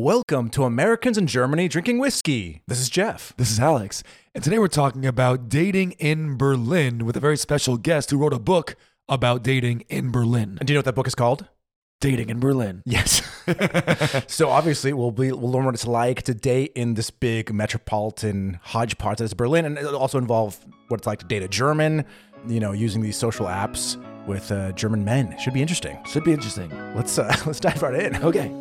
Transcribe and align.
Welcome 0.00 0.48
to 0.50 0.62
Americans 0.62 1.18
in 1.18 1.26
Germany 1.26 1.66
Drinking 1.66 1.98
Whiskey. 1.98 2.62
This 2.68 2.78
is 2.78 2.88
Jeff. 2.88 3.34
This 3.36 3.50
is 3.50 3.58
Alex. 3.58 4.04
And 4.32 4.44
today 4.44 4.60
we're 4.60 4.68
talking 4.68 5.04
about 5.04 5.48
dating 5.48 5.92
in 5.98 6.36
Berlin 6.36 7.04
with 7.04 7.16
a 7.16 7.20
very 7.20 7.36
special 7.36 7.76
guest 7.76 8.10
who 8.10 8.16
wrote 8.16 8.32
a 8.32 8.38
book 8.38 8.76
about 9.08 9.42
dating 9.42 9.80
in 9.88 10.12
Berlin. 10.12 10.56
And 10.60 10.68
do 10.68 10.72
you 10.72 10.76
know 10.76 10.78
what 10.78 10.84
that 10.84 10.94
book 10.94 11.08
is 11.08 11.16
called? 11.16 11.48
Dating 12.00 12.30
in 12.30 12.38
Berlin. 12.38 12.84
Yes. 12.86 13.22
so 14.32 14.50
obviously 14.50 14.92
we'll 14.92 15.10
be 15.10 15.32
we'll 15.32 15.50
learn 15.50 15.64
what 15.64 15.74
it's 15.74 15.84
like 15.84 16.22
to 16.22 16.32
date 16.32 16.70
in 16.76 16.94
this 16.94 17.10
big 17.10 17.52
metropolitan 17.52 18.60
hodgepodge 18.62 19.18
that 19.18 19.24
is 19.24 19.34
Berlin, 19.34 19.64
and 19.64 19.76
it'll 19.76 19.96
also 19.96 20.18
involve 20.18 20.64
what 20.86 21.00
it's 21.00 21.08
like 21.08 21.18
to 21.18 21.26
date 21.26 21.42
a 21.42 21.48
German. 21.48 22.04
You 22.46 22.60
know, 22.60 22.70
using 22.70 23.02
these 23.02 23.16
social 23.16 23.46
apps 23.46 23.96
with 24.28 24.52
uh, 24.52 24.70
German 24.72 25.04
men. 25.04 25.36
Should 25.40 25.54
be 25.54 25.60
interesting. 25.60 25.98
Should 26.06 26.22
be 26.22 26.32
interesting. 26.32 26.70
Let's 26.94 27.18
uh, 27.18 27.34
let's 27.46 27.58
dive 27.58 27.82
right 27.82 28.00
in. 28.00 28.22
Okay. 28.22 28.54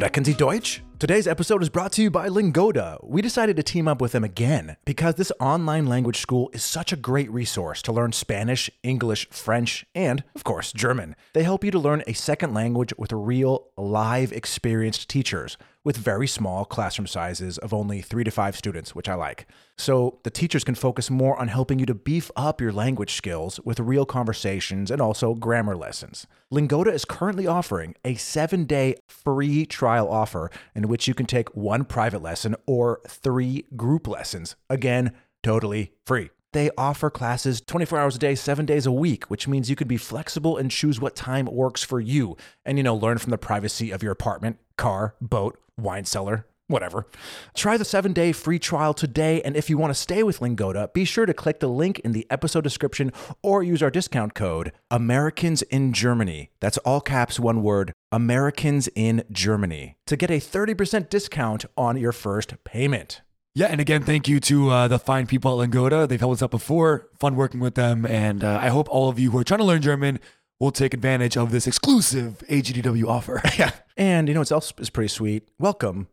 Sprechen 0.00 0.24
Sie 0.24 0.32
Deutsch? 0.32 0.82
Today's 0.98 1.26
episode 1.26 1.62
is 1.62 1.68
brought 1.68 1.92
to 1.92 2.02
you 2.02 2.10
by 2.10 2.28
Lingoda. 2.28 2.96
We 3.02 3.20
decided 3.20 3.56
to 3.56 3.62
team 3.62 3.86
up 3.86 4.00
with 4.00 4.12
them 4.12 4.24
again 4.24 4.78
because 4.86 5.16
this 5.16 5.30
online 5.38 5.84
language 5.84 6.18
school 6.18 6.48
is 6.54 6.64
such 6.64 6.90
a 6.90 6.96
great 6.96 7.30
resource 7.30 7.82
to 7.82 7.92
learn 7.92 8.12
Spanish, 8.12 8.70
English, 8.82 9.28
French, 9.28 9.84
and, 9.94 10.24
of 10.34 10.42
course, 10.42 10.72
German. 10.72 11.16
They 11.34 11.42
help 11.42 11.64
you 11.64 11.70
to 11.70 11.78
learn 11.78 12.02
a 12.06 12.14
second 12.14 12.54
language 12.54 12.94
with 12.96 13.12
real, 13.12 13.68
live, 13.76 14.32
experienced 14.32 15.10
teachers 15.10 15.58
with 15.84 15.96
very 15.96 16.26
small 16.26 16.64
classroom 16.64 17.06
sizes 17.06 17.58
of 17.58 17.72
only 17.72 18.00
three 18.00 18.24
to 18.24 18.30
five 18.30 18.56
students, 18.56 18.94
which 18.94 19.08
I 19.08 19.14
like. 19.14 19.46
So 19.78 20.20
the 20.24 20.30
teachers 20.30 20.64
can 20.64 20.74
focus 20.74 21.10
more 21.10 21.38
on 21.38 21.48
helping 21.48 21.78
you 21.78 21.86
to 21.86 21.94
beef 21.94 22.30
up 22.36 22.60
your 22.60 22.72
language 22.72 23.14
skills 23.14 23.58
with 23.64 23.80
real 23.80 24.04
conversations 24.04 24.90
and 24.90 25.00
also 25.00 25.34
grammar 25.34 25.76
lessons. 25.76 26.26
Lingoda 26.50 26.92
is 26.92 27.04
currently 27.04 27.46
offering 27.46 27.94
a 28.04 28.14
seven 28.16 28.64
day 28.64 28.96
free 29.08 29.64
trial 29.64 30.08
offer 30.10 30.50
in 30.74 30.88
which 30.88 31.08
you 31.08 31.14
can 31.14 31.26
take 31.26 31.56
one 31.56 31.84
private 31.84 32.22
lesson 32.22 32.54
or 32.66 33.00
three 33.08 33.64
group 33.76 34.06
lessons. 34.06 34.56
Again, 34.68 35.12
totally 35.42 35.92
free. 36.04 36.30
They 36.52 36.70
offer 36.76 37.10
classes 37.10 37.60
24 37.60 37.98
hours 37.98 38.16
a 38.16 38.18
day, 38.18 38.34
seven 38.34 38.66
days 38.66 38.84
a 38.84 38.90
week, 38.90 39.30
which 39.30 39.46
means 39.46 39.70
you 39.70 39.76
can 39.76 39.86
be 39.86 39.96
flexible 39.96 40.56
and 40.56 40.68
choose 40.68 41.00
what 41.00 41.14
time 41.14 41.46
works 41.46 41.84
for 41.84 42.00
you. 42.00 42.36
And, 42.64 42.76
you 42.76 42.82
know, 42.82 42.96
learn 42.96 43.18
from 43.18 43.30
the 43.30 43.38
privacy 43.38 43.92
of 43.92 44.02
your 44.02 44.10
apartment, 44.10 44.58
car, 44.80 45.14
boat, 45.20 45.58
wine 45.76 46.06
cellar, 46.06 46.46
whatever. 46.66 47.06
Try 47.54 47.76
the 47.76 47.84
seven 47.84 48.14
day 48.14 48.32
free 48.32 48.58
trial 48.58 48.94
today. 48.94 49.42
And 49.42 49.54
if 49.56 49.68
you 49.68 49.76
want 49.76 49.90
to 49.90 50.00
stay 50.00 50.22
with 50.22 50.40
Lingoda, 50.40 50.90
be 50.94 51.04
sure 51.04 51.26
to 51.26 51.34
click 51.34 51.60
the 51.60 51.68
link 51.68 51.98
in 51.98 52.12
the 52.12 52.26
episode 52.30 52.64
description 52.64 53.12
or 53.42 53.62
use 53.62 53.82
our 53.82 53.90
discount 53.90 54.34
code 54.34 54.72
Americans 54.90 55.60
in 55.62 55.92
Germany. 55.92 56.50
That's 56.60 56.78
all 56.78 57.02
caps, 57.02 57.38
one 57.38 57.62
word 57.62 57.92
Americans 58.10 58.88
in 58.94 59.22
Germany 59.30 59.96
to 60.06 60.16
get 60.16 60.30
a 60.30 60.40
30% 60.40 61.10
discount 61.10 61.66
on 61.76 61.98
your 61.98 62.12
first 62.12 62.64
payment. 62.64 63.20
Yeah, 63.52 63.66
and 63.66 63.80
again, 63.80 64.04
thank 64.04 64.28
you 64.28 64.38
to 64.40 64.70
uh, 64.70 64.88
the 64.88 64.98
fine 64.98 65.26
people 65.26 65.50
at 65.50 65.58
Lingoda. 65.58 66.06
They've 66.06 66.20
helped 66.20 66.34
us 66.34 66.42
out 66.42 66.52
before. 66.52 67.08
Fun 67.18 67.34
working 67.34 67.58
with 67.58 67.74
them. 67.74 68.06
And 68.06 68.44
uh, 68.44 68.60
I 68.62 68.68
hope 68.68 68.88
all 68.88 69.08
of 69.08 69.18
you 69.18 69.32
who 69.32 69.38
are 69.38 69.44
trying 69.44 69.58
to 69.58 69.64
learn 69.64 69.82
German 69.82 70.20
will 70.60 70.70
take 70.70 70.94
advantage 70.94 71.36
of 71.36 71.50
this 71.50 71.66
exclusive 71.66 72.44
AGDW 72.48 73.06
offer. 73.08 73.42
Yeah. 73.58 73.72
And 73.96 74.28
you 74.28 74.34
know 74.34 74.40
what 74.40 74.52
else 74.52 74.72
is 74.78 74.88
pretty 74.90 75.08
sweet? 75.08 75.48
Welcome 75.58 76.08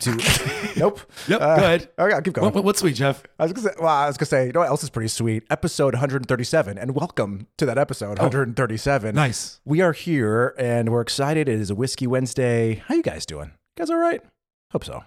to. 0.00 0.10
nope. 0.76 1.00
Yep, 1.28 1.40
Uh, 1.40 1.56
go 1.56 1.62
ahead. 1.64 1.88
Okay, 1.98 2.14
I'll 2.14 2.22
keep 2.22 2.32
going. 2.32 2.46
What, 2.46 2.54
what- 2.54 2.64
what's 2.64 2.80
sweet, 2.80 2.94
Jeff? 2.94 3.22
I 3.38 3.44
was 3.44 3.52
gonna 3.52 3.68
say, 3.68 3.74
well, 3.78 3.88
I 3.88 4.06
was 4.06 4.16
gonna 4.16 4.26
say, 4.26 4.46
you 4.46 4.52
know 4.52 4.60
what 4.60 4.68
else 4.68 4.82
is 4.82 4.90
pretty 4.90 5.08
sweet? 5.08 5.44
Episode 5.50 5.94
137, 5.94 6.78
and 6.78 6.94
welcome 6.94 7.46
to 7.58 7.66
that 7.66 7.78
episode 7.78 8.18
137. 8.18 9.14
Nice. 9.14 9.60
We 9.64 9.80
are 9.80 9.92
here, 9.92 10.54
and 10.58 10.88
we're 10.90 11.00
excited. 11.02 11.48
It 11.48 11.60
is 11.60 11.70
a 11.70 11.74
Whiskey 11.74 12.06
Wednesday. 12.06 12.82
How 12.86 12.94
you 12.94 13.02
guys 13.02 13.26
doing? 13.26 13.48
You 13.76 13.82
guys 13.82 13.90
all 13.90 13.96
right? 13.98 14.22
Hope 14.72 14.84
so. 14.84 15.04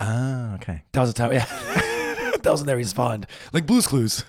Ah, 0.00 0.54
okay. 0.56 0.82
That 0.92 1.00
was 1.00 1.10
a 1.10 1.14
time. 1.14 1.32
Yeah. 1.32 1.46
that 1.46 2.42
was 2.44 2.60
when 2.60 2.66
they 2.66 2.74
respond. 2.74 3.26
Like 3.54 3.64
Blue's 3.66 3.86
Clues. 3.86 4.24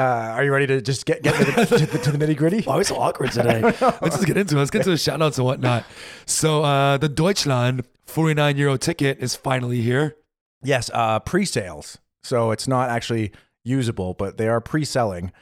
Uh, 0.00 0.32
are 0.32 0.42
you 0.44 0.50
ready 0.50 0.66
to 0.66 0.80
just 0.80 1.04
get 1.04 1.22
get 1.22 1.34
to 1.34 1.44
the, 1.44 1.66
to 1.66 1.86
the, 1.86 1.98
to 1.98 2.12
the 2.12 2.26
nitty 2.26 2.34
gritty? 2.34 2.60
Why 2.64 2.76
are 2.76 2.78
we 2.78 2.84
so 2.84 2.96
awkward 2.96 3.32
today? 3.32 3.60
Let's 3.80 4.16
just 4.16 4.26
get 4.26 4.38
into 4.38 4.56
it. 4.56 4.58
Let's 4.58 4.70
get 4.70 4.84
to 4.84 4.90
the 4.90 4.96
shout 4.96 5.20
outs 5.20 5.36
and 5.36 5.44
whatnot. 5.44 5.84
So, 6.24 6.62
uh, 6.64 6.96
the 6.96 7.08
Deutschland 7.08 7.84
49 8.06 8.56
euro 8.56 8.78
ticket 8.78 9.18
is 9.18 9.36
finally 9.36 9.82
here. 9.82 10.16
Yes, 10.62 10.90
uh, 10.94 11.18
pre-sales. 11.20 11.98
So 12.22 12.50
it's 12.50 12.66
not 12.66 12.88
actually 12.88 13.32
usable, 13.62 14.14
but 14.14 14.38
they 14.38 14.48
are 14.48 14.60
pre-selling. 14.62 15.32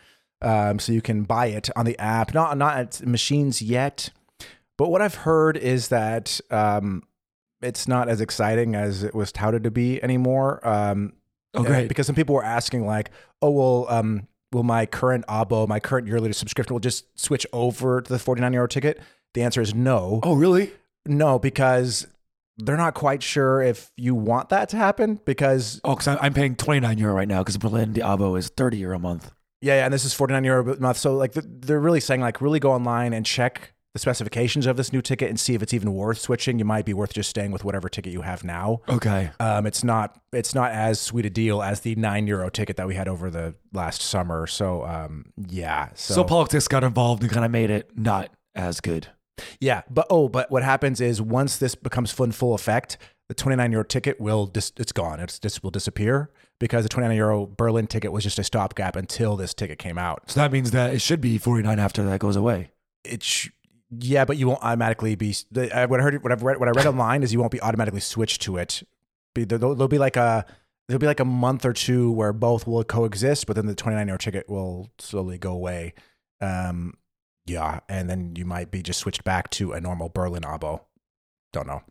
Um, 0.43 0.81
so 0.81 0.91
you 0.93 1.03
can 1.03 1.23
buy 1.23 1.47
it 1.47 1.71
on 1.77 1.85
the 1.85 1.97
app, 2.01 2.35
not 2.35 2.59
not 2.59 2.77
at 2.79 3.07
machines 3.07 3.63
yet. 3.63 4.11
But 4.77 4.89
what 4.91 5.03
I've 5.03 5.15
heard 5.17 5.57
is 5.57 5.87
that 5.89 6.41
um, 6.51 7.05
it's 7.63 7.87
not 7.87 8.09
as 8.09 8.21
exciting 8.21 8.75
as 8.75 9.05
it 9.05 9.15
was 9.15 9.31
touted 9.31 9.63
to 9.63 9.71
be 9.71 10.03
anymore. 10.03 10.67
Um, 10.67 11.13
Oh, 11.55 11.63
great. 11.63 11.89
because 11.89 12.07
some 12.07 12.15
people 12.15 12.35
were 12.35 12.45
asking 12.45 12.87
like, 12.87 13.11
"Oh, 13.41 13.51
well, 13.51 13.87
um, 13.89 14.29
will 14.53 14.63
my 14.63 14.87
current 14.87 15.27
abo, 15.27 15.67
my 15.69 15.81
current 15.81 16.07
yearly 16.07 16.33
subscription, 16.33 16.75
will 16.75 16.81
just 16.81 17.05
switch 17.19 17.47
over 17.53 18.01
to 18.01 18.13
the 18.13 18.19
forty-nine 18.19 18.53
euro 18.53 18.69
ticket?" 18.69 19.01
The 19.35 19.43
answer 19.43 19.61
is 19.61 19.75
no. 19.75 20.21
Oh, 20.23 20.35
really? 20.35 20.73
No, 21.07 21.39
because 21.39 22.07
they're 22.57 22.77
not 22.79 22.95
quite 22.95 23.23
sure 23.23 23.63
if 23.63 23.93
you 23.97 24.15
want 24.15 24.49
that 24.49 24.69
to 24.71 24.77
happen 24.77 25.21
because 25.25 25.81
Oh, 25.85 25.95
because 25.95 26.09
I'm 26.21 26.35
paying 26.35 26.57
29 26.57 26.99
euro 26.99 27.15
right 27.15 27.29
now 27.29 27.39
because 27.43 27.57
Berlin, 27.57 27.93
the 27.93 28.01
Abo 28.01 28.37
is 28.39 28.49
30 28.49 28.79
euro 28.79 28.97
a 28.97 28.99
month. 28.99 29.31
yeah, 29.61 29.77
yeah 29.77 29.85
and 29.85 29.95
this 29.95 30.05
is 30.05 30.13
49 30.15 30.43
euro 30.45 30.73
a 30.75 30.81
month 30.81 30.97
so 30.97 31.15
like 31.15 31.35
th- 31.35 31.47
they're 31.49 31.79
really 31.79 32.01
saying 32.01 32.21
like 32.21 32.41
really 32.41 32.59
go 32.59 32.73
online 32.73 33.13
and 33.13 33.25
check 33.25 33.75
the 33.95 33.99
specifications 33.99 34.67
of 34.67 34.77
this 34.77 34.93
new 34.93 35.01
ticket 35.01 35.29
and 35.29 35.41
see 35.41 35.55
if 35.55 35.63
it's 35.63 35.73
even 35.73 35.93
worth 35.95 36.19
switching 36.19 36.59
you 36.59 36.65
might 36.65 36.85
be 36.85 36.93
worth 36.95 37.13
just 37.15 37.31
staying 37.31 37.51
with 37.51 37.65
whatever 37.65 37.89
ticket 37.89 38.13
you 38.13 38.21
have 38.23 38.45
now 38.45 38.81
Okay. 38.89 39.31
um, 39.41 39.67
it's 39.67 39.83
not 39.83 40.21
it's 40.33 40.55
not 40.55 40.73
as 40.73 41.01
sweet 41.01 41.25
a 41.27 41.31
deal 41.31 41.63
as 41.63 41.81
the 41.81 41.95
9 41.95 42.27
euro 42.27 42.51
ticket 42.51 42.77
that 42.77 42.87
we 42.87 42.95
had 42.95 43.09
over 43.09 43.31
the 43.31 43.55
last 43.73 44.03
summer 44.03 44.47
so 44.47 44.85
um, 44.85 45.27
yeah 45.49 45.89
so, 45.95 46.15
So, 46.15 46.25
politics 46.25 46.69
got 46.69 46.85
involved 46.85 47.23
and 47.23 47.33
kind 47.33 47.45
of 47.45 47.51
made 47.51 47.71
it 47.71 47.91
not 47.97 48.31
as 48.55 48.81
good. 48.81 49.09
yeah 49.61 49.83
but 49.91 50.07
oh 50.11 50.29
but 50.29 50.51
what 50.51 50.63
happens 50.63 51.01
is 51.01 51.23
once 51.23 51.57
this 51.57 51.75
becomes 51.75 52.11
full 52.11 52.27
in 52.27 52.33
full 52.33 52.55
effect 52.55 52.99
the 53.29 53.35
29 53.35 53.73
euro 53.73 53.85
ticket 53.85 54.21
will 54.21 54.47
dis- 54.47 54.73
it's 54.77 54.93
gone 54.93 55.19
it's 55.21 55.39
just 55.39 55.63
will 55.63 55.71
disappear 55.71 56.31
because 56.61 56.85
the 56.85 56.89
29 56.89 57.17
euro 57.17 57.47
berlin 57.47 57.87
ticket 57.87 58.13
was 58.13 58.23
just 58.25 58.39
a 58.39 58.45
stopgap 58.45 58.97
until 58.97 59.35
this 59.37 59.55
ticket 59.55 59.79
came 59.79 59.97
out 59.99 60.31
So 60.31 60.41
that 60.41 60.53
means 60.53 60.73
that 60.73 60.93
it 60.93 61.01
should 61.01 61.21
be 61.21 61.39
49 61.39 61.79
after 61.79 62.03
that 62.05 62.21
goes 62.21 62.37
away. 62.37 62.71
it 63.05 63.23
sh- 63.23 63.49
yeah 63.91 64.25
but 64.25 64.37
you 64.37 64.47
won't 64.47 64.63
automatically 64.63 65.15
be 65.15 65.35
what 65.53 65.73
i 65.73 66.03
heard 66.03 66.23
what 66.23 66.33
i've 66.33 66.43
read 66.43 66.59
what 66.59 66.69
i 66.69 66.73
read 66.73 66.87
online 66.87 67.23
is 67.23 67.33
you 67.33 67.39
won't 67.39 67.53
be 67.53 67.61
automatically 67.61 68.01
switched 68.01 68.43
to 68.43 68.57
it 68.57 68.83
there'll, 69.35 69.75
there'll 69.75 69.89
be 69.89 69.99
like 69.99 70.17
a 70.17 70.45
there'll 70.89 70.99
be 70.99 71.07
like 71.07 71.21
a 71.21 71.25
month 71.25 71.65
or 71.65 71.73
two 71.73 72.11
where 72.13 72.33
both 72.33 72.67
will 72.67 72.83
coexist 72.85 73.47
but 73.47 73.57
then 73.57 73.67
the 73.67 73.75
29 73.75 74.07
euro 74.07 74.19
ticket 74.19 74.49
will 74.49 74.91
slowly 74.99 75.39
go 75.39 75.53
away 75.53 75.95
um 76.41 76.95
yeah 77.47 77.81
and 77.89 78.11
then 78.11 78.35
you 78.37 78.45
might 78.45 78.71
be 78.71 78.83
just 78.83 79.01
switched 79.01 79.25
back 79.25 79.49
to 79.51 79.73
a 79.73 79.81
normal 79.81 80.09
berlin 80.09 80.43
abo 80.43 80.81
don't 81.53 81.67
know 81.67 81.83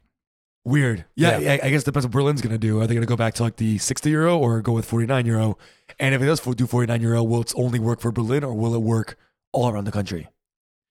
Weird. 0.68 1.06
Yeah, 1.16 1.38
Yeah. 1.38 1.54
I 1.54 1.60
I 1.64 1.70
guess 1.70 1.84
it 1.84 1.86
depends 1.86 2.06
what 2.06 2.12
Berlin's 2.12 2.42
going 2.42 2.52
to 2.52 2.58
do. 2.58 2.82
Are 2.82 2.88
they 2.88 2.94
going 2.94 3.06
to 3.06 3.08
go 3.08 3.16
back 3.16 3.36
to 3.36 3.44
like 3.44 3.56
the 3.56 3.78
60 3.78 4.10
euro 4.10 4.38
or 4.38 4.62
go 4.62 4.74
with 4.74 4.84
49 4.84 5.26
euro? 5.26 5.58
And 5.98 6.14
if 6.14 6.22
it 6.22 6.26
does 6.26 6.42
do 6.42 6.68
49 6.68 7.02
euro, 7.02 7.24
will 7.24 7.40
it 7.40 7.54
only 7.56 7.80
work 7.80 8.02
for 8.02 8.12
Berlin 8.12 8.44
or 8.44 8.54
will 8.54 8.76
it 8.76 8.82
work 8.82 9.18
all 9.54 9.70
around 9.70 9.86
the 9.86 9.94
country? 9.94 10.28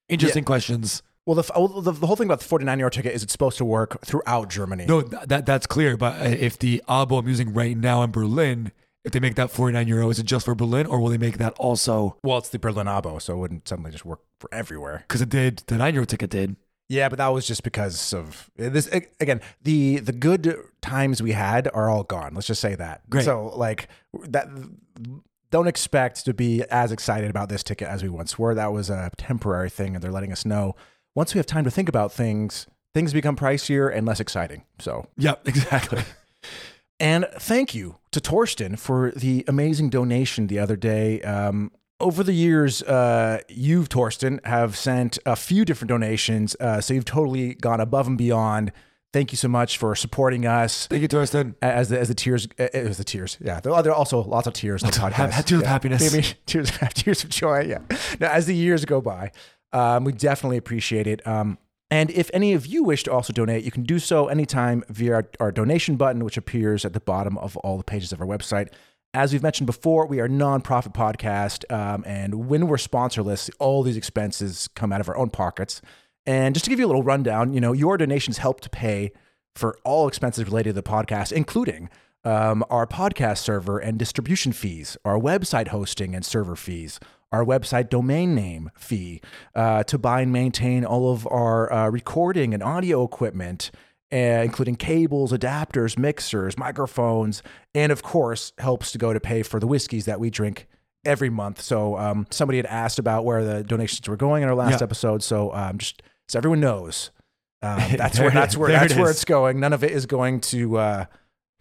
Interesting 0.08 0.44
questions. 0.44 1.02
well 1.26 1.34
the, 1.34 1.42
the, 1.80 1.92
the 1.92 2.06
whole 2.06 2.16
thing 2.16 2.28
about 2.28 2.38
the 2.40 2.44
49 2.46 2.78
euro 2.78 2.90
ticket 2.90 3.12
is 3.14 3.22
it's 3.22 3.32
supposed 3.32 3.58
to 3.58 3.64
work 3.64 4.00
throughout 4.04 4.48
germany 4.48 4.86
No, 4.86 5.02
that 5.02 5.44
that's 5.46 5.66
clear. 5.66 5.96
But 5.96 6.20
uh, 6.20 6.24
if 6.28 6.58
the 6.58 6.82
Abo 6.88 7.18
I'm 7.20 7.28
using 7.28 7.52
right 7.52 7.76
now 7.76 8.02
in 8.04 8.10
Berlin, 8.12 8.70
if 9.04 9.12
they 9.12 9.20
make 9.20 9.34
that 9.36 9.50
49 9.50 9.88
euro, 9.88 10.10
is 10.10 10.18
it 10.18 10.26
just 10.26 10.44
for 10.44 10.54
Berlin 10.54 10.86
or 10.86 11.00
will 11.00 11.08
they 11.10 11.18
make 11.18 11.38
that 11.38 11.54
also? 11.58 12.16
well 12.22 12.38
it's 12.38 12.48
the 12.48 12.58
berlin 12.58 12.86
abo 12.86 13.20
so 13.20 13.34
it 13.34 13.38
wouldn't 13.38 13.66
suddenly 13.68 13.90
just 13.90 14.04
work 14.04 14.20
for 14.40 14.48
everywhere 14.52 15.04
Because 15.08 15.22
it 15.22 15.28
did, 15.28 15.62
the 15.66 15.76
9 15.76 15.94
euro 15.94 16.06
ticket 16.06 16.30
did. 16.30 16.56
Yeah, 16.88 17.08
but 17.08 17.18
that 17.18 17.28
was 17.28 17.44
just 17.48 17.64
because 17.64 18.12
of 18.14 18.48
this. 18.56 18.86
Again, 19.18 19.40
the 19.64 19.98
the 19.98 20.12
good 20.12 20.56
times 20.80 21.20
we 21.20 21.32
had 21.32 21.68
are 21.74 21.90
all 21.90 22.04
gone. 22.04 22.32
Let's 22.34 22.46
just 22.46 22.60
say 22.60 22.76
that. 22.76 23.10
Great. 23.10 23.24
So 23.24 23.46
like 23.56 23.88
that. 24.28 24.46
Don't 25.56 25.68
expect 25.68 26.26
to 26.26 26.34
be 26.34 26.64
as 26.64 26.92
excited 26.92 27.30
about 27.30 27.48
this 27.48 27.62
ticket 27.62 27.88
as 27.88 28.02
we 28.02 28.10
once 28.10 28.38
were. 28.38 28.54
That 28.54 28.74
was 28.74 28.90
a 28.90 29.10
temporary 29.16 29.70
thing, 29.70 29.94
and 29.94 30.04
they're 30.04 30.12
letting 30.12 30.30
us 30.30 30.44
know 30.44 30.76
once 31.14 31.32
we 31.32 31.38
have 31.38 31.46
time 31.46 31.64
to 31.64 31.70
think 31.70 31.88
about 31.88 32.12
things, 32.12 32.66
things 32.92 33.14
become 33.14 33.36
pricier 33.36 33.90
and 33.90 34.06
less 34.06 34.20
exciting. 34.20 34.64
So, 34.78 35.06
Yep, 35.16 35.40
exactly. 35.48 36.02
and 37.00 37.26
thank 37.36 37.74
you 37.74 37.96
to 38.10 38.20
Torsten 38.20 38.78
for 38.78 39.12
the 39.12 39.46
amazing 39.48 39.88
donation 39.88 40.48
the 40.48 40.58
other 40.58 40.76
day. 40.76 41.22
Um, 41.22 41.72
over 42.00 42.22
the 42.22 42.34
years, 42.34 42.82
uh, 42.82 43.40
you've 43.48 43.88
Torsten 43.88 44.44
have 44.44 44.76
sent 44.76 45.18
a 45.24 45.36
few 45.36 45.64
different 45.64 45.88
donations, 45.88 46.54
uh, 46.60 46.82
so 46.82 46.92
you've 46.92 47.06
totally 47.06 47.54
gone 47.54 47.80
above 47.80 48.06
and 48.06 48.18
beyond 48.18 48.72
thank 49.16 49.32
you 49.32 49.38
so 49.38 49.48
much 49.48 49.78
for 49.78 49.94
supporting 49.94 50.44
us 50.44 50.86
Thank 50.88 51.00
you, 51.00 51.08
Torsten. 51.08 51.54
as 51.62 51.88
the 51.88 51.98
as 51.98 52.08
the 52.08 52.14
tears. 52.14 52.46
It 52.58 52.86
was 52.86 52.98
the 52.98 53.04
tears. 53.04 53.38
Yeah, 53.40 53.60
there 53.60 53.72
are, 53.72 53.92
also 53.92 54.22
lots 54.22 54.46
of 54.46 54.52
tears 54.52 54.82
in 54.82 54.90
the 54.90 54.96
podcast. 54.96 55.12
Have, 55.12 55.30
have 55.32 55.46
tears 55.46 55.62
of 55.62 55.66
happiness. 55.66 56.12
Maybe 56.12 56.26
tears, 56.46 56.70
tears 56.94 57.24
of 57.24 57.30
joy. 57.30 57.60
Yeah. 57.62 57.78
Now, 58.20 58.30
as 58.30 58.44
the 58.44 58.54
years 58.54 58.84
go 58.84 59.00
by, 59.00 59.32
um, 59.72 60.04
we 60.04 60.12
definitely 60.12 60.58
appreciate 60.58 61.06
it. 61.06 61.26
Um, 61.26 61.56
and 61.90 62.10
if 62.10 62.30
any 62.34 62.52
of 62.52 62.66
you 62.66 62.84
wish 62.84 63.04
to 63.04 63.12
also 63.12 63.32
donate, 63.32 63.64
you 63.64 63.70
can 63.70 63.84
do 63.84 63.98
so 63.98 64.26
anytime 64.28 64.84
via 64.90 65.14
our, 65.14 65.28
our 65.40 65.52
donation 65.52 65.96
button, 65.96 66.22
which 66.22 66.36
appears 66.36 66.84
at 66.84 66.92
the 66.92 67.00
bottom 67.00 67.38
of 67.38 67.56
all 67.58 67.78
the 67.78 67.84
pages 67.84 68.12
of 68.12 68.20
our 68.20 68.26
website. 68.26 68.68
As 69.14 69.32
we've 69.32 69.42
mentioned 69.42 69.66
before, 69.66 70.06
we 70.06 70.20
are 70.20 70.26
a 70.26 70.28
nonprofit 70.28 70.92
podcast, 70.92 71.64
um, 71.72 72.04
and 72.06 72.48
when 72.48 72.66
we're 72.66 72.76
sponsorless, 72.76 73.48
all 73.58 73.82
these 73.82 73.96
expenses 73.96 74.68
come 74.74 74.92
out 74.92 75.00
of 75.00 75.08
our 75.08 75.16
own 75.16 75.30
pockets. 75.30 75.80
And 76.26 76.54
just 76.54 76.64
to 76.64 76.70
give 76.70 76.78
you 76.78 76.86
a 76.86 76.88
little 76.88 77.02
rundown, 77.02 77.52
you 77.54 77.60
know, 77.60 77.72
your 77.72 77.96
donations 77.96 78.38
help 78.38 78.60
to 78.62 78.70
pay 78.70 79.12
for 79.54 79.78
all 79.84 80.08
expenses 80.08 80.44
related 80.44 80.70
to 80.70 80.72
the 80.74 80.82
podcast, 80.82 81.32
including 81.32 81.88
um, 82.24 82.64
our 82.70 82.86
podcast 82.86 83.38
server 83.38 83.78
and 83.78 83.98
distribution 83.98 84.52
fees, 84.52 84.96
our 85.04 85.18
website 85.18 85.68
hosting 85.68 86.14
and 86.14 86.24
server 86.24 86.56
fees, 86.56 86.98
our 87.32 87.44
website 87.44 87.88
domain 87.88 88.34
name 88.34 88.70
fee, 88.76 89.20
uh, 89.54 89.82
to 89.84 89.98
buy 89.98 90.20
and 90.22 90.32
maintain 90.32 90.84
all 90.84 91.12
of 91.12 91.26
our 91.28 91.72
uh, 91.72 91.88
recording 91.88 92.52
and 92.52 92.62
audio 92.62 93.04
equipment, 93.04 93.70
uh, 94.12 94.16
including 94.16 94.74
cables, 94.76 95.32
adapters, 95.32 95.96
mixers, 95.96 96.58
microphones, 96.58 97.42
and 97.74 97.92
of 97.92 98.02
course, 98.02 98.52
helps 98.58 98.90
to 98.92 98.98
go 98.98 99.12
to 99.12 99.20
pay 99.20 99.42
for 99.42 99.60
the 99.60 99.66
whiskeys 99.66 100.04
that 100.06 100.18
we 100.20 100.28
drink 100.30 100.66
every 101.04 101.30
month. 101.30 101.60
So 101.60 101.96
um, 101.96 102.26
somebody 102.30 102.58
had 102.58 102.66
asked 102.66 102.98
about 102.98 103.24
where 103.24 103.44
the 103.44 103.62
donations 103.62 104.08
were 104.08 104.16
going 104.16 104.42
in 104.42 104.48
our 104.48 104.54
last 104.56 104.80
Yeah. 104.80 104.84
episode. 104.84 105.22
So 105.22 105.52
um, 105.54 105.78
just 105.78 106.02
so 106.28 106.38
everyone 106.38 106.60
knows, 106.60 107.10
um, 107.62 107.78
that's 107.96 108.18
where 108.18 108.30
that's 108.30 108.56
where 108.56 108.70
that's 108.70 108.92
it 108.94 108.98
where 108.98 109.10
it's 109.10 109.24
going. 109.24 109.60
None 109.60 109.72
of 109.72 109.82
it 109.84 109.90
is 109.92 110.06
going 110.06 110.40
to 110.42 110.76
uh, 110.78 111.04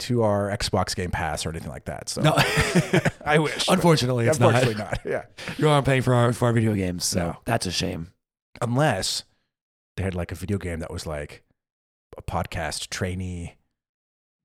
to 0.00 0.22
our 0.22 0.50
Xbox 0.50 0.94
Game 0.94 1.10
Pass 1.10 1.46
or 1.46 1.50
anything 1.50 1.70
like 1.70 1.86
that. 1.86 2.08
So 2.08 2.22
No, 2.22 2.34
I 3.24 3.38
wish. 3.38 3.66
unfortunately, 3.68 4.26
it's 4.26 4.38
not. 4.38 4.54
unfortunately 4.54 4.82
not. 4.82 5.04
not. 5.04 5.10
Yeah, 5.10 5.24
You 5.58 5.68
aren't 5.68 5.86
paying 5.86 6.02
for 6.02 6.14
our 6.14 6.32
for 6.32 6.46
our 6.46 6.52
video 6.52 6.74
games, 6.74 7.04
so 7.04 7.18
No. 7.18 7.36
that's 7.44 7.66
a 7.66 7.72
shame. 7.72 8.12
unless 8.60 9.24
they 9.96 10.02
had 10.02 10.14
like 10.14 10.30
a 10.32 10.34
video 10.34 10.58
game 10.58 10.80
that 10.80 10.90
was 10.92 11.06
like 11.06 11.42
a 12.18 12.22
podcast 12.22 12.88
trainee 12.90 13.56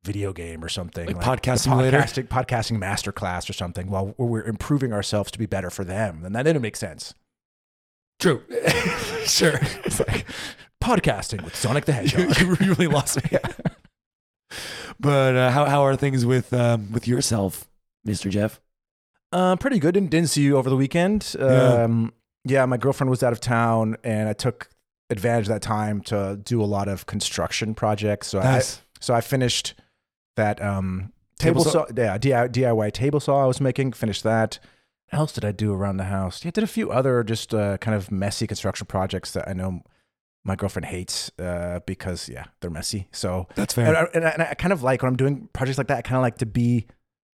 video 0.03 0.33
game 0.33 0.63
or 0.63 0.69
something 0.69 1.05
Like 1.05 1.17
the 1.19 1.21
podcast 1.21 1.59
simulator? 1.59 1.99
podcasting 1.99 2.27
podcasting 2.27 2.77
masterclass 2.79 3.47
or 3.49 3.53
something 3.53 3.87
while 3.89 4.15
we're 4.17 4.43
improving 4.43 4.93
ourselves 4.93 5.29
to 5.31 5.37
be 5.37 5.45
better 5.45 5.69
for 5.69 5.83
them 5.83 6.21
then 6.23 6.33
that 6.33 6.43
didn't 6.43 6.61
make 6.63 6.75
sense 6.75 7.13
True. 8.21 8.43
sure. 9.25 9.59
it's 9.83 9.99
like 10.07 10.25
podcasting 10.81 11.43
with 11.43 11.55
sonic 11.55 11.85
the 11.85 11.91
hedgehog 11.91 12.39
you, 12.39 12.49
you 12.59 12.73
really 12.73 12.87
lost 12.87 13.21
me. 13.23 13.37
But 14.99 15.35
uh, 15.35 15.49
how 15.49 15.65
how 15.65 15.83
are 15.83 15.95
things 15.95 16.25
with 16.25 16.53
um, 16.53 16.91
with 16.91 17.07
yourself, 17.07 17.67
Mister 18.05 18.29
Jeff? 18.29 18.61
Uh, 19.33 19.55
pretty 19.55 19.79
good. 19.79 19.95
Didn't, 19.95 20.11
didn't 20.11 20.29
see 20.29 20.43
you 20.43 20.57
over 20.57 20.69
the 20.69 20.75
weekend. 20.75 21.35
Yeah. 21.39 21.83
Um, 21.83 22.13
yeah, 22.43 22.65
my 22.65 22.77
girlfriend 22.77 23.09
was 23.09 23.23
out 23.23 23.33
of 23.33 23.39
town, 23.39 23.97
and 24.03 24.29
I 24.29 24.33
took 24.33 24.69
advantage 25.09 25.45
of 25.45 25.53
that 25.53 25.61
time 25.61 26.01
to 26.01 26.39
do 26.43 26.61
a 26.61 26.65
lot 26.65 26.87
of 26.87 27.05
construction 27.07 27.73
projects. 27.73 28.27
So 28.27 28.39
I, 28.39 28.61
so 28.99 29.13
I 29.13 29.21
finished 29.21 29.73
that 30.35 30.61
um, 30.61 31.11
table, 31.39 31.63
Table 31.63 31.71
saw, 31.71 31.85
yeah, 31.95 32.17
DIY, 32.17 32.51
DIY 32.51 32.91
table 32.93 33.19
saw 33.19 33.43
I 33.43 33.47
was 33.47 33.59
making. 33.61 33.93
Finished 33.93 34.23
that. 34.23 34.59
Else 35.11 35.33
did 35.33 35.43
I 35.43 35.51
do 35.51 35.73
around 35.73 35.97
the 35.97 36.05
house? 36.05 36.43
Yeah, 36.45 36.49
I 36.49 36.51
did 36.51 36.63
a 36.63 36.67
few 36.67 36.91
other 36.91 37.23
just 37.23 37.53
uh, 37.53 37.77
kind 37.77 37.95
of 37.95 38.11
messy 38.11 38.47
construction 38.47 38.87
projects 38.87 39.31
that 39.33 39.47
I 39.47 39.53
know 39.53 39.81
my 40.43 40.55
girlfriend 40.55 40.85
hates 40.85 41.29
uh, 41.37 41.81
because 41.85 42.29
yeah, 42.29 42.45
they're 42.61 42.69
messy. 42.71 43.07
So 43.11 43.47
That's 43.55 43.77
and 43.77 43.87
fair. 43.87 43.97
I, 43.97 44.07
and, 44.13 44.25
I, 44.25 44.29
and 44.29 44.41
I 44.43 44.53
kind 44.53 44.71
of 44.73 44.83
like 44.83 45.01
when 45.03 45.09
I'm 45.09 45.17
doing 45.17 45.49
projects 45.53 45.77
like 45.77 45.87
that. 45.87 45.97
I 45.97 46.01
kind 46.01 46.15
of 46.15 46.21
like 46.21 46.37
to 46.37 46.45
be 46.45 46.87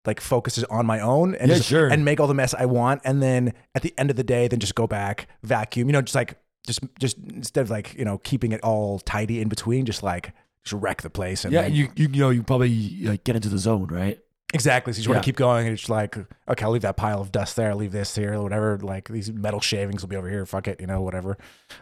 like 0.06 0.20
focuses 0.20 0.64
on 0.64 0.86
my 0.86 1.00
own 1.00 1.34
and 1.34 1.48
Yeah, 1.50 1.56
just, 1.56 1.68
sure. 1.68 1.88
and 1.88 2.04
make 2.04 2.20
all 2.20 2.26
the 2.26 2.34
mess 2.34 2.54
I 2.54 2.66
want, 2.66 3.00
and 3.04 3.22
then 3.22 3.52
at 3.74 3.82
the 3.82 3.92
end 3.98 4.10
of 4.10 4.16
the 4.16 4.24
day, 4.24 4.48
then 4.48 4.60
just 4.60 4.74
go 4.74 4.86
back 4.86 5.26
vacuum. 5.42 5.88
You 5.88 5.92
know, 5.94 6.02
just 6.02 6.14
like 6.14 6.36
just 6.66 6.80
just 7.00 7.18
instead 7.18 7.62
of 7.62 7.70
like 7.70 7.94
you 7.94 8.04
know 8.04 8.18
keeping 8.18 8.52
it 8.52 8.60
all 8.62 9.00
tidy 9.00 9.40
in 9.40 9.48
between, 9.48 9.84
just 9.84 10.02
like 10.02 10.32
just 10.62 10.80
wreck 10.80 11.02
the 11.02 11.10
place. 11.10 11.44
And 11.44 11.52
yeah, 11.52 11.62
then- 11.62 11.74
you, 11.74 11.88
you 11.96 12.08
you 12.12 12.20
know 12.20 12.30
you 12.30 12.42
probably 12.42 13.00
like 13.02 13.24
get 13.24 13.34
into 13.36 13.48
the 13.48 13.58
zone, 13.58 13.86
right? 13.88 14.18
Exactly. 14.54 14.92
So 14.92 14.96
you 14.98 15.00
just 15.02 15.08
want 15.08 15.16
Yeah. 15.18 15.20
to 15.22 15.26
keep 15.26 15.36
going, 15.36 15.66
and 15.66 15.74
it's 15.74 15.88
like 15.90 16.16
okay, 16.16 16.64
I'll 16.64 16.70
leave 16.70 16.82
that 16.82 16.96
pile 16.96 17.20
of 17.20 17.30
dust 17.32 17.56
there. 17.56 17.70
I'll 17.70 17.76
leave 17.76 17.92
this 17.92 18.14
here, 18.16 18.40
whatever. 18.40 18.78
Like 18.78 19.08
these 19.08 19.30
metal 19.32 19.60
shavings 19.60 20.02
will 20.02 20.08
be 20.08 20.16
over 20.16 20.30
here. 20.30 20.46
Fuck 20.46 20.68
it, 20.68 20.80
you 20.80 20.86
know, 20.86 21.02
whatever. 21.02 21.36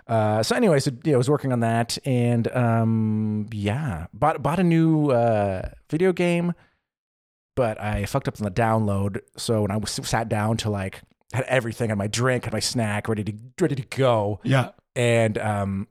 Uh, 0.08 0.42
so 0.42 0.56
anyway, 0.56 0.80
so 0.80 0.90
yeah, 1.04 1.14
I 1.14 1.18
was 1.18 1.30
working 1.30 1.52
on 1.52 1.60
that, 1.60 1.98
and 2.04 2.48
um, 2.56 3.48
yeah, 3.52 4.06
bought 4.12 4.42
bought 4.42 4.58
a 4.58 4.64
new 4.64 5.10
uh, 5.10 5.68
video 5.90 6.12
game, 6.12 6.54
but 7.54 7.80
I 7.80 8.06
fucked 8.06 8.28
up 8.28 8.40
on 8.40 8.44
the 8.44 8.50
download. 8.50 9.20
So 9.36 9.62
when 9.62 9.70
I 9.70 9.76
was 9.76 9.90
sat 9.90 10.28
down 10.28 10.56
to 10.58 10.70
like 10.70 11.02
had 11.32 11.44
everything, 11.44 11.88
had 11.90 11.98
my 11.98 12.06
drink, 12.08 12.44
had 12.44 12.52
my 12.52 12.60
snack 12.60 13.08
ready 13.08 13.24
to 13.24 13.32
ready 13.60 13.74
to 13.74 13.86
go, 13.96 14.40
Yeah. 14.42 14.70
and 14.96 15.38
um, 15.38 15.88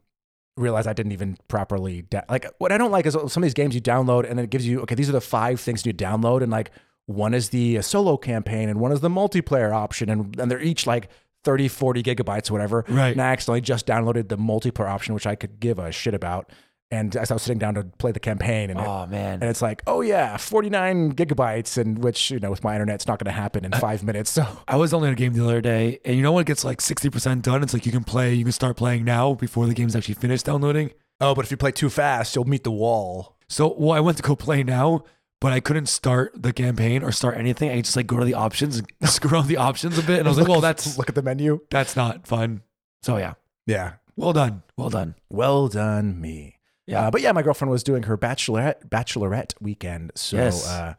realized 0.57 0.87
I 0.87 0.93
didn't 0.93 1.11
even 1.11 1.37
properly 1.47 2.03
da- 2.03 2.21
like. 2.29 2.45
What 2.57 2.71
I 2.71 2.77
don't 2.77 2.91
like 2.91 3.05
is 3.05 3.13
some 3.13 3.43
of 3.43 3.43
these 3.43 3.53
games 3.53 3.75
you 3.75 3.81
download, 3.81 4.29
and 4.29 4.37
then 4.37 4.45
it 4.45 4.49
gives 4.49 4.67
you 4.67 4.81
okay, 4.81 4.95
these 4.95 5.09
are 5.09 5.13
the 5.13 5.21
five 5.21 5.59
things 5.59 5.85
you 5.85 5.93
download, 5.93 6.41
and 6.41 6.51
like 6.51 6.71
one 7.05 7.33
is 7.33 7.49
the 7.49 7.77
uh, 7.77 7.81
solo 7.81 8.17
campaign, 8.17 8.69
and 8.69 8.79
one 8.79 8.91
is 8.91 9.01
the 9.01 9.09
multiplayer 9.09 9.73
option, 9.73 10.09
and 10.09 10.39
and 10.39 10.49
they're 10.51 10.61
each 10.61 10.85
like 10.87 11.09
30, 11.43 11.67
40 11.67 12.03
gigabytes, 12.03 12.49
or 12.49 12.53
whatever. 12.53 12.85
Right. 12.87 13.11
And 13.11 13.21
I 13.21 13.31
accidentally 13.31 13.61
just 13.61 13.87
downloaded 13.87 14.29
the 14.29 14.37
multiplayer 14.37 14.89
option, 14.89 15.13
which 15.13 15.25
I 15.25 15.35
could 15.35 15.59
give 15.59 15.79
a 15.79 15.91
shit 15.91 16.13
about. 16.13 16.51
And 16.91 17.15
as 17.15 17.31
I 17.31 17.35
was 17.35 17.43
sitting 17.43 17.57
down 17.57 17.75
to 17.75 17.83
play 17.99 18.11
the 18.11 18.19
campaign, 18.19 18.69
and 18.69 18.77
it, 18.79 18.85
Oh 18.85 19.05
man. 19.07 19.35
and 19.35 19.43
it's 19.43 19.61
like, 19.61 19.81
oh 19.87 20.01
yeah, 20.01 20.35
49 20.35 21.13
gigabytes, 21.13 21.77
and 21.77 21.97
which 22.03 22.29
you 22.31 22.39
know 22.39 22.49
with 22.49 22.63
my 22.65 22.73
internet, 22.73 22.95
it's 22.95 23.07
not 23.07 23.17
going 23.17 23.33
to 23.33 23.39
happen 23.39 23.63
in 23.63 23.71
five 23.71 24.03
minutes. 24.03 24.29
So 24.31 24.45
I 24.67 24.75
was 24.75 24.93
only 24.93 25.07
in 25.07 25.13
a 25.13 25.15
game 25.17 25.31
the 25.33 25.43
other 25.43 25.61
day, 25.61 25.99
and 26.03 26.17
you 26.17 26.21
know 26.21 26.33
when 26.33 26.41
it 26.41 26.47
gets 26.47 26.65
like 26.65 26.81
sixty 26.81 27.09
percent 27.09 27.43
done, 27.43 27.63
it's 27.63 27.73
like 27.73 27.85
you 27.85 27.91
can 27.93 28.03
play, 28.03 28.33
you 28.33 28.43
can 28.43 28.51
start 28.51 28.75
playing 28.75 29.05
now 29.05 29.33
before 29.35 29.65
the 29.67 29.73
game's 29.73 29.95
actually 29.95 30.15
finished 30.15 30.45
downloading. 30.45 30.91
oh, 31.21 31.33
but 31.33 31.45
if 31.45 31.51
you 31.51 31.55
play 31.57 31.71
too 31.71 31.89
fast, 31.89 32.35
you'll 32.35 32.45
meet 32.45 32.63
the 32.65 32.71
wall. 32.71 33.37
So 33.47 33.73
well, 33.77 33.91
I 33.95 34.01
went 34.01 34.17
to 34.17 34.23
go 34.23 34.35
play 34.35 34.61
now, 34.63 35.05
but 35.39 35.53
I 35.53 35.59
couldn't 35.61 35.85
start 35.87 36.41
the 36.43 36.51
campaign 36.51 37.03
or 37.03 37.11
start 37.13 37.37
anything. 37.37 37.69
I 37.69 37.79
just 37.81 37.95
like 37.95 38.07
go 38.07 38.17
to 38.19 38.25
the 38.25 38.33
options 38.33 38.77
and 38.79 38.87
scroll 39.09 39.43
the 39.43 39.57
options 39.57 39.97
a 39.97 40.03
bit, 40.03 40.19
and 40.19 40.27
I 40.27 40.31
was 40.31 40.37
like, 40.37 40.47
well, 40.49 40.59
that's 40.61 40.97
look 40.99 41.07
at 41.07 41.15
the 41.15 41.21
menu. 41.21 41.61
that's 41.69 41.95
not 41.95 42.27
fun. 42.27 42.63
So 43.03 43.15
yeah, 43.17 43.35
Yeah, 43.65 43.93
well 44.17 44.33
done, 44.33 44.63
well 44.77 44.89
done. 44.89 45.15
well 45.29 45.67
done, 45.69 46.19
me. 46.19 46.57
Yeah. 46.91 47.07
Uh, 47.07 47.11
but 47.11 47.21
yeah, 47.21 47.31
my 47.31 47.41
girlfriend 47.41 47.71
was 47.71 47.83
doing 47.83 48.03
her 48.03 48.17
bachelorette 48.17 48.87
bachelorette 48.89 49.53
weekend. 49.59 50.11
So 50.15 50.37
Yes. 50.37 50.67
uh, 50.67 50.93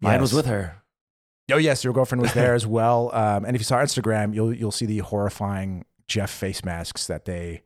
Mine 0.00 0.20
was 0.20 0.32
with 0.32 0.46
her. 0.46 0.82
Oh 1.50 1.56
yes, 1.58 1.84
your 1.84 1.92
girlfriend 1.92 2.20
was 2.22 2.34
there 2.34 2.54
as 2.60 2.66
well. 2.66 3.10
Um, 3.14 3.44
and 3.44 3.54
if 3.56 3.60
you 3.60 3.64
saw 3.64 3.76
Instagram, 3.78 4.34
you'll 4.34 4.52
you'll 4.52 4.72
see 4.72 4.86
the 4.86 4.98
horrifying 4.98 5.84
Jeff 6.08 6.30
face 6.30 6.64
masks 6.64 7.06
that 7.06 7.24
they 7.24 7.62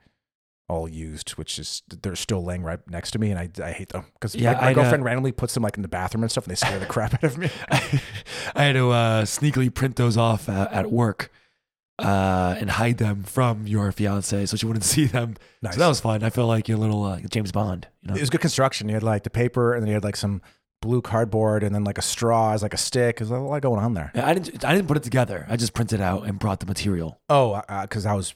all 0.69 0.87
used, 0.88 1.31
which 1.31 1.59
is 1.59 1.83
they're 2.02 2.14
still 2.14 2.45
laying 2.45 2.62
right 2.62 2.78
next 2.88 3.11
to 3.12 3.19
me, 3.19 3.33
and 3.33 3.38
I, 3.40 3.49
I 3.64 3.73
hate 3.73 3.88
them 3.88 4.05
because 4.14 4.37
Yeah, 4.37 4.52
my, 4.61 4.73
girlfriend 4.73 5.05
randomly 5.05 5.33
puts 5.33 5.55
them 5.55 5.62
like 5.64 5.76
in 5.76 5.83
the 5.83 5.88
bathroom 5.88 6.23
and 6.23 6.31
stuff, 6.31 6.45
and 6.45 6.50
they 6.52 6.55
scare 6.57 6.78
the 6.78 6.87
crap 6.95 7.14
out 7.14 7.25
of 7.25 7.38
me. 7.38 7.50
I 8.55 8.62
had 8.64 8.75
to 8.75 8.90
uh, 8.90 9.23
sneakily 9.25 9.75
print 9.75 9.97
those 9.97 10.16
off 10.16 10.49
at 10.49 10.93
work 10.93 11.33
uh, 12.00 12.57
and 12.59 12.71
hide 12.71 12.99
them 12.99 13.23
from 13.25 13.66
your 13.66 13.92
fiance 13.92 14.47
so 14.47 14.57
she 14.57 14.66
wouldn't 14.66 14.85
see 14.97 15.04
them. 15.07 15.37
Nice. 15.62 15.75
So 15.75 15.80
that 15.80 15.88
was 15.88 16.00
fun. 16.00 16.23
I 16.23 16.30
felt 16.30 16.49
like 16.49 16.69
a 16.69 16.76
little 16.76 17.04
uh, 17.04 17.21
James 17.30 17.52
Bond. 17.52 17.87
You 18.02 18.09
know? 18.11 18.16
It 18.16 18.21
was 18.21 18.30
good 18.30 18.40
construction. 18.40 18.88
You 18.88 18.95
had 18.95 19.02
like 19.02 19.23
the 19.25 19.30
paper, 19.30 19.75
and 19.75 19.83
then 19.83 19.88
you 19.88 19.95
had 19.95 20.04
like 20.04 20.16
some 20.16 20.42
blue 20.83 21.02
cardboard, 21.02 21.62
and 21.62 21.75
then 21.75 21.85
like 21.85 21.99
a 21.99 22.02
straw 22.02 22.52
as 22.52 22.62
like 22.62 22.75
a 22.75 22.78
stick. 22.78 23.19
There's 23.19 23.30
a 23.30 23.37
lot 23.38 23.61
going 23.62 23.80
on 23.85 23.95
there. 23.95 24.11
Yeah, 24.14 24.26
I 24.26 24.35
didn't. 24.35 24.64
I 24.64 24.75
didn't 24.75 24.88
put 24.88 24.97
it 24.97 25.02
together. 25.02 25.47
I 25.49 25.57
just 25.57 25.75
printed 25.75 26.00
out 26.00 26.25
and 26.26 26.38
brought 26.38 26.61
the 26.61 26.66
material. 26.66 27.21
Oh, 27.28 27.61
because 27.83 28.07
I 28.07 28.14
was 28.14 28.35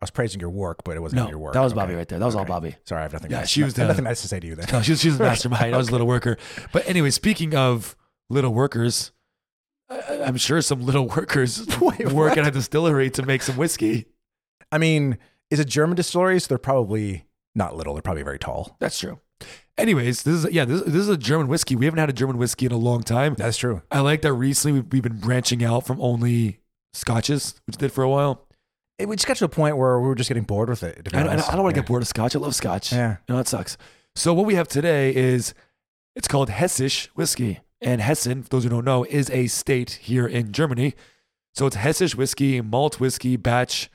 I 0.00 0.04
was 0.04 0.10
praising 0.10 0.40
your 0.40 0.50
work, 0.50 0.82
but 0.84 0.96
it 0.96 1.00
wasn't 1.00 1.22
No, 1.22 1.28
your 1.28 1.38
work. 1.38 1.54
that 1.54 1.60
was 1.60 1.72
Okay. 1.72 1.80
Bobby 1.80 1.94
right 1.94 2.06
there. 2.08 2.18
That 2.18 2.24
was 2.26 2.34
all 2.34 2.44
Bobby. 2.44 2.76
Sorry, 2.84 2.98
I 3.00 3.02
have 3.04 3.12
nothing. 3.12 3.30
Yeah, 3.30 3.38
nice, 3.38 3.48
she 3.48 3.62
was 3.62 3.78
I 3.78 3.82
have 3.82 3.86
the- 3.88 3.92
nothing 3.92 4.04
nice 4.04 4.20
to 4.22 4.28
say 4.28 4.40
to 4.40 4.46
you 4.46 4.54
then. 4.56 4.66
No, 4.72 4.82
she 4.82 4.90
was, 4.92 5.00
she 5.00 5.08
was 5.08 5.20
a 5.20 5.22
mastermind. 5.30 5.72
I 5.74 5.78
was 5.78 5.88
a 5.88 5.92
little 5.92 6.06
worker. 6.06 6.36
But 6.72 6.86
anyway, 6.88 7.10
speaking 7.10 7.54
of 7.54 7.96
little 8.28 8.52
workers, 8.52 9.12
I'm 9.90 10.36
sure 10.36 10.60
some 10.62 10.80
little 10.84 11.08
workers 11.16 11.66
Wait, 11.80 12.12
work 12.12 12.36
at 12.36 12.46
a 12.46 12.50
distillery 12.50 13.10
to 13.10 13.22
make 13.22 13.42
some 13.42 13.56
whiskey. 13.56 14.06
I 14.72 14.78
mean, 14.78 15.18
is 15.50 15.60
it 15.60 15.66
German 15.68 15.96
distilleries? 15.96 16.44
So 16.44 16.48
they're 16.48 16.58
probably 16.58 17.26
not 17.54 17.76
little. 17.76 17.94
They're 17.94 18.02
probably 18.02 18.22
very 18.22 18.38
tall. 18.38 18.76
That's 18.80 18.98
true. 18.98 19.20
Anyways, 19.76 20.22
this 20.22 20.44
is 20.44 20.52
yeah, 20.52 20.64
this, 20.64 20.82
this 20.82 20.94
is 20.94 21.08
a 21.08 21.16
German 21.16 21.48
whiskey. 21.48 21.76
We 21.76 21.84
haven't 21.84 21.98
had 22.00 22.08
a 22.08 22.12
German 22.14 22.38
whiskey 22.38 22.66
in 22.66 22.72
a 22.72 22.76
long 22.78 23.02
time. 23.02 23.34
That's 23.34 23.56
true. 23.56 23.82
I 23.90 24.00
like 24.00 24.22
that 24.22 24.32
recently 24.32 24.80
we've, 24.80 24.92
we've 24.92 25.02
been 25.02 25.18
branching 25.18 25.64
out 25.64 25.86
from 25.86 26.00
only 26.00 26.60
scotches, 26.94 27.60
which 27.66 27.76
we 27.76 27.80
did 27.80 27.92
for 27.92 28.04
a 28.04 28.08
while. 28.08 28.46
It, 28.98 29.08
we 29.08 29.16
just 29.16 29.26
got 29.26 29.36
to 29.38 29.44
a 29.44 29.48
point 29.48 29.76
where 29.76 29.98
we 30.00 30.06
were 30.06 30.14
just 30.14 30.28
getting 30.28 30.44
bored 30.44 30.68
with 30.68 30.84
it. 30.84 31.08
I, 31.12 31.18
don't- 31.22 31.28
I 31.28 31.36
don't, 31.36 31.48
I 31.48 31.52
don't 31.54 31.64
want 31.64 31.74
to 31.74 31.78
Yeah. 31.80 31.82
get 31.82 31.88
bored 31.88 32.02
of 32.02 32.08
scotch. 32.08 32.36
I 32.36 32.38
love 32.38 32.54
scotch. 32.54 32.92
Yeah. 32.92 33.16
You 33.28 33.32
know, 33.34 33.36
that 33.38 33.48
sucks. 33.48 33.76
So 34.14 34.32
what 34.32 34.46
we 34.46 34.54
have 34.54 34.68
today 34.68 35.12
is 35.14 35.52
it's 36.14 36.28
called 36.28 36.48
Hessisch 36.50 37.06
whiskey. 37.16 37.58
And 37.80 38.00
Hessen, 38.00 38.42
for 38.44 38.48
those 38.48 38.64
who 38.64 38.70
don't 38.70 38.84
know, 38.84 39.04
is 39.04 39.28
a 39.30 39.46
state 39.48 39.98
here 40.02 40.26
in 40.26 40.52
Germany. 40.52 40.94
So 41.54 41.66
it's 41.66 41.76
Hessisch 41.76 42.14
whiskey, 42.14 42.60
malt 42.60 42.98
whiskey, 43.00 43.36
batch 43.36 43.90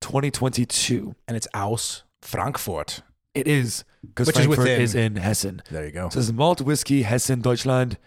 2022. 0.00 1.14
And 1.26 1.36
it's 1.36 1.48
Aus 1.54 2.04
Frankfurt. 2.20 3.02
It 3.34 3.46
is. 3.46 3.84
because 4.06 4.26
Which 4.26 4.36
is 4.38 4.44
Frankfurt 4.46 4.64
within- 4.64 4.80
is 4.82 4.94
in 4.94 5.14
Hessen. 5.16 5.62
There 5.70 5.84
you 5.86 5.92
go. 5.92 6.08
So 6.10 6.18
it's 6.20 6.32
malt 6.32 6.60
whiskey, 6.60 7.02
Hessen, 7.02 7.40
Deutschland. 7.40 7.98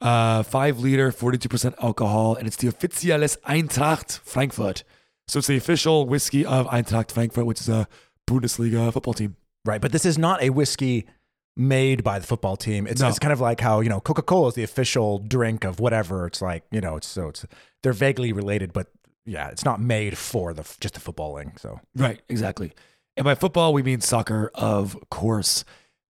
Uh, 0.00 0.42
five 0.42 0.80
liter, 0.80 1.12
42% 1.12 1.74
alcohol, 1.80 2.34
and 2.34 2.48
it's 2.48 2.56
the 2.56 2.66
Offizielles 2.66 3.38
Eintracht 3.46 4.18
Frankfurt. 4.24 4.82
So 5.28 5.38
it's 5.38 5.46
the 5.46 5.56
official 5.56 6.06
whiskey 6.06 6.44
of 6.44 6.66
Eintracht 6.66 7.12
Frankfurt, 7.12 7.46
which 7.46 7.60
is 7.60 7.68
a 7.68 7.86
Bundesliga 8.28 8.92
football 8.92 9.14
team. 9.14 9.36
Right, 9.64 9.80
but 9.80 9.92
this 9.92 10.04
is 10.04 10.18
not 10.18 10.42
a 10.42 10.50
whiskey 10.50 11.06
made 11.56 12.02
by 12.02 12.18
the 12.18 12.26
football 12.26 12.56
team. 12.56 12.86
It's, 12.86 13.00
No. 13.00 13.08
it's 13.08 13.18
kind 13.18 13.32
of 13.32 13.40
like 13.40 13.60
how 13.60 13.80
you 13.80 13.88
know 13.88 14.00
Coca 14.00 14.22
Cola 14.22 14.48
is 14.48 14.54
the 14.54 14.62
official 14.62 15.18
drink 15.18 15.64
of 15.64 15.80
whatever. 15.80 16.26
It's 16.26 16.40
like 16.42 16.64
you 16.70 16.80
know, 16.80 16.96
it's 16.96 17.06
so 17.06 17.28
it's 17.28 17.44
they're 17.82 17.92
vaguely 17.92 18.32
related, 18.32 18.72
but 18.72 18.88
yeah, 19.26 19.48
it's 19.48 19.64
not 19.64 19.80
made 19.80 20.16
for 20.18 20.52
the 20.54 20.62
just 20.80 20.94
the 20.94 21.00
footballing. 21.00 21.58
So 21.60 21.80
Right, 21.94 22.20
exactly. 22.28 22.72
And 23.16 23.24
by 23.24 23.34
football, 23.34 23.72
we 23.74 23.82
mean 23.82 24.00
soccer, 24.00 24.50
of 24.54 24.96
course. 25.10 25.64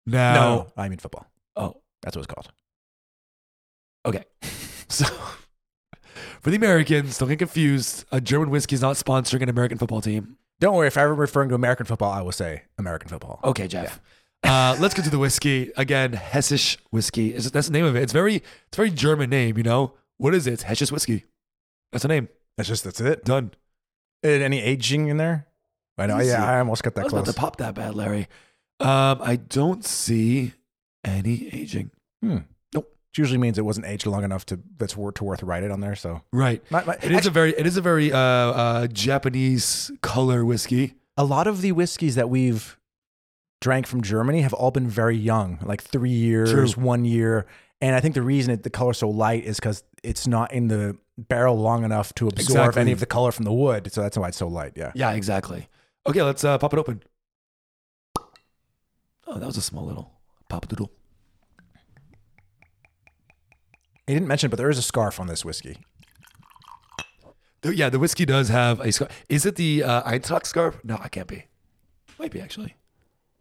Now, 0.07 0.35
no, 0.35 0.67
I 0.77 0.89
mean 0.89 0.99
football. 0.99 1.27
oh, 1.57 1.77
That's 2.03 2.17
what 2.17 2.25
it's 2.25 2.33
called. 2.33 2.51
okay. 4.07 4.25
So, 4.89 5.07
for 6.43 6.51
the 6.51 6.57
Americans, 6.57 7.17
don't 7.17 7.31
get 7.31 7.39
confused. 7.39 8.05
A 8.13 8.21
German 8.21 8.51
whiskey 8.51 8.75
is 8.75 8.83
not 8.83 8.97
sponsoring 8.97 9.43
an 9.43 9.49
American 9.49 9.79
football 9.79 10.03
team. 10.03 10.37
Don't 10.61 10.75
worry, 10.77 10.87
if 10.89 10.99
I'm 10.99 11.17
referring 11.17 11.49
to 11.49 11.55
American 11.55 11.87
football, 11.87 12.13
I 12.13 12.21
will 12.21 12.31
say 12.31 12.65
American 12.77 13.09
football. 13.09 13.41
Okay, 13.43 13.67
Jeff. 13.67 14.03
Uh, 14.45 14.77
let's 14.81 14.93
get 14.95 15.05
to 15.05 15.11
the 15.11 15.19
whiskey 15.19 15.71
again. 15.77 16.13
Hessisch 16.13 16.77
whiskey 16.91 17.35
is 17.35 17.51
that's 17.51 17.69
the 17.69 17.73
name 17.73 17.85
of 17.85 17.95
it. 17.97 18.03
It's 18.03 18.13
very 18.13 18.37
it's 18.37 18.45
a 18.73 18.77
very 18.77 18.91
German 18.91 19.31
name. 19.31 19.57
You 19.57 19.63
know 19.63 19.95
what 20.19 20.35
is 20.35 20.47
it? 20.47 20.53
It's 20.55 20.65
Hessisch 20.65 20.91
whiskey. 20.93 21.25
That's 21.93 22.03
the 22.03 22.09
name. 22.09 22.29
That's 22.57 22.69
just 22.69 22.85
that's 22.85 23.01
it. 23.01 23.25
Done. 23.25 23.53
Any 24.25 24.61
aging 24.61 25.09
in 25.09 25.17
there? 25.17 25.47
I 25.99 26.07
know. 26.07 26.19
Yeah, 26.21 26.45
I 26.45 26.59
almost 26.59 26.83
got 26.83 26.95
that 26.95 27.07
I 27.07 27.09
that 27.09 27.15
was 27.15 27.23
About 27.29 27.33
to 27.35 27.39
pop 27.41 27.57
that 27.57 27.75
bad, 27.75 27.95
Larry. 27.95 28.29
Um, 28.81 29.21
I 29.23 29.37
don't 29.37 29.85
see 29.85 30.53
any 31.05 31.49
aging. 31.53 31.91
Hmm. 32.23 32.39
Nope. 32.75 32.91
Which 33.11 33.19
usually 33.19 33.39
means 33.39 33.59
it 33.59 33.65
wasn't 33.65 33.87
aged 33.87 34.07
long 34.07 34.25
enough 34.25 34.45
to 34.47 34.59
that's 34.79 34.97
worth 34.97 35.15
to 35.17 35.25
worth 35.25 35.43
write 35.43 35.63
it 35.63 35.71
on 35.71 35.81
there. 35.81 35.95
So 35.97 36.23
Right. 36.33 36.63
my, 36.71 36.85
my, 36.85 36.95
It 37.03 37.13
is 37.13 37.27
a 37.27 37.31
very 37.31 37.51
it 37.57 37.67
is 37.67 37.77
a 37.77 37.81
very 37.81 38.13
uh, 38.13 38.19
uh, 38.19 38.87
Japanese 38.89 39.91
color 40.03 40.45
whiskey. 40.45 40.95
a 41.17 41.25
lot 41.25 41.47
of 41.47 41.61
the 41.63 41.73
whiskeys 41.73 42.15
that 42.17 42.29
we've 42.31 42.77
drank 43.63 43.87
from 43.87 44.03
Germany 44.03 44.43
have 44.43 44.53
all 44.53 44.71
been 44.71 44.89
very 44.89 45.17
young, 45.17 45.59
like 45.63 45.83
three 45.83 46.11
years, 46.11 46.51
True. 46.53 46.69
one 46.83 47.05
year. 47.07 47.47
And 47.81 47.95
I 47.97 48.01
think 48.01 48.15
the 48.15 48.23
reason 48.23 48.53
it, 48.53 48.63
the 48.63 48.71
color's 48.71 48.99
so 48.99 49.09
light 49.09 49.45
is 49.45 49.57
because 49.59 49.83
it's 50.03 50.27
not 50.27 50.53
in 50.53 50.69
the 50.69 50.97
barrel 51.17 51.57
long 51.57 51.85
enough 51.85 52.13
to 52.15 52.27
absorb 52.29 52.41
Exactly. 52.69 52.81
any 52.83 52.93
of 52.93 53.01
the 53.01 53.07
color 53.07 53.33
from 53.33 53.45
the 53.45 53.53
wood. 53.53 53.93
So 53.93 54.03
that's 54.03 54.17
why 54.19 54.29
it's 54.29 54.37
so 54.37 54.49
light. 54.49 54.73
Yeah. 54.77 54.93
Yeah, 54.95 55.13
exactly. 55.13 55.69
Okay, 56.07 56.23
let's 56.23 56.45
uh, 56.45 56.59
pop 56.59 56.73
it 56.75 56.79
open. 56.79 57.03
Oh, 59.27 59.39
that 59.39 59.47
was 59.47 59.57
a 59.57 59.63
small 59.63 59.87
little 59.87 60.13
pop 60.49 60.69
doodle. 60.69 60.91
He 64.07 64.15
didn't 64.15 64.29
mention, 64.29 64.51
but 64.51 64.57
there 64.59 64.69
is 64.71 64.79
a 64.79 64.83
scarf 64.83 65.21
on 65.21 65.27
this 65.27 65.45
whiskey. 65.45 65.79
The- 67.63 67.75
Yeah, 67.75 67.89
the 67.89 67.99
whiskey 68.01 68.25
does 68.27 68.49
have 68.49 68.81
a 68.81 68.91
scarf. 68.93 69.11
Is 69.29 69.47
it 69.47 69.57
the 69.57 69.85
uh, 69.85 70.03
Eintracht 70.11 70.47
scarf? 70.47 70.79
No, 70.85 70.97
it 71.05 71.11
can't 71.13 71.29
be. 71.29 71.45
Might 72.19 72.33
be 72.33 72.41
actually. 72.41 72.75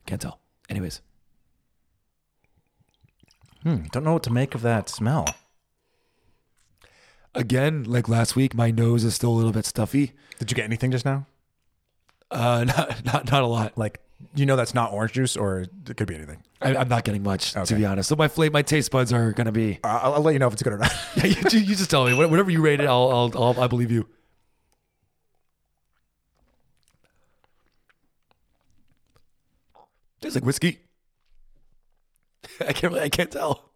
Can't 0.06 0.22
tell. 0.22 0.40
Anyways, 0.70 1.02
Hmm, 3.64 3.84
don't 3.92 4.04
know 4.04 4.14
what 4.14 4.24
to 4.24 4.32
make 4.34 4.56
of 4.56 4.62
that 4.64 4.90
smell. 4.90 5.26
again, 7.36 7.84
like 7.84 8.10
last 8.10 8.36
week, 8.36 8.54
my 8.56 8.72
nose 8.72 9.04
is 9.04 9.16
still 9.16 9.30
a 9.32 9.38
little 9.38 9.52
bit 9.52 9.66
stuffy. 9.66 10.12
Did 10.40 10.52
you 10.52 10.56
get 10.56 10.66
anything 10.66 10.92
just 10.92 11.06
now? 11.06 11.26
Uh, 12.30 12.64
not 12.68 13.06
not 13.06 13.32
not 13.32 13.44
a 13.44 13.48
lot. 13.48 13.78
Like, 13.78 14.00
you 14.36 14.46
know, 14.46 14.56
that's 14.56 14.74
not 14.74 14.92
orange 14.92 15.14
juice, 15.14 15.38
or 15.38 15.62
it 15.88 15.96
could 15.98 16.08
be 16.08 16.16
anything. 16.16 16.44
I, 16.62 16.76
I'm 16.76 16.88
not 16.90 17.04
getting 17.04 17.24
much 17.24 17.54
to 17.54 17.76
be 17.76 17.86
honest. 17.86 18.10
So 18.10 18.16
my 18.16 18.28
flavor, 18.28 18.54
my 18.54 18.62
taste 18.64 18.92
buds 18.92 19.14
are 19.14 19.32
gonna 19.32 19.52
be. 19.52 19.80
Uh, 19.84 19.88
I'll, 20.04 20.14
I'll 20.16 20.22
let 20.22 20.34
you 20.34 20.40
know 20.40 20.48
if 20.48 20.54
it's 20.54 20.64
good 20.64 20.74
or 20.74 20.78
not. 20.80 20.92
Yeah, 21.18 21.26
you, 21.28 21.36
you 21.52 21.60
you 21.60 21.76
just 21.76 21.90
tell 21.92 22.06
me. 22.06 22.14
Whatever 22.14 22.50
you 22.52 22.62
rate 22.62 22.80
it, 22.80 22.88
I'll 22.88 23.12
I'll, 23.36 23.44
I'll 23.44 23.62
I 23.64 23.68
believe 23.68 23.92
you. 23.92 24.08
Tastes 30.22 30.36
like 30.36 30.46
whiskey. 30.46 30.80
I 32.60 32.74
can't 32.74 32.94
really, 32.94 33.06
I 33.06 33.10
can't 33.10 33.32
tell. 33.32 33.72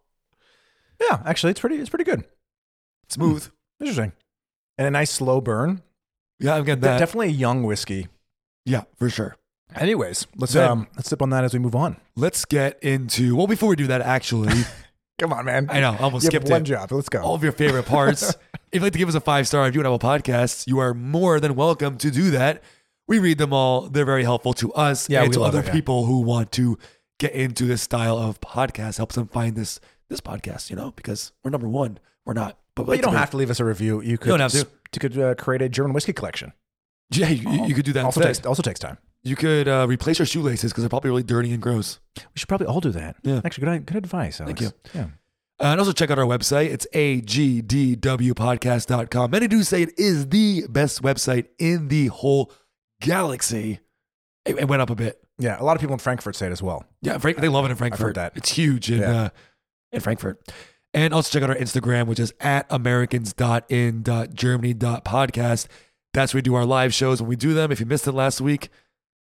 yeah, 1.00 1.22
actually, 1.24 1.50
it's 1.50 1.60
pretty. 1.60 1.76
It's 1.76 1.90
pretty 1.90 2.04
good. 2.04 2.24
Smooth. 3.08 3.48
Interesting, 3.80 4.12
and 4.78 4.86
a 4.86 4.90
nice 4.90 5.10
slow 5.10 5.40
burn. 5.40 5.82
Yeah, 6.38 6.54
I'm 6.54 6.64
getting 6.64 6.82
that. 6.82 6.98
Definitely 6.98 7.28
a 7.28 7.32
young 7.32 7.62
whiskey. 7.62 8.08
yeah, 8.64 8.82
for 8.96 9.08
sure. 9.10 9.36
Anyways, 9.74 10.26
let's 10.36 10.52
Then- 10.52 10.70
um 10.70 10.86
let's 10.96 11.08
sip 11.08 11.20
on 11.22 11.30
that 11.30 11.44
as 11.44 11.52
we 11.52 11.58
move 11.58 11.74
on. 11.74 11.96
Let's 12.14 12.44
get 12.44 12.82
into 12.82 13.36
well. 13.36 13.46
Before 13.46 13.68
we 13.68 13.76
do 13.76 13.86
that, 13.88 14.00
actually, 14.00 14.52
Come 15.18 15.32
on, 15.32 15.44
man. 15.46 15.68
I 15.70 15.80
know 15.80 15.92
I 15.92 15.98
almost 15.98 16.24
you 16.24 16.28
skipped 16.28 16.48
one 16.48 16.60
it. 16.62 16.64
job. 16.64 16.92
Let's 16.92 17.08
go. 17.08 17.20
All 17.22 17.34
of 17.34 17.42
your 17.42 17.52
favorite 17.52 17.84
parts. 17.86 18.22
if 18.54 18.60
you'd 18.72 18.82
like 18.82 18.92
to 18.92 18.98
give 18.98 19.08
us 19.08 19.14
a 19.14 19.20
five 19.20 19.48
star 19.48 19.64
review 19.64 19.80
on 19.80 19.86
Apple 19.86 19.98
Podcasts, 19.98 20.66
you 20.66 20.78
are 20.78 20.92
more 20.94 21.40
than 21.40 21.54
welcome 21.56 21.96
to 21.98 22.10
do 22.10 22.30
that. 22.32 22.62
We 23.08 23.18
read 23.18 23.38
them 23.38 23.52
all. 23.52 23.88
They're 23.88 24.04
very 24.04 24.24
helpful 24.24 24.52
to 24.54 24.72
us 24.74 25.08
Yeah, 25.08 25.22
and 25.22 25.32
to 25.34 25.42
other 25.42 25.60
it, 25.60 25.66
yeah. 25.66 25.72
people 25.72 26.06
who 26.06 26.20
want 26.20 26.52
to 26.52 26.78
get 27.18 27.32
into 27.32 27.64
this 27.64 27.82
style 27.82 28.18
of 28.18 28.40
podcast. 28.40 28.96
Helps 28.96 29.14
them 29.14 29.28
find 29.28 29.56
this 29.56 29.80
this 30.08 30.20
podcast, 30.20 30.70
you 30.70 30.76
know, 30.76 30.92
because 30.96 31.32
we're 31.44 31.50
number 31.50 31.68
one. 31.68 31.98
We're 32.24 32.34
not, 32.34 32.58
but, 32.74 32.86
but 32.86 32.96
you 32.96 33.02
don't 33.02 33.14
have 33.14 33.30
to 33.30 33.36
leave 33.36 33.50
us 33.50 33.60
a 33.60 33.64
review. 33.64 34.00
You 34.00 34.18
could 34.18 34.30
don't 34.30 34.40
have 34.40 34.52
to. 34.52 34.66
You 34.94 35.00
could 35.00 35.18
uh, 35.18 35.34
create 35.34 35.62
a 35.62 35.68
German 35.68 35.92
whiskey 35.92 36.12
collection. 36.12 36.52
Yeah, 37.10 37.28
you, 37.28 37.66
you 37.66 37.74
could 37.74 37.84
do 37.84 37.92
that. 37.92 38.04
Also 38.04 38.20
takes 38.20 38.44
also 38.44 38.62
takes 38.62 38.80
time. 38.80 38.98
You 39.22 39.36
could 39.36 39.68
uh, 39.68 39.86
replace 39.88 40.18
your 40.18 40.26
shoelaces 40.26 40.72
because 40.72 40.82
they're 40.82 40.88
probably 40.88 41.10
really 41.10 41.22
dirty 41.22 41.52
and 41.52 41.62
gross. 41.62 42.00
We 42.16 42.22
should 42.34 42.48
probably 42.48 42.66
all 42.66 42.80
do 42.80 42.90
that. 42.90 43.16
Yeah. 43.22 43.40
Actually, 43.44 43.66
good 43.66 43.86
good 43.86 43.96
advice. 43.98 44.40
Alex. 44.40 44.60
you. 44.60 44.72
Yeah. 44.94 45.06
Uh, 45.58 45.68
and 45.72 45.80
also 45.80 45.92
check 45.92 46.10
out 46.10 46.18
our 46.18 46.26
website. 46.26 46.68
It's 46.70 46.86
agdwpodcast.com. 46.92 49.30
Many 49.30 49.48
do 49.48 49.62
say 49.62 49.80
it 49.82 49.98
is 49.98 50.28
the 50.28 50.66
best 50.68 51.00
website 51.02 51.46
in 51.58 51.88
the 51.88 52.08
whole 52.08 52.52
galaxy. 53.00 53.80
It, 54.44 54.58
it 54.58 54.68
went 54.68 54.82
up 54.82 54.90
a 54.90 54.94
bit. 54.94 55.20
Yeah. 55.38 55.60
A 55.60 55.64
lot 55.64 55.76
of 55.76 55.80
people 55.80 55.94
in 55.94 55.98
Frankfurt 55.98 56.36
say 56.36 56.46
it 56.46 56.52
as 56.52 56.62
well. 56.62 56.84
Yeah, 57.02 57.18
Frank, 57.18 57.38
they 57.38 57.48
love 57.48 57.64
it 57.64 57.70
in 57.70 57.76
Frankfurt. 57.76 58.14
that. 58.14 58.32
It's 58.36 58.50
huge 58.52 58.90
in 58.90 59.00
Yeah. 59.00 59.22
uh, 59.22 59.28
in 59.92 60.00
Frankfurt. 60.00 60.40
And 60.94 61.12
also 61.12 61.30
check 61.30 61.42
out 61.42 61.50
our 61.50 61.56
Instagram, 61.60 62.06
which 62.06 62.20
is 62.20 62.32
at 62.40 62.64
americans.in.germany.podcast. 62.70 65.66
That's 66.14 66.32
where 66.32 66.38
we 66.38 66.42
do 66.42 66.54
our 66.54 66.64
live 66.64 66.94
shows 66.94 67.20
when 67.20 67.28
we 67.28 67.36
do 67.36 67.52
them. 67.54 67.70
If 67.72 67.80
you 67.80 67.86
missed 67.86 68.06
it 68.06 68.12
last 68.12 68.40
week, 68.40 68.68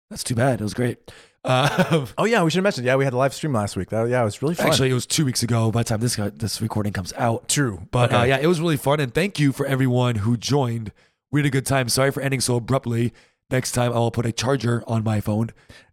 that's 0.09 0.25
too 0.25 0.35
bad. 0.35 0.61
It 0.61 0.65
was 0.65 0.75
great. 0.75 0.99
Uh, 1.45 2.07
Oh 2.19 2.25
yeah, 2.25 2.43
we 2.43 2.51
should 2.51 2.57
have 2.59 2.65
mentioned. 2.65 2.87
Yeah, 2.87 2.97
we 2.97 3.05
had 3.05 3.13
a 3.13 3.17
live 3.17 3.35
stream 3.35 3.53
last 3.53 3.77
week. 3.77 3.91
That, 3.91 4.09
yeah, 4.09 4.23
it 4.23 4.25
was 4.25 4.43
really 4.43 4.55
fun. 4.55 4.67
actually, 4.69 4.91
it 4.91 4.95
was 4.95 5.07
two 5.07 5.25
weeks 5.25 5.43
ago 5.43 5.71
by 5.71 5.81
the 5.81 5.85
time 5.85 6.01
this 6.01 6.17
got, 6.17 6.39
this 6.39 6.61
recording 6.63 6.93
comes 6.93 7.13
out. 7.15 7.49
true. 7.49 7.87
But 7.91 8.13
uh, 8.13 8.23
yeah, 8.25 8.39
it 8.39 8.47
was 8.47 8.61
really 8.61 8.77
fun. 8.77 9.01
And 9.01 9.13
thank 9.15 9.39
you 9.39 9.53
for 9.53 9.67
everyone 9.67 10.17
who 10.17 10.37
joined. 10.37 10.93
We 11.31 11.41
had 11.41 11.47
a 11.47 11.51
good 11.51 11.67
time. 11.67 11.89
Sorry 11.89 12.11
for 12.11 12.21
ending 12.23 12.41
so 12.41 12.57
abruptly. 12.57 13.13
Next 13.51 13.73
time, 13.73 13.93
I 13.93 13.97
will 13.99 14.11
put 14.11 14.27
a 14.27 14.33
charger 14.33 14.83
on 14.87 15.03
my 15.05 15.21
phone. 15.21 15.51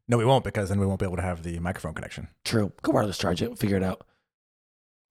no, 0.07 0.17
we 0.17 0.25
won't 0.25 0.43
because 0.43 0.69
then 0.69 0.79
we 0.79 0.85
won't 0.85 0.99
be 0.99 1.05
able 1.05 1.15
to 1.17 1.21
have 1.23 1.43
the 1.43 1.59
microphone 1.59 1.93
connection. 1.93 2.27
True. 2.45 2.71
Go 2.81 2.91
wireless 2.91 3.17
charge 3.17 3.41
it. 3.41 3.47
We'll 3.49 3.55
figure 3.57 3.77
it 3.77 3.83
out. 3.83 4.05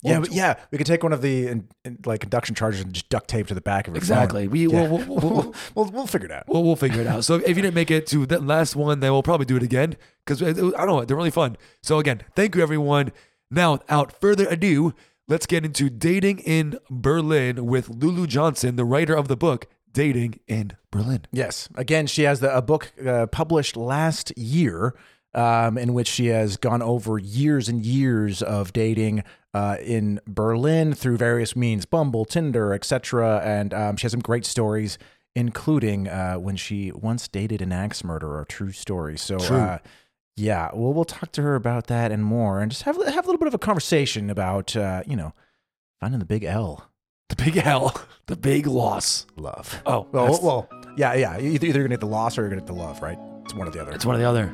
Yeah, 0.03 0.21
but 0.21 0.31
yeah, 0.31 0.55
we 0.71 0.79
could 0.79 0.87
take 0.87 1.03
one 1.03 1.13
of 1.13 1.21
the 1.23 1.49
in, 1.49 1.69
in, 1.85 1.99
like 2.05 2.23
induction 2.23 2.55
chargers 2.55 2.83
and 2.83 2.93
just 2.93 3.09
duct 3.09 3.27
tape 3.29 3.49
to 3.49 3.55
the 3.55 3.61
back 3.63 3.89
of 3.89 3.95
your 3.95 3.99
Exactly. 3.99 4.45
phone. 4.45 4.53
We 4.53 4.67
Yeah. 4.69 4.87
we'll, 4.89 4.99
we'll, 5.09 5.19
we'll, 5.19 5.55
we'll, 5.75 5.85
we'll 5.91 6.07
figure 6.07 6.27
it 6.27 6.33
out. 6.33 6.45
we'll, 6.47 6.63
we'll 6.63 6.77
figure 6.77 7.01
it 7.01 7.07
out. 7.09 7.25
So 7.25 7.37
if 7.37 7.49
you 7.49 7.55
didn't 7.63 7.75
make 7.75 7.91
it 7.91 8.07
to 8.09 8.25
that 8.27 8.45
last 8.45 8.77
one, 8.77 9.01
then 9.01 9.11
we'll 9.11 9.23
probably 9.25 9.47
do 9.47 9.57
it 9.57 9.63
again 9.63 9.97
because 10.25 10.43
I 10.43 10.53
don't 10.53 10.77
know. 10.87 11.05
They're 11.05 11.17
really 11.17 11.31
fun. 11.31 11.57
So 11.83 11.99
again, 11.99 12.23
thank 12.37 12.55
you 12.55 12.63
everyone. 12.63 13.11
Now, 13.51 13.73
without 13.73 14.21
further 14.21 14.47
ado, 14.49 14.95
let's 15.29 15.47
get 15.47 15.65
into 15.65 15.89
dating 15.91 16.39
in 16.41 16.79
Berlin 16.91 17.67
with 17.67 17.89
Lulu 17.89 18.27
Johnson, 18.27 18.77
the 18.77 18.85
writer 18.85 19.15
of 19.17 19.29
the 19.29 19.37
book 19.37 19.67
Dating 19.97 20.41
in 20.47 20.73
Berlin. 20.91 21.23
Yes. 21.33 21.71
Again, 21.75 22.07
she 22.07 22.25
has 22.25 22.41
the, 22.41 22.55
a 22.55 22.61
book 22.61 22.93
uh, 23.05 23.27
published 23.29 23.79
last 23.79 24.37
year 24.37 24.95
um, 25.33 25.79
in 25.79 25.95
which 25.95 26.07
she 26.07 26.27
has 26.27 26.59
gone 26.59 26.83
over 26.83 27.19
years 27.19 27.69
and 27.71 27.85
years 27.85 28.43
of 28.43 28.75
dating 28.75 29.25
uh, 29.55 29.79
in 29.83 30.21
Berlin 30.27 30.93
through 30.93 31.17
various 31.17 31.57
means 31.57 31.87
Bumble, 31.87 32.27
Tinder, 32.27 32.75
etc. 32.75 33.41
And 33.43 33.73
um, 33.73 33.97
she 33.97 34.03
has 34.03 34.13
some 34.13 34.21
great 34.21 34.45
stories, 34.45 34.99
including 35.35 36.09
uh, 36.09 36.35
when 36.35 36.57
she 36.57 36.93
once 36.93 37.27
dated 37.27 37.63
an 37.63 37.73
axe 37.73 38.05
murderer, 38.05 38.45
true 38.47 38.73
story. 38.73 39.17
So, 39.17 39.39
True. 39.39 39.57
Uh, 39.57 39.79
yeah, 40.37 40.69
well, 40.75 40.93
we'll 40.93 41.07
talk 41.07 41.33
to 41.33 41.43
her 41.43 41.55
about 41.55 41.87
that 41.87 42.13
and 42.13 42.23
more 42.23 42.61
and 42.61 42.71
just 42.71 42.83
have, 42.83 42.97
have 42.97 43.25
a 43.25 43.27
little 43.27 43.39
bit 43.39 43.49
of 43.49 43.55
a 43.55 43.59
conversation 43.59 44.29
about, 44.29 44.77
uh, 44.77 45.03
you 45.07 45.17
know, 45.17 45.33
finding 45.99 46.19
the 46.19 46.27
big 46.27 46.45
L. 46.45 46.91
The 47.29 47.37
big 47.37 47.57
L, 47.59 47.95
the 48.27 48.37
big 48.37 48.67
loss. 48.67 49.27
Love. 49.37 49.83
Oh, 49.87 50.07
Well, 50.13 50.25
that's- 50.27 50.43
well, 50.43 50.69
yeah, 50.97 51.15
yeah. 51.15 51.39
Either, 51.39 51.47
either 51.47 51.65
you're 51.67 51.73
going 51.75 51.91
to 51.91 51.97
get 51.97 52.01
the 52.01 52.07
loss 52.07 52.39
or 52.39 52.43
you're 52.43 52.51
going 52.51 52.61
to 52.61 52.67
get 52.67 52.73
the 52.75 52.81
love, 52.81 53.03
right? 53.03 53.19
It's 53.45 53.55
one 53.55 53.69
or 53.69 53.71
the 53.71 53.81
other. 53.83 53.93
it's 53.93 54.07
one 54.07 54.17
or 54.17 54.19
the 54.19 54.25
other. 54.29 54.53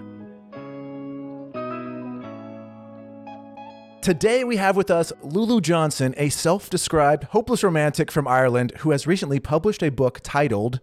Today 4.03 4.43
we 4.43 4.57
have 4.57 4.77
with 4.77 4.91
us 4.91 5.13
Lulu 5.23 5.61
Johnson, 5.61 6.13
a 6.17 6.29
self 6.29 6.69
described 6.69 7.25
hopeless 7.25 7.63
romantic 7.63 8.11
from 8.11 8.27
Ireland 8.27 8.73
who 8.79 8.91
has 8.91 9.07
recently 9.07 9.39
published 9.39 9.83
a 9.83 9.91
book 9.91 10.19
titled, 10.25 10.81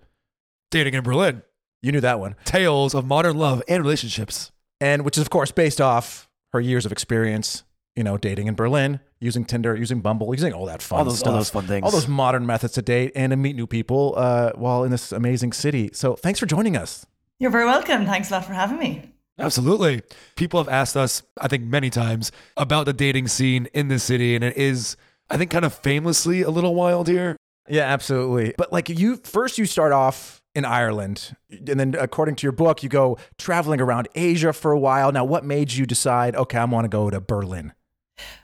Dating 0.72 0.93
in 0.93 1.03
Berlin. 1.03 1.41
you 1.81 1.91
knew 1.91 2.00
that 2.01 2.19
one, 2.19 2.36
Tales 2.46 2.93
of 2.96 3.05
modern 3.05 3.36
love 3.38 3.62
and 3.67 3.84
relationships. 3.84 4.51
and 4.79 5.03
which 5.03 5.17
is, 5.17 5.22
of 5.22 5.29
course, 5.29 5.51
based 5.51 5.81
off 5.81 6.29
her 6.53 6.62
years 6.62 6.86
of 6.86 6.91
experience, 6.93 7.63
you 7.96 8.03
know, 8.03 8.17
dating 8.17 8.48
in 8.48 8.55
Berlin, 8.55 9.01
using 9.21 9.45
Tinder, 9.45 9.75
using 9.75 9.99
Bumble, 10.01 10.33
using 10.33 10.53
all 10.53 10.65
that 10.67 10.81
fun 10.81 10.99
All 10.99 11.05
those- 11.05 11.19
stuff, 11.19 11.31
all 11.31 11.38
those 11.38 11.49
fun 11.49 11.67
things. 11.67 11.83
all 11.83 11.91
those 11.91 12.07
modern 12.07 12.45
methods 12.45 12.73
to 12.73 12.81
date 12.81 13.11
and 13.15 13.31
to 13.31 13.38
meet 13.38 13.55
new 13.55 13.67
people 13.67 14.13
uh, 14.17 14.51
while 14.55 14.83
in 14.83 14.91
this 14.91 15.11
amazing 15.11 15.51
city. 15.53 15.89
So 15.93 16.15
thanks 16.15 16.39
for 16.39 16.45
joining 16.45 16.77
us. 16.77 17.05
You're 17.39 17.51
very 17.51 17.65
welcome. 17.65 18.05
Thanks 18.05 18.29
a 18.29 18.33
lot 18.33 18.45
for 18.45 18.53
having 18.53 18.77
me. 18.79 19.11
Absolutely. 19.38 20.01
People 20.35 20.59
have 20.61 20.67
asked 20.69 20.97
us, 20.97 21.23
I 21.39 21.47
think 21.47 21.63
many 21.63 21.89
times, 21.89 22.31
about 22.57 22.85
the 22.85 22.93
dating 22.93 23.27
scene 23.29 23.67
in 23.73 23.88
this 23.88 24.03
city, 24.03 24.35
and 24.35 24.43
it 24.43 24.57
is, 24.57 24.97
I 25.29 25.38
think, 25.38 25.49
kind 25.49 25.63
of 25.63 25.73
famously 25.73 26.41
a 26.41 26.49
little 26.49 26.75
wild 26.75 27.07
here. 27.07 27.38
Yeah, 27.69 27.83
absolutely. 27.83 28.53
But 28.57 28.73
like 28.73 28.89
you 28.89 29.17
first 29.17 29.57
you 29.57 29.65
start 29.65 29.91
off 29.93 30.41
in 30.55 30.65
Ireland 30.65 31.35
and 31.51 31.79
then 31.79 31.95
according 31.99 32.35
to 32.38 32.43
your 32.47 32.51
book 32.51 32.81
you 32.81 32.89
go 32.89 33.17
traveling 33.38 33.79
around 33.79 34.07
Asia 34.15 34.51
for 34.51 34.71
a 34.71 34.79
while. 34.79 35.11
Now 35.11 35.23
what 35.23 35.45
made 35.45 35.71
you 35.73 35.85
decide 35.85 36.35
okay, 36.35 36.57
I 36.57 36.65
want 36.65 36.85
to 36.85 36.89
go 36.89 37.11
to 37.11 37.21
Berlin? 37.21 37.73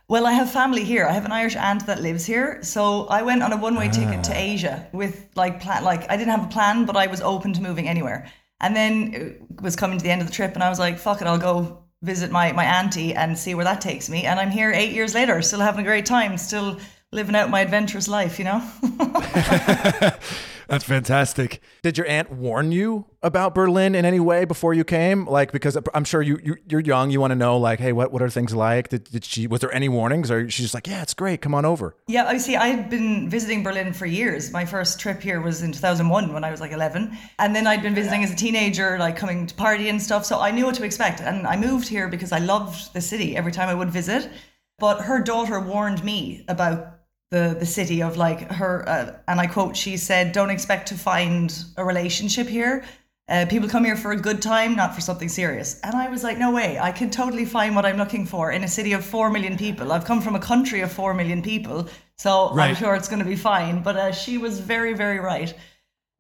Well, 0.08 0.28
I 0.28 0.34
have 0.34 0.52
family 0.52 0.84
here. 0.84 1.08
I 1.08 1.14
have 1.14 1.26
an 1.26 1.32
Irish 1.32 1.56
aunt 1.56 1.88
that 1.88 2.00
lives 2.00 2.26
here, 2.26 2.60
so 2.62 3.08
I 3.08 3.24
went 3.24 3.42
on 3.42 3.52
a 3.52 3.58
one-way 3.58 3.90
ticket 3.90 4.24
to 4.26 4.34
ah. 4.34 4.38
Asia 4.38 4.88
with 4.94 5.30
like 5.36 5.60
plan. 5.60 5.84
Like 5.84 6.10
I 6.12 6.16
didn't 6.16 6.30
have 6.30 6.46
a 6.46 6.54
plan, 6.54 6.86
but 6.86 6.96
I 6.96 7.08
was 7.08 7.22
open 7.22 7.54
to 7.54 7.62
moving 7.62 7.88
anywhere. 7.88 8.32
And 8.62 8.76
then 8.76 9.14
it 9.14 9.62
was 9.62 9.76
coming 9.76 9.98
to 9.98 10.04
the 10.04 10.12
end 10.12 10.22
of 10.22 10.28
the 10.28 10.34
trip, 10.34 10.54
and 10.54 10.64
I 10.64 10.70
was 10.70 10.78
like, 10.78 11.00
"Fuck 11.00 11.22
it, 11.22 11.28
I'll 11.28 11.40
go 11.40 11.84
visit 12.04 12.30
my 12.30 12.52
my 12.52 12.66
auntie 12.66 13.16
and 13.16 13.38
see 13.38 13.56
where 13.56 13.66
that 13.66 13.82
takes 13.82 14.08
me." 14.08 14.26
And 14.26 14.40
I'm 14.40 14.52
here 14.52 14.72
eight 14.72 14.92
years 14.92 15.16
later, 15.16 15.42
still 15.42 15.60
having 15.60 15.82
a 15.82 15.88
great 15.88 16.06
time, 16.06 16.38
still 16.38 16.80
living 17.12 17.36
out 17.36 17.50
my 17.50 17.62
adventurous 17.62 18.08
life. 18.08 18.38
You 18.38 18.46
know. 18.46 18.62
That's 20.68 20.84
fantastic. 20.84 21.62
Did 21.84 21.98
your 21.98 22.08
aunt 22.08 22.32
warn 22.32 22.72
you 22.72 23.06
about 23.22 23.56
Berlin 23.56 23.96
in 23.96 24.06
any 24.06 24.20
way 24.20 24.46
before 24.46 24.74
you 24.74 24.84
came? 24.84 25.26
Like 25.26 25.52
because 25.52 25.78
I'm 25.94 26.04
sure 26.04 26.22
you, 26.22 26.40
you 26.44 26.58
you're 26.68 26.82
young, 26.82 27.10
you 27.12 27.20
want 27.20 27.32
to 27.32 27.36
know 27.36 27.58
like, 27.58 27.80
hey, 27.80 27.92
what 27.92 28.12
what 28.12 28.22
are 28.22 28.30
things 28.30 28.54
like? 28.54 28.90
Did, 28.90 29.06
did 29.06 29.26
she 29.26 29.48
was 29.48 29.62
there 29.62 29.74
any 29.74 29.90
warnings 29.90 30.32
or 30.32 30.50
she's 30.50 30.66
just 30.66 30.74
like, 30.74 30.88
yeah, 30.88 31.02
it's 31.02 31.14
great, 31.14 31.42
come 31.42 31.54
on 31.54 31.66
over. 31.66 31.96
Yeah, 32.08 32.26
I 32.26 32.38
see. 32.38 32.56
I 32.56 32.68
had 32.68 32.90
been 32.90 33.30
visiting 33.30 33.64
Berlin 33.64 33.94
for 33.94 34.06
years. 34.06 34.52
My 34.52 34.66
first 34.66 35.00
trip 35.00 35.22
here 35.22 35.42
was 35.42 35.62
in 35.62 35.72
2001 35.72 36.34
when 36.34 36.44
I 36.44 36.52
was 36.52 36.62
like 36.62 36.72
11. 36.72 37.18
And 37.40 37.56
then 37.56 37.68
I'd 37.68 37.82
been 37.82 37.96
visiting 37.96 38.24
as 38.24 38.32
a 38.32 38.36
teenager, 38.36 38.98
like 38.98 39.18
coming 39.18 39.48
to 39.48 39.56
party 39.56 39.90
and 39.90 40.02
stuff. 40.02 40.26
So 40.26 40.40
I 40.40 40.52
knew 40.52 40.66
what 40.66 40.76
to 40.76 40.84
expect. 40.84 41.22
And 41.22 41.48
I 41.48 41.58
moved 41.58 41.88
here 41.88 42.08
because 42.08 42.32
I 42.32 42.40
loved 42.40 42.94
the 42.94 43.02
city 43.02 43.36
every 43.36 43.52
time 43.52 43.70
I 43.70 43.74
would 43.74 43.90
visit. 43.90 44.30
But 44.78 45.02
her 45.02 45.22
daughter 45.22 45.60
warned 45.60 46.04
me 46.04 46.44
about 46.48 46.95
the, 47.32 47.56
the 47.60 47.66
city 47.66 48.02
of 48.02 48.18
like 48.18 48.52
her, 48.52 48.88
uh, 48.88 49.18
and 49.28 49.40
I 49.40 49.48
quote, 49.48 49.76
she 49.76 49.98
said, 49.98 50.32
don't 50.32 50.50
expect 50.50 50.88
to 50.90 50.96
find 50.96 51.54
a 51.78 51.84
relationship 51.84 52.48
here. 52.48 52.84
Uh, 53.28 53.46
people 53.50 53.68
come 53.68 53.84
here 53.84 53.96
for 53.96 54.12
a 54.12 54.16
good 54.16 54.40
time, 54.40 54.76
not 54.76 54.94
for 54.94 55.02
something 55.02 55.28
serious. 55.30 55.80
And 55.82 55.96
I 55.96 56.10
was 56.10 56.24
like, 56.24 56.38
no 56.38 56.52
way, 56.52 56.78
I 56.78 56.92
can 56.92 57.10
totally 57.10 57.44
find 57.46 57.76
what 57.76 57.84
I'm 57.84 57.98
looking 57.98 58.26
for 58.28 58.52
in 58.52 58.64
a 58.64 58.68
city 58.68 58.94
of 58.94 59.04
4 59.04 59.32
million 59.32 59.58
people. 59.58 59.92
I've 59.92 60.06
come 60.06 60.22
from 60.22 60.36
a 60.36 60.40
country 60.40 60.82
of 60.82 60.92
4 60.92 61.16
million 61.16 61.42
people, 61.42 61.90
so 62.18 62.50
I'm 62.70 62.76
sure 62.76 62.94
it's 62.94 63.08
going 63.08 63.20
to 63.20 63.26
be 63.26 63.36
fine. 63.36 63.82
But 63.82 63.96
uh, 63.98 64.12
she 64.12 64.38
was 64.38 64.60
very, 64.60 64.94
very 64.94 65.20
right. 65.20 65.52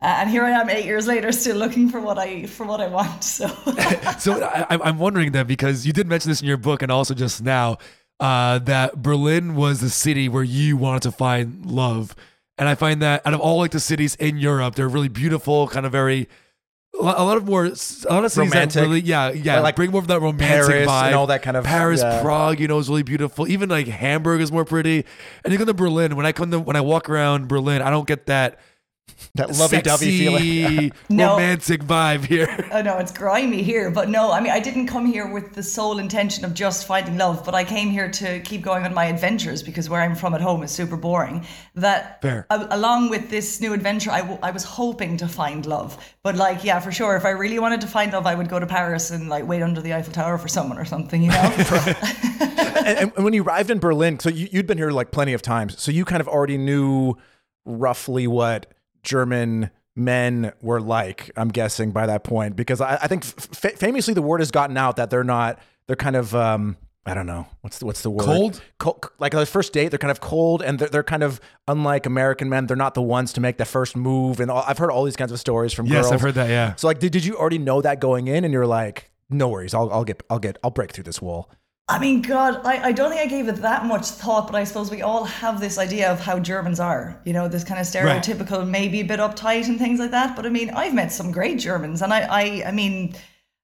Uh, 0.01 0.07
and 0.19 0.29
here 0.31 0.43
I 0.43 0.49
am 0.51 0.67
eight 0.69 0.85
years 0.85 1.05
later, 1.05 1.31
still 1.31 1.57
looking 1.57 1.89
for 1.89 2.01
what 2.01 2.17
I 2.17 2.47
for 2.47 2.65
what 2.65 2.81
I 2.81 2.87
want. 2.87 3.23
So 3.23 3.47
So 4.19 4.43
I, 4.43 4.65
I'm- 4.71 4.81
I'm 4.83 4.97
wondering 4.97 5.31
that 5.33 5.45
because 5.47 5.85
you 5.85 5.93
did 5.93 6.07
mention 6.07 6.29
this 6.31 6.41
in 6.41 6.47
your 6.47 6.57
book 6.57 6.81
and 6.81 6.91
also 6.91 7.13
just 7.13 7.41
now 7.43 7.77
uh, 8.19 8.59
that 8.59 9.01
Berlin 9.01 9.55
was 9.55 9.81
the 9.81 9.89
city 9.89 10.29
where 10.29 10.43
you 10.43 10.77
wanted 10.77 11.01
to 11.03 11.11
find 11.11 11.65
love. 11.65 12.15
And 12.57 12.69
I 12.69 12.75
find 12.75 13.01
that 13.01 13.21
out 13.25 13.33
of 13.33 13.41
all 13.41 13.57
like 13.57 13.71
the 13.71 13.79
cities 13.79 14.15
in 14.15 14.37
Europe, 14.37 14.75
they're 14.75 14.87
really 14.87 15.09
beautiful, 15.09 15.67
kind 15.67 15.85
of 15.85 15.91
very 15.91 16.29
a 16.97 17.03
lot, 17.03 17.35
of 17.35 17.45
more, 17.45 17.65
a 17.65 17.67
lot 17.69 18.23
of 18.23 18.31
cities 18.31 18.37
Romantic. 18.37 18.73
that 18.75 18.81
really, 18.81 19.01
yeah, 19.01 19.29
yeah, 19.29 19.55
Like 19.55 19.63
like 19.63 19.75
bring 19.75 19.91
more 19.91 19.99
of 19.99 20.07
that 20.07 20.21
romantic 20.21 20.47
Paris 20.47 20.87
vibe 20.89 21.05
and 21.07 21.15
all 21.15 21.27
that 21.27 21.41
kind 21.43 21.57
of- 21.57 21.65
Paris, 21.65 22.01
yeah. 22.01 22.21
Prague, 22.21 22.59
you 22.61 22.69
know, 22.69 22.79
is 22.79 22.87
really 22.87 23.03
beautiful. 23.03 23.47
Even 23.49 23.67
like 23.67 23.87
Hamburg 23.87 24.39
is 24.39 24.49
more 24.51 24.63
pretty. 24.63 25.03
And 25.43 25.51
you 25.51 25.57
come 25.57 25.67
to 25.67 25.73
Berlin. 25.73 26.15
When 26.15 26.25
I 26.25 26.31
come 26.31 26.51
to 26.51 26.59
when 26.59 26.77
I 26.77 26.81
walk 26.81 27.09
around 27.09 27.49
Berlin, 27.49 27.81
I 27.81 27.89
don't 27.89 28.07
get 28.07 28.27
that 28.27 28.59
That 29.35 29.51
lovey-dovey 29.57 30.17
feeling. 30.17 30.63
sexy, 30.63 30.91
No. 31.09 31.33
romantic 31.33 31.83
vibe 31.83 32.23
here. 32.25 32.47
oh 32.71 32.81
no 32.81 32.97
it's 32.99 33.11
grimy 33.11 33.63
here, 33.63 33.91
but 33.91 34.07
no, 34.09 34.31
I 34.31 34.39
mean, 34.39 34.53
I 34.53 34.61
didn't 34.61 34.87
come 34.87 35.05
here 35.05 35.27
with 35.31 35.53
the 35.53 35.61
sole 35.61 35.99
intention 35.99 36.45
of 36.45 36.53
just 36.53 36.87
finding 36.87 37.17
love, 37.17 37.43
but 37.43 37.53
I 37.53 37.65
came 37.65 37.89
here 37.89 38.09
to 38.11 38.39
keep 38.41 38.61
going 38.61 38.85
on 38.85 38.93
my 38.93 39.05
adventures 39.05 39.61
because 39.61 39.89
where 39.89 40.01
I'm 40.01 40.15
from 40.15 40.33
at 40.35 40.41
home 40.41 40.63
is 40.63 40.71
super 40.71 40.95
boring. 40.95 41.45
That 41.75 42.21
Fair. 42.21 42.47
a- 42.49 42.67
along 42.71 43.09
with 43.09 43.29
this 43.29 43.59
new 43.59 43.73
adventure, 43.73 44.09
I, 44.09 44.19
w- 44.21 44.39
I 44.41 44.51
was 44.51 44.63
hoping 44.63 45.17
to 45.17 45.27
find 45.27 45.65
love. 45.65 45.97
But 46.23 46.35
like, 46.37 46.63
yeah, 46.63 46.79
for 46.79 46.93
sure, 46.93 47.17
if 47.17 47.25
I 47.25 47.31
really 47.31 47.59
wanted 47.59 47.81
to 47.81 47.87
find 47.87 48.13
love, 48.13 48.25
I 48.25 48.35
would 48.35 48.47
go 48.47 48.59
to 48.59 48.67
Paris 48.67 49.11
and 49.11 49.27
like 49.27 49.45
wait 49.45 49.61
under 49.61 49.81
the 49.81 49.93
Eiffel 49.93 50.13
Tower 50.13 50.37
for 50.37 50.47
someone 50.47 50.77
or 50.77 50.85
something, 50.85 51.21
you 51.21 51.31
know? 51.31 51.53
and, 52.85 53.11
and 53.15 53.23
when 53.25 53.33
you 53.33 53.43
arrived 53.43 53.69
in 53.69 53.79
Berlin, 53.79 54.17
so 54.19 54.29
you, 54.29 54.47
you'd 54.51 54.67
been 54.67 54.77
here 54.77 54.91
like 54.91 55.11
plenty 55.11 55.33
of 55.33 55.41
times, 55.41 55.81
so 55.81 55.91
you 55.91 56.05
kind 56.05 56.21
of 56.21 56.27
already 56.29 56.57
knew 56.57 57.15
roughly 57.65 58.27
what 58.27 58.71
German 59.05 59.71
men 59.95 60.51
were 60.61 60.81
like. 60.81 61.31
I'm 61.37 61.49
guessing 61.49 61.91
by 61.91 62.07
that 62.07 62.25
point, 62.25 62.57
because 62.57 62.81
I, 62.81 62.95
I 63.01 63.07
think 63.07 63.23
f- 63.25 63.77
famously 63.77 64.13
the 64.13 64.21
word 64.21 64.41
has 64.41 64.51
gotten 64.51 64.75
out 64.75 64.97
that 64.97 65.09
they're 65.09 65.23
not. 65.23 65.59
They're 65.87 65.95
kind 65.95 66.17
of. 66.17 66.35
Um, 66.35 66.75
I 67.07 67.13
don't 67.13 67.27
know 67.27 67.45
what's 67.61 67.77
the, 67.77 67.85
what's 67.85 68.01
the 68.01 68.09
word. 68.09 68.25
Cold? 68.25 68.61
Cold, 68.79 69.05
like 69.19 69.35
on 69.35 69.39
the 69.39 69.45
first 69.45 69.73
date, 69.73 69.89
they're 69.89 69.99
kind 69.99 70.09
of 70.09 70.21
cold, 70.21 70.63
and 70.63 70.79
they're, 70.79 70.89
they're 70.89 71.03
kind 71.03 71.21
of 71.21 71.39
unlike 71.67 72.07
American 72.07 72.49
men. 72.49 72.65
They're 72.65 72.75
not 72.75 72.95
the 72.95 73.03
ones 73.03 73.31
to 73.33 73.41
make 73.41 73.57
the 73.57 73.65
first 73.65 73.95
move, 73.95 74.39
and 74.39 74.49
all, 74.49 74.63
I've 74.67 74.79
heard 74.79 74.89
all 74.89 75.03
these 75.03 75.15
kinds 75.15 75.31
of 75.31 75.39
stories 75.39 75.71
from 75.71 75.85
Yes, 75.85 76.05
girls. 76.05 76.13
I've 76.13 76.21
heard 76.21 76.33
that. 76.33 76.49
Yeah. 76.49 76.73
So 76.75 76.87
like, 76.87 76.97
did, 76.97 77.11
did 77.11 77.23
you 77.23 77.37
already 77.37 77.59
know 77.59 77.79
that 77.81 77.99
going 77.99 78.27
in, 78.27 78.43
and 78.43 78.51
you're 78.51 78.65
like, 78.65 79.11
no 79.29 79.49
worries, 79.49 79.75
I'll 79.75 79.91
I'll 79.91 80.03
get 80.03 80.23
I'll 80.31 80.39
get 80.39 80.57
I'll 80.63 80.71
break 80.71 80.93
through 80.93 81.03
this 81.03 81.21
wall. 81.21 81.51
I 81.87 81.99
mean, 81.99 82.23
God, 82.23 82.65
I, 82.65 82.87
I 82.87 82.91
don't 82.91 83.11
think 83.11 83.21
I 83.21 83.27
gave 83.27 83.47
it 83.47 83.57
that 83.57 83.85
much 83.85 84.07
thought, 84.07 84.47
but 84.47 84.55
I 84.55 84.63
suppose 84.63 84.89
we 84.89 85.03
all 85.03 85.23
have 85.25 85.59
this 85.59 85.77
idea 85.77 86.11
of 86.11 86.19
how 86.19 86.39
Germans 86.39 86.79
are, 86.79 87.21
you 87.25 87.33
know, 87.33 87.47
this 87.47 87.63
kind 87.63 87.79
of 87.79 87.85
stereotypical, 87.85 88.67
maybe 88.67 89.01
a 89.01 89.05
bit 89.05 89.19
uptight 89.19 89.67
and 89.67 89.77
things 89.77 89.99
like 89.99 90.09
that. 90.09 90.35
But 90.35 90.47
I 90.47 90.49
mean, 90.49 90.71
I've 90.71 90.95
met 90.95 91.11
some 91.11 91.31
great 91.31 91.59
Germans, 91.59 92.01
and 92.01 92.11
I, 92.11 92.21
I, 92.21 92.67
I 92.69 92.71
mean, 92.71 93.13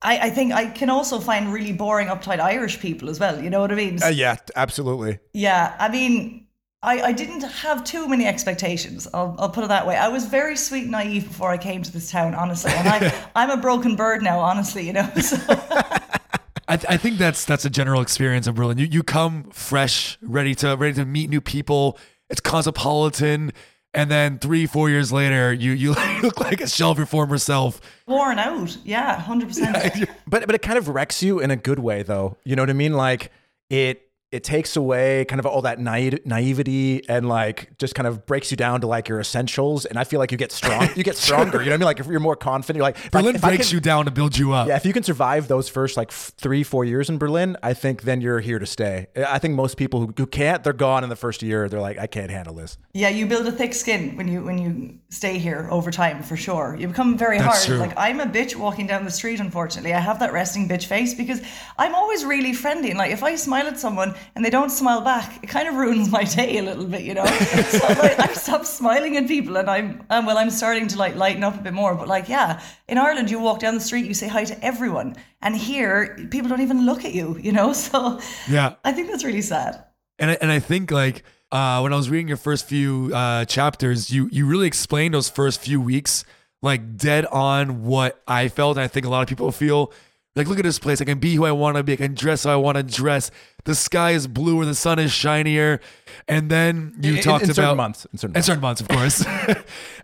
I, 0.03 0.27
I 0.27 0.29
think 0.29 0.53
I 0.53 0.67
can 0.67 0.91
also 0.91 1.19
find 1.19 1.51
really 1.51 1.73
boring, 1.73 2.09
uptight 2.09 2.39
Irish 2.39 2.79
people 2.79 3.09
as 3.09 3.19
well. 3.19 3.41
You 3.41 3.49
know 3.49 3.59
what 3.59 3.71
I 3.71 3.75
mean? 3.75 4.03
Uh, 4.03 4.09
yeah, 4.09 4.35
absolutely. 4.55 5.17
Yeah, 5.33 5.75
I 5.79 5.89
mean, 5.89 6.45
I, 6.83 7.01
I 7.01 7.11
didn't 7.13 7.41
have 7.41 7.83
too 7.83 8.07
many 8.07 8.27
expectations. 8.27 9.07
I'll, 9.15 9.35
I'll 9.39 9.49
put 9.49 9.63
it 9.63 9.69
that 9.69 9.87
way. 9.87 9.97
I 9.97 10.09
was 10.09 10.27
very 10.27 10.57
sweet, 10.57 10.83
and 10.83 10.91
naive 10.91 11.27
before 11.27 11.49
I 11.49 11.57
came 11.57 11.81
to 11.81 11.91
this 11.91 12.11
town, 12.11 12.35
honestly. 12.35 12.71
And 12.71 12.87
I, 12.87 13.25
I'm 13.35 13.49
a 13.49 13.57
broken 13.57 13.95
bird 13.95 14.21
now, 14.21 14.39
honestly. 14.39 14.85
You 14.85 14.93
know. 14.93 15.09
So. 15.21 15.37
I, 16.67 16.77
th- 16.77 16.85
I 16.89 16.97
think 16.97 17.17
that's 17.17 17.45
that's 17.45 17.65
a 17.65 17.69
general 17.69 18.01
experience 18.01 18.47
in 18.47 18.53
Berlin. 18.53 18.77
You 18.77 18.85
you 18.85 19.03
come 19.03 19.45
fresh, 19.51 20.17
ready 20.21 20.55
to 20.55 20.75
ready 20.75 20.93
to 20.95 21.05
meet 21.05 21.29
new 21.29 21.41
people. 21.41 21.97
It's 22.29 22.39
cosmopolitan, 22.39 23.51
and 23.93 24.09
then 24.09 24.39
three 24.39 24.65
four 24.65 24.89
years 24.89 25.11
later, 25.11 25.51
you 25.51 25.71
you 25.71 25.93
look 26.21 26.39
like 26.39 26.61
a 26.61 26.67
shell 26.67 26.91
of 26.91 26.97
your 26.97 27.07
former 27.07 27.37
self. 27.37 27.81
Worn 28.07 28.39
out, 28.39 28.77
yeah, 28.83 29.19
hundred 29.19 29.49
percent. 29.49 30.09
But 30.27 30.45
but 30.45 30.55
it 30.55 30.61
kind 30.61 30.77
of 30.77 30.87
wrecks 30.87 31.21
you 31.21 31.39
in 31.39 31.51
a 31.51 31.57
good 31.57 31.79
way, 31.79 32.03
though. 32.03 32.37
You 32.45 32.55
know 32.55 32.61
what 32.61 32.69
I 32.69 32.73
mean? 32.73 32.93
Like 32.93 33.31
it 33.69 34.01
it 34.31 34.43
takes 34.45 34.77
away 34.77 35.25
kind 35.25 35.39
of 35.39 35.45
all 35.45 35.61
that 35.63 35.77
naive, 35.79 36.25
naivety 36.25 37.07
and 37.09 37.27
like 37.27 37.77
just 37.77 37.95
kind 37.95 38.07
of 38.07 38.25
breaks 38.25 38.49
you 38.49 38.55
down 38.57 38.79
to 38.81 38.87
like 38.87 39.09
your 39.09 39.19
essentials. 39.19 39.85
And 39.85 39.97
I 39.99 40.03
feel 40.05 40.19
like 40.19 40.31
you 40.31 40.37
get 40.37 40.51
strong. 40.53 40.87
You 40.95 41.03
get 41.03 41.17
stronger. 41.27 41.59
You 41.61 41.65
know 41.65 41.71
what 41.71 41.73
I 41.73 41.77
mean? 41.77 41.85
Like 41.85 41.99
if 41.99 42.07
you're 42.07 42.19
more 42.21 42.35
confident, 42.37 42.77
you're 42.77 42.83
like 42.83 42.97
if 42.97 43.13
I- 43.15 43.21
Berlin 43.21 43.35
if 43.35 43.43
I 43.43 43.49
breaks 43.49 43.67
can- 43.69 43.75
you 43.75 43.81
down 43.81 44.05
to 44.05 44.11
build 44.11 44.37
you 44.37 44.53
up. 44.53 44.67
Yeah, 44.67 44.77
if 44.77 44.85
you 44.85 44.93
can 44.93 45.03
survive 45.03 45.47
those 45.49 45.67
first 45.69 45.97
like 45.97 46.09
f- 46.11 46.31
three, 46.37 46.63
four 46.63 46.85
years 46.85 47.09
in 47.09 47.17
Berlin, 47.17 47.57
I 47.61 47.73
think 47.73 48.03
then 48.03 48.21
you're 48.21 48.39
here 48.39 48.57
to 48.59 48.65
stay. 48.65 49.07
I 49.17 49.37
think 49.39 49.55
most 49.55 49.75
people 49.77 49.99
who, 49.99 50.13
who 50.15 50.25
can't, 50.25 50.63
they're 50.63 50.71
gone 50.73 51.03
in 51.03 51.09
the 51.09 51.15
first 51.17 51.41
year. 51.43 51.67
They're 51.67 51.81
like, 51.81 51.97
I 51.97 52.07
can't 52.07 52.31
handle 52.31 52.55
this. 52.55 52.77
Yeah, 52.93 53.09
you 53.09 53.25
build 53.25 53.45
a 53.47 53.51
thick 53.51 53.73
skin 53.73 54.15
when 54.15 54.27
you 54.27 54.43
when 54.43 54.57
you 54.57 54.97
stay 55.09 55.37
here 55.39 55.67
over 55.71 55.91
time 55.91 56.23
for 56.23 56.37
sure. 56.37 56.75
You 56.79 56.87
become 56.87 57.17
very 57.17 57.37
That's 57.37 57.65
hard. 57.65 57.67
true. 57.67 57.77
Like 57.77 57.93
I'm 57.97 58.21
a 58.21 58.25
bitch 58.25 58.55
walking 58.55 58.87
down 58.87 59.03
the 59.03 59.11
street. 59.11 59.39
Unfortunately, 59.41 59.93
I 59.93 59.99
have 59.99 60.19
that 60.19 60.31
resting 60.31 60.69
bitch 60.69 60.85
face 60.85 61.13
because 61.13 61.41
I'm 61.77 61.93
always 61.95 62.23
really 62.23 62.53
friendly. 62.53 62.89
And 62.91 62.97
like 62.97 63.11
if 63.11 63.23
I 63.23 63.35
smile 63.35 63.67
at 63.67 63.77
someone 63.77 64.15
and 64.35 64.43
they 64.45 64.49
don't 64.49 64.69
smile 64.69 65.01
back, 65.01 65.43
it 65.43 65.47
kind 65.47 65.67
of 65.67 65.75
ruins 65.75 66.11
my 66.11 66.23
day 66.23 66.57
a 66.57 66.61
little 66.61 66.85
bit, 66.85 67.01
you 67.01 67.13
know. 67.13 67.25
so 67.25 67.87
like, 67.87 68.19
I 68.19 68.33
stop 68.33 68.65
smiling 68.65 69.17
at 69.17 69.27
people, 69.27 69.57
and 69.57 69.69
I'm 69.69 70.03
um, 70.09 70.25
well, 70.25 70.37
I'm 70.37 70.49
starting 70.49 70.87
to 70.87 70.97
like 70.97 71.15
lighten 71.15 71.43
up 71.43 71.55
a 71.55 71.61
bit 71.61 71.73
more. 71.73 71.95
But 71.95 72.07
like, 72.07 72.29
yeah, 72.29 72.61
in 72.87 72.97
Ireland, 72.97 73.29
you 73.29 73.39
walk 73.39 73.59
down 73.59 73.75
the 73.75 73.81
street, 73.81 74.05
you 74.05 74.13
say 74.13 74.27
hi 74.27 74.43
to 74.45 74.65
everyone, 74.65 75.15
and 75.41 75.55
here 75.55 76.27
people 76.31 76.49
don't 76.49 76.61
even 76.61 76.85
look 76.85 77.05
at 77.05 77.13
you, 77.13 77.37
you 77.41 77.51
know. 77.51 77.73
So 77.81 78.19
Yeah. 78.47 78.75
I 78.85 78.91
think 78.91 79.09
that's 79.09 79.23
really 79.23 79.41
sad. 79.41 79.83
And 80.19 80.31
I, 80.31 80.37
and 80.39 80.51
I 80.51 80.59
think 80.59 80.91
like 80.91 81.23
uh, 81.51 81.79
when 81.79 81.93
I 81.93 81.95
was 81.95 82.09
reading 82.09 82.27
your 82.27 82.37
first 82.37 82.67
few 82.67 83.11
uh, 83.13 83.45
chapters, 83.45 84.11
you 84.11 84.29
you 84.31 84.45
really 84.45 84.67
explained 84.67 85.13
those 85.13 85.29
first 85.29 85.59
few 85.61 85.81
weeks 85.81 86.23
like 86.61 86.95
dead 86.95 87.25
on 87.25 87.83
what 87.83 88.21
I 88.27 88.47
felt, 88.47 88.77
and 88.77 88.83
I 88.83 88.87
think 88.87 89.05
a 89.05 89.09
lot 89.09 89.21
of 89.21 89.27
people 89.27 89.51
feel. 89.51 89.91
Like, 90.35 90.47
look 90.47 90.59
at 90.59 90.63
this 90.63 90.79
place. 90.79 91.01
I 91.01 91.05
can 91.05 91.19
be 91.19 91.35
who 91.35 91.43
I 91.45 91.51
want 91.51 91.75
to 91.75 91.83
be. 91.83 91.93
I 91.93 91.97
can 91.97 92.13
dress 92.15 92.45
how 92.45 92.53
I 92.53 92.55
want 92.55 92.77
to 92.77 92.83
dress. 92.83 93.31
The 93.65 93.75
sky 93.75 94.11
is 94.11 94.27
bluer. 94.27 94.63
The 94.63 94.73
sun 94.75 94.97
is 94.97 95.11
shinier. 95.11 95.81
And 96.27 96.49
then 96.49 96.95
you 97.01 97.15
In- 97.15 97.21
talked 97.21 97.43
in 97.43 97.49
certain 97.49 97.63
about 97.65 97.77
months, 97.77 98.07
in 98.13 98.17
certain 98.17 98.37
in 98.37 98.43
certain 98.43 98.61
months, 98.61 98.79
of 98.79 98.87
course. 98.87 99.25
and 99.47 99.57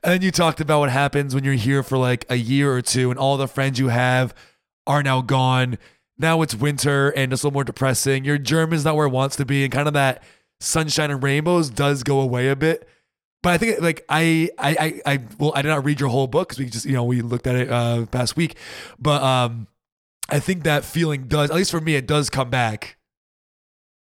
then 0.03 0.21
you 0.21 0.31
talked 0.31 0.59
about 0.59 0.79
what 0.79 0.89
happens 0.89 1.33
when 1.33 1.43
you're 1.45 1.53
here 1.53 1.81
for 1.81 1.97
like 1.97 2.25
a 2.29 2.35
year 2.35 2.73
or 2.73 2.81
two, 2.81 3.09
and 3.09 3.17
all 3.17 3.37
the 3.37 3.47
friends 3.47 3.79
you 3.79 3.87
have 3.87 4.33
are 4.85 5.01
now 5.01 5.21
gone. 5.21 5.77
now 6.17 6.41
it's 6.41 6.55
winter 6.55 7.09
and 7.11 7.31
it's 7.31 7.43
a 7.43 7.47
little 7.47 7.53
more 7.53 7.63
depressing. 7.63 8.25
Your 8.25 8.37
germ 8.37 8.73
is 8.73 8.83
not 8.83 8.95
where 8.97 9.05
it 9.07 9.11
wants 9.11 9.35
to 9.37 9.45
be, 9.45 9.63
and 9.63 9.71
kind 9.71 9.87
of 9.87 9.93
that 9.93 10.23
sunshine 10.59 11.09
and 11.11 11.23
rainbows 11.23 11.69
does 11.69 12.03
go 12.03 12.19
away 12.19 12.49
a 12.49 12.55
bit. 12.55 12.85
But 13.43 13.51
I 13.53 13.57
think 13.59 13.79
like 13.81 14.03
I 14.09 14.49
I 14.57 14.75
I, 15.05 15.13
I 15.13 15.19
well 15.39 15.53
I 15.55 15.61
did 15.61 15.69
not 15.69 15.85
read 15.85 15.99
your 16.01 16.09
whole 16.09 16.27
book 16.27 16.49
because 16.49 16.59
we 16.59 16.65
just 16.65 16.85
you 16.85 16.93
know 16.93 17.03
we 17.05 17.21
looked 17.21 17.47
at 17.47 17.55
it 17.55 17.69
uh 17.71 18.05
past 18.07 18.35
week, 18.35 18.57
but 18.99 19.21
um 19.23 19.67
I 20.29 20.39
think 20.39 20.63
that 20.63 20.83
feeling 20.83 21.27
does 21.27 21.49
at 21.49 21.55
least 21.55 21.71
for 21.71 21.81
me 21.81 21.95
it 21.95 22.07
does 22.07 22.29
come 22.29 22.49
back. 22.49 22.97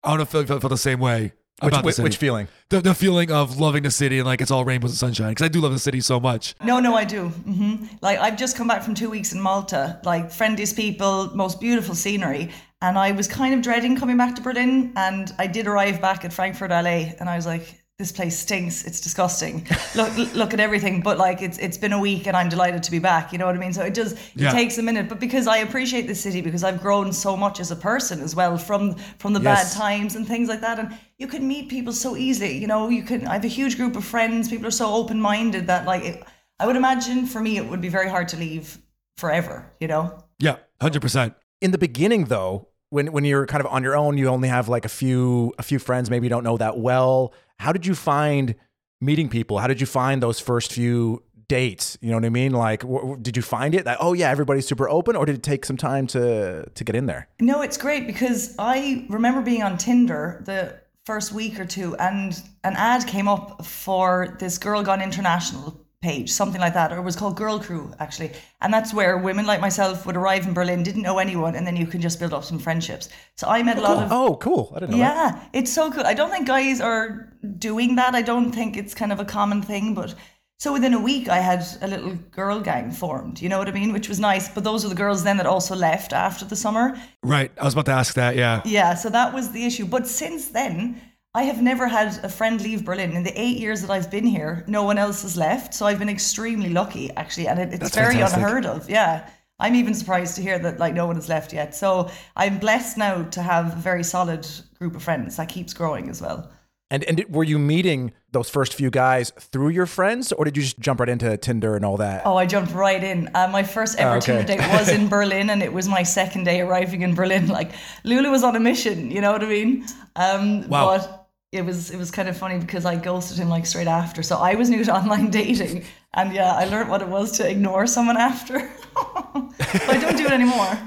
I 0.02 0.10
don't 0.10 0.18
know 0.18 0.22
if 0.22 0.34
I 0.34 0.44
felt, 0.44 0.60
felt 0.60 0.70
the 0.70 0.76
same 0.76 1.00
way 1.00 1.32
Which, 1.60 1.72
about 1.72 1.84
which, 1.84 1.96
city. 1.96 2.04
which 2.04 2.16
feeling? 2.16 2.48
the, 2.70 2.80
the 2.80 2.94
feeling 2.94 3.30
of 3.32 3.58
loving 3.58 3.82
the 3.82 3.90
city 3.90 4.18
and 4.18 4.26
like 4.26 4.40
it's 4.40 4.50
all 4.50 4.64
rainbows 4.64 4.90
and 4.92 4.98
sunshine 4.98 5.30
because 5.30 5.44
I 5.44 5.48
do 5.48 5.60
love 5.60 5.72
the 5.72 5.78
city 5.78 6.00
so 6.00 6.20
much. 6.20 6.54
No, 6.62 6.78
no, 6.80 6.94
I 6.94 7.04
do. 7.04 7.28
hmm 7.28 7.86
Like 8.00 8.18
I've 8.18 8.36
just 8.36 8.56
come 8.56 8.68
back 8.68 8.82
from 8.82 8.94
two 8.94 9.10
weeks 9.10 9.32
in 9.32 9.40
Malta. 9.40 10.00
Like 10.04 10.30
friendliest 10.30 10.76
people, 10.76 11.30
most 11.34 11.60
beautiful 11.60 11.94
scenery, 11.94 12.50
and 12.80 12.96
I 12.96 13.10
was 13.12 13.26
kind 13.26 13.54
of 13.54 13.60
dreading 13.62 13.96
coming 13.96 14.16
back 14.16 14.34
to 14.36 14.42
Berlin. 14.42 14.92
And 14.96 15.32
I 15.38 15.46
did 15.48 15.66
arrive 15.66 16.00
back 16.00 16.24
at 16.24 16.32
Frankfurt, 16.32 16.70
LA, 16.70 17.12
and 17.18 17.28
I 17.28 17.34
was 17.36 17.44
like, 17.46 17.82
"This 17.98 18.12
place 18.12 18.38
stinks. 18.38 18.84
It's 18.84 19.00
disgusting. 19.00 19.66
look, 19.96 20.16
look 20.32 20.54
at 20.54 20.60
everything." 20.60 21.00
But 21.00 21.18
like, 21.18 21.42
it's 21.42 21.58
it's 21.58 21.76
been 21.76 21.92
a 21.92 21.98
week, 21.98 22.28
and 22.28 22.36
I'm 22.36 22.48
delighted 22.48 22.84
to 22.84 22.92
be 22.92 23.00
back. 23.00 23.32
You 23.32 23.38
know 23.38 23.46
what 23.46 23.56
I 23.56 23.58
mean? 23.58 23.72
So 23.72 23.82
it 23.82 23.92
does. 23.92 24.12
It 24.12 24.18
Yeah. 24.36 24.52
takes 24.52 24.78
a 24.78 24.82
minute, 24.82 25.08
but 25.08 25.18
because 25.18 25.48
I 25.48 25.56
appreciate 25.58 26.06
this 26.06 26.20
city, 26.20 26.40
because 26.40 26.62
I've 26.62 26.80
grown 26.80 27.12
so 27.12 27.36
much 27.36 27.58
as 27.58 27.72
a 27.72 27.76
person 27.76 28.20
as 28.20 28.36
well 28.36 28.56
from 28.56 28.94
from 29.18 29.32
the 29.32 29.40
Yes. 29.40 29.74
bad 29.74 29.80
times 29.80 30.14
and 30.14 30.28
things 30.28 30.48
like 30.48 30.60
that, 30.60 30.78
and 30.78 30.96
you 31.18 31.26
can 31.26 31.48
meet 31.48 31.68
people 31.68 31.92
so 31.92 32.16
easily. 32.16 32.56
You 32.56 32.68
know, 32.68 32.88
you 32.88 33.02
can. 33.02 33.26
I 33.26 33.32
have 33.32 33.44
a 33.44 33.48
huge 33.48 33.76
group 33.76 33.96
of 33.96 34.04
friends. 34.04 34.48
People 34.48 34.68
are 34.68 34.78
so 34.84 34.92
open 34.94 35.20
minded 35.20 35.66
that 35.66 35.84
like. 35.84 36.04
It, 36.04 36.22
I 36.60 36.66
would 36.66 36.76
imagine 36.76 37.26
for 37.26 37.40
me 37.40 37.56
it 37.56 37.66
would 37.68 37.80
be 37.80 37.88
very 37.88 38.08
hard 38.08 38.28
to 38.28 38.36
leave 38.36 38.78
forever, 39.16 39.64
you 39.80 39.86
know? 39.88 40.24
Yeah, 40.40 40.56
hundred 40.80 41.02
percent. 41.02 41.34
In 41.60 41.70
the 41.72 41.78
beginning, 41.78 42.24
though, 42.26 42.67
when 42.90 43.12
when 43.12 43.24
you're 43.24 43.46
kind 43.46 43.64
of 43.64 43.70
on 43.70 43.82
your 43.82 43.96
own, 43.96 44.18
you 44.18 44.28
only 44.28 44.48
have 44.48 44.68
like 44.68 44.84
a 44.84 44.88
few 44.88 45.52
a 45.58 45.62
few 45.62 45.78
friends, 45.78 46.10
maybe 46.10 46.26
you 46.26 46.30
don't 46.30 46.44
know 46.44 46.56
that 46.56 46.78
well. 46.78 47.34
How 47.58 47.72
did 47.72 47.86
you 47.86 47.94
find 47.94 48.54
meeting 49.00 49.28
people? 49.28 49.58
How 49.58 49.66
did 49.66 49.80
you 49.80 49.86
find 49.86 50.22
those 50.22 50.40
first 50.40 50.72
few 50.72 51.22
dates? 51.48 51.98
You 52.00 52.10
know 52.10 52.16
what 52.16 52.24
I 52.24 52.30
mean? 52.30 52.52
Like, 52.52 52.84
did 53.22 53.36
you 53.36 53.42
find 53.42 53.74
it 53.74 53.84
that 53.84 53.98
oh 54.00 54.12
yeah, 54.12 54.30
everybody's 54.30 54.66
super 54.66 54.88
open, 54.88 55.16
or 55.16 55.26
did 55.26 55.36
it 55.36 55.42
take 55.42 55.64
some 55.64 55.76
time 55.76 56.06
to 56.08 56.68
to 56.68 56.84
get 56.84 56.96
in 56.96 57.06
there? 57.06 57.28
No, 57.40 57.62
it's 57.62 57.76
great 57.76 58.06
because 58.06 58.54
I 58.58 59.06
remember 59.08 59.42
being 59.42 59.62
on 59.62 59.76
Tinder 59.76 60.42
the 60.46 60.80
first 61.04 61.32
week 61.32 61.58
or 61.58 61.64
two 61.64 61.96
and 61.96 62.42
an 62.64 62.74
ad 62.76 63.06
came 63.06 63.28
up 63.28 63.64
for 63.64 64.36
this 64.40 64.58
Girl 64.58 64.82
Gone 64.82 65.00
International 65.00 65.82
page, 66.00 66.30
something 66.30 66.60
like 66.60 66.74
that, 66.74 66.92
or 66.92 66.98
it 66.98 67.02
was 67.02 67.16
called 67.16 67.36
Girl 67.36 67.58
Crew 67.58 67.92
actually. 67.98 68.32
And 68.60 68.72
that's 68.72 68.94
where 68.94 69.18
women 69.18 69.46
like 69.46 69.60
myself 69.60 70.06
would 70.06 70.16
arrive 70.16 70.46
in 70.46 70.54
Berlin, 70.54 70.82
didn't 70.82 71.02
know 71.02 71.18
anyone, 71.18 71.56
and 71.56 71.66
then 71.66 71.76
you 71.76 71.86
can 71.86 72.00
just 72.00 72.20
build 72.20 72.32
up 72.32 72.44
some 72.44 72.58
friendships. 72.58 73.08
So 73.36 73.48
I 73.48 73.62
met 73.62 73.78
a 73.78 73.80
oh, 73.80 73.82
lot 73.82 74.02
of 74.04 74.12
Oh, 74.12 74.36
cool! 74.36 74.72
I 74.76 74.80
didn't 74.80 74.92
know 74.92 74.98
that. 74.98 75.34
Yeah, 75.34 75.44
it's 75.52 75.72
so 75.72 75.90
cool. 75.90 76.04
I 76.06 76.14
don't 76.14 76.30
think 76.30 76.46
guys 76.46 76.80
are 76.80 77.32
doing 77.58 77.96
that. 77.96 78.14
I 78.14 78.22
don't 78.22 78.52
think 78.52 78.76
it's 78.76 78.94
kind 78.94 79.12
of 79.12 79.20
a 79.20 79.24
common 79.24 79.62
thing, 79.62 79.94
but 79.94 80.14
so 80.60 80.72
within 80.72 80.92
a 80.92 81.00
week 81.00 81.28
I 81.28 81.38
had 81.38 81.64
a 81.82 81.86
little 81.86 82.14
girl 82.32 82.60
gang 82.60 82.90
formed, 82.90 83.40
you 83.40 83.48
know 83.48 83.58
what 83.58 83.68
I 83.68 83.72
mean? 83.72 83.92
Which 83.92 84.08
was 84.08 84.18
nice. 84.18 84.48
But 84.48 84.64
those 84.64 84.82
were 84.82 84.88
the 84.88 84.96
girls 84.96 85.22
then 85.22 85.36
that 85.36 85.46
also 85.46 85.76
left 85.76 86.12
after 86.12 86.44
the 86.44 86.56
summer. 86.56 87.00
Right. 87.22 87.52
I 87.60 87.64
was 87.64 87.74
about 87.74 87.86
to 87.86 87.92
ask 87.92 88.14
that. 88.14 88.34
Yeah. 88.34 88.62
Yeah, 88.64 88.94
so 88.94 89.08
that 89.10 89.32
was 89.32 89.52
the 89.52 89.64
issue. 89.64 89.86
But 89.86 90.08
since 90.08 90.48
then, 90.48 91.00
I 91.38 91.42
have 91.42 91.62
never 91.62 91.86
had 91.86 92.08
a 92.24 92.28
friend 92.28 92.60
leave 92.60 92.84
Berlin. 92.84 93.12
In 93.12 93.22
the 93.22 93.40
eight 93.40 93.58
years 93.58 93.80
that 93.82 93.90
I've 93.90 94.10
been 94.10 94.26
here, 94.26 94.64
no 94.66 94.82
one 94.82 94.98
else 94.98 95.22
has 95.22 95.36
left. 95.36 95.72
So 95.72 95.86
I've 95.86 96.00
been 96.00 96.08
extremely 96.08 96.70
lucky, 96.70 97.12
actually. 97.12 97.46
And 97.46 97.60
it, 97.60 97.68
it's 97.74 97.78
That's 97.78 97.94
very 97.94 98.14
fantastic. 98.14 98.42
unheard 98.42 98.66
of. 98.66 98.90
Yeah. 98.90 99.30
I'm 99.60 99.76
even 99.76 99.94
surprised 99.94 100.34
to 100.36 100.42
hear 100.42 100.58
that 100.58 100.80
like 100.80 100.94
no 100.94 101.06
one 101.06 101.14
has 101.14 101.28
left 101.28 101.52
yet. 101.52 101.76
So 101.76 102.10
I'm 102.34 102.58
blessed 102.58 102.98
now 102.98 103.22
to 103.36 103.40
have 103.42 103.72
a 103.72 103.76
very 103.76 104.02
solid 104.02 104.48
group 104.78 104.96
of 104.96 105.02
friends 105.04 105.36
that 105.36 105.48
keeps 105.48 105.72
growing 105.72 106.08
as 106.10 106.20
well. 106.20 106.50
And 106.90 107.04
and 107.04 107.24
were 107.28 107.44
you 107.44 107.58
meeting 107.58 108.12
those 108.32 108.48
first 108.50 108.72
few 108.74 108.90
guys 108.90 109.30
through 109.38 109.68
your 109.68 109.86
friends, 109.86 110.32
or 110.32 110.44
did 110.46 110.56
you 110.56 110.62
just 110.62 110.78
jump 110.80 111.00
right 111.00 111.08
into 111.08 111.36
Tinder 111.36 111.76
and 111.76 111.84
all 111.84 111.98
that? 111.98 112.22
Oh, 112.24 112.36
I 112.36 112.46
jumped 112.46 112.72
right 112.72 113.02
in. 113.04 113.28
Uh, 113.34 113.46
my 113.52 113.62
first 113.62 113.98
ever 113.98 114.14
Oh, 114.14 114.16
okay. 114.16 114.26
Tinder 114.26 114.46
date 114.56 114.72
was 114.78 114.88
in 114.88 115.06
Berlin, 115.16 115.50
and 115.50 115.62
it 115.62 115.72
was 115.72 115.86
my 115.86 116.02
second 116.02 116.44
day 116.44 116.60
arriving 116.62 117.02
in 117.02 117.14
Berlin. 117.14 117.46
Like 117.48 117.72
Lulu 118.04 118.30
was 118.30 118.42
on 118.42 118.56
a 118.56 118.60
mission, 118.60 119.10
you 119.10 119.20
know 119.20 119.32
what 119.32 119.42
I 119.44 119.48
mean? 119.48 119.86
Um, 120.16 120.66
Wow. 120.68 120.96
But 120.96 121.17
it 121.52 121.62
was 121.64 121.90
it 121.90 121.96
was 121.96 122.10
kind 122.10 122.28
of 122.28 122.36
funny 122.36 122.58
because 122.58 122.84
I 122.84 122.96
ghosted 122.96 123.38
him 123.38 123.48
like 123.48 123.64
straight 123.66 123.86
after. 123.86 124.22
So 124.22 124.36
I 124.36 124.54
was 124.54 124.68
new 124.68 124.84
to 124.84 124.94
online 124.96 125.30
dating, 125.30 125.84
and 126.14 126.32
yeah, 126.32 126.52
I 126.52 126.64
learned 126.66 126.90
what 126.90 127.02
it 127.02 127.08
was 127.08 127.32
to 127.38 127.48
ignore 127.48 127.86
someone 127.86 128.16
after. 128.16 128.58
but 128.94 129.88
I 129.88 129.98
don't 130.00 130.16
do 130.16 130.26
it 130.26 130.32
anymore. 130.32 130.78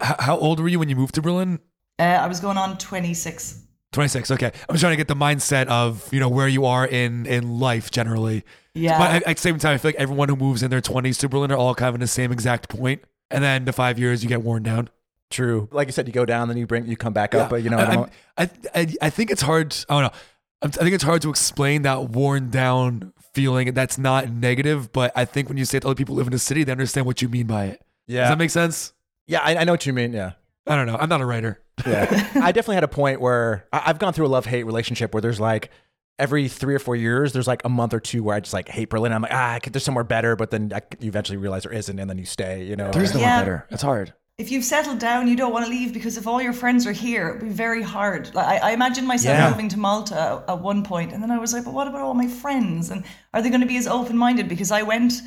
How 0.00 0.38
old 0.38 0.60
were 0.60 0.68
you 0.68 0.78
when 0.78 0.88
you 0.88 0.96
moved 0.96 1.14
to 1.16 1.22
Berlin? 1.22 1.60
uh, 1.98 2.02
I 2.02 2.26
was 2.26 2.40
going 2.40 2.58
on 2.58 2.78
twenty 2.78 3.14
six. 3.14 3.60
26. 3.92 4.32
Okay. 4.32 4.50
I'm 4.68 4.76
trying 4.76 4.90
to 4.90 4.96
get 4.96 5.06
the 5.06 5.14
mindset 5.14 5.68
of, 5.68 6.12
you 6.12 6.18
know, 6.18 6.28
where 6.28 6.48
you 6.48 6.64
are 6.64 6.84
in 6.84 7.26
in 7.26 7.60
life 7.60 7.92
generally. 7.92 8.42
Yeah. 8.74 8.98
But 8.98 9.22
at, 9.24 9.36
the 9.36 9.40
same 9.40 9.56
time, 9.58 9.74
I 9.74 9.78
feel 9.78 9.90
like 9.90 10.00
everyone 10.00 10.28
who 10.28 10.34
moves 10.34 10.64
in 10.64 10.70
their 10.72 10.80
20s 10.80 11.20
to 11.20 11.28
Berlin 11.28 11.52
are 11.52 11.56
all 11.56 11.76
kind 11.76 11.90
of 11.90 11.94
in 11.94 12.00
the 12.00 12.08
same 12.08 12.32
exact. 12.32 12.74
And 12.74 12.98
then 13.30 13.66
the 13.66 13.72
five 13.72 13.96
years, 13.96 14.24
you 14.24 14.28
get 14.28 14.42
worn 14.42 14.64
down. 14.64 14.90
True. 15.34 15.68
Like 15.72 15.88
you 15.88 15.92
said, 15.92 16.06
you 16.06 16.12
go 16.12 16.24
down, 16.24 16.48
then 16.48 16.56
you 16.56 16.66
bring 16.66 16.86
you 16.86 16.96
come 16.96 17.12
back 17.12 17.34
up. 17.34 17.50
But 17.50 17.62
you 17.62 17.70
know, 17.70 17.78
I 17.78 17.82
I, 17.90 17.94
don't- 17.94 18.10
I, 18.38 18.50
I, 18.74 18.94
I 19.02 19.10
think 19.10 19.30
it's 19.30 19.42
hard. 19.42 19.74
I 19.88 19.94
don't 19.94 20.02
know. 20.04 20.18
I'm- 20.62 20.70
think 20.70 20.94
it's 20.94 21.02
hard 21.04 21.22
to 21.22 21.30
explain 21.30 21.82
that 21.82 22.10
worn 22.10 22.50
down 22.50 23.12
feeling. 23.32 23.74
That's 23.74 23.98
not 23.98 24.30
negative, 24.30 24.92
but 24.92 25.10
I 25.16 25.24
think 25.24 25.48
when 25.48 25.58
you 25.58 25.64
say 25.64 25.78
it 25.78 25.80
to 25.80 25.88
other 25.88 25.94
people 25.96 26.14
who 26.14 26.18
live 26.18 26.28
in 26.28 26.32
the 26.32 26.38
city, 26.38 26.62
they 26.64 26.72
understand 26.72 27.04
what 27.06 27.20
you 27.20 27.28
mean 27.28 27.46
by 27.46 27.64
it. 27.66 27.82
Yeah. 28.06 28.20
Does 28.20 28.24
yeah, 28.24 28.28
that 28.30 28.38
make 28.38 28.50
sense? 28.50 28.92
yeah, 29.26 29.40
I, 29.42 29.56
I 29.56 29.64
know 29.64 29.72
what 29.72 29.84
you 29.86 29.92
mean. 29.92 30.12
Yeah. 30.12 30.32
I 30.66 30.76
don't 30.76 30.86
know. 30.86 30.96
I'm 30.96 31.08
not 31.08 31.20
a 31.20 31.26
writer. 31.26 31.60
Yeah. 31.84 32.06
I 32.36 32.52
definitely 32.52 32.76
had 32.76 32.84
a 32.84 32.88
point 32.88 33.20
where 33.20 33.66
I, 33.72 33.82
I've 33.86 33.98
gone 33.98 34.12
through 34.12 34.26
a 34.26 34.28
love 34.28 34.46
hate 34.46 34.62
relationship 34.64 35.12
where 35.12 35.20
there's 35.20 35.40
like 35.40 35.70
every 36.18 36.46
three 36.48 36.74
or 36.74 36.78
four 36.78 36.94
years, 36.96 37.32
there's 37.32 37.48
like 37.48 37.64
a 37.64 37.68
month 37.68 37.92
or 37.92 38.00
two 38.00 38.22
where 38.22 38.36
I 38.36 38.40
just 38.40 38.54
like 38.54 38.68
hate 38.68 38.88
Berlin. 38.88 39.12
I'm 39.12 39.22
like, 39.22 39.32
ah, 39.34 39.54
I 39.54 39.58
could, 39.58 39.72
there's 39.72 39.82
somewhere 39.84 40.04
better, 40.04 40.36
but 40.36 40.50
then 40.52 40.72
I, 40.74 40.80
you 41.00 41.08
eventually 41.08 41.36
realize 41.38 41.64
there 41.64 41.72
isn't, 41.72 41.98
and 41.98 42.08
then 42.08 42.16
you 42.18 42.24
stay. 42.24 42.64
You 42.64 42.76
know, 42.76 42.90
There's 42.92 43.12
no 43.12 43.20
Yeah. 43.20 43.36
one 43.38 43.44
better. 43.44 43.66
It's 43.70 43.82
hard. 43.82 44.14
If 44.36 44.50
you've 44.50 44.64
settled 44.64 44.98
down, 44.98 45.28
you 45.28 45.36
don't 45.36 45.52
want 45.52 45.64
to 45.64 45.70
leave 45.70 45.92
because 45.94 46.16
if 46.16 46.26
all 46.26 46.42
your 46.42 46.52
friends 46.52 46.86
are 46.86 46.92
here, 46.92 47.28
it'd 47.28 47.40
be 47.42 47.48
very 47.50 47.82
hard. 47.82 48.34
Like 48.34 48.46
I, 48.46 48.70
I 48.70 48.72
imagine 48.72 49.06
myself 49.06 49.38
Yeah. 49.38 49.50
moving 49.50 49.68
to 49.68 49.78
Malta 49.78 50.42
at 50.48 50.58
one 50.60 50.82
point, 50.82 51.12
and 51.12 51.22
then 51.22 51.30
I 51.30 51.38
was 51.38 51.52
like, 51.52 51.64
"But 51.64 51.72
what 51.74 51.86
about 51.86 52.00
all 52.00 52.14
my 52.14 52.26
friends? 52.26 52.90
And 52.90 53.04
are 53.32 53.40
they 53.42 53.48
going 53.48 53.60
to 53.60 53.66
be 53.66 53.76
as 53.76 53.86
open 53.86 54.16
minded?" 54.16 54.48
Because 54.48 54.72
I 54.72 54.82
went, 54.82 55.22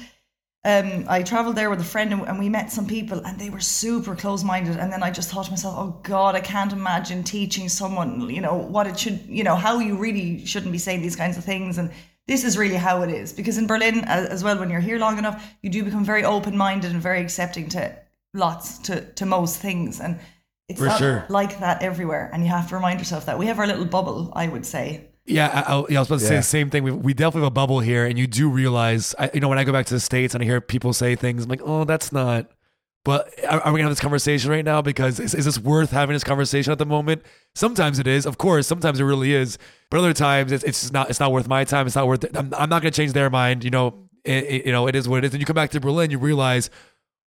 um, 0.65 1.05
I 1.07 1.23
traveled 1.23 1.55
there 1.55 1.69
with 1.69 1.79
a 1.79 1.85
friend, 1.85 2.11
and, 2.11 2.21
and 2.23 2.37
we 2.37 2.49
met 2.49 2.69
some 2.69 2.85
people, 2.85 3.19
and 3.25 3.39
they 3.39 3.49
were 3.49 3.61
super 3.61 4.13
close 4.13 4.43
minded. 4.43 4.75
And 4.75 4.91
then 4.91 5.03
I 5.03 5.09
just 5.09 5.29
thought 5.29 5.45
to 5.45 5.51
myself, 5.51 5.75
"Oh 5.77 5.99
God, 6.03 6.35
I 6.35 6.41
can't 6.41 6.73
imagine 6.73 7.23
teaching 7.23 7.69
someone, 7.69 8.29
you 8.29 8.41
know, 8.41 8.55
what 8.55 8.87
it 8.87 8.99
should, 8.99 9.21
you 9.29 9.43
know, 9.45 9.55
how 9.55 9.79
you 9.79 9.95
really 9.95 10.45
shouldn't 10.45 10.73
be 10.73 10.77
saying 10.79 11.01
these 11.01 11.15
kinds 11.15 11.37
of 11.37 11.45
things." 11.45 11.77
And 11.77 11.91
this 12.27 12.43
is 12.43 12.57
really 12.57 12.75
how 12.75 13.03
it 13.03 13.09
is 13.09 13.31
because 13.31 13.57
in 13.57 13.67
Berlin, 13.67 14.03
as, 14.03 14.27
as 14.27 14.43
well, 14.43 14.59
when 14.59 14.69
you're 14.69 14.81
here 14.81 14.99
long 14.99 15.17
enough, 15.17 15.41
you 15.61 15.69
do 15.69 15.81
become 15.85 16.03
very 16.03 16.25
open 16.25 16.57
minded 16.57 16.91
and 16.91 17.01
very 17.01 17.21
accepting 17.21 17.69
to 17.69 17.95
lots 18.33 18.77
to, 18.79 19.01
to 19.13 19.25
most 19.25 19.59
things 19.59 19.99
and 19.99 20.19
it's 20.69 20.79
For 20.79 20.87
not 20.87 20.99
sure. 20.99 21.25
like 21.29 21.59
that 21.59 21.81
everywhere 21.81 22.29
and 22.33 22.43
you 22.43 22.49
have 22.49 22.67
to 22.69 22.75
remind 22.75 22.99
yourself 22.99 23.25
that 23.25 23.39
we 23.39 23.45
have 23.47 23.57
our 23.59 23.67
little 23.67 23.85
bubble 23.85 24.31
i 24.35 24.47
would 24.47 24.65
say 24.65 25.07
Yeah, 25.25 25.47
I, 25.47 25.73
I, 25.73 25.85
yeah, 25.89 25.97
I 25.97 26.01
was 26.01 26.07
about 26.09 26.19
to 26.19 26.25
say 26.25 26.35
the 26.37 26.41
same 26.43 26.69
thing. 26.69 26.83
We, 26.83 26.91
we 26.91 27.13
definitely 27.13 27.41
have 27.41 27.47
a 27.47 27.51
bubble 27.51 27.79
here, 27.81 28.05
and 28.05 28.17
you 28.17 28.27
do 28.27 28.47
realize, 28.49 29.13
I, 29.19 29.29
you 29.33 29.41
know, 29.41 29.49
when 29.49 29.59
I 29.59 29.65
go 29.65 29.73
back 29.73 29.85
to 29.87 29.93
the 29.93 29.99
states 29.99 30.33
and 30.33 30.41
I 30.41 30.45
hear 30.45 30.61
people 30.61 30.93
say 30.93 31.15
things, 31.17 31.43
I'm 31.43 31.49
like, 31.49 31.59
oh, 31.65 31.83
that's 31.83 32.13
not. 32.13 32.49
But 33.03 33.33
are, 33.43 33.59
are 33.61 33.73
we 33.73 33.79
gonna 33.79 33.89
have 33.89 33.91
this 33.91 33.99
conversation 33.99 34.49
right 34.51 34.63
now? 34.63 34.81
Because 34.81 35.19
is, 35.19 35.33
is 35.35 35.43
this 35.43 35.59
worth 35.59 35.91
having 35.91 36.13
this 36.13 36.23
conversation 36.23 36.71
at 36.71 36.77
the 36.79 36.85
moment? 36.85 37.23
Sometimes 37.55 37.99
it 37.99 38.07
is, 38.07 38.25
of 38.25 38.37
course. 38.37 38.67
Sometimes 38.67 39.01
it 39.01 39.03
really 39.03 39.33
is, 39.33 39.57
but 39.89 39.97
other 39.99 40.13
times 40.13 40.53
it's, 40.53 40.63
it's 40.63 40.91
not. 40.93 41.09
It's 41.09 41.19
not 41.19 41.33
worth 41.33 41.47
my 41.49 41.65
time. 41.65 41.87
It's 41.87 41.95
not 41.97 42.07
worth. 42.07 42.23
It. 42.23 42.31
I'm, 42.37 42.53
I'm 42.53 42.69
not 42.69 42.81
gonna 42.81 42.91
change 42.91 43.11
their 43.11 43.29
mind. 43.29 43.65
You 43.65 43.71
know, 43.71 44.09
it, 44.23 44.43
it- 44.45 44.65
you 44.67 44.71
know, 44.71 44.87
it 44.87 44.95
is 44.95 45.09
what 45.09 45.17
it 45.19 45.25
is. 45.25 45.33
And 45.33 45.41
you 45.41 45.45
come 45.45 45.55
back 45.55 45.71
to 45.71 45.79
Berlin, 45.81 46.09
you 46.09 46.19
realize, 46.19 46.69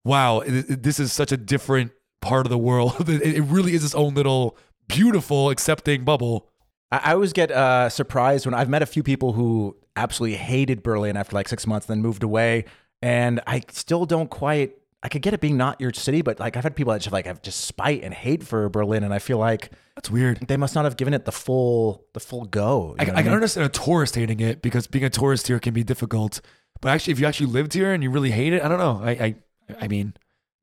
wow, 0.05 0.41
it, 0.41 0.71
it- 0.71 0.83
this 0.83 0.99
is 1.01 1.13
such 1.13 1.33
a 1.33 1.37
different 1.37 1.93
part 2.21 2.47
of 2.47 2.51
the 2.51 2.59
world. 2.59 2.95
it, 3.09 3.23
it 3.23 3.43
really 3.43 3.75
is 3.75 3.85
its 3.85 3.95
own 3.95 4.15
little 4.15 4.57
beautiful, 4.89 5.51
accepting 5.51 6.05
bubble. 6.05 6.49
I, 6.93 7.13
always 7.13 7.33
get 7.33 7.51
uh, 7.53 7.89
surprised 7.89 8.47
when 8.47 8.55
I've 8.55 8.69
met 8.69 8.83
a 8.83 8.87
few 8.87 9.03
people 9.05 9.33
who 9.33 9.77
absolutely 9.97 10.37
hated 10.39 10.83
Berlin 10.83 11.17
after 11.17 11.35
like 11.37 11.47
six 11.49 11.67
months, 11.67 11.87
then 11.87 12.03
moved 12.03 12.23
away, 12.25 12.65
and 13.01 13.41
I 13.47 13.63
still 13.71 14.07
don't 14.07 14.29
quite. 14.29 14.75
I 15.03 15.09
could 15.09 15.23
get 15.23 15.33
it 15.33 15.41
being 15.41 15.57
not 15.57 15.81
your 15.81 15.93
city, 15.95 16.21
but 16.21 16.39
like 16.41 16.57
I've 16.59 16.65
had 16.65 16.77
people 16.77 16.93
that 16.93 16.99
just 17.01 17.13
like 17.13 17.25
have 17.27 17.41
just 17.43 17.61
spite 17.63 18.03
and 18.03 18.13
hate 18.13 18.43
for 18.43 18.69
Berlin, 18.69 19.03
and 19.05 19.15
I 19.15 19.19
feel 19.21 19.39
like 19.39 19.71
That's 19.95 20.11
weird. 20.11 20.47
they 20.49 20.57
must 20.59 20.75
not 20.75 20.85
have 20.85 20.97
given 20.97 21.15
it 21.15 21.25
the 21.25 21.33
full 21.33 22.05
the 22.13 22.21
full 22.21 22.45
go. 22.45 22.97
I, 22.99 23.03
I 23.03 23.05
I 23.05 23.07
can 23.07 23.25
mean? 23.27 23.33
understand 23.35 23.67
a 23.67 23.71
tourist 23.71 24.17
hating 24.17 24.41
it 24.41 24.61
because 24.61 24.87
being 24.89 25.05
a 25.05 25.11
tourist 25.11 25.47
here 25.47 25.59
can 25.61 25.73
be 25.73 25.85
difficult. 25.85 26.41
But 26.83 26.89
actually, 26.91 27.13
if 27.13 27.21
you 27.21 27.27
actually 27.27 27.47
lived 27.47 27.73
here 27.73 27.93
and 27.93 28.03
you 28.03 28.11
really 28.11 28.31
hate 28.33 28.53
it, 28.53 28.63
I 28.63 28.69
don't 28.69 28.79
know. 28.79 29.01
I 29.03 29.11
I, 29.11 29.35
I 29.81 29.89
mean, 29.89 30.15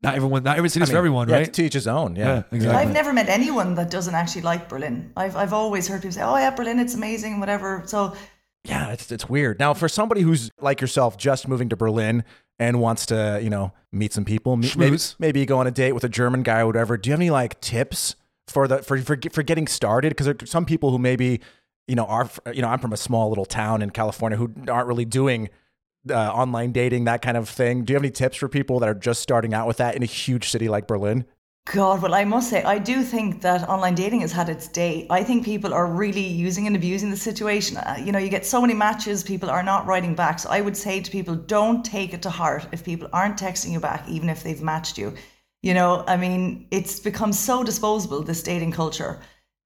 not 0.01 0.15
everyone, 0.15 0.43
not 0.43 0.57
every 0.57 0.69
city's 0.69 0.89
I 0.89 0.93
for 0.93 0.97
everyone, 0.97 1.29
yeah, 1.29 1.35
right? 1.37 1.53
To 1.53 1.63
each 1.63 1.73
his 1.73 1.87
own. 1.87 2.15
Yeah, 2.15 2.27
Yeah, 2.27 2.43
exactly. 2.51 2.81
i've 2.85 2.93
never 2.93 3.13
met 3.13 3.29
anyone 3.29 3.75
that 3.75 3.89
doesn't 3.89 4.13
actually 4.13 4.43
like 4.43 4.69
berlin 4.69 5.11
i've, 5.17 5.35
I've 5.35 5.53
always 5.53 5.87
heard 5.87 6.01
people 6.01 6.13
say 6.13 6.21
oh 6.21 6.37
yeah 6.37 6.51
berlin 6.51 6.79
it's 6.79 6.93
amazing 6.93 7.39
whatever 7.39 7.83
so 7.85 8.15
Yeah, 8.63 8.91
it's 8.91 9.11
it's 9.11 9.29
weird. 9.29 9.59
Now, 9.59 9.73
for 9.73 9.87
somebody 9.89 10.21
who's 10.21 10.51
like 10.59 10.81
yourself, 10.81 11.17
just 11.17 11.47
moving 11.47 11.69
to 11.69 11.77
Berlin, 11.77 12.23
and 12.59 12.81
wants 12.81 13.05
to, 13.05 13.39
you 13.41 13.49
know, 13.49 13.71
meet 13.91 14.11
some 14.13 14.25
people, 14.25 14.53
m- 14.53 14.61
maybe, 14.75 14.97
maybe 15.19 15.45
go 15.45 15.59
on 15.59 15.67
a 15.67 15.71
date 15.71 15.93
with 15.93 16.03
a 16.03 16.09
German 16.09 16.43
guy 16.43 16.59
or 16.61 16.65
whatever. 16.67 16.97
Do 16.97 17.07
you 17.09 17.13
have 17.13 17.19
any 17.21 17.29
like 17.29 17.61
tips 17.61 18.15
for 18.47 18.67
the 18.67 18.79
for 18.83 18.97
for, 18.99 19.17
for 19.31 19.43
getting 19.43 19.67
started? 19.67 20.09
Because 20.09 20.25
there 20.25 20.35
are 20.41 20.45
some 20.45 20.65
people 20.65 20.89
who 20.91 20.97
maybe, 20.99 21.39
you 21.87 21.95
know, 21.95 22.05
are 22.05 22.29
you 22.53 22.61
know, 22.61 22.67
I'm 22.67 22.79
from 22.79 22.91
a 22.93 22.97
small 22.97 23.29
little 23.29 23.45
town 23.45 23.81
in 23.81 23.89
California 23.91 24.37
who 24.37 24.51
aren't 24.67 24.87
really 24.87 25.05
doing 25.05 25.47
uh, 26.11 26.31
online 26.33 26.71
dating 26.71 27.05
that 27.05 27.21
kind 27.21 27.37
of 27.37 27.49
thing. 27.49 27.83
Do 27.83 27.93
you 27.93 27.95
have 27.95 28.03
any 28.03 28.11
tips 28.11 28.37
for 28.37 28.47
people 28.47 28.79
that 28.79 28.89
are 28.89 28.93
just 28.93 29.21
starting 29.21 29.53
out 29.53 29.67
with 29.67 29.77
that 29.77 29.95
in 29.95 30.03
a 30.03 30.07
huge 30.07 30.49
city 30.49 30.67
like 30.69 30.87
Berlin? 30.87 31.25
God, 31.73 32.01
well, 32.01 32.13
I 32.13 32.23
must 32.23 32.49
say, 32.49 32.63
I 32.63 32.77
do 32.77 33.03
think 33.03 33.41
that 33.41 33.67
online 33.67 33.93
dating 33.93 34.21
has 34.21 34.31
had 34.31 34.47
its 34.47 34.69
day. 34.69 35.05
I 35.09 35.21
think 35.21 35.43
people 35.43 35.73
are 35.73 35.85
really 35.85 36.25
using 36.25 36.65
and 36.65 36.77
abusing 36.77 37.09
the 37.09 37.17
situation. 37.17 37.75
Uh, 37.75 37.97
you 38.01 38.13
know, 38.13 38.19
you 38.19 38.29
get 38.29 38.45
so 38.45 38.61
many 38.61 38.73
matches, 38.73 39.21
people 39.21 39.49
are 39.49 39.63
not 39.63 39.85
writing 39.85 40.15
back. 40.15 40.39
So 40.39 40.49
I 40.49 40.61
would 40.61 40.77
say 40.77 41.01
to 41.01 41.11
people, 41.11 41.35
don't 41.35 41.83
take 41.83 42.13
it 42.13 42.21
to 42.21 42.29
heart 42.29 42.67
if 42.71 42.85
people 42.85 43.09
aren't 43.11 43.37
texting 43.37 43.71
you 43.71 43.81
back, 43.81 44.07
even 44.07 44.29
if 44.29 44.43
they've 44.43 44.61
matched 44.61 44.97
you. 44.97 45.13
You 45.61 45.73
know, 45.73 46.05
I 46.07 46.15
mean, 46.15 46.67
it's 46.71 47.01
become 47.01 47.33
so 47.33 47.65
disposable, 47.65 48.21
this 48.21 48.43
dating 48.43 48.71
culture. 48.71 49.19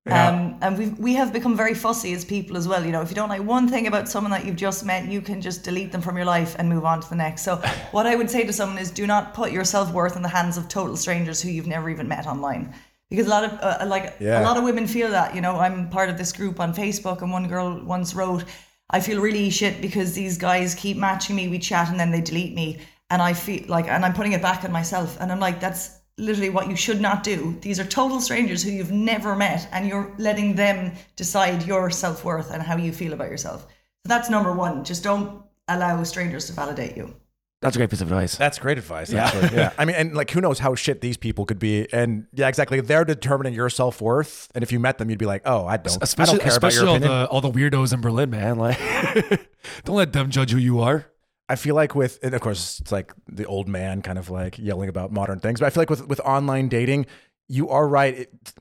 Um, 0.08 0.58
and 0.62 0.78
we 0.80 0.88
we 0.90 1.14
have 1.14 1.32
become 1.32 1.56
very 1.56 1.76
fussy 1.76 2.12
as 2.14 2.26
people 2.26 2.58
as 2.58 2.68
well. 2.68 2.84
You 2.84 2.92
know, 2.92 3.02
if 3.02 3.10
you 3.10 3.16
don't 3.16 3.30
like 3.30 3.44
one 3.44 3.68
thing 3.68 3.86
about 3.86 4.10
someone 4.10 4.32
that 4.32 4.46
you've 4.46 4.56
just 4.56 4.84
met, 4.84 5.06
you 5.08 5.22
can 5.22 5.42
just 5.42 5.64
delete 5.64 5.92
them 5.92 6.02
from 6.02 6.16
your 6.18 6.26
life 6.26 6.56
and 6.58 6.68
move 6.68 6.86
on 6.86 7.02
to 7.02 7.10
the 7.10 7.16
next. 7.16 7.44
So, 7.44 7.58
what 7.92 8.08
I 8.08 8.16
would 8.16 8.30
say 8.30 8.44
to 8.44 8.52
someone 8.52 8.80
is, 8.80 8.90
do 8.90 9.06
not 9.06 9.36
put 9.36 9.52
your 9.52 9.64
self 9.64 9.94
worth 9.94 10.16
in 10.16 10.24
the 10.24 10.28
hands 10.28 10.58
of 10.58 10.68
total 10.68 10.98
strangers 10.98 11.40
who 11.40 11.50
you've 11.50 11.68
never 11.68 11.88
even 11.90 12.08
met 12.08 12.26
online. 12.26 12.74
Because 13.12 13.28
a 13.28 13.30
lot 13.30 13.44
of 13.44 13.52
uh, 13.62 13.86
like 13.86 14.16
Yeah. 14.20 14.42
a 14.42 14.44
lot 14.44 14.58
of 14.58 14.64
women 14.64 14.88
feel 14.88 15.10
that. 15.12 15.36
You 15.36 15.42
know, 15.42 15.60
I'm 15.60 15.88
part 15.90 16.10
of 16.10 16.18
this 16.18 16.32
group 16.32 16.60
on 16.60 16.74
Facebook, 16.74 17.22
and 17.22 17.32
one 17.32 17.48
girl 17.48 17.80
once 17.84 18.16
wrote, 18.16 18.44
"I 18.90 19.02
feel 19.02 19.22
really 19.22 19.52
shit 19.52 19.82
because 19.82 20.14
these 20.14 20.36
guys 20.38 20.74
keep 20.74 20.98
matching 20.98 21.36
me. 21.36 21.48
We 21.48 21.60
chat 21.60 21.90
and 21.90 22.00
then 22.00 22.10
they 22.10 22.22
delete 22.22 22.56
me, 22.56 22.80
and 23.12 23.22
I 23.22 23.34
feel 23.34 23.66
like, 23.68 23.88
and 23.88 24.04
I'm 24.04 24.14
putting 24.14 24.32
it 24.32 24.42
back 24.42 24.64
on 24.66 24.72
myself, 24.72 25.16
and 25.20 25.32
I'm 25.32 25.40
like, 25.40 25.60
that's." 25.60 26.01
Literally 26.22 26.50
what 26.50 26.70
you 26.70 26.76
should 26.76 27.02
not 27.02 27.24
do. 27.24 27.58
These 27.62 27.80
are 27.80 27.84
total 27.84 28.22
strangers 28.22 28.64
who 28.64 28.72
you've 28.72 28.92
never 28.92 29.36
met, 29.36 29.68
and 29.72 29.88
you're 29.88 30.14
letting 30.18 30.56
them 30.56 30.94
decide 31.16 31.66
your 31.66 31.90
self 31.90 32.24
worth 32.24 32.52
and 32.52 32.62
how 32.62 32.78
you 32.78 32.94
feel 32.94 33.14
about 33.14 33.30
yourself. 33.30 33.64
So 33.64 34.10
that's 34.10 34.30
number 34.30 34.54
one. 34.54 34.84
Just 34.84 35.04
don't 35.04 35.44
allow 35.68 36.02
strangers 36.04 36.48
to 36.48 36.54
validate 36.54 36.96
you. 36.96 37.14
That's 37.62 37.76
a 37.76 37.80
great 37.80 37.92
piece 37.92 38.02
of 38.02 38.12
advice. 38.12 38.36
That's 38.36 38.58
great 38.58 38.80
advice. 38.80 39.14
Actually. 39.14 39.56
yeah. 39.56 39.72
I 39.78 39.86
mean, 39.86 39.96
and 39.96 40.16
like, 40.16 40.32
who 40.32 40.42
knows 40.42 40.58
how 40.58 40.74
shit 40.74 41.02
these 41.02 41.16
people 41.16 41.46
could 41.46 41.60
be? 41.60 41.92
And 41.94 42.26
yeah, 42.34 42.48
exactly. 42.48 42.82
They're 42.82 43.06
determining 43.06 43.54
your 43.54 43.70
self 43.70 44.02
worth. 44.02 44.50
And 44.56 44.64
if 44.64 44.72
you 44.72 44.80
met 44.80 44.98
them, 44.98 45.12
you'd 45.12 45.20
be 45.20 45.28
like, 45.28 45.44
oh, 45.46 45.66
I 45.68 45.78
don't, 45.78 46.02
especially 46.02 46.36
I 46.36 46.38
don't 46.38 46.44
care 46.44 46.58
about 46.58 46.68
especially 46.70 46.80
your 46.80 46.90
all 46.90 46.96
opinion. 46.96 47.20
the 47.20 47.28
all 47.28 47.42
the 47.42 47.52
weirdos 47.52 47.94
in 47.94 48.02
Berlin, 48.02 48.32
man. 48.32 48.58
Like, 48.58 48.80
don't 49.86 49.96
let 49.96 50.12
them 50.14 50.32
judge 50.32 50.52
who 50.52 50.58
you 50.58 50.80
are. 50.80 51.06
I 51.52 51.56
feel 51.56 51.76
like 51.76 51.96
with, 51.96 52.18
and 52.24 52.34
of 52.34 52.40
course, 52.40 52.80
it's 52.80 52.94
like 52.94 53.12
the 53.28 53.46
old 53.46 53.68
man 53.68 54.02
kind 54.02 54.18
of 54.18 54.30
like 54.30 54.58
yelling 54.58 54.88
about 54.88 55.12
modern 55.12 55.40
things. 55.40 55.60
But 55.60 55.66
I 55.66 55.70
feel 55.70 55.82
like 55.82 55.90
with 55.90 56.08
with 56.08 56.22
online 56.22 56.70
dating, 56.70 57.08
you 57.50 57.68
are 57.68 57.86
right. 57.86 58.20
It, 58.20 58.54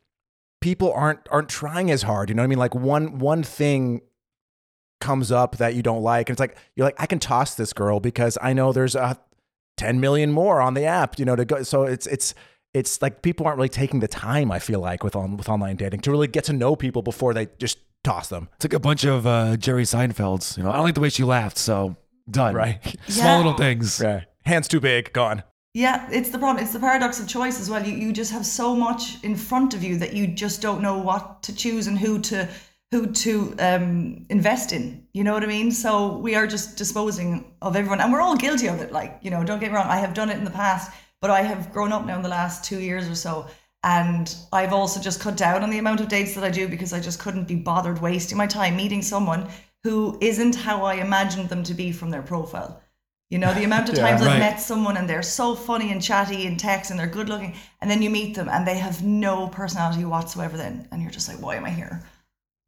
people 0.61 0.93
aren't 0.93 1.21
aren't 1.31 1.49
trying 1.49 1.93
as 1.93 2.03
hard. 2.03 2.29
You 2.29 2.35
know 2.35 2.43
what 2.43 2.47
I 2.47 2.49
mean? 2.49 2.59
Like 2.59 2.75
one 2.75 3.21
one 3.21 3.45
thing 3.45 4.01
comes 5.01 5.31
up 5.31 5.59
that 5.59 5.77
you 5.77 5.83
don't 5.83 6.03
like, 6.03 6.29
and 6.29 6.35
it's 6.35 6.41
like 6.41 6.57
you're 6.75 6.85
like, 6.85 7.01
I 7.01 7.07
can 7.07 7.21
toss 7.21 7.55
this 7.55 7.73
girl 7.73 8.01
because 8.01 8.37
I 8.43 8.55
know 8.55 8.73
there's 8.73 8.97
a 8.97 9.17
ten 9.77 10.01
million 10.01 10.33
more 10.33 10.61
on 10.61 10.75
the 10.75 10.85
app. 10.85 11.17
You 11.17 11.25
know, 11.25 11.37
to 11.37 11.45
go. 11.45 11.63
So 11.63 11.85
it's 11.85 12.09
it's 12.09 12.35
it's 12.75 13.01
like 13.01 13.23
people 13.23 13.47
aren't 13.47 13.57
really 13.57 13.69
taking 13.69 14.01
the 14.01 14.09
time. 14.09 14.51
I 14.51 14.59
feel 14.59 14.81
like 14.81 15.05
with 15.05 15.15
on 15.15 15.37
with 15.37 15.49
online 15.49 15.77
dating 15.77 16.01
to 16.01 16.11
really 16.11 16.27
get 16.27 16.43
to 16.45 16.53
know 16.53 16.75
people 16.75 17.03
before 17.03 17.35
they 17.35 17.47
just 17.61 17.79
toss 18.03 18.29
them. 18.29 18.49
It's 18.57 18.65
like 18.65 18.73
a 18.73 18.81
bunch 18.81 19.05
of 19.05 19.29
uh, 19.29 19.57
Jerry 19.57 19.85
Seinfelds. 19.85 20.57
You 20.57 20.65
know, 20.65 20.71
I 20.71 20.75
don't 20.75 20.87
like 20.87 20.97
the 20.97 21.01
way 21.01 21.09
she 21.09 21.23
laughed, 21.23 21.57
so 21.57 21.95
done. 22.31 22.55
Right. 22.55 22.81
Small 23.09 23.27
Yeah. 23.27 23.37
little 23.37 23.55
things. 23.55 24.01
Right. 24.01 24.25
Hands 24.45 24.67
too 24.67 24.81
big, 24.81 25.13
gone. 25.13 25.43
Yeah, 25.75 26.09
it's 26.11 26.31
the 26.31 26.39
problem. 26.39 26.65
It's 26.65 26.73
the 26.73 26.81
paradox 26.81 27.21
of 27.21 27.29
choice 27.29 27.61
as 27.61 27.71
well. 27.71 27.87
You, 27.87 27.95
you 27.95 28.13
just 28.13 28.33
have 28.33 28.45
so 28.45 28.75
much 28.75 29.23
in 29.23 29.37
front 29.37 29.73
of 29.75 29.85
you 29.85 29.97
that 29.99 30.15
you 30.15 30.27
just 30.27 30.61
don't 30.61 30.83
know 30.83 30.99
what 30.99 31.45
to 31.45 31.55
choose 31.55 31.87
and 31.87 31.97
who 31.99 32.19
to 32.23 32.49
who 32.91 33.07
to 33.07 33.55
um, 33.61 34.27
invest 34.31 34.73
in. 34.73 35.07
You 35.15 35.23
know 35.23 35.33
what 35.33 35.45
I 35.45 35.47
mean? 35.47 35.71
So 35.71 36.17
we 36.17 36.35
are 36.35 36.49
just 36.49 36.77
disposing 36.77 37.53
of 37.63 37.77
everyone, 37.77 38.01
and 38.01 38.13
we're 38.13 38.21
all 38.21 38.37
guilty 38.37 38.67
of 38.67 38.81
it. 38.81 38.91
Like 38.91 39.19
you 39.23 39.31
know, 39.31 39.45
don't 39.45 39.61
get 39.61 39.71
me 39.71 39.77
wrong. 39.77 39.87
I 39.87 39.99
have 39.99 40.13
done 40.13 40.29
it 40.29 40.39
in 40.39 40.45
the 40.45 40.51
past, 40.51 40.91
but 41.21 41.31
I 41.31 41.43
have 41.43 41.73
grown 41.73 41.93
up 41.93 42.05
now 42.05 42.17
in 42.17 42.23
the 42.23 42.29
last 42.29 42.65
two 42.65 42.81
years 42.81 43.09
or 43.09 43.15
so, 43.15 43.47
and 43.85 44.35
I've 44.53 44.73
also 44.73 45.01
just 45.01 45.21
cut 45.21 45.37
down 45.37 45.63
on 45.63 45.71
the 45.71 45.79
amount 45.79 46.01
of 46.01 46.09
dates 46.09 46.35
that 46.35 46.43
I 46.43 46.51
do 46.51 46.67
because 46.67 46.93
I 46.93 46.99
just 46.99 47.21
couldn't 47.21 47.47
be 47.47 47.55
bothered 47.55 48.01
wasting 48.03 48.37
my 48.37 48.49
time 48.49 48.75
meeting 48.75 49.03
someone 49.03 49.47
who 49.85 50.19
isn't 50.21 50.55
how 50.57 50.85
I 50.85 50.95
imagined 50.95 51.49
them 51.49 51.63
to 51.65 51.75
be 51.75 51.93
from 51.93 52.11
their 52.11 52.23
profile. 52.23 52.81
You 53.31 53.39
know, 53.39 53.55
the 53.55 53.65
amount 53.65 53.89
of 53.89 53.95
Yeah. 53.97 54.11
times 54.11 54.23
I've 54.23 54.39
met 54.39 54.61
someone 54.61 54.97
and 54.97 55.09
they're 55.09 55.23
so 55.23 55.55
funny 55.55 55.91
and 55.93 56.03
chatty 56.03 56.47
and 56.47 56.59
text 56.59 56.91
and 56.91 56.99
they're 56.99 57.07
good 57.07 57.29
looking, 57.29 57.55
and 57.81 57.91
then 57.91 58.03
you 58.03 58.11
meet 58.11 58.35
them 58.35 58.49
and 58.49 58.67
they 58.67 58.77
have 58.79 59.03
no 59.05 59.49
personality 59.49 60.05
whatsoever. 60.05 60.57
Then, 60.57 60.89
and 60.91 61.01
you're 61.01 61.11
just 61.13 61.29
like, 61.29 61.41
why 61.41 61.57
am 61.57 61.65
I 61.65 61.71
here? 61.71 62.03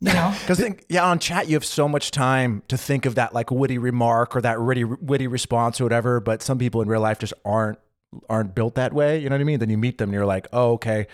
You 0.01 0.13
know? 0.15 0.35
Because 0.41 0.59
think, 0.59 0.85
yeah, 0.89 1.05
on 1.05 1.19
chat 1.19 1.49
you 1.49 1.55
have 1.55 1.65
so 1.65 1.89
much 1.89 2.11
time 2.13 2.63
to 2.69 2.77
think 2.77 3.07
of 3.07 3.17
that 3.17 3.35
like 3.35 3.51
witty 3.51 3.79
remark 3.79 4.35
or 4.37 4.41
that 4.41 4.61
witty 4.63 4.85
witty 4.85 5.27
response 5.27 5.81
or 5.81 5.85
whatever. 5.85 6.21
But 6.21 6.43
some 6.43 6.59
people 6.59 6.81
in 6.81 6.89
real 6.89 7.01
life 7.01 7.19
just 7.19 7.35
aren't 7.45 7.79
aren't 8.29 8.55
built 8.55 8.77
that 8.77 8.93
way. 8.93 9.19
You 9.19 9.29
know 9.29 9.35
what 9.35 9.41
I 9.41 9.45
mean? 9.45 9.59
Then 9.59 9.69
you 9.71 9.79
meet 9.79 9.99
them 9.99 10.11
and 10.11 10.15
you're 10.15 10.27
like, 10.27 10.47
oh, 10.53 10.73
okay, 10.73 11.09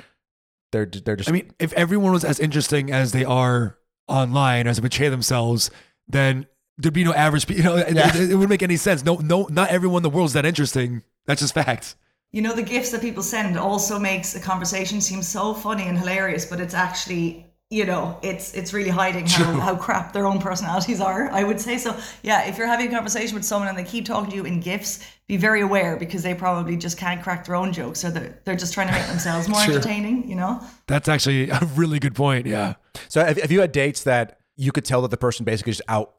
they're 0.72 0.86
they're 0.86 1.16
just. 1.16 1.28
I 1.28 1.32
mean, 1.32 1.50
if 1.58 1.72
everyone 1.72 2.12
was 2.12 2.24
as 2.24 2.38
interesting 2.38 2.90
as 2.92 3.12
they 3.12 3.24
are 3.24 3.78
online, 4.08 4.66
as 4.66 4.76
they 4.76 4.82
portray 4.82 5.08
themselves, 5.08 5.70
then 6.08 6.46
there'd 6.78 6.94
be 6.94 7.04
no 7.04 7.12
average. 7.14 7.46
pe- 7.46 7.54
You 7.58 7.62
know, 7.62 7.76
it, 7.76 7.94
Yeah. 7.94 8.08
it, 8.16 8.30
it 8.30 8.34
wouldn't 8.34 8.50
make 8.50 8.62
any 8.62 8.76
sense. 8.76 9.04
No, 9.04 9.16
no, 9.16 9.46
not 9.50 9.70
everyone 9.70 10.00
in 10.00 10.02
the 10.04 10.10
world's 10.10 10.32
that 10.34 10.46
interesting. 10.46 11.02
That's 11.26 11.40
just 11.40 11.54
fact. 11.54 11.96
You 12.32 12.42
know, 12.42 12.54
the 12.54 12.62
GIFs 12.62 12.90
that 12.90 13.00
people 13.00 13.22
send 13.22 13.58
also 13.58 13.98
makes 13.98 14.34
a 14.34 14.40
conversation 14.40 15.00
seem 15.00 15.22
so 15.22 15.54
funny 15.54 15.84
and 15.84 15.98
hilarious, 15.98 16.44
but 16.44 16.60
it's 16.60 16.74
actually, 16.74 17.46
you 17.70 17.86
know, 17.86 18.18
it's 18.22 18.52
it's 18.52 18.74
really 18.74 18.90
hiding 18.90 19.26
how, 19.26 19.58
how 19.60 19.76
crap 19.76 20.12
their 20.12 20.26
own 20.26 20.38
personalities 20.38 21.00
are. 21.00 21.30
I 21.30 21.42
would 21.42 21.58
say 21.58 21.78
so. 21.78 21.96
Yeah, 22.22 22.46
if 22.46 22.58
you're 22.58 22.66
having 22.66 22.88
a 22.88 22.90
conversation 22.90 23.34
with 23.34 23.44
someone 23.46 23.68
and 23.68 23.78
they 23.78 23.84
keep 23.84 24.04
talking 24.04 24.30
to 24.30 24.36
you 24.36 24.44
in 24.44 24.60
GIFs, 24.60 25.00
be 25.26 25.38
very 25.38 25.62
aware 25.62 25.96
because 25.96 26.22
they 26.22 26.34
probably 26.34 26.76
just 26.76 26.98
can't 26.98 27.22
crack 27.22 27.46
their 27.46 27.54
own 27.56 27.72
jokes, 27.72 28.04
or 28.04 28.10
they're 28.10 28.38
they're 28.44 28.56
just 28.56 28.74
trying 28.74 28.88
to 28.88 28.92
make 28.94 29.06
themselves 29.06 29.48
more 29.48 29.60
Sure. 29.62 29.74
entertaining. 29.74 30.28
You 30.28 30.36
know. 30.36 30.60
That's 30.86 31.08
actually 31.08 31.48
a 31.50 31.60
really 31.76 31.98
good 31.98 32.14
point. 32.14 32.46
Yeah. 32.46 32.74
so 33.08 33.24
have, 33.24 33.38
have 33.40 33.50
you 33.50 33.60
had 33.62 33.72
dates 33.72 34.02
that 34.04 34.37
you 34.58 34.72
could 34.72 34.84
tell 34.84 35.00
that 35.00 35.10
the 35.10 35.16
person 35.16 35.44
basically 35.44 35.72
just 35.72 35.82
out 35.88 36.14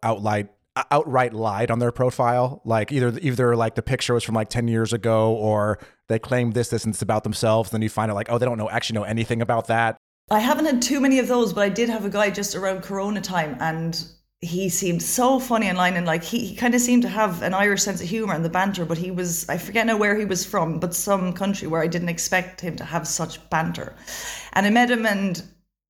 outright 0.92 1.34
lied 1.34 1.70
on 1.70 1.80
their 1.80 1.92
profile 1.92 2.62
like 2.64 2.92
either 2.92 3.14
either 3.22 3.56
like 3.56 3.76
the 3.76 3.82
picture 3.82 4.14
was 4.14 4.24
from 4.24 4.34
like 4.34 4.50
10 4.50 4.68
years 4.68 4.94
ago 4.94 5.34
or 5.34 5.78
they 6.08 6.18
claimed 6.18 6.54
this 6.54 6.70
this 6.70 6.86
and 6.86 6.94
it's 6.94 7.02
about 7.02 7.24
themselves 7.24 7.70
then 7.72 7.82
you 7.82 7.90
find 7.90 8.10
out 8.10 8.16
like 8.16 8.32
oh 8.32 8.38
they 8.38 8.46
don't 8.46 8.58
know 8.58 8.70
actually 8.70 8.98
know 8.98 9.04
anything 9.04 9.42
about 9.42 9.68
that 9.68 9.98
I 10.32 10.40
haven't 10.40 10.66
had 10.66 10.82
too 10.82 11.00
many 11.00 11.18
of 11.18 11.28
those, 11.28 11.54
but 11.54 11.62
I 11.62 11.70
did 11.70 11.90
have 11.90 12.06
a 12.06 12.10
guy 12.10 12.30
just 12.30 12.56
around 12.56 12.84
Corona 12.84 13.20
time, 13.20 13.58
and 13.60 14.04
he 14.42 14.70
seemed 14.70 15.02
so 15.02 15.40
funny 15.40 15.70
online, 15.70 15.96
and 15.96 16.06
like 16.06 16.24
he, 16.24 16.46
he 16.46 16.56
kind 16.56 16.76
of 16.76 16.82
seemed 16.82 17.02
to 17.02 17.10
have 17.10 17.42
an 17.42 17.56
Irish 17.56 17.82
sense 17.82 18.02
of 18.02 18.08
humor 18.08 18.36
and 18.36 18.46
the 18.46 18.50
banter. 18.50 18.86
But 18.86 19.00
he 19.00 19.10
was 19.10 19.50
I 19.50 19.58
forget 19.58 19.88
now 19.88 19.98
where 19.98 20.16
he 20.16 20.26
was 20.26 20.46
from, 20.46 20.80
but 20.80 20.94
some 20.94 21.34
country 21.34 21.68
where 21.68 21.82
I 21.82 21.88
didn't 21.88 22.10
expect 22.10 22.62
him 22.62 22.76
to 22.76 22.84
have 22.84 23.08
such 23.08 23.50
banter. 23.50 23.96
And 24.54 24.68
I 24.68 24.70
met 24.70 24.92
him, 24.92 25.06
and 25.06 25.42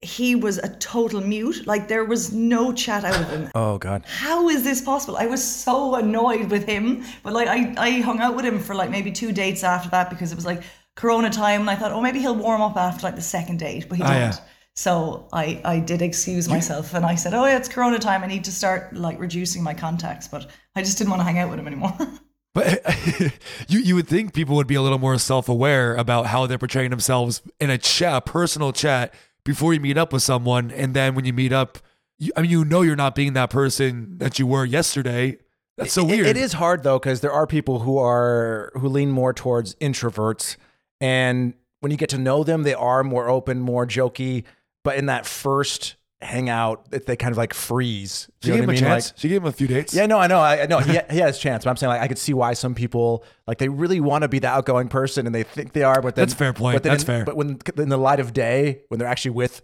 he 0.01 0.35
was 0.35 0.57
a 0.59 0.69
total 0.77 1.21
mute. 1.21 1.67
Like 1.67 1.87
there 1.87 2.05
was 2.05 2.31
no 2.31 2.71
chat 2.73 3.03
out 3.03 3.19
of 3.21 3.29
him. 3.29 3.49
oh 3.55 3.77
god 3.77 4.03
How 4.05 4.47
is 4.49 4.63
this 4.63 4.81
possible? 4.81 5.17
I 5.17 5.25
was 5.25 5.43
so 5.43 5.95
annoyed 5.95 6.49
with 6.49 6.65
him, 6.65 7.03
but 7.23 7.33
like 7.33 7.47
I, 7.47 7.73
I 7.77 7.89
hung 8.01 8.19
out 8.19 8.35
with 8.35 8.45
him 8.45 8.59
for 8.59 8.75
like 8.75 8.89
maybe 8.89 9.11
two 9.11 9.31
dates 9.31 9.63
after 9.63 9.89
that 9.89 10.09
because 10.09 10.31
it 10.31 10.35
was 10.35 10.45
like 10.45 10.63
Corona 10.95 11.29
time, 11.29 11.61
and 11.61 11.69
I 11.69 11.75
thought, 11.75 11.91
oh, 11.93 12.01
maybe 12.01 12.19
he'll 12.19 12.35
warm 12.35 12.61
up 12.61 12.75
after 12.75 13.05
like 13.07 13.15
the 13.15 13.21
second 13.21 13.59
date, 13.59 13.87
but 13.87 13.97
he 13.97 14.03
Ah, 14.03 14.07
didn't. 14.07 14.19
yeah. 14.35 14.39
So 14.75 15.27
I, 15.33 15.61
I 15.65 15.79
did 15.79 16.01
excuse 16.01 16.47
myself, 16.47 16.93
and 16.93 17.05
I 17.05 17.15
said, 17.15 17.33
oh, 17.33 17.45
yeah, 17.45 17.57
it's 17.57 17.67
Corona 17.69 17.99
time. 17.99 18.23
I 18.23 18.27
need 18.27 18.43
to 18.45 18.51
start 18.51 18.95
like 18.95 19.19
reducing 19.19 19.61
my 19.63 19.73
contacts, 19.73 20.27
but 20.27 20.49
I 20.75 20.81
just 20.81 20.97
didn't 20.97 21.09
want 21.11 21.19
to 21.21 21.23
hang 21.25 21.37
out 21.39 21.49
with 21.49 21.59
him 21.59 21.67
anymore. 21.67 21.93
But 22.55 22.81
you 23.67 23.79
you 23.79 23.93
would 23.95 24.07
think 24.07 24.33
people 24.33 24.55
would 24.55 24.65
be 24.65 24.73
a 24.73 24.81
little 24.81 24.97
more 24.97 25.17
self 25.19 25.47
aware 25.49 25.95
about 25.95 26.25
how 26.25 26.47
they're 26.47 26.57
portraying 26.57 26.89
themselves 26.89 27.43
in 27.59 27.69
a 27.69 27.77
chat, 27.77 28.15
a 28.15 28.21
personal 28.21 28.73
chat, 28.73 29.13
before 29.49 29.73
you 29.73 29.79
meet 29.79 29.97
up 29.97 30.13
with 30.13 30.21
someone, 30.21 30.69
and 30.69 30.93
then 30.93 31.15
when 31.15 31.25
you 31.25 31.33
meet 31.33 31.51
up, 31.51 31.79
you, 32.19 32.31
I 32.37 32.41
mean, 32.43 32.51
you 32.51 32.63
know, 32.63 32.81
you're 32.83 32.95
not 32.95 33.15
being 33.15 33.33
that 33.33 33.49
person 33.49 34.19
that 34.19 34.37
you 34.37 34.45
were 34.45 34.63
yesterday. 34.63 35.37
That's 35.75 35.91
so 35.91 36.03
It- 36.03 36.11
weird. 36.11 36.27
it 36.27 36.37
is 36.37 36.53
hard 36.53 36.83
though 36.83 36.99
because 36.99 37.21
there 37.21 37.31
are 37.31 37.47
people 37.47 37.79
who 37.79 37.97
are 37.97 38.71
who 38.75 38.87
lean 38.87 39.09
more 39.09 39.33
towards 39.33 39.73
introverts, 39.75 40.55
and 41.01 41.55
when 41.79 41.91
you 41.91 41.97
get 41.97 42.09
to 42.09 42.17
know 42.19 42.43
them, 42.43 42.61
they 42.61 42.75
are 42.75 43.03
more 43.03 43.27
open, 43.27 43.59
more 43.59 43.87
jokey. 43.87 44.43
But 44.83 44.97
in 44.97 45.07
that 45.07 45.25
first 45.25 45.95
hangout, 46.21 46.85
it- 46.91 47.05
they 47.05 47.15
kind 47.15 47.31
of 47.31 47.37
like 47.37 47.53
freeze. 47.53 48.29
She 48.41 48.49
You 48.49 48.53
know 48.53 48.57
gave 48.57 48.63
him 48.63 48.69
I 48.69 48.73
a 48.73 48.75
mean? 48.75 48.83
chance. 48.83 49.07
Like, 49.11 49.17
she 49.19 49.29
gave 49.29 49.41
him 49.41 49.47
a 49.47 49.51
few 49.51 49.67
dates. 49.67 49.93
yeah, 49.93 50.05
no, 50.05 50.17
I 50.19 50.27
know, 50.27 50.39
I 50.39 50.63
I 50.63 50.65
know. 50.65 50.79
He, 50.79 50.91
he 51.11 51.17
had 51.19 51.27
his 51.27 51.39
chance, 51.39 51.63
but 51.63 51.69
I'm 51.69 51.77
saying 51.77 51.89
like 51.89 52.01
I 52.01 52.07
could 52.07 52.17
see 52.17 52.33
why 52.33 52.53
some 52.53 52.75
people 52.75 53.23
like 53.47 53.57
they 53.57 53.69
really 53.69 53.99
want 53.99 54.23
to 54.23 54.27
be 54.27 54.39
the 54.39 54.47
outgoing 54.49 54.87
person 54.89 55.25
and 55.25 55.33
they 55.33 55.43
think 55.43 55.73
they 55.73 55.83
are, 55.83 56.01
but 56.01 56.15
then 56.15 56.23
That's 56.23 56.33
fair 56.33 56.53
point. 56.53 56.75
But 56.75 56.83
then 56.83 56.91
That's 56.91 57.03
fair. 57.03 57.23
But 57.25 57.35
when 57.37 57.59
in 57.77 57.89
the 57.89 57.97
light 57.97 58.19
of 58.19 58.33
day, 58.33 58.81
when 58.89 58.99
they're 58.99 59.07
actually 59.07 59.31
with, 59.31 59.61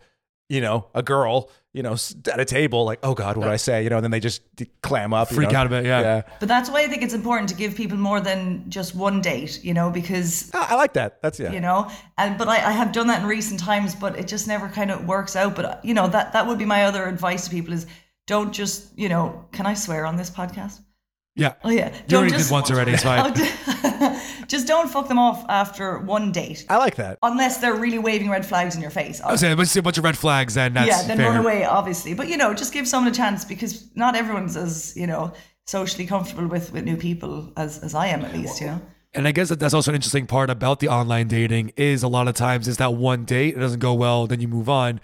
you 0.50 0.62
know, 0.62 0.88
a 0.94 1.04
girl, 1.04 1.50
you 1.76 1.84
know, 1.84 1.96
at 2.32 2.40
a 2.40 2.46
table, 2.46 2.86
like, 2.86 3.00
oh 3.04 3.14
God, 3.14 3.38
what 3.38 3.44
did 3.44 3.54
I 3.54 3.58
say? 3.58 3.84
You 3.84 3.90
know, 3.90 3.98
and 3.98 4.04
then 4.04 4.12
they 4.12 4.20
just 4.20 4.42
d- 4.56 4.70
clam 4.82 5.14
up. 5.14 5.30
you 5.30 5.36
Freak 5.36 5.52
know? 5.52 5.60
out 5.60 5.68
a 5.68 5.70
bit, 5.70 5.86
yeah. 5.86 6.24
But 6.40 6.48
that's 6.48 6.70
why 6.70 6.84
I 6.84 6.88
think 6.88 7.04
it's 7.04 7.14
important 7.14 7.50
to 7.50 7.56
give 7.56 7.76
people 7.76 7.98
more 7.98 8.22
than 8.22 8.70
just 8.70 8.96
one 8.96 9.22
date, 9.22 9.64
you 9.64 9.74
know, 9.74 9.90
because 9.90 10.50
I, 10.54 10.68
I 10.72 10.76
like 10.76 10.94
that. 10.94 11.22
That's 11.22 11.40
yeah. 11.40 11.52
you 11.52 11.60
know 11.60 11.90
and 12.18 12.38
but 12.38 12.48
I, 12.48 12.56
I 12.56 12.72
have 12.72 12.92
done 12.92 13.08
that 13.08 13.22
in 13.22 13.28
recent 13.28 13.60
times 13.60 13.96
but 13.96 14.18
it 14.18 14.28
just 14.28 14.48
never 14.48 14.68
kind 14.70 14.92
of 14.92 15.06
works 15.08 15.36
out 15.36 15.56
but 15.56 15.84
you 15.84 15.94
know 15.94 16.08
that 16.08 16.34
that 16.34 16.48
would 16.48 16.58
be 16.58 16.66
my 16.66 16.86
other 16.86 17.06
advice 17.06 17.46
to 17.46 17.52
people 17.52 17.74
is 17.74 17.86
don't 18.28 18.52
just 18.54 18.98
you 18.98 19.10
know 19.10 19.46
can 19.52 19.66
i 19.66 19.74
swear 19.74 20.06
on 20.06 20.16
this 20.16 20.30
podcast 20.30 20.80
Yeah. 21.38 21.54
oh 21.64 21.70
yeah 21.70 21.94
You 21.94 22.02
don't 22.08 22.20
already 22.24 22.38
did 22.44 22.50
once 22.52 22.72
already. 22.72 22.92
It's 22.94 23.04
fine. 23.04 23.34
Oh, 23.36 24.22
just 24.48 24.68
don't 24.68 24.90
fuck 24.90 25.08
them 25.08 25.20
off 25.20 25.46
after 25.50 26.00
one 26.00 26.32
date 26.32 26.66
I 26.70 26.78
like 26.78 26.96
that. 26.96 27.18
unless 27.24 27.58
they're 27.58 27.76
really 27.76 28.00
waving 28.00 28.30
red 28.30 28.46
flags 28.46 28.76
in 28.76 28.82
your 28.82 28.92
face 28.92 29.20
I 29.22 29.32
was 29.32 29.42
saying, 29.42 29.58
let's 29.58 29.72
see 29.72 29.80
a 29.80 29.84
bunch 29.84 29.98
of 29.98 30.04
red 30.04 30.18
flags, 30.18 30.54
then 30.54 30.74
that's 30.74 30.88
yeah 30.88 31.04
then 31.08 31.18
fair. 31.18 31.30
run 31.30 31.38
away 31.38 31.66
obviously 31.66 32.14
but 32.14 32.28
you 32.30 32.38
know 32.38 32.54
just 32.54 32.72
give 32.74 32.88
someone 32.88 33.12
a 33.12 33.16
chance 33.16 33.44
because 33.44 33.90
not 33.96 34.16
everyone's 34.16 34.56
as 34.56 34.96
you 34.96 35.08
know 35.08 35.34
socially 35.68 36.06
comfortable 36.06 36.48
with 36.48 36.72
with 36.72 36.84
new 36.86 36.96
people 36.96 37.52
as 37.58 37.80
as 37.80 37.96
i 37.96 38.06
am 38.08 38.24
at 38.24 38.34
least 38.34 38.62
you 38.62 38.68
know 38.68 38.82
And 39.16 39.28
I 39.28 39.32
guess 39.32 39.48
that 39.50 39.60
that's 39.60 39.74
also 39.74 39.92
an 39.92 39.96
interesting 39.96 40.28
part 40.28 40.50
about 40.50 40.80
the 40.82 40.90
online 40.90 41.28
dating 41.30 41.72
is 41.78 42.04
a 42.04 42.08
lot 42.10 42.28
of 42.28 42.36
times 42.36 42.68
it's 42.68 42.78
that 42.78 42.94
one 42.94 43.24
date, 43.26 43.56
it 43.56 43.60
doesn't 43.62 43.80
go 43.80 43.94
well, 43.94 44.28
then 44.28 44.42
you 44.42 44.50
move 44.50 44.68
on. 44.70 45.00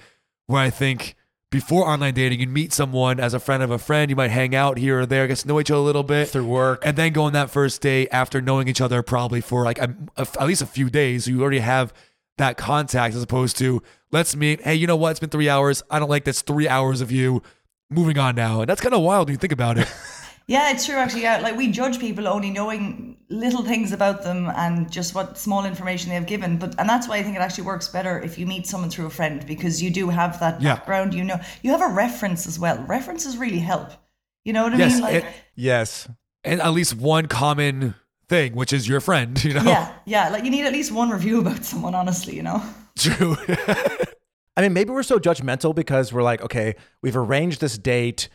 Where 0.47 0.61
I 0.61 0.69
think 0.69 1.15
before 1.51 1.87
online 1.87 2.13
dating, 2.15 2.39
you'd 2.39 2.49
meet 2.49 2.73
someone 2.73 3.19
as 3.19 3.33
a 3.35 3.39
friend 3.39 3.61
of 3.61 3.69
a 3.69 3.77
friend, 3.77 4.09
you 4.09 4.15
might 4.15 4.31
hang 4.31 4.55
out 4.55 4.77
here 4.79 5.01
or 5.01 5.05
there, 5.05 5.27
get 5.27 5.37
to 5.39 5.47
know 5.47 5.59
each 5.59 5.69
other 5.69 5.79
a 5.79 5.83
little 5.83 6.01
bit 6.03 6.29
Through 6.29 6.47
work. 6.47 6.81
and 6.85 6.97
then 6.97 7.11
go 7.13 7.23
on 7.23 7.33
that 7.33 7.49
first 7.51 7.81
date 7.81 8.07
after 8.11 8.41
knowing 8.41 8.67
each 8.67 8.81
other 8.81 9.03
probably 9.03 9.41
for 9.41 9.63
like 9.65 9.77
a, 9.77 9.93
a- 10.17 10.27
at 10.39 10.47
least 10.47 10.61
a 10.61 10.65
few 10.65 10.89
days. 10.89 11.25
So 11.25 11.31
you 11.31 11.41
already 11.41 11.59
have 11.59 11.93
that 12.37 12.57
contact 12.57 13.13
as 13.15 13.21
opposed 13.21 13.57
to 13.59 13.83
let's 14.11 14.35
meet. 14.35 14.61
Hey, 14.61 14.75
you 14.75 14.87
know 14.87 14.95
what? 14.95 15.11
It's 15.11 15.19
been 15.19 15.29
three 15.29 15.49
hours. 15.49 15.83
I 15.91 15.99
don't 15.99 16.09
like 16.09 16.23
this 16.23 16.41
three 16.41 16.67
hours 16.67 17.01
of 17.01 17.11
you. 17.11 17.43
Moving 17.89 18.17
on 18.17 18.35
now, 18.35 18.61
and 18.61 18.69
that's 18.69 18.79
kind 18.79 18.95
of 18.95 19.01
wild 19.01 19.27
when 19.27 19.33
you 19.33 19.37
think 19.37 19.51
about 19.51 19.77
it. 19.77 19.85
Yeah, 20.47 20.71
it's 20.71 20.85
true 20.85 20.95
actually. 20.95 21.21
Yeah, 21.23 21.39
like 21.39 21.55
we 21.55 21.71
judge 21.71 21.99
people 21.99 22.27
only 22.27 22.49
knowing 22.49 23.17
little 23.29 23.63
things 23.63 23.91
about 23.93 24.23
them 24.23 24.51
and 24.55 24.91
just 24.91 25.15
what 25.15 25.37
small 25.37 25.65
information 25.65 26.09
they 26.09 26.15
have 26.15 26.25
given. 26.27 26.57
But 26.57 26.75
and 26.79 26.89
that's 26.89 27.07
why 27.07 27.17
I 27.17 27.23
think 27.23 27.35
it 27.37 27.39
actually 27.39 27.63
works 27.65 27.87
better 27.87 28.19
if 28.19 28.37
you 28.37 28.45
meet 28.45 28.67
someone 28.67 28.89
through 28.89 29.05
a 29.05 29.09
friend 29.11 29.45
because 29.47 29.81
you 29.81 29.89
do 29.89 30.09
have 30.09 30.39
that 30.41 30.61
Yeah. 30.61 30.75
background. 30.75 31.13
You 31.13 31.23
know, 31.23 31.39
you 31.61 31.71
have 31.71 31.81
a 31.81 31.93
reference 31.93 32.47
as 32.47 32.59
well. 32.59 32.77
References 32.87 33.37
really 33.37 33.59
help. 33.59 33.91
You 34.43 34.53
know 34.53 34.63
what 34.63 34.73
I 34.73 34.77
Yes, 34.77 34.93
mean? 34.93 35.01
Like, 35.03 35.13
it- 35.15 35.25
Yes. 35.55 36.09
and 36.43 36.59
at 36.61 36.71
least 36.73 36.95
one 36.95 37.27
common 37.27 37.93
thing, 38.27 38.53
which 38.55 38.73
is 38.73 38.87
your 38.87 38.99
friend. 38.99 39.41
You 39.43 39.53
know, 39.53 39.63
yeah, 39.63 39.93
yeah. 40.05 40.29
Like 40.29 40.43
you 40.43 40.49
need 40.51 40.65
at 40.65 40.73
least 40.73 40.91
one 40.91 41.09
review 41.11 41.39
about 41.39 41.63
someone. 41.63 41.95
Honestly, 41.95 42.35
you 42.35 42.43
know. 42.43 42.61
true. 42.97 43.37
I 44.57 44.61
mean, 44.61 44.73
maybe 44.73 44.89
we're 44.91 45.03
so 45.03 45.17
judgmental 45.17 45.73
because 45.73 46.11
we're 46.11 46.23
like, 46.23 46.41
okay, 46.41 46.75
we've 47.01 47.15
arranged 47.15 47.61
this 47.61 47.77
date. 47.77 48.27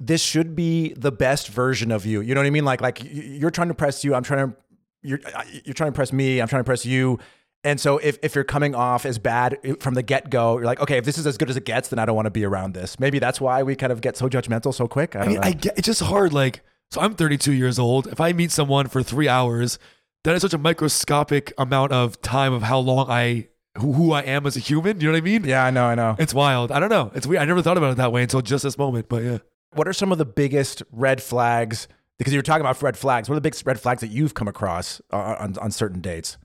This 0.00 0.22
should 0.22 0.54
be 0.54 0.94
the 0.94 1.10
best 1.10 1.48
version 1.48 1.90
of 1.90 2.06
you. 2.06 2.20
You 2.20 2.34
know 2.34 2.40
what 2.40 2.46
I 2.46 2.50
mean? 2.50 2.64
Like, 2.64 2.80
like 2.80 3.00
you're 3.02 3.50
trying 3.50 3.68
to 3.68 3.72
impress 3.72 4.04
you. 4.04 4.14
I'm 4.14 4.22
trying 4.22 4.50
to, 4.50 4.56
you're, 5.02 5.20
you're 5.64 5.74
trying 5.74 5.86
to 5.86 5.92
impress 5.92 6.12
me. 6.12 6.40
I'm 6.40 6.48
trying 6.48 6.58
to 6.58 6.62
impress 6.62 6.86
you. 6.86 7.18
And 7.64 7.80
so 7.80 7.98
if, 7.98 8.18
if 8.22 8.34
you're 8.34 8.44
coming 8.44 8.74
off 8.74 9.04
as 9.04 9.18
bad 9.18 9.58
eh, 9.64 9.74
from 9.80 9.94
the 9.94 10.02
get 10.02 10.30
go, 10.30 10.58
you're 10.58 10.66
like, 10.66 10.80
okay, 10.80 10.98
if 10.98 11.04
this 11.04 11.18
is 11.18 11.26
as 11.26 11.36
good 11.36 11.50
as 11.50 11.56
it 11.56 11.64
gets, 11.64 11.88
then 11.88 11.98
I 11.98 12.04
don't 12.04 12.14
want 12.14 12.26
to 12.26 12.30
be 12.30 12.44
around 12.44 12.74
this. 12.74 13.00
Maybe 13.00 13.18
that's 13.18 13.40
why 13.40 13.62
we 13.62 13.74
kind 13.74 13.92
of 13.92 14.00
get 14.00 14.16
so 14.16 14.28
judgmental 14.28 14.72
so 14.72 14.86
quick. 14.86 15.16
I 15.16 15.20
I 15.20 15.26
mean, 15.26 15.34
know. 15.34 15.40
I 15.42 15.52
get 15.52 15.76
it's 15.76 15.86
just 15.86 16.02
hard. 16.02 16.32
Like, 16.32 16.62
so 16.90 17.00
I'm 17.00 17.14
32 17.14 17.52
years 17.52 17.78
old. 17.78 18.06
If 18.06 18.20
I 18.20 18.32
meet 18.32 18.52
someone 18.52 18.86
for 18.86 19.02
three 19.02 19.28
hours, 19.28 19.78
that 20.24 20.34
is 20.36 20.42
such 20.42 20.54
a 20.54 20.58
microscopic 20.58 21.52
amount 21.58 21.92
of 21.92 22.20
time 22.22 22.52
of 22.52 22.62
how 22.62 22.78
long 22.78 23.10
I 23.10 23.48
who, 23.76 23.92
who 23.92 24.12
I 24.12 24.22
am 24.22 24.46
as 24.46 24.56
a 24.56 24.60
human. 24.60 25.00
You 25.00 25.08
know 25.08 25.12
what 25.12 25.18
I 25.18 25.22
mean? 25.22 25.44
yeah, 25.44 25.64
I 25.64 25.70
know, 25.70 25.86
I 25.86 25.94
know. 25.94 26.16
It's 26.18 26.34
wild. 26.34 26.70
I 26.70 26.78
don't 26.80 26.90
know. 26.90 27.10
It's 27.14 27.26
weird. 27.26 27.42
I 27.42 27.44
never 27.44 27.62
thought 27.62 27.76
about 27.76 27.92
it 27.92 27.96
that 27.96 28.12
way 28.12 28.22
until 28.22 28.40
just 28.40 28.64
this 28.64 28.78
moment. 28.78 29.08
But 29.08 29.22
yeah. 29.24 29.38
What 29.74 29.86
are 29.86 29.92
some 29.92 30.12
of 30.12 30.18
the 30.18 30.24
biggest 30.24 30.82
red 30.92 31.22
flags? 31.22 31.88
Because 32.18 32.32
you 32.32 32.38
were 32.38 32.42
talking 32.42 32.62
about 32.62 32.82
red 32.82 32.96
flags. 32.96 33.28
What 33.28 33.34
are 33.34 33.36
the 33.36 33.42
biggest 33.42 33.66
red 33.66 33.78
flags 33.78 34.00
that 34.00 34.08
you've 34.08 34.34
come 34.34 34.48
across 34.48 35.00
uh, 35.12 35.36
on, 35.38 35.56
on 35.58 35.70
certain 35.70 36.00
dates? 36.00 36.36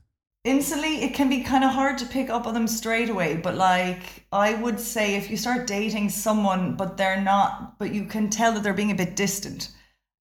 instantly 0.44 1.02
it 1.02 1.14
can 1.14 1.30
be 1.30 1.42
kind 1.42 1.64
of 1.64 1.70
hard 1.70 1.96
to 1.96 2.04
pick 2.04 2.28
up 2.28 2.46
on 2.46 2.52
them 2.52 2.68
straight 2.68 3.08
away 3.08 3.34
but 3.34 3.54
like 3.54 4.26
i 4.30 4.52
would 4.54 4.78
say 4.78 5.14
if 5.14 5.30
you 5.30 5.38
start 5.38 5.66
dating 5.66 6.10
someone 6.10 6.76
but 6.76 6.98
they're 6.98 7.20
not 7.20 7.78
but 7.78 7.94
you 7.94 8.04
can 8.04 8.28
tell 8.28 8.52
that 8.52 8.62
they're 8.62 8.74
being 8.74 8.90
a 8.90 8.94
bit 8.94 9.16
distant 9.16 9.70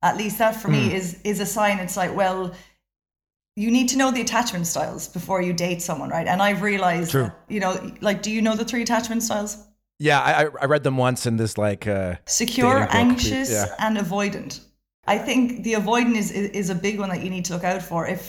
at 0.01 0.15
least 0.15 0.37
that 0.37 0.55
for 0.55 0.69
me 0.69 0.93
is 0.93 1.19
is 1.25 1.41
a 1.41 1.45
sign 1.45 1.77
it's 1.77 1.97
like 1.97 2.15
well 2.15 2.53
you 3.57 3.69
need 3.69 3.89
to 3.89 3.97
know 3.97 4.11
the 4.11 4.21
attachment 4.21 4.65
styles 4.65 5.09
before 5.09 5.41
you 5.41 5.51
date 5.51 5.81
someone 5.81 6.09
right 6.09 6.27
and 6.27 6.41
i've 6.41 6.61
realized 6.61 7.11
True. 7.11 7.29
you 7.49 7.59
know 7.59 7.91
like 7.99 8.21
do 8.21 8.31
you 8.31 8.41
know 8.41 8.55
the 8.55 8.65
three 8.65 8.81
attachment 8.81 9.23
styles 9.23 9.57
Yeah, 10.03 10.19
I, 10.19 10.43
I- 10.63 10.65
read 10.73 10.83
them 10.83 10.97
once 10.97 11.25
in 11.25 11.37
this 11.37 11.57
like 11.57 11.87
uh, 11.87 12.15
secure, 12.25 12.87
anxious, 12.91 13.49
yeah. 13.51 13.73
and 13.79 13.97
avoidant. 13.97 14.59
I 15.05 15.17
think 15.17 15.63
the 15.63 15.73
avoidant 15.73 16.15
is, 16.17 16.29
is 16.31 16.49
is 16.61 16.69
a 16.69 16.75
big 16.75 16.99
one 16.99 17.09
that 17.09 17.21
you 17.23 17.29
need 17.29 17.45
to 17.45 17.53
look 17.53 17.63
out 17.63 17.81
for. 17.81 18.05
If 18.15 18.23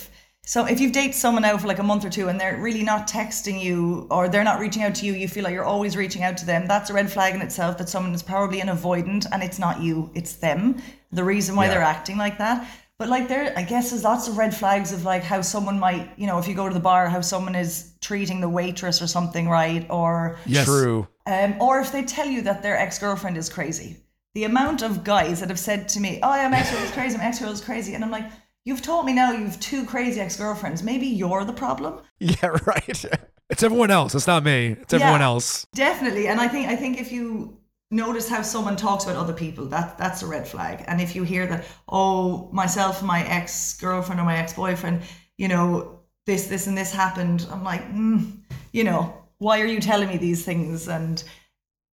so, 0.46 0.66
if 0.66 0.78
you've 0.80 0.92
dated 0.92 1.14
someone 1.14 1.44
out 1.44 1.60
for 1.60 1.66
like 1.66 1.80
a 1.80 1.88
month 1.92 2.04
or 2.04 2.10
two 2.10 2.28
and 2.28 2.38
they're 2.40 2.60
really 2.60 2.82
not 2.82 3.08
texting 3.08 3.58
you 3.66 4.06
or 4.10 4.28
they're 4.28 4.44
not 4.44 4.60
reaching 4.60 4.82
out 4.84 4.94
to 4.96 5.06
you, 5.06 5.14
you 5.14 5.26
feel 5.26 5.42
like 5.42 5.54
you're 5.54 5.64
always 5.74 5.96
reaching 5.96 6.22
out 6.22 6.36
to 6.36 6.46
them. 6.46 6.66
That's 6.68 6.90
a 6.90 6.92
red 6.94 7.10
flag 7.10 7.34
in 7.34 7.40
itself 7.42 7.78
that 7.78 7.88
someone 7.88 8.12
is 8.14 8.22
probably 8.22 8.60
an 8.60 8.68
avoidant 8.68 9.26
and 9.32 9.42
it's 9.42 9.58
not 9.58 9.80
you, 9.80 10.10
it's 10.14 10.34
them. 10.36 10.82
The 11.12 11.24
reason 11.24 11.56
why 11.56 11.64
Yeah. 11.64 11.70
they're 11.74 11.82
acting 11.96 12.18
like 12.18 12.36
that. 12.38 12.68
But 12.98 13.08
like 13.08 13.28
there, 13.28 13.52
I 13.56 13.62
guess 13.62 13.90
there's 13.90 14.04
lots 14.04 14.28
of 14.28 14.36
red 14.38 14.54
flags 14.54 14.92
of 14.92 15.04
like 15.04 15.22
how 15.24 15.40
someone 15.40 15.78
might, 15.80 16.10
you 16.16 16.26
know, 16.28 16.38
if 16.38 16.46
you 16.46 16.54
go 16.54 16.68
to 16.68 16.74
the 16.74 16.80
bar, 16.80 17.08
how 17.08 17.20
someone 17.20 17.56
is 17.56 17.92
treating 18.00 18.40
the 18.40 18.48
waitress 18.48 19.02
or 19.02 19.08
something, 19.08 19.48
right? 19.48 19.84
Or 19.90 20.38
Yes. 20.46 20.64
true. 20.66 21.08
um, 21.26 21.56
or 21.60 21.80
if 21.80 21.90
they 21.90 22.04
tell 22.04 22.26
you 22.28 22.42
that 22.42 22.62
their 22.62 22.76
ex 22.78 22.98
girlfriend 22.98 23.36
is 23.36 23.48
crazy. 23.48 23.96
The 24.34 24.44
amount 24.44 24.82
of 24.82 25.04
guys 25.04 25.40
that 25.40 25.48
have 25.48 25.58
said 25.58 25.88
to 25.90 26.00
me, 26.00 26.20
"Oh, 26.22 26.34
yeah, 26.34 26.48
my 26.48 26.58
ex 26.58 26.70
girl 26.70 26.82
is 26.82 26.90
crazy. 26.92 27.16
My 27.18 27.24
ex 27.24 27.38
girl 27.38 27.50
is 27.50 27.60
crazy," 27.60 27.94
and 27.94 28.04
I'm 28.04 28.10
like, 28.10 28.30
"You've 28.64 28.82
told 28.82 29.06
me 29.06 29.12
now 29.12 29.32
you've 29.32 29.58
two 29.60 29.84
crazy 29.86 30.20
ex 30.20 30.36
girlfriends. 30.36 30.82
Maybe 30.82 31.06
you're 31.06 31.44
the 31.44 31.52
problem." 31.52 32.00
Yeah, 32.20 32.56
right. 32.66 33.04
It's 33.50 33.62
everyone 33.62 33.90
else. 33.90 34.14
It's 34.14 34.26
not 34.26 34.42
me. 34.42 34.68
It's 34.80 34.94
everyone 34.94 35.20
Yeah. 35.20 35.26
else. 35.26 35.66
Definitely, 35.74 36.28
and 36.28 36.40
I 36.40 36.48
think 36.48 36.68
I 36.68 36.76
think 36.76 36.98
if 37.00 37.12
you 37.12 37.58
notice 37.94 38.28
how 38.28 38.42
someone 38.42 38.76
talks 38.76 39.04
about 39.04 39.16
other 39.16 39.32
people, 39.32 39.66
that 39.66 39.96
that's 39.96 40.22
a 40.22 40.26
red 40.26 40.46
flag. 40.46 40.84
And 40.86 41.00
if 41.00 41.14
you 41.14 41.22
hear 41.22 41.46
that, 41.46 41.64
oh, 41.88 42.48
myself 42.52 43.02
my 43.02 43.24
ex 43.26 43.74
girlfriend 43.80 44.20
or 44.20 44.24
my 44.24 44.36
ex 44.36 44.52
boyfriend, 44.52 45.02
you 45.38 45.48
know, 45.48 46.00
this 46.26 46.46
this 46.46 46.66
and 46.66 46.76
this 46.76 46.92
happened, 46.92 47.46
I'm 47.50 47.64
like, 47.64 47.82
mm, 47.92 48.38
you 48.72 48.84
know, 48.84 49.14
why 49.38 49.60
are 49.60 49.66
you 49.66 49.80
telling 49.80 50.08
me 50.08 50.16
these 50.16 50.44
things? 50.44 50.88
And 50.88 51.22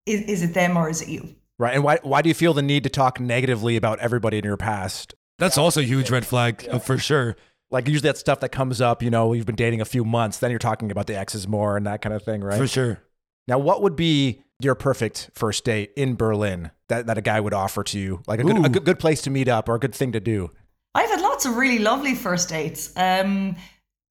is 0.06 0.22
is 0.24 0.44
it 0.44 0.54
them 0.54 0.78
or 0.78 0.90
is 0.90 1.02
it 1.02 1.10
you? 1.10 1.36
right. 1.62 1.76
And 1.76 1.84
why 1.84 2.00
why 2.04 2.22
do 2.22 2.30
you 2.30 2.36
feel 2.36 2.54
the 2.54 2.62
need 2.62 2.84
to 2.84 2.90
talk 2.90 3.20
negatively 3.20 3.78
about 3.78 4.00
everybody 4.00 4.38
in 4.38 4.44
your 4.44 4.58
past? 4.58 5.14
That's 5.38 5.58
also 5.58 5.80
a 5.80 5.84
huge 5.84 6.10
red 6.10 6.26
flag 6.26 6.68
uh, 6.70 6.80
for 6.80 6.98
sure. 6.98 7.38
Like 7.70 7.88
usually 7.88 8.10
that 8.10 8.18
stuff 8.18 8.42
that 8.42 8.50
comes 8.50 8.82
up, 8.82 9.02
you 9.02 9.10
know, 9.10 9.32
you've 9.32 9.46
been 9.46 9.56
dating 9.56 9.80
a 9.80 9.86
few 9.86 10.04
months, 10.04 10.40
then 10.40 10.50
you're 10.50 10.60
talking 10.60 10.92
about 10.92 11.08
the 11.08 11.18
exes 11.18 11.48
more 11.48 11.78
and 11.78 11.88
that 11.88 12.02
kind 12.02 12.14
of 12.14 12.22
thing, 12.22 12.44
right? 12.44 12.58
For 12.58 12.68
sure. 12.68 13.02
Now, 13.48 13.58
what 13.58 13.82
would 13.82 13.96
be 13.96 14.44
your 14.64 14.76
perfect 14.76 15.32
first 15.34 15.66
date 15.66 15.92
in 15.96 16.16
Berlin 16.16 16.72
that, 16.88 17.08
that 17.08 17.18
a 17.18 17.22
guy 17.22 17.40
would 17.40 17.54
offer 17.54 17.84
to 17.84 18.00
you? 18.00 18.22
Like 18.28 18.40
a 18.40 18.44
good, 18.44 18.66
a 18.66 18.70
good 18.70 18.86
good 18.86 19.00
place 19.00 19.22
to 19.24 19.30
meet 19.30 19.48
up 19.48 19.70
or 19.70 19.76
a 19.76 19.80
good 19.80 19.96
thing 19.96 20.12
to 20.12 20.20
do? 20.20 20.52
I've 20.94 21.10
had 21.10 21.22
lots 21.22 21.46
of 21.46 21.56
really 21.56 21.80
lovely 21.80 22.16
first 22.16 22.50
dates. 22.50 22.92
Um, 22.96 23.56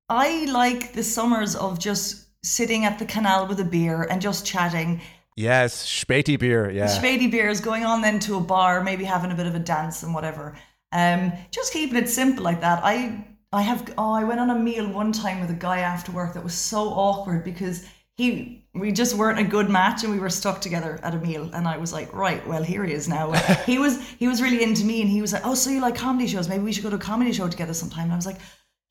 I 0.09 0.47
like 0.47 0.93
the 0.93 1.03
summers 1.03 1.55
of 1.55 1.79
just 1.79 2.27
sitting 2.45 2.85
at 2.85 2.99
the 2.99 3.05
canal 3.05 3.47
with 3.47 3.61
a 3.61 3.65
beer 3.65 4.03
and 4.11 4.21
just 4.21 4.47
chatting. 4.47 5.01
Yes, 5.37 5.87
Späti 5.87 6.39
beer. 6.39 6.71
Yeah. 6.71 7.01
beer 7.01 7.49
is 7.49 7.61
going 7.61 7.85
on 7.85 8.03
then 8.03 8.19
to 8.21 8.37
a 8.37 8.41
bar, 8.41 8.83
maybe 8.83 9.05
having 9.05 9.31
a 9.31 9.35
bit 9.35 9.47
of 9.47 9.55
a 9.55 9.59
dance 9.59 10.03
and 10.03 10.15
whatever. 10.15 10.57
Um, 10.93 11.33
just 11.51 11.73
keeping 11.73 11.97
it 11.97 12.09
simple 12.09 12.43
like 12.43 12.61
that. 12.63 12.81
I 12.83 13.25
I 13.53 13.63
have 13.63 13.93
oh 13.99 14.13
I 14.13 14.25
went 14.25 14.41
on 14.41 14.51
a 14.51 14.59
meal 14.59 14.89
one 14.89 15.13
time 15.13 15.41
with 15.41 15.51
a 15.51 15.55
guy 15.55 15.81
after 15.81 16.13
work 16.13 16.35
that 16.35 16.43
was 16.43 16.55
so 16.55 16.89
awkward 16.89 17.45
because 17.45 17.87
he 18.21 18.31
we 18.83 18.89
just 18.93 19.13
weren't 19.21 19.41
a 19.47 19.49
good 19.57 19.69
match 19.69 20.05
and 20.05 20.13
we 20.13 20.21
were 20.25 20.31
stuck 20.41 20.59
together 20.67 20.93
at 21.03 21.13
a 21.19 21.19
meal. 21.19 21.45
And 21.57 21.65
I 21.75 21.77
was 21.85 21.91
like 21.99 22.09
right 22.25 22.43
well 22.51 22.65
here 22.73 22.85
he 22.89 22.93
is 23.01 23.07
now. 23.09 23.25
He 23.73 23.77
was 23.85 23.95
he 24.23 24.27
was 24.33 24.39
really 24.45 24.63
into 24.67 24.85
me 24.91 24.97
and 25.03 25.11
he 25.17 25.21
was 25.25 25.33
like 25.35 25.45
oh 25.49 25.55
so 25.63 25.71
you 25.71 25.81
like 25.89 25.97
comedy 26.07 26.27
shows? 26.33 26.47
Maybe 26.49 26.63
we 26.69 26.73
should 26.73 26.85
go 26.89 26.91
to 26.97 27.01
a 27.05 27.07
comedy 27.13 27.33
show 27.39 27.49
together 27.49 27.75
sometime. 27.83 28.05
And 28.09 28.13
I 28.13 28.17
was 28.23 28.27
like 28.33 28.41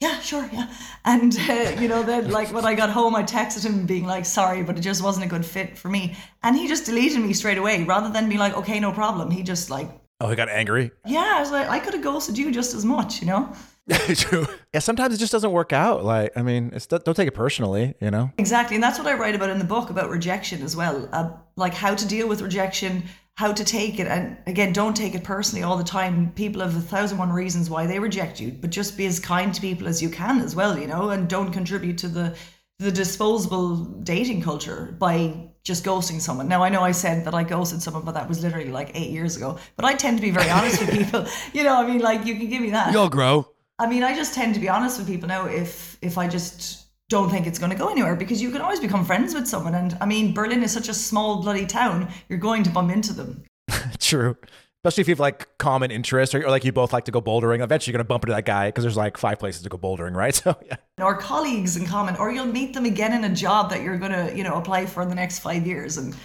yeah 0.05 0.17
sure 0.29 0.45
yeah. 0.57 0.67
And 1.13 1.31
uh, 1.53 1.71
you 1.81 1.87
know 1.91 2.01
then 2.11 2.23
like 2.39 2.49
when 2.55 2.65
I 2.71 2.73
got 2.81 2.89
home 2.99 3.13
I 3.21 3.23
texted 3.23 3.63
him 3.69 3.85
being 3.93 4.05
like 4.13 4.25
sorry 4.39 4.61
but 4.67 4.77
it 4.79 4.83
just 4.91 5.01
wasn't 5.07 5.25
a 5.29 5.29
good 5.35 5.45
fit 5.55 5.77
for 5.81 5.89
me. 5.97 6.03
And 6.43 6.51
he 6.59 6.67
just 6.73 6.85
deleted 6.89 7.21
me 7.27 7.33
straight 7.41 7.57
away 7.63 7.75
rather 7.93 8.09
than 8.15 8.27
be 8.35 8.37
like 8.45 8.55
okay 8.61 8.79
no 8.87 8.91
problem. 9.01 9.25
He 9.37 9.43
just 9.53 9.69
like 9.77 9.89
Oh, 10.21 10.29
he 10.31 10.35
got 10.43 10.49
angry. 10.61 10.85
yeah 11.17 11.29
I 11.37 11.39
was 11.43 11.51
like 11.57 11.67
I 11.75 11.79
could 11.83 11.93
have 11.97 12.03
ghosted 12.11 12.37
you 12.41 12.47
just 12.59 12.71
as 12.79 12.83
much 12.95 13.11
you 13.21 13.27
know 13.31 13.43
True. 14.15 14.45
Yeah, 14.73 14.79
sometimes 14.81 15.15
it 15.15 15.17
just 15.17 15.31
doesn't 15.31 15.51
work 15.51 15.73
out. 15.73 16.03
Like, 16.03 16.31
I 16.35 16.41
mean, 16.41 16.71
it's 16.73 16.85
don't 16.85 17.15
take 17.15 17.27
it 17.27 17.33
personally, 17.33 17.95
you 17.99 18.11
know. 18.11 18.31
Exactly, 18.37 18.75
and 18.75 18.83
that's 18.83 18.99
what 18.99 19.07
I 19.07 19.15
write 19.15 19.35
about 19.35 19.49
in 19.49 19.57
the 19.57 19.65
book 19.65 19.89
about 19.89 20.09
rejection 20.09 20.61
as 20.61 20.75
well, 20.75 21.09
uh, 21.11 21.31
like 21.55 21.73
how 21.73 21.95
to 21.95 22.07
deal 22.07 22.27
with 22.27 22.41
rejection, 22.41 23.03
how 23.35 23.51
to 23.51 23.63
take 23.63 23.99
it, 23.99 24.07
and 24.07 24.37
again, 24.45 24.73
don't 24.73 24.95
take 24.95 25.15
it 25.15 25.23
personally 25.23 25.63
all 25.63 25.77
the 25.77 25.83
time. 25.83 26.31
People 26.33 26.61
have 26.61 26.75
a 26.75 26.81
thousand 26.81 27.17
one 27.17 27.31
reasons 27.31 27.69
why 27.69 27.87
they 27.87 27.97
reject 27.97 28.39
you, 28.39 28.51
but 28.51 28.69
just 28.69 28.95
be 28.95 29.07
as 29.07 29.19
kind 29.19 29.53
to 29.53 29.61
people 29.61 29.87
as 29.87 30.01
you 30.01 30.09
can 30.09 30.41
as 30.41 30.55
well, 30.55 30.77
you 30.77 30.87
know, 30.87 31.09
and 31.09 31.27
don't 31.27 31.51
contribute 31.51 31.97
to 31.99 32.07
the 32.07 32.35
the 32.77 32.91
disposable 32.91 33.75
dating 34.03 34.41
culture 34.41 34.95
by 34.99 35.49
just 35.63 35.83
ghosting 35.83 36.21
someone. 36.21 36.47
Now 36.47 36.63
I 36.63 36.69
know 36.69 36.81
I 36.81 36.91
said 36.91 37.25
that 37.25 37.33
I 37.33 37.43
ghosted 37.43 37.81
someone, 37.81 38.03
but 38.05 38.13
that 38.13 38.27
was 38.29 38.41
literally 38.41 38.71
like 38.71 38.91
eight 38.93 39.09
years 39.09 39.35
ago. 39.35 39.57
But 39.75 39.85
I 39.85 39.95
tend 39.95 40.17
to 40.17 40.21
be 40.21 40.31
very 40.31 40.49
honest 40.49 40.79
with 40.79 40.91
people. 40.99 41.25
You 41.53 41.63
know, 41.63 41.75
I 41.75 41.85
mean, 41.85 41.99
like 41.99 42.25
you 42.25 42.35
can 42.35 42.49
give 42.49 42.61
me 42.61 42.69
that. 42.69 42.91
We 42.91 42.97
all 42.97 43.09
grow. 43.09 43.47
I 43.79 43.87
mean, 43.87 44.03
I 44.03 44.13
just 44.13 44.33
tend 44.33 44.53
to 44.55 44.59
be 44.59 44.69
honest 44.69 44.99
with 44.99 45.07
people 45.07 45.27
now 45.27 45.45
if 45.45 45.97
if 46.01 46.17
I 46.17 46.27
just 46.27 46.87
don't 47.07 47.29
think 47.29 47.47
it's 47.47 47.57
going 47.57 47.71
to 47.71 47.77
go 47.77 47.89
anywhere 47.89 48.15
because 48.15 48.41
you 48.41 48.51
can 48.51 48.61
always 48.61 48.79
become 48.79 49.03
friends 49.03 49.33
with 49.33 49.47
someone. 49.47 49.73
And 49.73 49.97
I 49.99 50.05
mean, 50.05 50.33
Berlin 50.33 50.61
is 50.61 50.71
such 50.71 50.89
a 50.89 50.93
small 50.93 51.41
bloody 51.41 51.65
town. 51.65 52.07
You're 52.27 52.37
going 52.39 52.61
to 52.63 52.69
bump 52.69 52.91
into 52.91 53.13
them. 53.13 53.43
True. 53.99 54.37
Especially 54.83 55.01
if 55.01 55.07
you 55.07 55.13
have 55.13 55.19
like 55.19 55.57
common 55.57 55.91
interests 55.91 56.35
or, 56.35 56.45
or 56.45 56.49
like 56.49 56.63
you 56.63 56.71
both 56.71 56.93
like 56.93 57.05
to 57.05 57.11
go 57.11 57.21
bouldering. 57.21 57.61
Eventually, 57.61 57.91
you're 57.91 57.97
going 57.97 58.05
to 58.05 58.07
bump 58.07 58.23
into 58.25 58.33
that 58.33 58.45
guy 58.45 58.67
because 58.67 58.83
there's 58.83 58.95
like 58.95 59.17
five 59.17 59.39
places 59.39 59.63
to 59.63 59.69
go 59.69 59.77
bouldering, 59.77 60.15
right? 60.15 60.35
So, 60.43 60.55
yeah. 60.65 60.77
Or 61.01 61.17
colleagues 61.17 61.75
in 61.75 61.85
common, 61.85 62.15
or 62.15 62.31
you'll 62.31 62.45
meet 62.45 62.73
them 62.73 62.85
again 62.85 63.11
in 63.13 63.29
a 63.29 63.35
job 63.35 63.71
that 63.71 63.81
you're 63.81 63.97
going 63.97 64.11
to, 64.11 64.35
you 64.37 64.43
know, 64.43 64.55
apply 64.55 64.85
for 64.85 65.01
in 65.01 65.09
the 65.09 65.15
next 65.15 65.39
five 65.39 65.65
years. 65.65 65.97
And, 65.97 66.15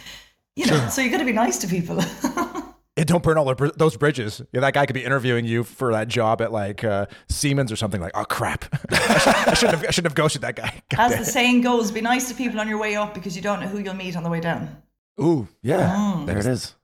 you 0.55 0.67
know, 0.67 0.87
so 0.89 1.01
you 1.01 1.09
got 1.09 1.17
to 1.17 1.25
be 1.25 1.33
nice 1.33 1.57
to 1.59 1.67
people. 1.67 1.99
Yeah, 2.97 3.03
don't 3.03 3.21
burn 3.23 3.37
all 3.37 3.53
br- 3.55 3.67
those 3.75 3.97
bridges. 3.97 4.41
Yeah, 4.53 4.61
that 4.61 4.73
guy 4.73 4.85
could 4.85 4.93
be 4.93 5.03
interviewing 5.03 5.43
you 5.45 5.63
for 5.65 5.91
that 5.91 6.07
job 6.07 6.41
at 6.41 6.51
like 6.53 6.83
uh, 6.83 7.07
Siemens 7.27 7.71
or 7.71 7.75
something. 7.75 7.99
Like, 7.99 8.13
oh 8.15 8.23
crap, 8.23 8.65
I, 8.89 9.17
should, 9.19 9.33
I 9.35 9.53
shouldn't 9.53 9.77
have. 9.79 9.85
I 9.87 9.91
shouldn't 9.91 10.11
have 10.11 10.15
ghosted 10.15 10.41
that 10.43 10.55
guy. 10.55 10.81
God 10.89 10.99
As 10.99 11.11
damn 11.11 11.19
the 11.19 11.25
saying 11.25 11.61
goes, 11.61 11.91
be 11.91 11.99
nice 12.01 12.29
to 12.29 12.35
people 12.35 12.59
on 12.59 12.69
your 12.69 12.77
way 12.77 12.95
up 12.95 13.13
because 13.13 13.35
you 13.35 13.41
don't 13.41 13.59
know 13.59 13.67
who 13.67 13.79
you'll 13.79 13.93
meet 13.95 14.15
on 14.15 14.23
the 14.23 14.29
way 14.29 14.39
down. 14.39 14.77
Ooh, 15.21 15.47
yeah, 15.61 15.93
Mm. 15.95 16.25
there 16.25 16.37
it 16.37 16.45
is. 16.45 16.75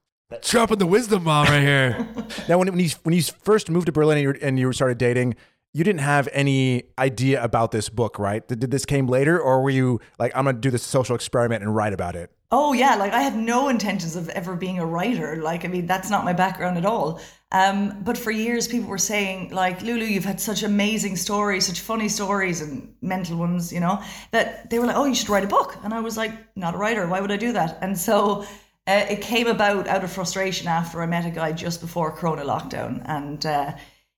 Dropping 0.43 0.77
the 0.79 0.85
wisdom 0.85 1.23
bomb 1.25 1.47
right 1.47 1.61
here. 1.61 2.07
Now, 2.49 2.57
when, 2.57 2.67
when 2.69 2.79
you 2.79 2.89
when 3.03 3.13
you 3.15 3.21
first 3.21 3.69
moved 3.69 3.85
to 3.87 3.91
Berlin 3.91 4.17
and 4.17 4.23
you, 4.23 4.45
and 4.47 4.59
you 4.59 4.71
started 4.73 4.97
dating, 4.97 5.35
you 5.73 5.83
didn't 5.85 5.99
have 6.01 6.27
any 6.33 6.83
idea 6.99 7.41
about 7.43 7.71
this 7.71 7.87
book, 7.89 8.17
right? 8.19 8.45
Did, 8.47 8.59
did 8.59 8.71
this 8.71 8.85
came 8.85 9.07
later, 9.07 9.39
or 9.39 9.61
were 9.61 9.69
you 9.69 9.99
like, 10.19 10.31
I'm 10.35 10.45
gonna 10.45 10.57
do 10.59 10.71
this 10.71 10.83
social 10.83 11.15
experiment 11.15 11.63
and 11.63 11.73
write 11.75 11.93
about 11.93 12.15
it? 12.15 12.31
Oh 12.53 12.73
yeah, 12.73 12.95
like 12.95 13.13
I 13.13 13.21
had 13.21 13.35
no 13.35 13.69
intentions 13.69 14.17
of 14.17 14.27
ever 14.29 14.55
being 14.57 14.77
a 14.77 14.85
writer. 14.85 15.37
Like 15.37 15.63
I 15.63 15.69
mean, 15.69 15.85
that's 15.85 16.09
not 16.09 16.25
my 16.25 16.33
background 16.33 16.77
at 16.77 16.85
all. 16.85 17.21
Um, 17.53 18.01
but 18.03 18.17
for 18.17 18.31
years, 18.31 18.67
people 18.67 18.89
were 18.89 18.97
saying 18.97 19.51
like, 19.51 19.81
Lulu, 19.81 20.05
you've 20.05 20.25
had 20.25 20.39
such 20.41 20.63
amazing 20.63 21.15
stories, 21.15 21.67
such 21.67 21.79
funny 21.79 22.09
stories, 22.09 22.61
and 22.61 22.93
mental 23.01 23.37
ones, 23.37 23.71
you 23.71 23.79
know, 23.79 24.01
that 24.31 24.69
they 24.69 24.79
were 24.79 24.85
like, 24.85 24.97
oh, 24.97 25.05
you 25.05 25.15
should 25.15 25.29
write 25.29 25.43
a 25.45 25.47
book. 25.47 25.77
And 25.83 25.93
I 25.93 26.01
was 26.01 26.17
like, 26.17 26.33
not 26.57 26.75
a 26.75 26.77
writer. 26.77 27.07
Why 27.07 27.21
would 27.21 27.31
I 27.31 27.37
do 27.37 27.53
that? 27.53 27.77
And 27.81 27.97
so 27.97 28.43
uh, 28.87 29.05
it 29.09 29.21
came 29.21 29.47
about 29.47 29.87
out 29.87 30.03
of 30.03 30.11
frustration 30.11 30.67
after 30.67 31.01
I 31.01 31.05
met 31.05 31.25
a 31.25 31.31
guy 31.31 31.53
just 31.53 31.79
before 31.81 32.11
Corona 32.11 32.43
lockdown, 32.43 33.01
and. 33.05 33.45
Uh, 33.45 33.73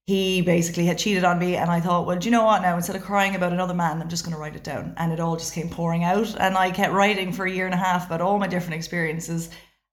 he 0.05 0.41
basically 0.41 0.85
had 0.85 0.97
cheated 0.97 1.23
on 1.23 1.39
me 1.39 1.55
and 1.55 1.69
i 1.69 1.79
thought 1.79 2.05
well 2.05 2.17
do 2.17 2.25
you 2.25 2.31
know 2.31 2.43
what 2.43 2.61
now 2.61 2.75
instead 2.75 2.95
of 2.95 3.01
crying 3.01 3.35
about 3.35 3.53
another 3.53 3.73
man 3.73 4.01
i'm 4.01 4.09
just 4.09 4.23
going 4.25 4.33
to 4.35 4.39
write 4.39 4.55
it 4.55 4.63
down 4.63 4.93
and 4.97 5.11
it 5.13 5.19
all 5.19 5.35
just 5.37 5.53
came 5.53 5.69
pouring 5.69 6.03
out 6.03 6.35
and 6.39 6.57
i 6.57 6.69
kept 6.69 6.93
writing 6.93 7.31
for 7.31 7.45
a 7.45 7.51
year 7.51 7.65
and 7.65 7.73
a 7.73 7.77
half 7.77 8.05
about 8.07 8.19
all 8.21 8.37
my 8.37 8.47
different 8.47 8.75
experiences 8.75 9.49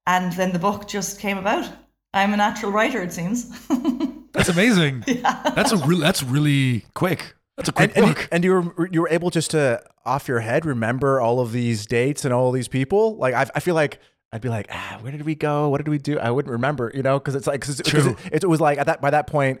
and 0.07 0.33
then 0.33 0.51
the 0.51 0.59
book 0.59 0.87
just 0.87 1.19
came 1.19 1.37
about 1.37 1.69
i'm 2.13 2.33
a 2.33 2.37
natural 2.37 2.71
writer 2.71 3.01
it 3.01 3.13
seems 3.13 3.49
That's 4.33 4.47
amazing. 4.47 5.03
yeah. 5.07 5.41
That's 5.55 5.73
a 5.73 5.77
really 5.77 5.99
that's 5.99 6.23
really 6.23 6.85
quick. 6.93 7.35
That's 7.57 7.67
a 7.67 7.73
quick 7.73 7.89
And, 7.89 7.97
and, 7.97 8.07
you, 8.07 8.13
book. 8.13 8.29
and 8.31 8.43
you 8.45 8.51
were 8.77 8.87
you 8.89 9.01
were 9.01 9.09
able 9.09 9.29
just 9.29 9.51
to 9.51 9.83
off 10.05 10.29
your 10.29 10.39
head 10.39 10.65
remember 10.65 11.19
all 11.19 11.41
of 11.41 11.51
these 11.51 11.85
dates 11.85 12.23
and 12.23 12.33
all 12.33 12.53
these 12.53 12.69
people. 12.69 13.17
Like 13.17 13.33
I, 13.33 13.47
I 13.55 13.59
feel 13.59 13.75
like 13.75 13.99
I'd 14.31 14.39
be 14.39 14.47
like, 14.47 14.67
ah, 14.71 14.99
where 15.01 15.11
did 15.11 15.23
we 15.25 15.35
go? 15.35 15.67
What 15.67 15.79
did 15.79 15.89
we 15.89 15.97
do? 15.97 16.17
I 16.17 16.31
wouldn't 16.31 16.49
remember, 16.49 16.93
you 16.95 17.03
know, 17.03 17.19
because 17.19 17.35
it's 17.35 17.45
like 17.45 17.59
'cause 17.59 17.77
it's, 17.81 17.91
'cause 17.91 18.03
True. 18.03 18.15
it, 18.31 18.45
it 18.45 18.47
was 18.47 18.61
like 18.61 18.77
at 18.77 18.85
that 18.85 19.01
by 19.01 19.09
that 19.09 19.27
point, 19.27 19.59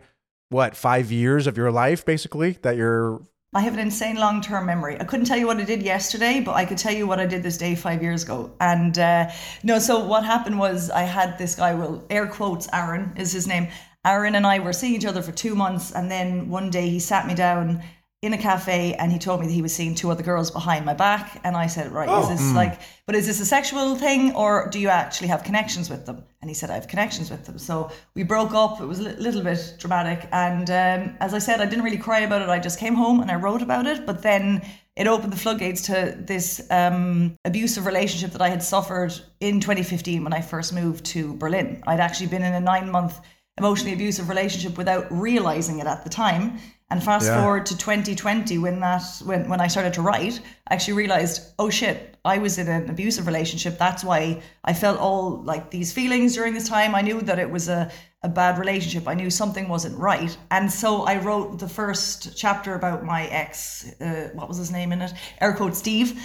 what 0.51 0.75
five 0.75 1.11
years 1.11 1.47
of 1.47 1.57
your 1.57 1.71
life 1.71 2.05
basically 2.05 2.51
that 2.61 2.75
you're 2.75 3.21
I 3.53 3.59
have 3.61 3.73
an 3.73 3.79
insane 3.79 4.15
long 4.15 4.39
term 4.39 4.65
memory. 4.65 4.97
I 4.97 5.03
couldn't 5.03 5.25
tell 5.25 5.37
you 5.37 5.45
what 5.45 5.57
I 5.57 5.65
did 5.65 5.83
yesterday, 5.83 6.39
but 6.39 6.53
I 6.53 6.63
could 6.63 6.77
tell 6.77 6.93
you 6.93 7.05
what 7.05 7.19
I 7.19 7.25
did 7.25 7.43
this 7.43 7.57
day 7.57 7.75
five 7.75 8.01
years 8.01 8.23
ago. 8.23 8.49
And 8.61 8.97
uh, 8.97 9.29
no, 9.61 9.77
so 9.77 10.05
what 10.05 10.23
happened 10.23 10.57
was 10.57 10.89
I 10.89 11.01
had 11.01 11.37
this 11.37 11.55
guy, 11.55 11.73
well, 11.73 12.01
air 12.09 12.27
quotes, 12.27 12.69
Aaron 12.71 13.11
is 13.17 13.33
his 13.33 13.47
name. 13.47 13.67
Aaron 14.05 14.35
and 14.35 14.47
I 14.47 14.59
were 14.59 14.71
seeing 14.71 14.95
each 14.95 15.05
other 15.05 15.21
for 15.21 15.33
two 15.33 15.53
months. 15.53 15.91
And 15.91 16.09
then 16.09 16.47
one 16.49 16.69
day 16.69 16.89
he 16.89 16.99
sat 16.99 17.27
me 17.27 17.35
down 17.35 17.83
in 18.21 18.33
a 18.33 18.37
cafe 18.37 18.93
and 18.93 19.11
he 19.11 19.17
told 19.17 19.39
me 19.39 19.47
that 19.47 19.53
he 19.53 19.63
was 19.63 19.73
seeing 19.73 19.95
two 19.95 20.11
other 20.11 20.21
girls 20.21 20.51
behind 20.51 20.85
my 20.85 20.93
back. 20.93 21.41
And 21.43 21.57
I 21.57 21.65
said, 21.65 21.91
Right, 21.91 22.07
is 22.07 22.29
this 22.29 22.53
like, 22.53 22.79
but 23.07 23.15
is 23.15 23.25
this 23.25 23.39
a 23.39 23.45
sexual 23.45 23.95
thing 23.95 24.35
or 24.35 24.69
do 24.69 24.79
you 24.79 24.89
actually 24.89 25.29
have 25.29 25.43
connections 25.43 25.89
with 25.89 26.05
them? 26.05 26.23
And 26.39 26.49
he 26.49 26.53
said, 26.53 26.69
I 26.69 26.75
have 26.75 26.87
connections 26.87 27.31
with 27.31 27.45
them. 27.45 27.57
So 27.57 27.91
we 28.13 28.21
broke 28.21 28.53
up. 28.53 28.79
It 28.79 28.85
was 28.85 28.99
a 28.99 29.03
little 29.13 29.41
bit 29.41 29.75
dramatic. 29.79 30.29
And 30.31 30.69
um, 30.69 31.17
as 31.19 31.33
I 31.33 31.39
said, 31.39 31.61
I 31.61 31.65
didn't 31.65 31.83
really 31.83 31.97
cry 31.97 32.19
about 32.19 32.43
it. 32.43 32.49
I 32.49 32.59
just 32.59 32.79
came 32.79 32.93
home 32.93 33.21
and 33.21 33.31
I 33.31 33.35
wrote 33.35 33.63
about 33.63 33.87
it. 33.87 34.05
But 34.05 34.21
then 34.21 34.61
it 34.95 35.07
opened 35.07 35.33
the 35.33 35.37
floodgates 35.37 35.81
to 35.83 36.15
this 36.19 36.67
um, 36.69 37.35
abusive 37.43 37.87
relationship 37.87 38.31
that 38.33 38.41
I 38.41 38.49
had 38.49 38.61
suffered 38.61 39.13
in 39.39 39.59
2015 39.59 40.23
when 40.23 40.33
I 40.33 40.41
first 40.41 40.73
moved 40.73 41.05
to 41.05 41.33
Berlin. 41.37 41.81
I'd 41.87 41.99
actually 41.99 42.27
been 42.27 42.43
in 42.43 42.53
a 42.53 42.59
nine 42.59 42.91
month 42.91 43.19
emotionally 43.57 43.93
abusive 43.93 44.29
relationship 44.29 44.77
without 44.77 45.05
realizing 45.11 45.79
it 45.79 45.87
at 45.87 46.03
the 46.03 46.09
time. 46.09 46.59
And 46.91 47.01
fast 47.01 47.25
Yeah. 47.25 47.41
forward 47.41 47.65
to 47.67 47.77
2020 47.77 48.57
when 48.57 48.79
that 48.81 49.03
when 49.23 49.47
when 49.49 49.61
I 49.61 49.67
started 49.67 49.93
to 49.93 50.01
write, 50.01 50.39
I 50.67 50.73
actually 50.75 50.97
realized, 51.03 51.41
oh 51.57 51.69
shit, 51.69 51.97
I 52.25 52.37
was 52.37 52.57
in 52.57 52.67
an 52.67 52.89
abusive 52.89 53.25
relationship. 53.27 53.77
That's 53.79 54.03
why 54.03 54.41
I 54.65 54.73
felt 54.73 54.99
all 54.99 55.41
like 55.53 55.71
these 55.71 55.93
feelings 55.93 56.35
during 56.35 56.53
this 56.53 56.67
time. 56.67 56.93
I 56.93 57.01
knew 57.01 57.21
that 57.21 57.39
it 57.39 57.49
was 57.49 57.69
a 57.69 57.89
a 58.23 58.29
bad 58.29 58.59
relationship. 58.59 59.07
I 59.07 59.15
knew 59.15 59.29
something 59.31 59.67
wasn't 59.67 59.97
right. 59.97 60.37
And 60.51 60.71
so 60.71 60.89
I 61.11 61.17
wrote 61.25 61.57
the 61.57 61.67
first 61.67 62.37
chapter 62.37 62.75
about 62.75 63.03
my 63.03 63.25
ex, 63.27 63.85
uh, 63.99 64.29
what 64.35 64.47
was 64.47 64.57
his 64.57 64.69
name 64.69 64.91
in 64.93 65.01
it? 65.01 65.11
Air 65.39 65.53
quote 65.53 65.75
Steve. 65.75 66.21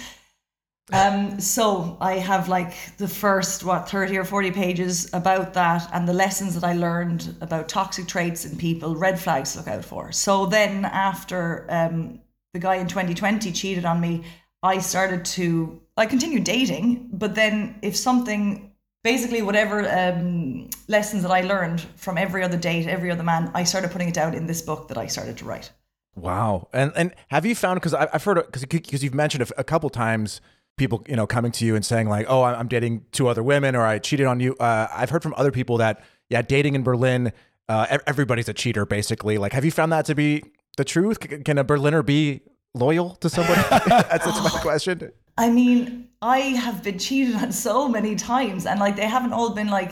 Um, 0.93 1.39
so 1.41 1.97
I 1.99 2.13
have 2.13 2.47
like 2.47 2.73
the 2.97 3.09
first 3.09 3.65
what 3.65 3.89
thirty 3.89 4.17
or 4.17 4.23
forty 4.23 4.51
pages 4.51 5.09
about 5.13 5.53
that 5.53 5.89
and 5.93 6.07
the 6.07 6.13
lessons 6.13 6.53
that 6.55 6.63
I 6.63 6.73
learned 6.73 7.35
about 7.41 7.67
toxic 7.67 8.07
traits 8.07 8.45
in 8.45 8.57
people, 8.57 8.95
red 8.95 9.19
flags 9.19 9.51
to 9.51 9.59
look 9.59 9.67
out 9.67 9.83
for. 9.83 10.13
So 10.13 10.45
then 10.45 10.85
after 10.85 11.65
um, 11.69 12.19
the 12.53 12.59
guy 12.59 12.75
in 12.75 12.87
2020 12.87 13.51
cheated 13.51 13.83
on 13.83 13.99
me, 13.99 14.23
I 14.63 14.77
started 14.79 15.25
to 15.25 15.81
I 15.97 16.05
continued 16.05 16.45
dating, 16.45 17.09
but 17.11 17.35
then 17.35 17.79
if 17.81 17.97
something 17.97 18.71
basically 19.03 19.41
whatever 19.41 19.87
um, 19.89 20.69
lessons 20.87 21.23
that 21.23 21.31
I 21.31 21.41
learned 21.41 21.81
from 21.95 22.17
every 22.17 22.43
other 22.43 22.57
date, 22.57 22.87
every 22.87 23.11
other 23.11 23.23
man, 23.23 23.51
I 23.53 23.63
started 23.63 23.91
putting 23.91 24.09
it 24.09 24.13
down 24.13 24.33
in 24.33 24.47
this 24.47 24.61
book 24.61 24.87
that 24.87 24.97
I 24.97 25.07
started 25.07 25.37
to 25.37 25.45
write. 25.45 25.71
Wow. 26.15 26.69
And 26.73 26.91
and 26.95 27.13
have 27.27 27.45
you 27.45 27.55
found 27.55 27.79
because 27.79 27.93
I've 27.93 28.23
heard 28.23 28.37
because 28.37 28.65
because 28.65 29.03
you've 29.03 29.13
mentioned 29.13 29.43
a, 29.43 29.59
a 29.59 29.63
couple 29.63 29.89
times 29.89 30.41
people 30.77 31.03
you 31.07 31.15
know 31.15 31.27
coming 31.27 31.51
to 31.51 31.65
you 31.65 31.75
and 31.75 31.85
saying 31.85 32.07
like 32.07 32.25
oh 32.29 32.43
I'm 32.43 32.67
dating 32.67 33.05
two 33.11 33.27
other 33.27 33.43
women 33.43 33.75
or 33.75 33.85
I 33.85 33.99
cheated 33.99 34.27
on 34.27 34.39
you. 34.39 34.55
Uh, 34.59 34.87
I've 34.91 35.09
heard 35.09 35.23
from 35.23 35.33
other 35.37 35.51
people 35.51 35.77
that 35.77 36.03
yeah 36.29 36.41
dating 36.41 36.75
in 36.75 36.83
Berlin 36.83 37.33
uh, 37.67 37.97
everybody's 38.07 38.47
a 38.47 38.53
cheater 38.53 38.85
basically. 38.85 39.37
Like 39.37 39.53
have 39.53 39.65
you 39.65 39.71
found 39.71 39.91
that 39.91 40.05
to 40.05 40.15
be 40.15 40.43
the 40.77 40.85
truth? 40.85 41.17
C- 41.21 41.39
Can 41.39 41.57
a 41.57 41.63
Berliner 41.63 42.03
be 42.03 42.41
loyal 42.73 43.15
to 43.15 43.29
somebody? 43.29 43.61
that's, 43.69 44.25
that's 44.25 44.43
my 44.43 44.61
question. 44.61 45.11
I 45.37 45.49
mean, 45.49 46.07
I 46.21 46.39
have 46.39 46.83
been 46.83 46.97
cheated 46.97 47.35
on 47.35 47.51
so 47.51 47.87
many 47.87 48.15
times, 48.15 48.65
and 48.65 48.79
like 48.79 48.95
they 48.95 49.05
haven't 49.05 49.33
all 49.33 49.51
been 49.51 49.69
like 49.69 49.91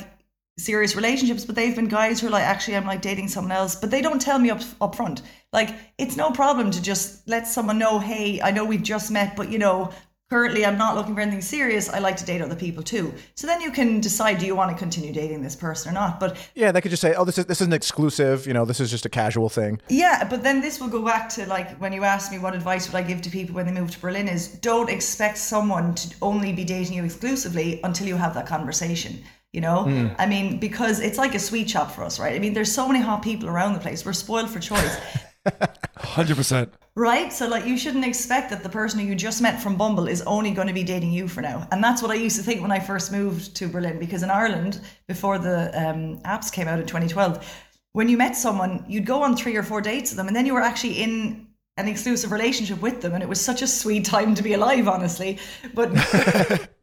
serious 0.57 0.95
relationships, 0.95 1.45
but 1.45 1.55
they've 1.55 1.75
been 1.75 1.87
guys 1.87 2.19
who 2.19 2.27
are 2.27 2.31
like, 2.31 2.43
actually, 2.43 2.77
I'm 2.77 2.85
like 2.85 3.01
dating 3.01 3.27
someone 3.27 3.51
else, 3.51 3.75
but 3.75 3.91
they 3.91 4.01
don't 4.01 4.21
tell 4.21 4.39
me 4.39 4.49
up 4.49 4.61
up 4.81 4.95
front. 4.95 5.21
Like, 5.53 5.75
it's 5.97 6.15
no 6.15 6.31
problem 6.31 6.71
to 6.71 6.81
just 6.81 7.27
let 7.27 7.47
someone 7.47 7.77
know, 7.77 7.99
hey, 7.99 8.41
I 8.41 8.51
know 8.51 8.65
we've 8.65 8.81
just 8.83 9.11
met, 9.11 9.35
but 9.35 9.49
you 9.49 9.59
know, 9.59 9.91
currently 10.35 10.65
I'm 10.65 10.77
not 10.77 10.97
looking 10.97 11.15
for 11.15 11.21
anything 11.21 11.41
serious. 11.41 11.87
I 11.87 11.99
like 11.99 12.17
to 12.17 12.25
date 12.25 12.41
other 12.41 12.57
people 12.57 12.83
too. 12.83 13.13
So 13.35 13.47
then 13.47 13.61
you 13.61 13.71
can 13.71 14.01
decide, 14.01 14.37
do 14.37 14.45
you 14.45 14.53
want 14.53 14.69
to 14.69 14.77
continue 14.77 15.13
dating 15.13 15.41
this 15.41 15.55
person 15.55 15.91
or 15.91 15.93
not? 15.93 16.19
But 16.19 16.35
Yeah, 16.55 16.73
they 16.73 16.81
could 16.81 16.91
just 16.91 17.01
say 17.01 17.15
oh 17.15 17.23
this 17.23 17.37
is 17.37 17.45
this 17.45 17.61
isn't 17.61 17.73
exclusive. 17.73 18.45
You 18.45 18.53
know 18.53 18.65
this 18.65 18.81
is 18.81 18.91
just 18.91 19.05
a 19.05 19.09
casual 19.09 19.47
thing. 19.47 19.79
yeah, 19.87 20.27
but 20.29 20.43
then 20.43 20.59
this 20.59 20.81
will 20.81 20.89
go 20.89 21.01
back 21.01 21.29
to 21.35 21.45
like 21.45 21.77
when 21.77 21.93
you 21.93 22.03
asked 22.03 22.33
me 22.33 22.37
what 22.37 22.53
advice 22.53 22.83
would 22.87 22.97
I 23.01 23.03
give 23.11 23.21
to 23.21 23.29
people 23.29 23.55
when 23.55 23.65
they 23.65 23.71
move 23.79 23.91
to 23.91 23.99
Berlin 23.99 24.27
is 24.27 24.49
don't 24.71 24.89
expect 24.89 25.37
someone 25.37 25.95
to 25.95 26.07
only 26.21 26.51
be 26.51 26.65
dating 26.65 26.97
you 26.97 27.05
exclusively 27.05 27.79
until 27.85 28.05
you 28.05 28.17
have 28.17 28.33
that 28.33 28.45
conversation. 28.45 29.23
You 29.53 29.61
know, 29.61 29.83
hmm. 29.83 30.07
I 30.19 30.25
mean, 30.25 30.59
because 30.59 30.99
it's 30.99 31.17
like 31.17 31.33
a 31.33 31.39
sweet 31.39 31.69
shop 31.69 31.89
for 31.91 32.03
us, 32.03 32.19
right? 32.19 32.35
I 32.35 32.39
mean, 32.39 32.53
there's 32.53 32.73
so 32.73 32.89
many 32.89 32.99
hot 32.99 33.21
people 33.21 33.47
around 33.47 33.71
the 33.73 33.79
place. 33.79 34.05
We're 34.05 34.11
spoiled 34.11 34.49
for 34.49 34.59
choice, 34.59 34.99
Hundred 35.95 36.35
percent. 36.35 36.73
Right? 36.95 37.31
So 37.33 37.47
like, 37.47 37.65
you 37.65 37.77
shouldn't 37.77 38.05
expect 38.05 38.49
that 38.51 38.63
the 38.63 38.69
person 38.69 38.99
who 38.99 39.05
you 39.05 39.15
just 39.15 39.41
met 39.41 39.61
from 39.61 39.75
Bumble 39.75 40.07
is 40.07 40.21
only 40.21 40.51
going 40.51 40.67
to 40.67 40.73
be 40.73 40.83
dating 40.83 41.11
you 41.11 41.27
for 41.27 41.41
now. 41.41 41.67
And 41.71 41.83
that's 41.83 42.01
what 42.01 42.11
I 42.11 42.15
used 42.15 42.37
to 42.37 42.43
think 42.43 42.61
when 42.61 42.71
I 42.71 42.79
first 42.79 43.11
moved 43.11 43.55
to 43.57 43.67
Berlin, 43.67 43.99
because 43.99 44.23
in 44.23 44.29
Ireland, 44.29 44.79
before 45.07 45.37
the 45.37 45.71
um, 45.77 46.19
apps 46.19 46.51
came 46.51 46.67
out 46.67 46.79
in 46.79 46.85
2012, 46.85 47.45
when 47.91 48.09
you 48.09 48.17
met 48.17 48.35
someone, 48.35 48.83
you'd 48.87 49.05
go 49.05 49.23
on 49.23 49.35
three 49.37 49.55
or 49.55 49.63
four 49.63 49.81
dates 49.81 50.11
with 50.11 50.17
them, 50.17 50.27
and 50.27 50.35
then 50.35 50.45
you 50.45 50.53
were 50.53 50.61
actually 50.61 51.01
in 51.01 51.47
an 51.77 51.87
exclusive 51.87 52.31
relationship 52.31 52.81
with 52.81 53.01
them, 53.01 53.13
and 53.13 53.23
it 53.23 53.29
was 53.29 53.39
such 53.39 53.61
a 53.61 53.67
sweet 53.67 54.05
time 54.05 54.35
to 54.35 54.43
be 54.43 54.53
alive, 54.53 54.87
honestly. 54.87 55.39
But 55.73 55.91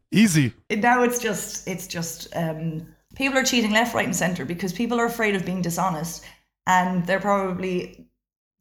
Easy. 0.10 0.52
now 0.70 1.02
it's 1.02 1.18
just 1.18 1.68
it's 1.68 1.86
just 1.86 2.34
um, 2.34 2.86
people 3.14 3.38
are 3.38 3.44
cheating 3.44 3.72
left, 3.72 3.94
right, 3.94 4.06
and 4.06 4.16
center 4.16 4.44
because 4.44 4.72
people 4.72 4.98
are 4.98 5.06
afraid 5.06 5.34
of 5.34 5.44
being 5.44 5.62
dishonest, 5.62 6.24
and 6.66 7.06
they're 7.06 7.20
probably 7.20 8.01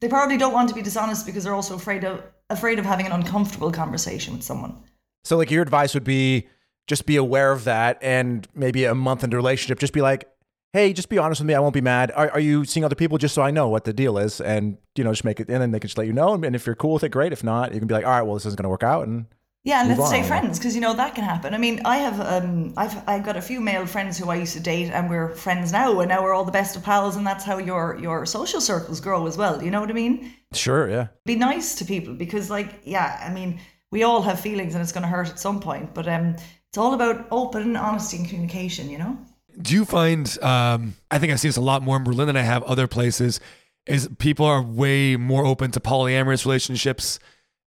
they 0.02 0.08
probably 0.08 0.36
don't 0.36 0.52
want 0.52 0.68
to 0.68 0.74
be 0.74 0.82
dishonest 0.82 1.24
because 1.26 1.44
they're 1.44 1.54
also 1.54 1.76
afraid 1.76 2.02
of 2.02 2.20
afraid 2.50 2.80
of 2.80 2.84
having 2.84 3.06
an 3.06 3.12
uncomfortable 3.12 3.70
conversation 3.70 4.34
with 4.34 4.42
someone. 4.42 4.76
So, 5.22 5.36
like, 5.36 5.48
your 5.48 5.62
advice 5.62 5.94
would 5.94 6.02
be 6.02 6.48
just 6.88 7.06
be 7.06 7.14
aware 7.14 7.52
of 7.52 7.62
that, 7.64 7.98
and 8.02 8.46
maybe 8.52 8.84
a 8.84 8.96
month 8.96 9.22
into 9.22 9.36
relationship, 9.36 9.78
just 9.78 9.92
be 9.92 10.00
like, 10.02 10.28
"Hey, 10.72 10.92
just 10.92 11.08
be 11.08 11.18
honest 11.18 11.40
with 11.40 11.46
me. 11.46 11.54
I 11.54 11.60
won't 11.60 11.72
be 11.72 11.80
mad. 11.80 12.10
Are, 12.16 12.32
are 12.32 12.40
you 12.40 12.64
seeing 12.64 12.84
other 12.84 12.96
people? 12.96 13.16
Just 13.16 13.32
so 13.32 13.42
I 13.42 13.52
know 13.52 13.68
what 13.68 13.84
the 13.84 13.92
deal 13.92 14.18
is, 14.18 14.40
and 14.40 14.76
you 14.96 15.04
know, 15.04 15.12
just 15.12 15.24
make 15.24 15.38
it, 15.38 15.48
and 15.48 15.62
then 15.62 15.70
they 15.70 15.78
can 15.78 15.86
just 15.86 15.96
let 15.96 16.08
you 16.08 16.12
know. 16.12 16.34
And 16.34 16.56
if 16.56 16.66
you're 16.66 16.74
cool 16.74 16.94
with 16.94 17.04
it, 17.04 17.10
great. 17.10 17.32
If 17.32 17.44
not, 17.44 17.72
you 17.72 17.78
can 17.78 17.86
be 17.86 17.94
like, 17.94 18.04
all 18.04 18.10
right, 18.10 18.22
well, 18.22 18.34
this 18.34 18.44
isn't 18.46 18.56
going 18.56 18.64
to 18.64 18.70
work 18.70 18.82
out, 18.82 19.06
and 19.06 19.26
Yeah, 19.64 19.80
and 19.80 19.90
Move 19.90 19.98
let's 19.98 20.10
stay 20.10 20.24
friends 20.24 20.58
because 20.58 20.74
you 20.74 20.80
know 20.80 20.92
that 20.94 21.14
can 21.14 21.22
happen. 21.22 21.54
I 21.54 21.58
mean, 21.58 21.82
I 21.84 21.98
have 21.98 22.20
um, 22.20 22.74
I've 22.76 22.96
I've 23.08 23.24
got 23.24 23.36
a 23.36 23.40
few 23.40 23.60
male 23.60 23.86
friends 23.86 24.18
who 24.18 24.28
I 24.28 24.34
used 24.34 24.54
to 24.54 24.60
date, 24.60 24.90
and 24.90 25.08
we're 25.08 25.28
friends 25.36 25.70
now, 25.70 26.00
and 26.00 26.08
now 26.08 26.20
we're 26.20 26.34
all 26.34 26.44
the 26.44 26.50
best 26.50 26.74
of 26.74 26.82
pals, 26.82 27.14
and 27.14 27.24
that's 27.24 27.44
how 27.44 27.58
your 27.58 27.96
your 28.00 28.26
social 28.26 28.60
circles 28.60 29.00
grow 29.00 29.24
as 29.28 29.38
well. 29.38 29.62
You 29.62 29.70
know 29.70 29.80
what 29.80 29.90
I 29.90 29.92
mean? 29.92 30.34
sure, 30.52 30.90
yeah. 30.90 31.08
Be 31.24 31.36
nice 31.36 31.76
to 31.76 31.84
people 31.84 32.14
because, 32.14 32.50
like, 32.50 32.80
yeah, 32.84 33.24
I 33.24 33.32
mean, 33.32 33.60
we 33.92 34.02
all 34.02 34.20
have 34.22 34.40
feelings, 34.40 34.74
and 34.74 34.82
it's 34.82 34.92
going 34.92 35.02
to 35.02 35.08
hurt 35.08 35.28
at 35.28 35.38
some 35.38 35.60
point, 35.60 35.94
but 35.94 36.08
um, 36.08 36.34
it's 36.68 36.78
all 36.78 36.92
about 36.94 37.28
open 37.30 37.76
honesty 37.76 38.16
and 38.16 38.28
communication. 38.28 38.90
You 38.90 38.98
know? 38.98 39.18
Do 39.60 39.74
you 39.74 39.84
find? 39.84 40.26
Um, 40.42 40.94
I 41.08 41.20
think 41.20 41.32
I 41.32 41.36
see 41.36 41.46
this 41.46 41.56
a 41.56 41.60
lot 41.60 41.82
more 41.82 41.96
in 41.96 42.02
Berlin 42.02 42.26
than 42.26 42.36
I 42.36 42.42
have 42.42 42.64
other 42.64 42.88
places. 42.88 43.38
Is 43.86 44.08
people 44.18 44.44
are 44.46 44.62
way 44.62 45.16
more 45.16 45.44
open 45.44 45.70
to 45.72 45.80
polyamorous 45.80 46.44
relationships, 46.44 47.20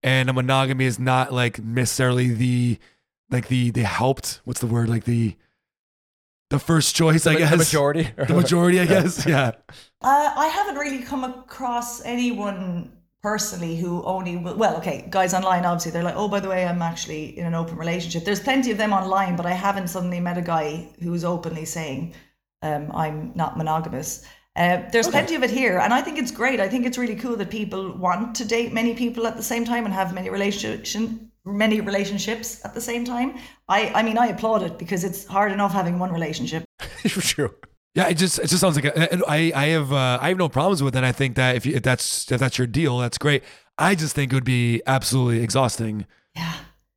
and 0.04 0.30
a 0.30 0.32
monogamy 0.32 0.84
is 0.84 0.98
not 1.00 1.32
like 1.32 1.58
necessarily 1.58 2.28
the 2.32 2.78
like 3.30 3.48
the 3.48 3.70
the 3.72 3.82
helped. 3.82 4.40
What's 4.44 4.60
the 4.60 4.66
word? 4.68 4.88
Like 4.88 5.04
the 5.04 5.34
the 6.50 6.58
first 6.60 6.94
choice, 6.94 7.26
I 7.26 7.32
The- 7.32 7.38
guess. 7.40 7.50
the 7.50 7.56
majority, 7.56 8.02
The 8.28 8.34
majority, 8.34 8.78
I 8.80 8.86
guess. 8.86 9.26
Yeah. 9.34 9.52
Uh, 10.02 10.32
I 10.36 10.46
haven't 10.48 10.76
really 10.76 11.02
come 11.02 11.24
across 11.24 12.04
anyone 12.04 12.92
personally 13.22 13.76
who 13.76 14.02
only 14.04 14.36
will, 14.36 14.54
well, 14.54 14.76
okay, 14.76 15.06
guys 15.08 15.32
online 15.32 15.64
obviously 15.64 15.90
they're 15.92 16.02
like, 16.04 16.14
oh, 16.16 16.28
by 16.28 16.40
the 16.40 16.48
way, 16.48 16.66
I'm 16.66 16.82
actually 16.82 17.36
in 17.38 17.46
an 17.46 17.54
open 17.54 17.76
relationship. 17.78 18.24
There's 18.26 18.38
plenty 18.40 18.70
of 18.70 18.76
them 18.76 18.92
online, 18.92 19.34
but 19.34 19.46
I 19.46 19.52
haven't 19.52 19.88
suddenly 19.88 20.20
met 20.20 20.36
a 20.36 20.42
guy 20.42 20.86
who's 21.02 21.24
openly 21.24 21.64
saying 21.64 22.14
um, 22.60 22.90
I'm 22.92 23.32
not 23.34 23.56
monogamous. 23.56 24.26
Uh, 24.56 24.82
there's 24.92 25.08
plenty 25.08 25.34
of 25.34 25.42
it 25.42 25.50
here, 25.50 25.78
and 25.78 25.92
I 25.92 26.00
think 26.00 26.16
it's 26.16 26.30
great. 26.30 26.60
I 26.60 26.68
think 26.68 26.86
it's 26.86 26.96
really 26.96 27.16
cool 27.16 27.36
that 27.36 27.50
people 27.50 27.92
want 27.96 28.36
to 28.36 28.44
date 28.44 28.72
many 28.72 28.94
people 28.94 29.26
at 29.26 29.36
the 29.36 29.42
same 29.42 29.64
time 29.64 29.84
and 29.84 29.92
have 29.92 30.14
many 30.14 30.30
relationship 30.30 30.86
many 31.44 31.80
relationships 31.80 32.64
at 32.64 32.74
the 32.74 32.80
same 32.80 33.04
time. 33.04 33.36
I, 33.68 33.88
I 33.88 34.02
mean, 34.02 34.16
I 34.16 34.28
applaud 34.28 34.62
it 34.62 34.78
because 34.78 35.04
it's 35.04 35.26
hard 35.26 35.52
enough 35.52 35.72
having 35.72 35.98
one 35.98 36.10
relationship. 36.12 36.64
For 36.80 37.20
sure. 37.20 37.54
Yeah, 37.94 38.08
it 38.08 38.14
just 38.14 38.40
it 38.40 38.48
just 38.48 38.60
sounds 38.60 38.74
like 38.74 38.86
a, 38.86 39.12
and 39.12 39.22
I 39.28 39.52
I 39.54 39.66
have 39.66 39.92
uh, 39.92 40.18
I 40.20 40.28
have 40.28 40.38
no 40.38 40.48
problems 40.48 40.82
with 40.82 40.96
it. 40.96 41.04
I 41.04 41.12
think 41.12 41.36
that 41.36 41.54
if, 41.54 41.64
you, 41.64 41.76
if 41.76 41.82
that's 41.82 42.30
if 42.32 42.40
that's 42.40 42.58
your 42.58 42.66
deal, 42.66 42.98
that's 42.98 43.18
great. 43.18 43.44
I 43.78 43.94
just 43.94 44.16
think 44.16 44.32
it 44.32 44.34
would 44.34 44.44
be 44.44 44.82
absolutely 44.86 45.42
exhausting. 45.42 46.06
Yeah. 46.34 46.54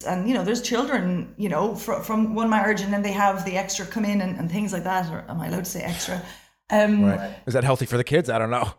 And, 0.08 0.28
you 0.28 0.34
know, 0.36 0.44
there's 0.44 0.62
children, 0.62 1.34
you 1.38 1.50
know, 1.50 1.76
fr- 1.76 2.02
from 2.02 2.36
one 2.36 2.50
marriage 2.50 2.82
and 2.82 2.94
then 2.94 3.02
they 3.02 3.12
have 3.12 3.46
the 3.46 3.58
extra 3.58 3.86
come 3.86 4.06
in 4.06 4.22
and, 4.22 4.38
and 4.38 4.50
things 4.50 4.72
like 4.72 4.84
that. 4.84 5.12
Or 5.12 5.26
am 5.28 5.42
I 5.42 5.48
allowed 5.48 5.66
to 5.66 5.72
say 5.72 5.82
extra? 5.82 6.22
Um, 6.70 7.04
Right. 7.06 7.36
Is 7.46 7.54
that 7.54 7.64
healthy 7.64 7.86
for 7.86 7.98
the 7.98 8.04
kids? 8.04 8.30
I 8.30 8.38
don't 8.38 8.50
know. 8.52 8.72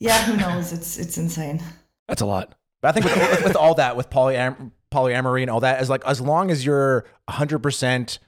Yeah, 0.00 0.22
who 0.24 0.36
knows? 0.40 0.72
It's 0.72 0.98
it's 0.98 1.18
insane. 1.18 1.62
That's 2.08 2.22
a 2.22 2.26
lot. 2.26 2.54
But 2.80 2.88
I 2.88 2.92
think 2.92 3.06
with, 3.06 3.16
with, 3.16 3.44
with 3.44 3.56
all 3.56 3.74
that, 3.74 3.96
with 3.96 4.08
polyam- 4.10 4.70
polyamory 4.92 5.42
and 5.42 5.50
all 5.50 5.60
that, 5.60 5.78
as 5.78 5.90
like 5.90 6.04
as 6.06 6.20
long 6.20 6.50
as 6.50 6.64
you're 6.64 7.04
100 7.26 7.58
percent 7.60 8.18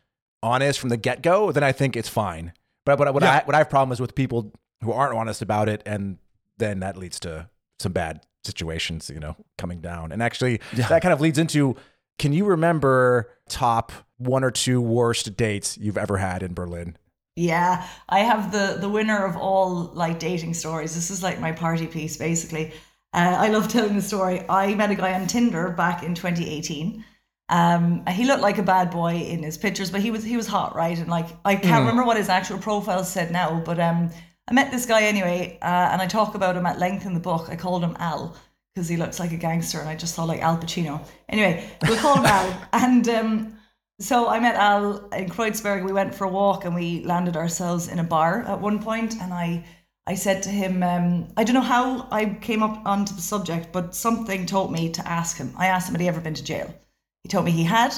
honest 0.42 0.78
from 0.80 0.88
the 0.90 0.96
get 0.96 1.22
go, 1.22 1.52
then 1.52 1.62
I 1.62 1.72
think 1.72 1.96
it's 1.96 2.08
fine. 2.08 2.52
But 2.84 2.98
what, 2.98 3.12
what 3.14 3.22
Yeah. 3.22 3.40
I 3.42 3.44
what 3.44 3.54
I 3.54 3.58
have 3.58 3.70
problem 3.70 3.92
is 3.92 4.00
with 4.00 4.14
people 4.14 4.52
who 4.82 4.92
aren't 4.92 5.14
honest 5.16 5.42
about 5.42 5.68
it, 5.68 5.82
and 5.86 6.18
then 6.58 6.80
that 6.80 6.96
leads 6.96 7.20
to 7.20 7.48
some 7.78 7.92
bad 7.92 8.20
situations, 8.44 9.10
you 9.12 9.20
know, 9.20 9.36
coming 9.58 9.80
down. 9.80 10.12
And 10.12 10.22
actually, 10.22 10.60
Yeah. 10.74 10.88
that 10.88 11.02
kind 11.02 11.12
of 11.12 11.20
leads 11.20 11.38
into: 11.38 11.76
Can 12.18 12.32
you 12.32 12.44
remember 12.44 13.30
top 13.48 13.92
one 14.18 14.42
or 14.44 14.50
two 14.50 14.80
worst 14.80 15.36
dates 15.36 15.78
you've 15.78 15.98
ever 15.98 16.16
had 16.18 16.42
in 16.42 16.54
Berlin? 16.54 16.96
Yeah, 17.40 17.88
I 18.06 18.20
have 18.20 18.52
the 18.52 18.76
the 18.78 18.88
winner 18.88 19.24
of 19.24 19.34
all 19.34 19.90
like 19.94 20.18
dating 20.18 20.52
stories. 20.52 20.94
This 20.94 21.10
is 21.10 21.22
like 21.22 21.40
my 21.40 21.52
party 21.52 21.86
piece, 21.86 22.18
basically. 22.18 22.72
Uh, 23.14 23.34
I 23.38 23.48
love 23.48 23.66
telling 23.68 23.96
the 23.96 24.02
story. 24.02 24.44
I 24.48 24.74
met 24.74 24.90
a 24.90 24.94
guy 24.94 25.14
on 25.14 25.26
Tinder 25.26 25.70
back 25.70 26.02
in 26.02 26.14
2018. 26.14 27.02
Um, 27.48 28.04
he 28.06 28.24
looked 28.26 28.42
like 28.42 28.58
a 28.58 28.62
bad 28.62 28.90
boy 28.90 29.14
in 29.14 29.42
his 29.42 29.56
pictures, 29.56 29.90
but 29.90 30.02
he 30.02 30.10
was 30.10 30.22
he 30.22 30.36
was 30.36 30.46
hot, 30.46 30.76
right? 30.76 30.98
And 30.98 31.08
like 31.08 31.28
I 31.44 31.56
can't 31.56 31.80
remember 31.80 32.04
what 32.04 32.18
his 32.18 32.28
actual 32.28 32.58
profile 32.58 33.04
said 33.04 33.32
now, 33.32 33.62
but 33.64 33.80
um, 33.80 34.10
I 34.46 34.52
met 34.52 34.70
this 34.70 34.84
guy 34.84 35.04
anyway, 35.04 35.58
uh, 35.62 35.88
and 35.92 36.02
I 36.02 36.06
talk 36.06 36.34
about 36.34 36.56
him 36.58 36.66
at 36.66 36.78
length 36.78 37.06
in 37.06 37.14
the 37.14 37.20
book. 37.20 37.48
I 37.48 37.56
called 37.56 37.82
him 37.82 37.96
Al 37.98 38.36
because 38.74 38.86
he 38.86 38.98
looks 38.98 39.18
like 39.18 39.32
a 39.32 39.38
gangster, 39.38 39.80
and 39.80 39.88
I 39.88 39.96
just 39.96 40.14
thought 40.14 40.28
like 40.28 40.42
Al 40.42 40.58
Pacino. 40.58 41.00
Anyway, 41.30 41.70
we'll 41.88 41.96
call 41.96 42.18
him 42.18 42.26
Al, 42.26 42.68
and 42.74 43.08
um, 43.08 43.59
so 44.00 44.28
I 44.28 44.40
met 44.40 44.56
Al 44.56 45.08
in 45.10 45.28
Kreuzberg. 45.28 45.84
We 45.84 45.92
went 45.92 46.14
for 46.14 46.24
a 46.24 46.28
walk 46.28 46.64
and 46.64 46.74
we 46.74 47.04
landed 47.04 47.36
ourselves 47.36 47.88
in 47.88 47.98
a 47.98 48.04
bar 48.04 48.42
at 48.46 48.60
one 48.60 48.82
point, 48.82 49.20
and 49.20 49.32
I 49.32 49.64
I 50.06 50.14
said 50.14 50.42
to 50.42 50.48
him, 50.48 50.82
um, 50.82 51.28
I 51.36 51.44
don't 51.44 51.54
know 51.54 51.60
how 51.60 52.08
I 52.10 52.36
came 52.40 52.62
up 52.62 52.84
onto 52.84 53.14
the 53.14 53.20
subject, 53.20 53.70
but 53.70 53.94
something 53.94 54.46
told 54.46 54.72
me 54.72 54.88
to 54.90 55.06
ask 55.06 55.36
him. 55.36 55.54
I 55.56 55.66
asked 55.66 55.88
him 55.88 55.94
had 55.94 56.00
he 56.00 56.08
ever 56.08 56.20
been 56.20 56.34
to 56.34 56.42
jail. 56.42 56.74
He 57.22 57.28
told 57.28 57.44
me 57.44 57.52
he 57.52 57.64
had. 57.64 57.94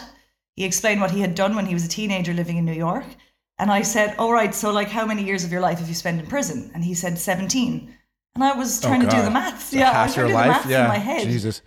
He 0.57 0.64
explained 0.64 1.00
what 1.00 1.12
he 1.12 1.20
had 1.20 1.34
done 1.34 1.55
when 1.57 1.64
he 1.64 1.74
was 1.74 1.86
a 1.86 1.88
teenager 1.88 2.34
living 2.34 2.59
in 2.59 2.66
New 2.66 2.72
York. 2.72 3.07
And 3.59 3.70
I 3.70 3.82
said, 3.82 4.16
All 4.18 4.32
right, 4.32 4.55
so 4.55 4.72
like 4.72 4.88
how 4.88 5.07
many 5.07 5.24
years 5.24 5.44
of 5.44 5.53
your 5.53 5.61
life 5.61 5.78
have 5.78 5.88
you 5.88 5.94
spent 5.94 6.20
in 6.20 6.26
prison? 6.26 6.70
And 6.74 6.84
he 6.84 6.94
said 6.94 7.16
17. 7.16 7.94
And 8.34 8.44
I 8.44 8.53
was 8.57 8.80
trying 8.80 9.00
to 9.00 9.09
do 9.09 9.22
the 9.22 9.30
maths. 9.30 9.66
So 9.66 9.78
Yeah, 9.78 9.92
I 9.92 10.05
was 10.05 10.16
your 10.16 10.28
trying 10.28 10.44
to 10.44 10.44
do 10.44 10.48
the 10.48 10.53
maths 10.53 10.70
yeah. 10.70 10.82
in 10.82 10.88
my 10.88 10.98
head. 10.98 11.24
Jesus. 11.24 11.62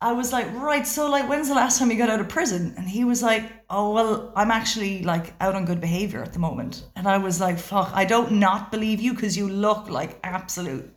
I 0.00 0.12
was 0.12 0.30
like, 0.30 0.52
right, 0.52 0.86
so 0.86 1.08
like, 1.08 1.28
when's 1.28 1.48
the 1.48 1.54
last 1.54 1.78
time 1.78 1.90
you 1.90 1.96
got 1.96 2.10
out 2.10 2.20
of 2.20 2.28
prison? 2.28 2.74
And 2.76 2.86
he 2.86 3.04
was 3.04 3.22
like, 3.22 3.50
oh, 3.70 3.92
well, 3.92 4.32
I'm 4.36 4.50
actually 4.50 5.02
like 5.02 5.32
out 5.40 5.54
on 5.54 5.64
good 5.64 5.80
behavior 5.80 6.22
at 6.22 6.34
the 6.34 6.38
moment. 6.38 6.84
And 6.96 7.08
I 7.08 7.16
was 7.16 7.40
like, 7.40 7.58
fuck, 7.58 7.90
I 7.94 8.04
don't 8.04 8.32
not 8.32 8.70
believe 8.70 9.00
you 9.00 9.14
because 9.14 9.36
you 9.36 9.48
look 9.48 9.88
like 9.88 10.18
absolute 10.22 10.94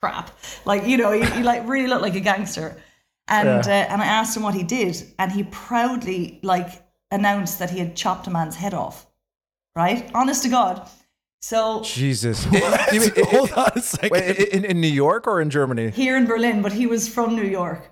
crap. 0.00 0.30
Like, 0.64 0.86
you 0.86 0.96
know, 0.96 1.10
you, 1.10 1.26
you 1.34 1.42
like 1.42 1.66
really 1.66 1.88
look 1.88 2.02
like 2.02 2.14
a 2.14 2.20
gangster. 2.20 2.76
And, 3.26 3.66
uh, 3.66 3.70
and 3.70 4.00
I 4.00 4.06
asked 4.06 4.36
him 4.36 4.44
what 4.44 4.54
he 4.54 4.62
did. 4.62 4.96
And 5.18 5.32
he 5.32 5.42
proudly 5.44 6.38
like 6.44 6.86
announced 7.10 7.58
that 7.58 7.70
he 7.70 7.80
had 7.80 7.96
chopped 7.96 8.28
a 8.28 8.30
man's 8.30 8.54
head 8.54 8.74
off. 8.74 9.06
Right? 9.74 10.08
Honest 10.14 10.44
to 10.44 10.48
God. 10.48 10.88
So 11.40 11.82
Jesus. 11.82 12.44
Hold 12.50 13.52
on 13.52 13.72
a 13.74 13.82
second. 13.82 14.10
Wait, 14.12 14.38
in, 14.48 14.64
in 14.64 14.80
New 14.80 14.86
York 14.86 15.26
or 15.26 15.40
in 15.40 15.50
Germany? 15.50 15.90
here 15.90 16.16
in 16.16 16.26
Berlin, 16.26 16.62
but 16.62 16.72
he 16.72 16.86
was 16.86 17.08
from 17.08 17.34
New 17.34 17.44
York. 17.44 17.90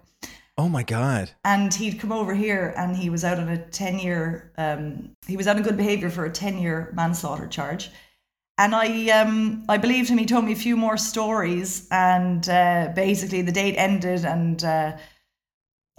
Oh 0.57 0.68
my 0.68 0.82
God. 0.84 1.30
and 1.44 1.74
he'd 1.74 1.98
come 1.98 2.12
over 2.12 2.34
here 2.34 2.72
and 2.76 2.96
he 2.96 3.11
was 3.11 3.24
out 3.24 3.38
on 3.38 3.48
a 3.48 3.59
10 3.59 3.98
year 3.98 4.52
um 4.57 5.11
he 5.26 5.36
was 5.36 5.46
out 5.48 5.57
on 5.57 5.62
good 5.62 5.76
behavior 5.76 6.11
for 6.11 6.24
a 6.26 6.30
10 6.30 6.59
year 6.59 6.92
manslaughter 6.94 7.46
charge. 7.48 7.90
And 8.57 8.74
i 8.74 9.09
um 9.11 9.64
i 9.68 9.76
believed 9.76 10.09
him. 10.09 10.18
He 10.18 10.26
told 10.26 10.44
me 10.44 10.52
a 10.52 10.57
few 10.66 10.76
more 10.76 10.96
stories 10.96 11.88
and 11.90 12.48
uh 12.48 12.92
basically 12.94 13.42
the 13.42 13.52
date 13.52 13.76
ended 13.76 14.24
and 14.24 14.62
uh 14.62 14.96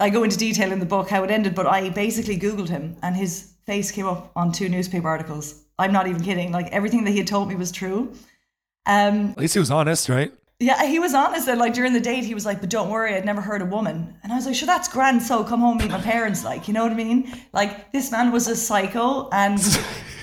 i 0.00 0.08
go 0.10 0.22
into 0.24 0.38
detail 0.38 0.72
in 0.72 0.78
the 0.78 0.86
book 0.94 1.08
how 1.10 1.22
it 1.24 1.30
ended 1.30 1.54
but 1.54 1.66
i 1.66 1.90
basically 1.90 2.38
googled 2.38 2.68
him 2.68 2.96
and 3.02 3.14
his 3.16 3.52
face 3.66 3.90
came 3.90 4.06
up 4.06 4.30
on 4.36 4.52
two 4.52 4.68
newspaper 4.68 5.08
articles. 5.08 5.46
I'm 5.78 5.92
not 5.92 6.06
even 6.06 6.22
kidding. 6.22 6.50
Like 6.52 6.68
everything 6.72 7.04
that 7.04 7.10
he 7.10 7.18
had 7.18 7.26
told 7.26 7.48
me 7.48 7.56
was 7.56 7.72
true. 7.72 8.12
Um 8.86 9.30
At 9.30 9.38
least 9.38 9.54
he 9.54 9.60
was 9.60 9.70
honest, 9.70 10.08
right? 10.08 10.32
Yeah, 10.58 10.86
he 10.86 10.98
was 10.98 11.12
honest 11.12 11.46
that 11.46 11.58
like 11.58 11.74
during 11.74 11.92
the 11.92 12.00
date 12.00 12.24
he 12.24 12.32
was 12.32 12.46
like, 12.46 12.60
but 12.60 12.70
don't 12.70 12.88
worry, 12.88 13.14
I'd 13.14 13.26
never 13.26 13.42
hurt 13.42 13.60
a 13.60 13.66
woman. 13.66 14.16
And 14.22 14.32
I 14.32 14.36
was 14.36 14.46
like, 14.46 14.54
sure, 14.54 14.66
that's 14.66 14.88
grand. 14.88 15.22
So 15.22 15.44
come 15.44 15.60
home, 15.60 15.76
meet 15.76 15.90
my 15.90 16.00
parents. 16.00 16.44
Like, 16.44 16.66
you 16.66 16.72
know 16.72 16.82
what 16.82 16.92
I 16.92 16.96
mean? 16.96 17.30
Like 17.52 17.92
this 17.92 18.10
man 18.10 18.32
was 18.32 18.48
a 18.48 18.56
psycho, 18.56 19.28
and 19.32 19.58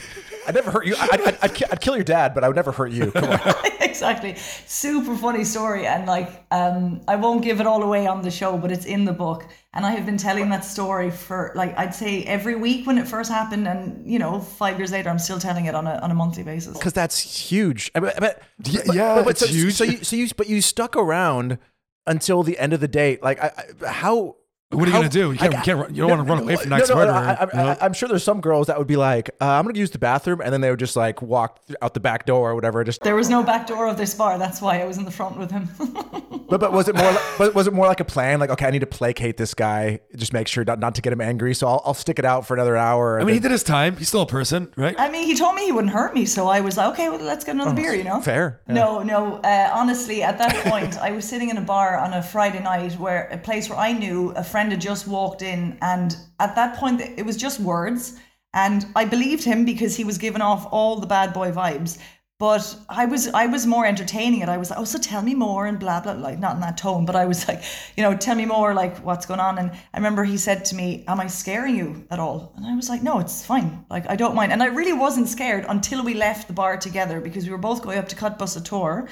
I'd 0.48 0.56
never 0.56 0.72
hurt 0.72 0.86
you. 0.86 0.96
I'd, 1.00 1.22
I'd, 1.22 1.38
I'd, 1.42 1.64
I'd 1.72 1.82
kill 1.82 1.96
your 1.96 2.04
dad, 2.04 2.34
but 2.34 2.44
I 2.44 2.48
would 2.48 2.56
never 2.56 2.72
hurt 2.72 2.92
you. 2.92 3.12
Come 3.12 3.30
on. 3.30 3.40
exactly, 3.82 4.36
super 4.66 5.16
funny 5.16 5.44
story. 5.44 5.86
And 5.88 6.06
like, 6.06 6.46
um, 6.52 7.02
I 7.08 7.16
won't 7.16 7.44
give 7.44 7.60
it 7.60 7.68
all 7.68 7.84
away 7.84 8.08
on 8.08 8.22
the 8.22 8.32
show, 8.32 8.58
but 8.58 8.72
it's 8.72 8.86
in 8.86 9.06
the 9.06 9.14
book. 9.14 9.46
And 9.76 9.86
I 9.86 9.92
have 9.92 10.06
been 10.06 10.18
telling 10.18 10.50
that 10.50 10.64
story 10.64 11.10
for 11.10 11.52
like 11.56 11.78
I'd 11.78 11.96
say 11.96 12.24
every 12.26 12.56
week 12.56 12.86
when 12.86 12.98
it 12.98 13.08
first 13.08 13.32
happened, 13.32 13.68
and 13.68 14.10
you 14.10 14.20
know, 14.20 14.40
five 14.40 14.78
years 14.78 14.92
later, 14.92 15.10
I'm 15.10 15.20
still 15.20 15.40
telling 15.40 15.66
it 15.66 15.76
on 15.76 15.88
a 15.88 15.96
on 15.98 16.12
a 16.12 16.16
monthly 16.16 16.44
basis. 16.44 16.78
Because 16.78 16.94
that's 16.94 17.20
huge. 17.20 17.92
I 17.96 18.00
bet, 18.00 18.16
I 18.18 18.20
bet- 18.20 18.44
Yeah, 18.66 18.82
but- 18.86 18.96
yeah, 18.96 19.16
but- 19.16 19.24
but 19.26 19.30
it's 19.32 19.40
so, 19.42 19.48
huge. 19.48 19.74
So 19.74 19.84
you, 19.84 19.98
so 20.04 20.16
you, 20.16 20.28
but 20.38 20.48
you 20.50 20.62
stuck 20.62 20.96
around 20.96 21.58
until 22.06 22.44
the 22.44 22.60
end 22.60 22.74
of 22.74 22.82
the 22.82 22.88
date. 22.88 23.24
Like, 23.24 23.42
I, 23.42 23.52
I, 23.84 23.88
how? 23.92 24.36
What 24.74 24.84
are 24.84 24.88
you 24.88 24.92
how- 24.94 25.00
gonna 25.00 25.10
do? 25.10 25.32
You 25.32 25.38
can't- 25.38 25.54
like, 25.54 25.60
you 25.60 25.74
can't 25.74 25.80
run- 25.80 25.96
you 25.96 26.02
don't 26.02 26.10
wanna 26.10 26.24
run 26.24 26.40
away 26.40 26.56
from 26.56 26.70
no, 26.70 26.78
next 26.78 26.90
no, 26.90 26.96
murderer, 26.96 27.14
I, 27.14 27.34
I, 27.34 27.42
you 27.42 27.50
know? 27.54 27.78
I, 27.80 27.86
am 27.86 27.94
sure 27.94 28.10
there's 28.10 28.24
some 28.24 28.42
girls 28.42 28.68
that 28.68 28.78
would 28.78 28.88
be 28.88 28.96
like, 28.96 29.30
uh, 29.42 29.46
I'm 29.46 29.64
going 29.64 29.74
to 29.76 29.80
use 29.80 29.92
the 29.92 30.00
bathroom, 30.00 30.42
and 30.42 30.54
then 30.54 30.62
they 30.62 30.70
would 30.70 30.80
just 30.80 30.96
like 30.96 31.22
walk 31.22 31.66
th- 31.68 31.78
out 31.82 31.94
the 31.94 32.00
back 32.00 32.26
door 32.26 32.52
or 32.52 32.56
whatever. 32.56 32.84
Just 32.84 33.02
There 33.02 33.16
was 33.16 33.30
no 33.30 33.44
back 33.44 33.68
door 33.68 33.88
of 33.88 33.98
this 33.98 34.14
bar. 34.14 34.38
That's 34.38 34.62
why 34.62 34.82
I 34.82 34.86
was 34.86 34.98
in 34.98 35.06
the 35.06 35.12
front 35.12 35.38
with 35.38 35.52
him. 35.52 35.70
But 36.54 36.60
but 36.60 36.72
was 36.72 36.88
it 36.88 36.96
more? 36.96 37.10
Like, 37.12 37.22
but 37.40 37.56
was 37.56 37.66
it 37.66 37.74
more 37.74 37.88
like 37.88 38.00
a 38.00 38.06
plan? 38.06 38.40
Like 38.40 38.52
okay, 38.52 38.68
I 38.68 38.70
need 38.70 38.82
to 38.82 38.86
placate 38.86 39.38
this 39.38 39.56
guy, 39.56 40.02
just 40.16 40.34
make 40.34 40.48
sure 40.48 40.64
not, 40.64 40.78
not 40.78 40.94
to 40.96 41.02
get 41.02 41.12
him 41.12 41.20
angry. 41.22 41.56
So 41.56 41.68
I'll, 41.68 41.82
I'll 41.84 41.94
stick 41.96 42.20
it 42.20 42.26
out 42.26 42.46
for 42.46 42.54
another 42.54 42.78
hour. 42.78 43.20
I 43.20 43.24
mean, 43.24 43.34
he 43.34 43.40
did 43.40 43.50
his 43.50 43.64
time. 43.64 43.98
He's 43.98 44.10
still 44.10 44.22
a 44.22 44.28
person, 44.28 44.72
right? 44.78 44.94
I 45.00 45.10
mean, 45.10 45.26
he 45.26 45.34
told 45.36 45.56
me 45.56 45.66
he 45.66 45.72
wouldn't 45.72 45.94
hurt 45.94 46.14
me, 46.14 46.26
so 46.26 46.48
I 46.48 46.60
was 46.60 46.78
like, 46.78 46.94
okay, 46.94 47.10
well, 47.10 47.20
let's 47.22 47.44
get 47.44 47.56
another 47.56 47.74
beer, 47.74 47.96
you 47.96 48.04
know? 48.04 48.22
fair, 48.22 48.62
yeah. 48.68 48.74
No, 48.76 49.02
no. 49.02 49.38
Uh, 49.38 49.72
honestly, 49.74 50.22
at 50.22 50.38
that 50.38 50.54
point, 50.70 50.96
I 51.00 51.10
was 51.10 51.28
sitting 51.28 51.50
in 51.50 51.58
a 51.58 51.62
bar 51.62 51.98
on 51.98 52.14
a 52.14 52.22
Friday 52.22 52.62
night 52.62 53.00
where 53.00 53.30
a 53.32 53.38
place 53.40 53.68
where 53.68 53.80
I 53.80 53.92
knew 53.92 54.30
a 54.36 54.44
friend 54.44 54.63
had 54.72 54.82
just 54.82 55.08
walked 55.08 55.42
in, 55.42 55.78
and 55.82 56.16
at 56.40 56.56
that 56.56 56.78
point, 56.78 57.02
it 57.02 57.26
was 57.26 57.38
just 57.38 57.60
words. 57.60 58.20
And 58.54 58.86
I 58.96 59.06
believed 59.06 59.44
him 59.44 59.66
because 59.66 59.96
he 59.96 60.04
was 60.04 60.18
giving 60.18 60.42
off 60.42 60.68
all 60.72 61.00
the 61.00 61.08
bad 61.08 61.34
boy 61.34 61.52
vibes. 61.52 61.98
But 62.40 62.76
I 62.90 63.06
was 63.06 63.30
I 63.30 63.46
was 63.46 63.66
more 63.66 63.86
entertaining 63.86 64.42
it. 64.42 64.50
I 64.50 64.58
was 64.58 64.70
like, 64.70 64.80
oh, 64.80 64.84
so 64.84 65.00
tell 65.00 65.22
me 65.22 65.34
more 65.34 65.66
and 65.66 65.80
blah 65.80 66.02
blah 66.02 66.14
like 66.14 66.40
not 66.40 66.56
in 66.56 66.62
that 66.62 66.78
tone, 66.78 67.06
but 67.06 67.16
I 67.16 67.26
was 67.26 67.48
like, 67.48 67.64
you 67.96 68.04
know, 68.04 68.18
tell 68.18 68.36
me 68.36 68.46
more 68.46 68.74
like 68.74 68.98
what's 68.98 69.26
going 69.26 69.40
on. 69.40 69.60
And 69.60 69.72
I 69.72 69.98
remember 69.98 70.24
he 70.24 70.38
said 70.38 70.66
to 70.66 70.76
me, 70.76 71.06
Am 71.08 71.22
I 71.22 71.28
scaring 71.28 71.76
you 71.76 72.06
at 72.12 72.20
all? 72.20 72.52
And 72.58 72.66
I 72.66 72.76
was 72.76 72.90
like, 72.90 73.02
No, 73.02 73.20
it's 73.20 73.46
fine. 73.46 73.86
Like 73.90 74.10
I 74.10 74.18
don't 74.18 74.36
mind. 74.36 74.52
And 74.52 74.62
I 74.62 74.66
really 74.66 74.94
wasn't 74.94 75.30
scared 75.30 75.66
until 75.70 76.04
we 76.04 76.16
left 76.16 76.48
the 76.48 76.54
bar 76.54 76.76
together 76.76 77.22
because 77.22 77.46
we 77.46 77.52
were 77.52 77.58
both 77.58 77.82
going 77.82 77.98
up 77.98 78.10
to 78.10 78.16
Kottbusser 78.16 78.66
Tor. 78.66 79.08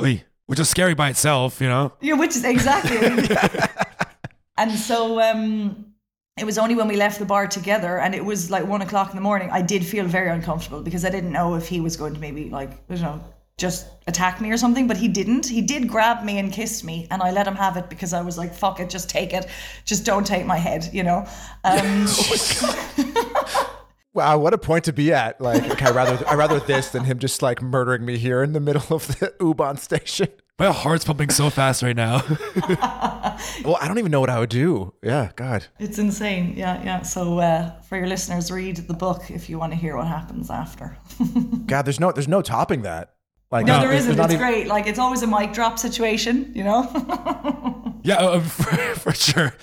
Oy, 0.00 0.22
Which 0.44 0.60
is 0.60 0.68
scary 0.68 0.94
by 0.94 1.08
itself, 1.08 1.60
you 1.60 1.68
know? 1.68 1.92
Yeah, 2.00 2.14
which 2.14 2.36
is 2.36 2.44
exactly. 2.44 2.98
and 4.56 4.72
so 4.72 5.20
um 5.20 5.86
it 6.36 6.44
was 6.44 6.58
only 6.58 6.74
when 6.74 6.86
we 6.86 6.96
left 6.96 7.18
the 7.18 7.24
bar 7.24 7.46
together 7.46 7.98
and 7.98 8.14
it 8.14 8.24
was 8.24 8.50
like 8.50 8.66
one 8.66 8.82
o'clock 8.82 9.10
in 9.10 9.16
the 9.16 9.22
morning, 9.22 9.48
I 9.50 9.62
did 9.62 9.84
feel 9.84 10.04
very 10.04 10.30
uncomfortable 10.30 10.82
because 10.82 11.02
I 11.04 11.08
didn't 11.08 11.32
know 11.32 11.54
if 11.54 11.66
he 11.66 11.80
was 11.80 11.96
going 11.96 12.12
to 12.12 12.20
maybe 12.20 12.50
like, 12.50 12.72
you 12.90 12.98
know, 12.98 13.24
just 13.56 13.86
attack 14.06 14.38
me 14.38 14.50
or 14.50 14.58
something, 14.58 14.86
but 14.86 14.98
he 14.98 15.08
didn't. 15.08 15.46
He 15.46 15.62
did 15.62 15.88
grab 15.88 16.22
me 16.22 16.38
and 16.38 16.52
kissed 16.52 16.84
me, 16.84 17.08
and 17.10 17.22
I 17.22 17.30
let 17.30 17.48
him 17.48 17.54
have 17.54 17.78
it 17.78 17.88
because 17.88 18.12
I 18.12 18.20
was 18.20 18.36
like, 18.36 18.52
fuck 18.52 18.80
it, 18.80 18.90
just 18.90 19.08
take 19.08 19.32
it. 19.32 19.46
Just 19.86 20.04
don't 20.04 20.26
take 20.26 20.44
my 20.44 20.58
head, 20.58 20.90
you 20.92 21.02
know? 21.02 21.26
Um, 21.64 22.06
Wow, 24.16 24.38
what 24.38 24.54
a 24.54 24.58
point 24.58 24.84
to 24.84 24.94
be 24.94 25.12
at! 25.12 25.42
Like, 25.42 25.62
okay, 25.72 25.84
I 25.84 25.90
rather 25.90 26.26
I 26.26 26.36
rather 26.36 26.58
this 26.58 26.88
than 26.88 27.04
him 27.04 27.18
just 27.18 27.42
like 27.42 27.60
murdering 27.60 28.06
me 28.06 28.16
here 28.16 28.42
in 28.42 28.54
the 28.54 28.60
middle 28.60 28.96
of 28.96 29.06
the 29.08 29.34
U-Bahn 29.40 29.76
station. 29.76 30.28
My 30.58 30.72
heart's 30.72 31.04
pumping 31.04 31.28
so 31.30 31.50
fast 31.50 31.82
right 31.82 31.96
now. 31.96 32.22
Well, 33.64 33.76
I 33.80 33.86
don't 33.86 33.98
even 33.98 34.10
know 34.10 34.20
what 34.20 34.30
I 34.30 34.38
would 34.38 34.48
do. 34.48 34.94
Yeah, 35.02 35.30
God. 35.36 35.66
it's 35.78 35.98
insane. 35.98 36.54
Yeah, 36.56 36.82
yeah. 36.82 37.02
So 37.02 37.38
uh, 37.38 37.78
for 37.82 37.98
your 37.98 38.06
listeners, 38.06 38.50
read 38.50 38.76
the 38.78 38.94
book 38.94 39.30
if 39.30 39.50
you 39.50 39.58
want 39.58 39.72
to 39.72 39.78
hear 39.78 39.94
what 39.96 40.06
happens 40.06 40.50
after. 40.50 40.96
God, 41.66 41.82
there's 41.82 42.00
no 42.00 42.12
there's 42.12 42.28
no 42.28 42.40
topping 42.40 42.82
that. 42.82 43.14
Like, 43.50 43.66
No, 43.66 43.82
no, 43.82 43.88
there's 43.88 44.04
isn't. 44.04 44.16
not 44.16 44.26
It's 44.26 44.34
even- 44.34 44.46
great. 44.46 44.66
Like 44.68 44.86
it's 44.86 44.98
always 44.98 45.22
a 45.22 45.26
mic 45.26 45.52
drop 45.52 45.78
situation, 45.78 46.50
you 46.54 46.64
know? 46.64 46.82
yeah, 48.02 48.16
uh, 48.16 48.40
for, 48.40 48.76
for 49.00 49.12
sure. 49.12 49.54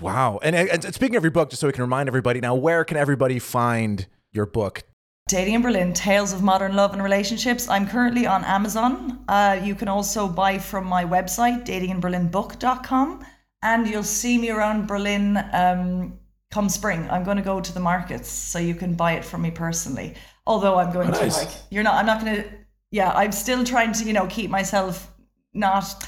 Wow. 0.00 0.40
And, 0.42 0.56
and 0.56 0.94
speaking 0.94 1.16
of 1.16 1.22
your 1.22 1.32
book, 1.32 1.50
just 1.50 1.60
so 1.60 1.66
we 1.66 1.72
can 1.74 1.82
remind 1.82 2.08
everybody 2.08 2.40
now, 2.40 2.54
where 2.54 2.82
can 2.84 2.96
everybody 2.96 3.38
find 3.38 4.06
your 4.32 4.46
book? 4.46 4.84
Dating 5.32 5.54
in 5.54 5.62
Berlin, 5.62 5.94
Tales 5.94 6.34
of 6.34 6.42
Modern 6.42 6.76
Love 6.76 6.92
and 6.92 7.02
Relationships. 7.02 7.66
I'm 7.66 7.88
currently 7.88 8.26
on 8.26 8.44
Amazon. 8.44 9.24
Uh, 9.28 9.58
you 9.64 9.74
can 9.74 9.88
also 9.88 10.28
buy 10.28 10.58
from 10.58 10.84
my 10.84 11.06
website, 11.06 11.64
datinginberlinbook.com. 11.64 13.24
And 13.62 13.88
you'll 13.88 14.02
see 14.02 14.36
me 14.36 14.50
around 14.50 14.86
Berlin 14.86 15.42
um, 15.54 16.18
come 16.50 16.68
spring. 16.68 17.08
I'm 17.10 17.24
going 17.24 17.38
to 17.38 17.42
go 17.42 17.62
to 17.62 17.72
the 17.72 17.80
markets, 17.80 18.28
so 18.28 18.58
you 18.58 18.74
can 18.74 18.92
buy 18.92 19.12
it 19.12 19.24
from 19.24 19.40
me 19.40 19.50
personally. 19.50 20.16
Although 20.46 20.76
I'm 20.76 20.92
going 20.92 21.08
nice. 21.08 21.38
to, 21.38 21.44
like, 21.46 21.54
you're 21.70 21.82
not, 21.82 21.94
I'm 21.94 22.04
not 22.04 22.22
going 22.22 22.36
to, 22.36 22.44
yeah, 22.90 23.10
I'm 23.12 23.32
still 23.32 23.64
trying 23.64 23.92
to, 23.92 24.04
you 24.04 24.12
know, 24.12 24.26
keep 24.26 24.50
myself 24.50 25.14
not, 25.54 26.06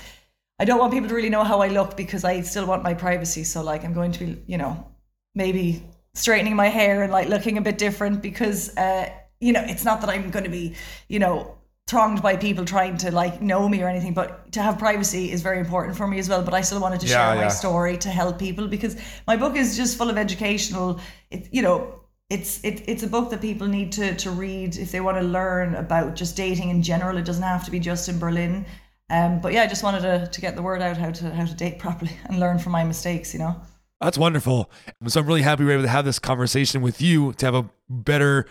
I 0.58 0.66
don't 0.66 0.78
want 0.78 0.92
people 0.92 1.08
to 1.08 1.14
really 1.14 1.30
know 1.30 1.44
how 1.44 1.62
I 1.62 1.68
look 1.68 1.96
because 1.96 2.24
I 2.24 2.42
still 2.42 2.66
want 2.66 2.82
my 2.82 2.92
privacy. 2.92 3.44
So, 3.44 3.62
like, 3.62 3.86
I'm 3.86 3.94
going 3.94 4.12
to 4.12 4.26
be, 4.26 4.42
you 4.46 4.58
know, 4.58 4.86
maybe 5.34 5.82
straightening 6.14 6.56
my 6.56 6.68
hair 6.68 7.02
and 7.02 7.12
like 7.12 7.28
looking 7.28 7.58
a 7.58 7.60
bit 7.60 7.78
different 7.78 8.22
because 8.22 8.76
uh 8.76 9.08
you 9.40 9.52
know 9.52 9.62
it's 9.66 9.84
not 9.84 10.00
that 10.00 10.10
i'm 10.10 10.30
going 10.30 10.44
to 10.44 10.50
be 10.50 10.74
you 11.08 11.18
know 11.18 11.56
thronged 11.86 12.22
by 12.22 12.36
people 12.36 12.64
trying 12.64 12.96
to 12.96 13.10
like 13.10 13.42
know 13.42 13.68
me 13.68 13.82
or 13.82 13.88
anything 13.88 14.14
but 14.14 14.50
to 14.52 14.62
have 14.62 14.78
privacy 14.78 15.30
is 15.30 15.42
very 15.42 15.58
important 15.58 15.96
for 15.96 16.06
me 16.06 16.18
as 16.18 16.28
well 16.28 16.42
but 16.42 16.54
i 16.54 16.60
still 16.60 16.80
wanted 16.80 17.00
to 17.00 17.06
Yeah, 17.06 17.32
share 17.32 17.36
my 17.36 17.48
story 17.48 17.98
to 17.98 18.08
help 18.08 18.38
people 18.38 18.68
because 18.68 18.96
my 19.26 19.36
book 19.36 19.56
is 19.56 19.76
just 19.76 19.98
full 19.98 20.08
of 20.08 20.16
educational 20.16 21.00
it 21.30 21.48
you 21.52 21.62
know 21.62 22.00
it's 22.30 22.64
it, 22.64 22.82
it's 22.88 23.02
a 23.02 23.06
book 23.06 23.30
that 23.30 23.40
people 23.42 23.66
need 23.66 23.92
to 23.92 24.14
to 24.16 24.30
read 24.30 24.76
if 24.78 24.90
they 24.92 25.00
want 25.00 25.18
to 25.18 25.22
learn 25.22 25.74
about 25.74 26.16
just 26.16 26.36
dating 26.36 26.70
in 26.70 26.82
general. 26.82 27.18
It 27.18 27.26
doesn't 27.26 27.42
have 27.42 27.64
to 27.66 27.70
be 27.70 27.78
just 27.78 28.08
in 28.08 28.18
berlin. 28.18 28.64
Um 29.10 29.40
but 29.40 29.52
yeah 29.52 29.62
i 29.62 29.66
just 29.66 29.82
wanted 29.82 30.00
to 30.02 30.26
to 30.32 30.40
get 30.40 30.56
the 30.56 30.62
word 30.62 30.80
out 30.80 30.96
how 30.96 31.10
to 31.10 31.30
how 31.34 31.44
to 31.44 31.54
date 31.54 31.78
properly 31.78 32.12
and 32.24 32.40
learn 32.40 32.58
from 32.58 32.72
my 32.72 32.84
mistakes 32.84 33.34
you 33.34 33.40
know 33.40 33.60
That's 34.00 34.18
wonderful. 34.18 34.70
So 35.06 35.20
I'm 35.20 35.26
really 35.26 35.42
happy 35.42 35.64
we 35.64 35.70
are 35.70 35.74
able 35.74 35.84
to 35.84 35.88
have 35.88 36.04
this 36.04 36.18
conversation 36.18 36.82
with 36.82 37.00
you 37.00 37.32
to 37.34 37.46
have 37.46 37.54
a 37.54 37.70
better, 37.88 38.46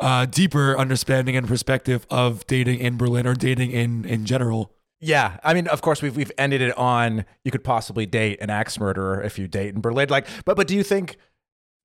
uh, 0.00 0.26
deeper 0.26 0.78
understanding 0.78 1.36
and 1.36 1.46
perspective 1.46 2.06
of 2.10 2.46
dating 2.46 2.80
in 2.80 2.96
Berlin 2.96 3.26
or 3.26 3.34
dating 3.34 3.72
in 3.72 4.04
in 4.04 4.24
general. 4.24 4.72
Yeah, 5.00 5.38
I 5.44 5.52
mean, 5.52 5.68
of 5.68 5.82
course, 5.82 6.00
we've 6.00 6.16
we've 6.16 6.32
ended 6.38 6.62
it 6.62 6.76
on 6.78 7.26
you 7.44 7.50
could 7.50 7.64
possibly 7.64 8.06
date 8.06 8.40
an 8.40 8.48
axe 8.50 8.78
murderer 8.78 9.20
if 9.22 9.38
you 9.38 9.46
date 9.48 9.74
in 9.74 9.80
Berlin. 9.80 10.08
Like, 10.08 10.26
but 10.44 10.56
but 10.56 10.66
do 10.66 10.74
you 10.74 10.82
think? 10.82 11.16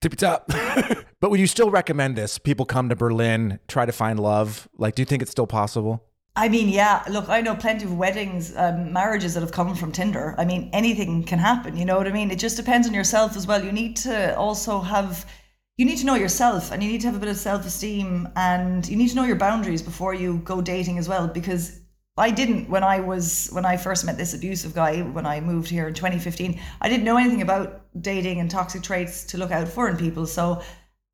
Tippy 0.02 0.16
top. 0.16 0.50
But 1.22 1.32
would 1.32 1.40
you 1.40 1.48
still 1.48 1.70
recommend 1.70 2.16
this? 2.16 2.38
People 2.38 2.66
come 2.66 2.88
to 2.90 2.96
Berlin, 2.96 3.60
try 3.68 3.86
to 3.86 3.92
find 3.92 4.20
love. 4.20 4.70
Like, 4.78 4.96
do 4.96 5.02
you 5.02 5.06
think 5.06 5.22
it's 5.22 5.32
still 5.32 5.48
possible? 5.48 6.04
I 6.36 6.48
mean, 6.48 6.70
yeah. 6.70 7.04
Look, 7.10 7.28
I 7.28 7.42
know 7.42 7.56
plenty 7.56 7.86
of 7.86 7.98
weddings, 7.98 8.56
um, 8.56 8.94
marriages 8.94 9.34
that 9.34 9.42
have 9.42 9.52
come 9.52 9.76
from 9.76 9.92
Tinder. 9.92 10.36
I 10.38 10.46
mean, 10.46 10.70
anything 10.74 11.24
can 11.24 11.40
happen. 11.40 11.76
You 11.76 11.86
know 11.86 11.98
what 11.98 12.08
I 12.08 12.12
mean? 12.12 12.32
It 12.32 12.40
just 12.40 12.56
depends 12.56 12.88
on 12.88 12.94
yourself 12.94 13.36
as 13.36 13.46
well. 13.46 13.64
You 13.64 13.72
need 13.72 13.98
to 13.98 14.38
also 14.38 14.80
have, 14.80 15.30
you 15.78 15.86
need 15.86 15.98
to 15.98 16.06
know 16.06 16.16
yourself, 16.16 16.72
and 16.72 16.82
you 16.82 16.90
need 16.90 17.02
to 17.02 17.08
have 17.08 17.16
a 17.16 17.20
bit 17.20 17.30
of 17.30 17.38
self-esteem, 17.38 18.30
and 18.36 18.88
you 18.88 18.96
need 18.96 19.10
to 19.10 19.16
know 19.16 19.26
your 19.26 19.36
boundaries 19.36 19.82
before 19.82 20.14
you 20.14 20.38
go 20.46 20.62
dating 20.62 20.98
as 20.98 21.10
well. 21.10 21.28
Because 21.28 21.80
I 22.20 22.32
didn't 22.32 22.70
when 22.70 22.84
I 22.84 23.00
was 23.00 23.50
when 23.52 23.66
I 23.66 23.78
first 23.78 24.06
met 24.06 24.18
this 24.18 24.34
abusive 24.34 24.74
guy 24.74 25.02
when 25.02 25.26
I 25.26 25.40
moved 25.40 25.70
here 25.70 25.88
in 25.88 25.94
2015. 25.94 26.60
I 26.82 26.90
didn't 26.90 27.06
know 27.06 27.18
anything 27.18 27.42
about 27.42 27.82
dating 28.02 28.40
and 28.40 28.52
toxic 28.52 28.82
traits 28.82 29.24
to 29.26 29.38
look 29.38 29.52
out 29.52 29.68
for 29.68 29.88
in 29.88 29.96
people. 29.98 30.26
So 30.26 30.62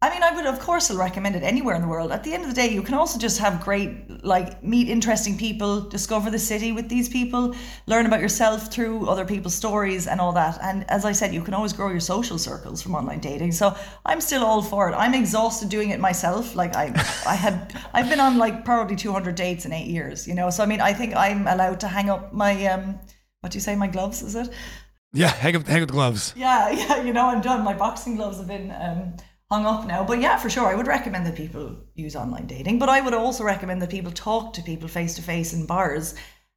I 0.02 0.10
mean, 0.12 0.22
I 0.22 0.36
would 0.36 0.46
of 0.46 0.60
course 0.60 0.86
still 0.86 0.98
recommend 0.98 1.36
it 1.36 1.42
anywhere 1.42 1.74
in 1.74 1.82
the 1.82 1.88
world. 1.88 2.12
At 2.12 2.24
the 2.24 2.34
end 2.34 2.44
of 2.44 2.50
the 2.50 2.56
day, 2.56 2.68
you 2.68 2.84
can 2.84 2.94
also 2.94 3.18
just 3.18 3.40
have 3.40 3.64
great, 3.64 4.24
like, 4.24 4.62
meet 4.62 4.90
interesting 4.90 5.38
people, 5.38 5.82
discover 5.82 6.30
the 6.30 6.38
city 6.38 6.72
with 6.74 6.90
these 6.90 7.08
people, 7.08 7.56
learn 7.88 8.06
about 8.06 8.20
yourself 8.20 8.72
through 8.72 9.08
other 9.08 9.26
people's 9.26 9.56
stories 9.56 10.06
and 10.06 10.20
all 10.20 10.34
that. 10.34 10.60
And 10.62 10.88
as 10.92 11.06
I 11.06 11.14
said, 11.14 11.34
you 11.34 11.42
can 11.42 11.54
always 11.54 11.74
grow 11.74 11.90
your 11.90 12.02
social 12.02 12.38
circles 12.38 12.84
from 12.84 12.94
online 12.94 13.20
dating. 13.20 13.54
So 13.54 13.76
I'm 14.06 14.22
still 14.22 14.44
all 14.44 14.62
for 14.62 14.90
it. 14.90 14.94
I'm 14.94 15.16
exhausted 15.16 15.70
doing 15.70 15.90
it 15.90 16.00
myself. 16.00 16.56
Like 16.56 16.76
I, 16.76 16.92
I 17.26 17.34
had, 17.36 17.74
I've 17.94 18.10
been 18.10 18.20
on 18.20 18.38
like 18.38 18.66
probably 18.66 18.98
200 18.98 19.34
dates 19.34 19.66
in 19.66 19.74
eight 19.74 19.88
years. 19.88 20.28
You 20.28 20.36
know, 20.36 20.50
so 20.50 20.62
I 20.62 20.66
mean, 20.68 20.82
I 20.82 20.94
think 20.94 21.16
I'm 21.16 21.48
allowed 21.48 21.80
to 21.80 21.88
hang 21.88 22.10
up 22.10 22.34
my, 22.34 22.66
um, 22.68 23.00
what 23.40 23.54
do 23.54 23.56
you 23.56 23.62
say, 23.62 23.76
my 23.76 23.88
gloves? 23.88 24.22
Is 24.22 24.36
it? 24.36 24.50
yeah, 25.14 25.30
hang 25.30 25.56
up, 25.56 25.66
hang 25.66 25.82
up 25.82 25.88
the 25.88 25.94
gloves. 25.94 26.34
Yeah, 26.36 26.70
yeah, 26.72 27.02
you 27.02 27.14
know, 27.14 27.28
I'm 27.28 27.42
done. 27.42 27.64
My 27.64 27.74
boxing 27.74 28.18
gloves 28.18 28.38
have 28.38 28.48
been 28.48 28.72
um, 28.72 29.16
hung 29.56 29.66
up 29.66 29.88
now. 29.88 30.04
But 30.04 30.20
yeah, 30.22 30.38
for 30.38 30.50
sure, 30.50 30.68
I 30.68 30.76
would 30.76 30.88
recommend 30.88 31.26
that 31.26 31.36
people 31.36 31.76
use 31.96 32.16
online 32.16 32.48
dating. 32.48 32.80
But 32.80 32.90
I 32.90 33.02
would 33.02 33.14
also 33.14 33.44
recommend 33.44 33.82
that 33.82 33.90
people 33.90 34.12
talk 34.12 34.54
to 34.54 34.62
people 34.62 34.88
face 34.88 35.16
to 35.16 35.22
face 35.22 35.54
in 35.54 35.66
bars 35.66 36.16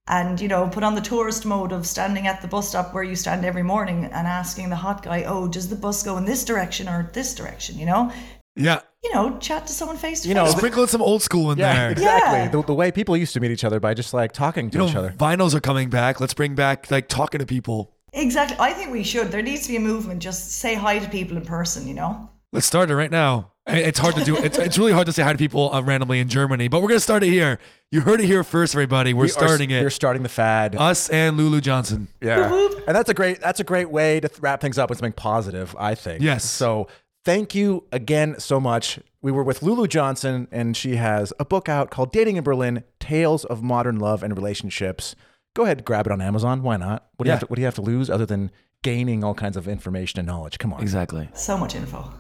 and, 0.08 0.40
you 0.40 0.48
know, 0.48 0.68
put 0.68 0.82
on 0.82 0.94
the 0.94 1.00
tourist 1.00 1.44
mode 1.46 1.70
of 1.72 1.86
standing 1.86 2.26
at 2.26 2.40
the 2.42 2.48
bus 2.48 2.68
stop 2.70 2.94
where 2.94 3.04
you 3.04 3.14
stand 3.14 3.44
every 3.44 3.62
morning 3.62 4.04
and 4.06 4.26
asking 4.26 4.70
the 4.70 4.76
hot 4.76 5.02
guy, 5.02 5.22
oh, 5.24 5.46
does 5.48 5.68
the 5.68 5.76
bus 5.76 6.02
go 6.02 6.16
in 6.16 6.24
this 6.24 6.44
direction 6.44 6.88
or 6.88 7.10
this 7.12 7.34
direction, 7.34 7.78
you 7.78 7.86
know? 7.86 8.10
Yeah, 8.56 8.80
You 9.04 9.14
know, 9.14 9.38
chat 9.38 9.68
to 9.68 9.72
someone 9.72 9.96
face 9.96 10.20
to 10.20 10.22
face. 10.24 10.28
You 10.28 10.34
know, 10.34 10.46
face. 10.46 10.56
sprinkle 10.56 10.86
some 10.88 11.02
old 11.02 11.22
school 11.22 11.52
in 11.52 11.58
there. 11.58 11.90
exactly. 11.92 12.38
Yeah. 12.40 12.48
The, 12.48 12.62
the 12.62 12.74
way 12.74 12.90
people 12.90 13.16
used 13.16 13.32
to 13.34 13.40
meet 13.40 13.52
each 13.52 13.62
other 13.62 13.78
by 13.78 13.94
just 13.94 14.12
like 14.12 14.32
talking 14.32 14.70
to 14.70 14.74
You 14.78 14.84
know, 14.84 14.90
each 14.90 14.96
other. 14.96 15.14
vinyls 15.16 15.54
are 15.54 15.60
coming 15.60 15.90
back. 15.90 16.20
Let's 16.20 16.34
bring 16.34 16.56
back 16.56 16.90
like 16.90 17.06
talking 17.08 17.38
to 17.38 17.46
people. 17.46 17.94
Exactly. 18.14 18.56
I 18.58 18.72
think 18.72 18.90
we 18.90 19.04
should. 19.04 19.30
There 19.30 19.42
needs 19.42 19.62
to 19.62 19.68
be 19.68 19.76
a 19.76 19.80
movement. 19.80 20.20
Just 20.22 20.52
say 20.52 20.74
hi 20.74 20.98
to 20.98 21.08
people 21.08 21.36
in 21.36 21.44
person, 21.44 21.86
you 21.86 21.94
know? 21.94 22.30
Let's 22.52 22.66
start 22.66 22.90
it 22.90 22.96
right 22.96 23.10
now. 23.10 23.52
It's 23.66 23.98
hard 23.98 24.14
to 24.14 24.24
do. 24.24 24.34
It's, 24.36 24.56
it's 24.56 24.78
really 24.78 24.92
hard 24.92 25.04
to 25.06 25.12
say 25.12 25.22
hi 25.22 25.32
to 25.32 25.36
people 25.38 25.70
uh, 25.74 25.82
randomly 25.82 26.20
in 26.20 26.28
Germany, 26.30 26.68
but 26.68 26.80
we're 26.80 26.88
gonna 26.88 27.00
start 27.00 27.22
it 27.22 27.28
here. 27.28 27.58
You 27.90 28.00
heard 28.00 28.18
it 28.20 28.24
here 28.26 28.42
first, 28.42 28.74
everybody. 28.74 29.12
We're 29.12 29.24
We 29.24 29.26
are- 29.26 29.32
starting 29.32 29.70
it. 29.70 29.82
You're 29.82 29.90
starting 29.90 30.22
the 30.22 30.30
fad. 30.30 30.74
Us 30.76 31.10
and 31.10 31.36
Lulu 31.36 31.60
Johnson. 31.60 32.08
Yeah, 32.22 32.50
and 32.86 32.96
that's 32.96 33.10
a 33.10 33.14
great 33.14 33.40
that's 33.42 33.60
a 33.60 33.64
great 33.64 33.90
way 33.90 34.20
to 34.20 34.28
th- 34.28 34.40
wrap 34.40 34.62
things 34.62 34.78
up 34.78 34.88
with 34.88 34.98
something 34.98 35.12
positive. 35.12 35.76
I 35.78 35.94
think. 35.94 36.22
Yes. 36.22 36.46
So 36.46 36.88
thank 37.26 37.54
you 37.54 37.84
again 37.92 38.36
so 38.38 38.58
much. 38.58 39.00
We 39.20 39.30
were 39.32 39.42
with 39.44 39.62
Lulu 39.62 39.86
Johnson, 39.86 40.48
and 40.50 40.74
she 40.74 40.96
has 40.96 41.34
a 41.38 41.44
book 41.44 41.68
out 41.68 41.90
called 41.90 42.10
"Dating 42.10 42.36
in 42.36 42.44
Berlin: 42.44 42.84
Tales 43.00 43.44
of 43.44 43.62
Modern 43.62 43.98
Love 43.98 44.22
and 44.22 44.34
Relationships." 44.34 45.14
Go 45.54 45.64
ahead, 45.64 45.84
grab 45.84 46.06
it 46.06 46.12
on 46.12 46.22
Amazon. 46.22 46.62
Why 46.62 46.78
not? 46.78 47.08
What 47.16 47.24
do 47.24 47.28
you 47.28 47.32
Yeah. 47.32 47.34
have 47.34 47.40
to, 47.40 47.46
What 47.48 47.56
do 47.56 47.60
you 47.60 47.66
have 47.66 47.74
to 47.74 47.82
lose 47.82 48.08
other 48.08 48.24
than 48.24 48.50
gaining 48.82 49.22
all 49.24 49.34
kinds 49.34 49.58
of 49.58 49.68
information 49.68 50.20
and 50.20 50.26
knowledge? 50.26 50.58
Come 50.58 50.72
on. 50.72 50.80
Exactly. 50.80 51.28
So 51.34 51.58
much 51.58 51.74
info. 51.74 52.10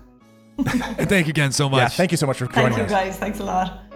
And 0.98 1.08
thank 1.08 1.26
you 1.26 1.30
again 1.30 1.52
so 1.52 1.68
much. 1.68 1.78
Yeah. 1.78 1.88
Thank 1.88 2.10
you 2.10 2.16
so 2.16 2.26
much 2.26 2.38
for 2.38 2.46
Thank 2.46 2.68
joining 2.70 2.78
you 2.78 2.84
us. 2.84 2.90
guys. 2.90 3.16
Thanks 3.16 3.38
a 3.40 3.44
lot. 3.44 3.87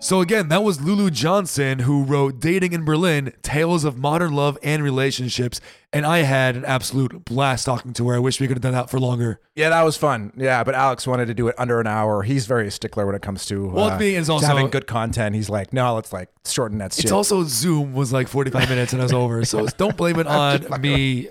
So 0.00 0.20
again, 0.20 0.48
that 0.48 0.62
was 0.62 0.80
Lulu 0.80 1.10
Johnson 1.10 1.80
who 1.80 2.04
wrote 2.04 2.38
Dating 2.38 2.72
in 2.72 2.84
Berlin: 2.84 3.32
Tales 3.42 3.82
of 3.84 3.98
Modern 3.98 4.32
Love 4.32 4.56
and 4.62 4.80
Relationships, 4.82 5.60
and 5.92 6.06
I 6.06 6.18
had 6.18 6.54
an 6.56 6.64
absolute 6.64 7.24
blast 7.24 7.66
talking 7.66 7.92
to 7.94 8.08
her. 8.08 8.14
I 8.14 8.20
wish 8.20 8.40
we 8.40 8.46
could 8.46 8.56
have 8.56 8.62
done 8.62 8.74
that 8.74 8.90
for 8.90 9.00
longer. 9.00 9.40
Yeah, 9.56 9.70
that 9.70 9.82
was 9.82 9.96
fun. 9.96 10.32
Yeah, 10.36 10.62
but 10.62 10.76
Alex 10.76 11.04
wanted 11.04 11.26
to 11.26 11.34
do 11.34 11.48
it 11.48 11.56
under 11.58 11.80
an 11.80 11.88
hour. 11.88 12.22
He's 12.22 12.46
very 12.46 12.70
stickler 12.70 13.06
when 13.06 13.16
it 13.16 13.22
comes 13.22 13.44
to 13.46 13.66
Well, 13.70 13.90
uh, 13.90 13.98
me, 13.98 14.14
it's 14.14 14.28
also- 14.28 14.46
having 14.46 14.70
good 14.70 14.86
content. 14.86 15.34
He's 15.34 15.50
like, 15.50 15.72
no, 15.72 15.96
let's 15.96 16.12
like 16.12 16.28
shorten 16.46 16.78
that 16.78 16.92
shit. 16.92 17.06
It's 17.06 17.12
also 17.12 17.42
Zoom 17.42 17.92
was 17.92 18.12
like 18.12 18.28
45 18.28 18.68
minutes 18.68 18.92
and 18.92 19.02
I 19.02 19.04
was 19.04 19.12
over. 19.12 19.44
So 19.44 19.66
don't 19.78 19.96
blame 19.96 20.20
it 20.20 20.28
on 20.28 20.64
me. 20.80 21.28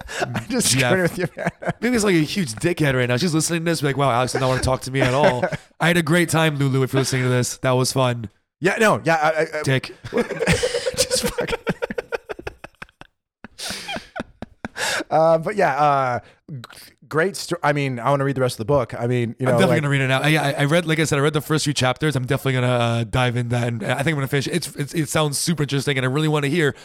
just 0.50 0.72
Jeff. 0.78 0.82
screwing 0.92 1.02
with 1.04 1.18
you, 1.18 1.28
man. 1.38 1.50
Maybe 1.82 1.96
it's 1.96 2.04
like 2.04 2.16
a 2.16 2.20
huge 2.20 2.52
dickhead 2.56 2.96
right 2.96 3.08
now. 3.08 3.16
She's 3.16 3.34
listening 3.34 3.62
to 3.64 3.72
this, 3.72 3.82
like, 3.82 3.96
wow, 3.96 4.12
Alex 4.12 4.34
did 4.34 4.42
not 4.42 4.50
want 4.50 4.62
to 4.62 4.66
talk 4.66 4.82
to 4.82 4.92
me 4.92 5.00
at 5.00 5.14
all. 5.14 5.46
I 5.80 5.88
had 5.88 5.96
a 5.96 6.04
great 6.04 6.28
time, 6.28 6.58
Lulu, 6.58 6.84
if 6.84 6.92
you're 6.92 7.00
listening 7.00 7.24
to 7.24 7.30
this. 7.30 7.56
That 7.60 7.72
was 7.72 7.94
fun. 7.94 8.30
Yeah, 8.60 8.78
no, 8.80 9.02
yeah, 9.04 9.16
I, 9.16 9.60
I, 9.60 9.62
Dick. 9.64 9.96
just 10.12 11.24
fucking. 11.28 11.60
uh, 15.10 15.38
but 15.38 15.56
yeah, 15.56 15.76
uh, 15.82 16.20
g- 16.52 16.62
great. 17.08 17.36
Sto- 17.36 17.58
I 17.64 17.74
mean, 17.74 18.00
I 18.00 18.10
want 18.10 18.20
to 18.20 18.24
read 18.26 18.36
the 18.36 18.42
rest 18.42 18.56
of 18.56 18.60
the 18.60 18.66
book. 18.66 18.94
I 19.00 19.08
mean, 19.08 19.36
you 19.40 19.46
know, 19.46 19.54
I'm 19.54 19.60
definitely 19.60 19.68
like- 19.76 19.82
gonna 19.82 19.90
read 19.92 20.02
it 20.02 20.08
now. 20.08 20.22
I, 20.22 20.54
I- 20.62 20.66
read, 20.66 20.86
like 20.86 21.00
I 21.00 21.04
said, 21.04 21.20
I 21.20 21.22
read 21.22 21.34
the 21.34 21.42
first 21.42 21.64
few 21.66 21.74
chapters. 21.74 22.16
I'm 22.16 22.26
definitely 22.26 22.54
gonna 22.54 22.68
uh, 22.68 23.04
dive 23.04 23.36
in 23.38 23.50
that, 23.50 23.68
and 23.68 23.84
I 23.86 23.98
think 23.98 24.08
I'm 24.10 24.16
gonna 24.16 24.28
finish. 24.28 24.48
It's, 24.48 24.76
it's 24.76 24.94
it 24.94 25.10
sounds 25.10 25.38
super 25.38 25.64
interesting, 25.64 25.98
and 25.98 26.06
I 26.06 26.10
really 26.10 26.28
want 26.28 26.44
to 26.46 26.50
hear 26.50 26.76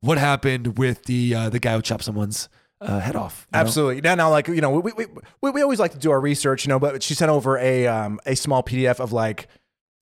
what 0.00 0.18
happened 0.18 0.78
with 0.78 1.04
the 1.04 1.34
uh, 1.34 1.48
the 1.48 1.58
guy 1.60 1.74
who 1.74 1.82
chopped 1.82 2.04
someone's 2.04 2.48
uh, 2.80 2.98
head 3.00 3.16
off. 3.16 3.46
you 3.52 3.56
know? 3.56 3.60
Absolutely. 3.60 4.00
Now, 4.00 4.14
now, 4.16 4.30
like 4.30 4.48
you 4.48 4.60
know, 4.60 4.70
we, 4.70 4.92
we 4.96 5.06
we 5.40 5.50
we 5.50 5.62
always 5.62 5.78
like 5.78 5.92
to 5.92 5.98
do 5.98 6.10
our 6.10 6.20
research, 6.20 6.64
you 6.64 6.68
know. 6.68 6.78
But 6.78 7.02
she 7.02 7.14
sent 7.14 7.30
over 7.30 7.58
a 7.58 7.86
um 7.86 8.20
a 8.26 8.34
small 8.36 8.62
PDF 8.62 9.00
of 9.00 9.12
like 9.12 9.48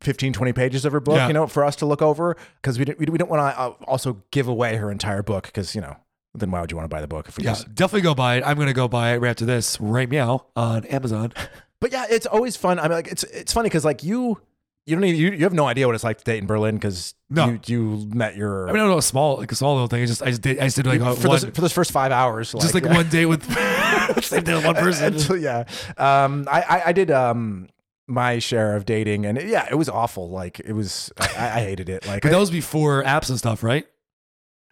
15, 0.00 0.32
20 0.32 0.52
pages 0.52 0.84
of 0.84 0.92
her 0.92 1.00
book, 1.00 1.16
Yeah. 1.16 1.26
you 1.28 1.32
know, 1.34 1.46
for 1.46 1.64
us 1.64 1.76
to 1.76 1.86
look 1.86 2.00
over 2.02 2.36
because 2.62 2.78
we 2.78 2.84
didn't 2.84 2.98
we, 2.98 3.06
we 3.06 3.18
don't 3.18 3.30
want 3.30 3.40
to 3.54 3.60
uh, 3.60 3.74
also 3.86 4.22
give 4.30 4.48
away 4.48 4.76
her 4.76 4.90
entire 4.90 5.22
book 5.22 5.46
because 5.46 5.74
you 5.74 5.80
know 5.80 5.96
then 6.34 6.50
why 6.50 6.60
would 6.60 6.70
you 6.70 6.76
want 6.76 6.88
to 6.88 6.94
buy 6.94 7.00
the 7.00 7.08
book 7.08 7.28
if 7.28 7.36
we 7.36 7.44
Yeah, 7.44 7.50
just 7.50 7.74
definitely 7.74 8.02
go 8.02 8.14
buy 8.14 8.36
it. 8.36 8.44
I'm 8.46 8.56
gonna 8.58 8.72
go 8.72 8.88
buy 8.88 9.12
it 9.14 9.18
right 9.18 9.30
after 9.30 9.44
this, 9.44 9.80
right 9.80 10.08
meow, 10.08 10.46
on 10.56 10.84
Amazon. 10.86 11.32
But 11.80 11.92
yeah, 11.92 12.04
it's 12.10 12.26
always 12.26 12.58
fun. 12.58 12.78
I 12.78 12.82
mean, 12.82 12.92
like 12.92 13.08
it's 13.08 13.24
it's 13.24 13.54
funny 13.54 13.70
because 13.70 13.86
like 13.86 14.04
you 14.04 14.38
you 14.84 14.96
don't 14.96 15.04
even, 15.04 15.18
you, 15.18 15.30
you 15.30 15.44
have 15.44 15.54
no 15.54 15.66
idea 15.66 15.86
what 15.86 15.94
it's 15.94 16.04
like 16.04 16.18
to 16.18 16.24
date 16.24 16.36
in 16.38 16.46
Berlin 16.46 16.74
because 16.74 17.14
No. 17.30 17.46
you 17.46 17.60
you 17.66 18.08
met 18.12 18.36
your 18.36 18.68
I 18.68 18.72
mean, 18.72 18.80
I 18.82 18.84
don't 18.84 18.90
know, 18.90 19.00
small, 19.00 19.36
like 19.38 19.50
a 19.50 19.54
small 19.54 19.74
little 19.74 19.88
thing. 19.88 20.02
I 20.02 20.06
just, 20.06 20.22
I 20.22 20.26
just 20.26 20.42
did, 20.42 20.58
I 20.58 20.64
just 20.64 20.76
did 20.76 20.86
like 20.86 21.00
for 21.00 21.06
one, 21.06 21.40
those 21.40 21.44
for 21.44 21.60
those 21.62 21.72
first 21.72 21.90
five 21.90 22.12
hours, 22.12 22.52
just 22.52 22.74
like 22.74 22.84
yeah. 22.84 22.94
one 22.94 23.08
day 23.16 23.24
with 23.24 23.46
one 23.48 24.74
person. 24.74 25.40
Yeah. 25.40 25.64
Um, 25.96 26.46
I, 26.50 26.60
I 26.62 26.82
I 26.88 26.92
did 26.92 27.10
um 27.10 27.68
my 28.10 28.38
share 28.38 28.76
of 28.76 28.84
dating, 28.84 29.24
and 29.24 29.38
it- 29.38 29.46
yeah, 29.48 29.66
it 29.70 29.76
was 29.76 29.88
awful. 29.88 30.28
Like 30.30 30.60
it 30.60 30.72
was, 30.72 31.10
I, 31.18 31.24
I 31.26 31.60
hated 31.60 31.88
it. 31.88 32.06
Like 32.06 32.22
But 32.22 32.32
that 32.32 32.38
was 32.38 32.50
before 32.50 33.02
apps 33.04 33.28
and 33.30 33.38
stuff, 33.38 33.62
right? 33.62 33.86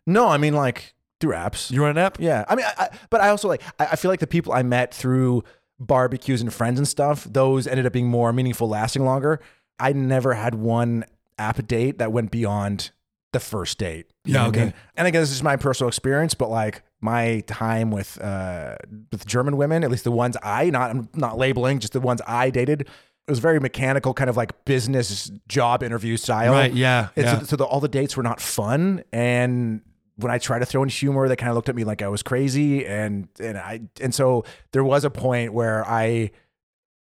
no, 0.07 0.29
I 0.29 0.39
mean 0.39 0.55
like 0.55 0.95
through 1.21 1.35
apps. 1.35 1.71
You 1.71 1.83
run 1.83 1.91
an 1.91 1.99
app? 1.99 2.19
Yeah, 2.21 2.45
I 2.49 2.55
mean, 2.55 2.65
I, 2.67 2.85
I, 2.85 2.89
but 3.11 3.21
I 3.21 3.29
also 3.29 3.49
like 3.49 3.63
I, 3.79 3.87
I 3.93 3.97
feel 3.97 4.11
like 4.11 4.21
the 4.21 4.27
people 4.27 4.53
I 4.53 4.63
met 4.63 4.95
through 4.95 5.45
barbecues 5.81 6.41
and 6.41 6.53
friends 6.53 6.79
and 6.79 6.89
stuff, 6.89 7.25
those 7.25 7.67
ended 7.67 7.87
up 7.87 7.93
being 7.93 8.09
more 8.09 8.33
meaningful, 8.33 8.69
lasting 8.69 9.05
longer. 9.05 9.41
I 9.79 9.93
never 9.93 10.35
had 10.35 10.55
one 10.55 11.05
app 11.39 11.65
date 11.67 11.99
that 11.99 12.11
went 12.13 12.31
beyond 12.31 12.91
the 13.33 13.41
first 13.41 13.79
date. 13.79 14.07
Yeah, 14.25 14.39
what 14.39 14.45
I 14.45 14.49
okay. 14.49 14.65
mean? 14.65 14.75
And 14.97 15.07
again, 15.07 15.21
this 15.23 15.31
is 15.31 15.43
my 15.43 15.57
personal 15.57 15.89
experience, 15.89 16.35
but 16.35 16.49
like 16.51 16.83
my 17.01 17.41
time 17.47 17.91
with 17.91 18.21
uh 18.21 18.77
with 19.13 19.27
German 19.27 19.57
women, 19.57 19.85
at 19.85 19.91
least 19.91 20.05
the 20.05 20.11
ones 20.11 20.37
I 20.43 20.71
not 20.71 20.91
I'm 20.91 21.09
not 21.15 21.37
labeling, 21.39 21.79
just 21.81 21.93
the 21.93 22.01
ones 22.01 22.21
I 22.27 22.51
dated, 22.51 22.89
it 23.29 23.31
was 23.31 23.41
very 23.41 23.61
mechanical, 23.61 24.15
kind 24.15 24.31
of 24.31 24.39
like 24.39 24.65
business 24.65 25.31
job 25.49 25.83
interview 25.83 26.17
style. 26.17 26.55
Right, 26.55 26.73
yeah, 26.73 27.11
And 27.15 27.27
yeah. 27.27 27.39
So, 27.41 27.45
so 27.45 27.57
the, 27.57 27.65
all 27.65 27.79
the 27.79 27.89
dates 27.89 28.17
were 28.17 28.23
not 28.23 28.41
fun, 28.41 29.05
and 29.13 29.83
when 30.17 30.33
I 30.33 30.39
tried 30.39 30.61
to 30.61 30.67
throw 30.67 30.83
in 30.83 30.89
humor, 30.89 31.29
they 31.29 31.37
kind 31.37 31.51
of 31.51 31.55
looked 31.55 31.69
at 31.69 31.77
me 31.77 31.85
like 31.85 32.01
I 32.01 32.09
was 32.09 32.23
crazy, 32.23 32.87
and 32.87 33.29
and 33.39 33.59
I 33.59 33.83
and 34.01 34.15
so 34.15 34.45
there 34.73 34.83
was 34.83 35.05
a 35.05 35.11
point 35.11 35.53
where 35.53 35.87
I, 35.87 36.31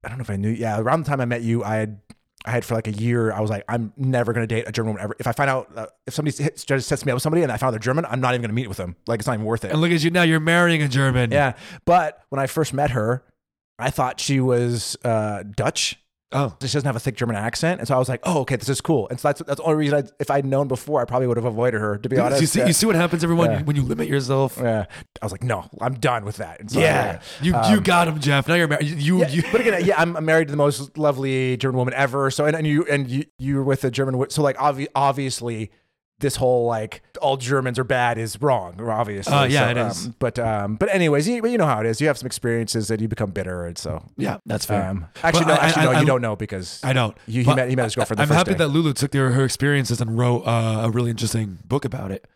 I 0.04 0.08
don't 0.08 0.18
know 0.18 0.22
if 0.22 0.30
I 0.30 0.36
knew. 0.36 0.50
Yeah, 0.50 0.78
around 0.78 1.04
the 1.04 1.08
time 1.08 1.20
I 1.20 1.24
met 1.24 1.42
you, 1.42 1.64
I 1.64 1.76
had. 1.76 2.00
I 2.44 2.52
had 2.52 2.64
for 2.64 2.76
like 2.76 2.86
a 2.86 2.92
year. 2.92 3.32
I 3.32 3.40
was 3.40 3.50
like, 3.50 3.64
I'm 3.68 3.92
never 3.96 4.32
gonna 4.32 4.46
date 4.46 4.68
a 4.68 4.72
German 4.72 4.92
woman 4.92 5.02
ever. 5.02 5.16
If 5.18 5.26
I 5.26 5.32
find 5.32 5.50
out 5.50 5.70
uh, 5.74 5.86
if 6.06 6.14
somebody 6.14 6.36
just 6.36 6.88
sets 6.88 7.04
me 7.04 7.10
up 7.10 7.16
with 7.16 7.22
somebody 7.22 7.42
and 7.42 7.50
I 7.50 7.56
found 7.56 7.72
they're 7.72 7.80
German, 7.80 8.06
I'm 8.06 8.20
not 8.20 8.32
even 8.34 8.42
gonna 8.42 8.54
meet 8.54 8.68
with 8.68 8.76
them. 8.76 8.94
Like 9.08 9.18
it's 9.18 9.26
not 9.26 9.34
even 9.34 9.44
worth 9.44 9.64
it. 9.64 9.72
And 9.72 9.80
look 9.80 9.90
at 9.90 10.04
you 10.04 10.10
now, 10.10 10.22
you're 10.22 10.38
marrying 10.38 10.80
a 10.80 10.88
German. 10.88 11.32
Yeah, 11.32 11.54
but 11.84 12.22
when 12.28 12.38
I 12.38 12.46
first 12.46 12.72
met 12.72 12.92
her, 12.92 13.24
I 13.78 13.90
thought 13.90 14.20
she 14.20 14.38
was 14.40 14.96
uh, 15.04 15.42
Dutch. 15.42 15.98
Oh. 16.30 16.54
She 16.60 16.66
doesn't 16.66 16.84
have 16.84 16.94
a 16.96 17.00
thick 17.00 17.16
German 17.16 17.36
accent, 17.36 17.80
and 17.80 17.88
so 17.88 17.94
I 17.94 17.98
was 17.98 18.08
like, 18.08 18.20
"Oh, 18.24 18.40
okay, 18.40 18.56
this 18.56 18.68
is 18.68 18.82
cool." 18.82 19.08
And 19.08 19.18
so 19.18 19.28
that's 19.28 19.40
that's 19.46 19.56
the 19.60 19.62
only 19.62 19.76
reason. 19.78 20.04
I, 20.04 20.08
if 20.20 20.30
I'd 20.30 20.44
known 20.44 20.68
before, 20.68 21.00
I 21.00 21.06
probably 21.06 21.26
would 21.26 21.38
have 21.38 21.46
avoided 21.46 21.80
her. 21.80 21.96
To 21.96 22.08
be 22.08 22.18
honest, 22.18 22.42
you 22.42 22.46
see, 22.46 22.58
Yeah. 22.60 22.66
you 22.66 22.74
see 22.74 22.84
what 22.84 22.96
happens, 22.96 23.24
everyone, 23.24 23.50
Yeah. 23.50 23.62
when 23.62 23.76
you 23.76 23.82
limit 23.82 24.08
yourself. 24.08 24.58
Yeah. 24.60 24.84
I 25.22 25.24
was 25.24 25.32
like, 25.32 25.42
"No, 25.42 25.64
I'm 25.80 25.94
done 25.94 26.26
with 26.26 26.36
that." 26.36 26.60
And 26.60 26.70
so, 26.70 26.80
Yeah, 26.80 27.20
you 27.40 27.52
you 27.52 27.56
um, 27.78 27.82
got 27.82 28.08
him, 28.08 28.20
Jeff. 28.20 28.46
Now 28.46 28.56
you're 28.56 28.68
married. 28.68 28.88
You, 28.88 29.20
Yeah, 29.20 29.28
you 29.30 29.42
but 29.50 29.62
again, 29.62 29.82
yeah, 29.86 29.94
I'm 29.98 30.22
married 30.22 30.48
to 30.48 30.50
the 30.52 30.58
most 30.58 30.98
lovely 30.98 31.56
German 31.56 31.78
woman 31.78 31.94
ever. 31.94 32.30
So 32.30 32.44
and, 32.44 32.54
and 32.54 32.66
you 32.66 32.84
and 32.90 33.08
you 33.08 33.24
you 33.38 33.56
were 33.56 33.64
with 33.64 33.82
a 33.84 33.90
German. 33.90 34.28
So 34.28 34.42
like 34.42 34.58
obvi- 34.58 34.88
obviously, 34.94 35.70
this 36.20 36.36
whole 36.36 36.66
like 36.66 37.02
all 37.22 37.36
Germans 37.36 37.78
are 37.78 37.84
bad 37.84 38.18
is 38.18 38.40
wrong. 38.42 38.80
Obviously, 38.80 39.32
Uh, 39.32 39.44
yeah, 39.44 39.64
So, 39.66 39.70
it 39.70 39.76
is. 39.76 40.06
um, 40.06 40.14
but 40.18 40.38
um, 40.38 40.76
but 40.76 40.88
anyways, 40.92 41.28
you, 41.28 41.40
but 41.42 41.50
you 41.50 41.58
know 41.58 41.66
how 41.66 41.80
it 41.80 41.86
is. 41.86 42.00
You 42.00 42.08
have 42.08 42.18
some 42.18 42.26
experiences 42.26 42.90
and 42.90 43.00
you 43.00 43.06
become 43.08 43.30
bitter, 43.30 43.66
and 43.66 43.78
so 43.78 44.02
yeah, 44.16 44.38
that's 44.46 44.66
fair. 44.66 44.84
um, 44.84 45.06
actually, 45.22 45.44
But 45.44 45.48
no, 45.48 45.54
I- 45.54 45.66
actually, 45.66 45.82
I- 45.82 45.84
no, 45.84 45.90
I- 45.92 46.00
you 46.00 46.06
don't 46.06 46.22
know 46.22 46.34
because 46.36 46.80
I 46.82 46.92
don't. 46.92 47.16
You, 47.26 47.44
he 47.44 47.54
met 47.54 47.68
he 47.68 47.76
met 47.76 47.84
his 47.84 47.94
girlfriend 47.94 48.20
I'm 48.20 48.28
happy 48.28 48.52
day. 48.52 48.58
that 48.58 48.68
Lulu 48.68 48.92
took 48.94 49.12
their, 49.12 49.30
her 49.30 49.44
experiences 49.44 50.00
and 50.00 50.18
wrote 50.18 50.40
uh, 50.46 50.82
a 50.84 50.90
really 50.90 51.10
interesting 51.10 51.58
book 51.64 51.84
about 51.84 52.10
it. 52.10 52.26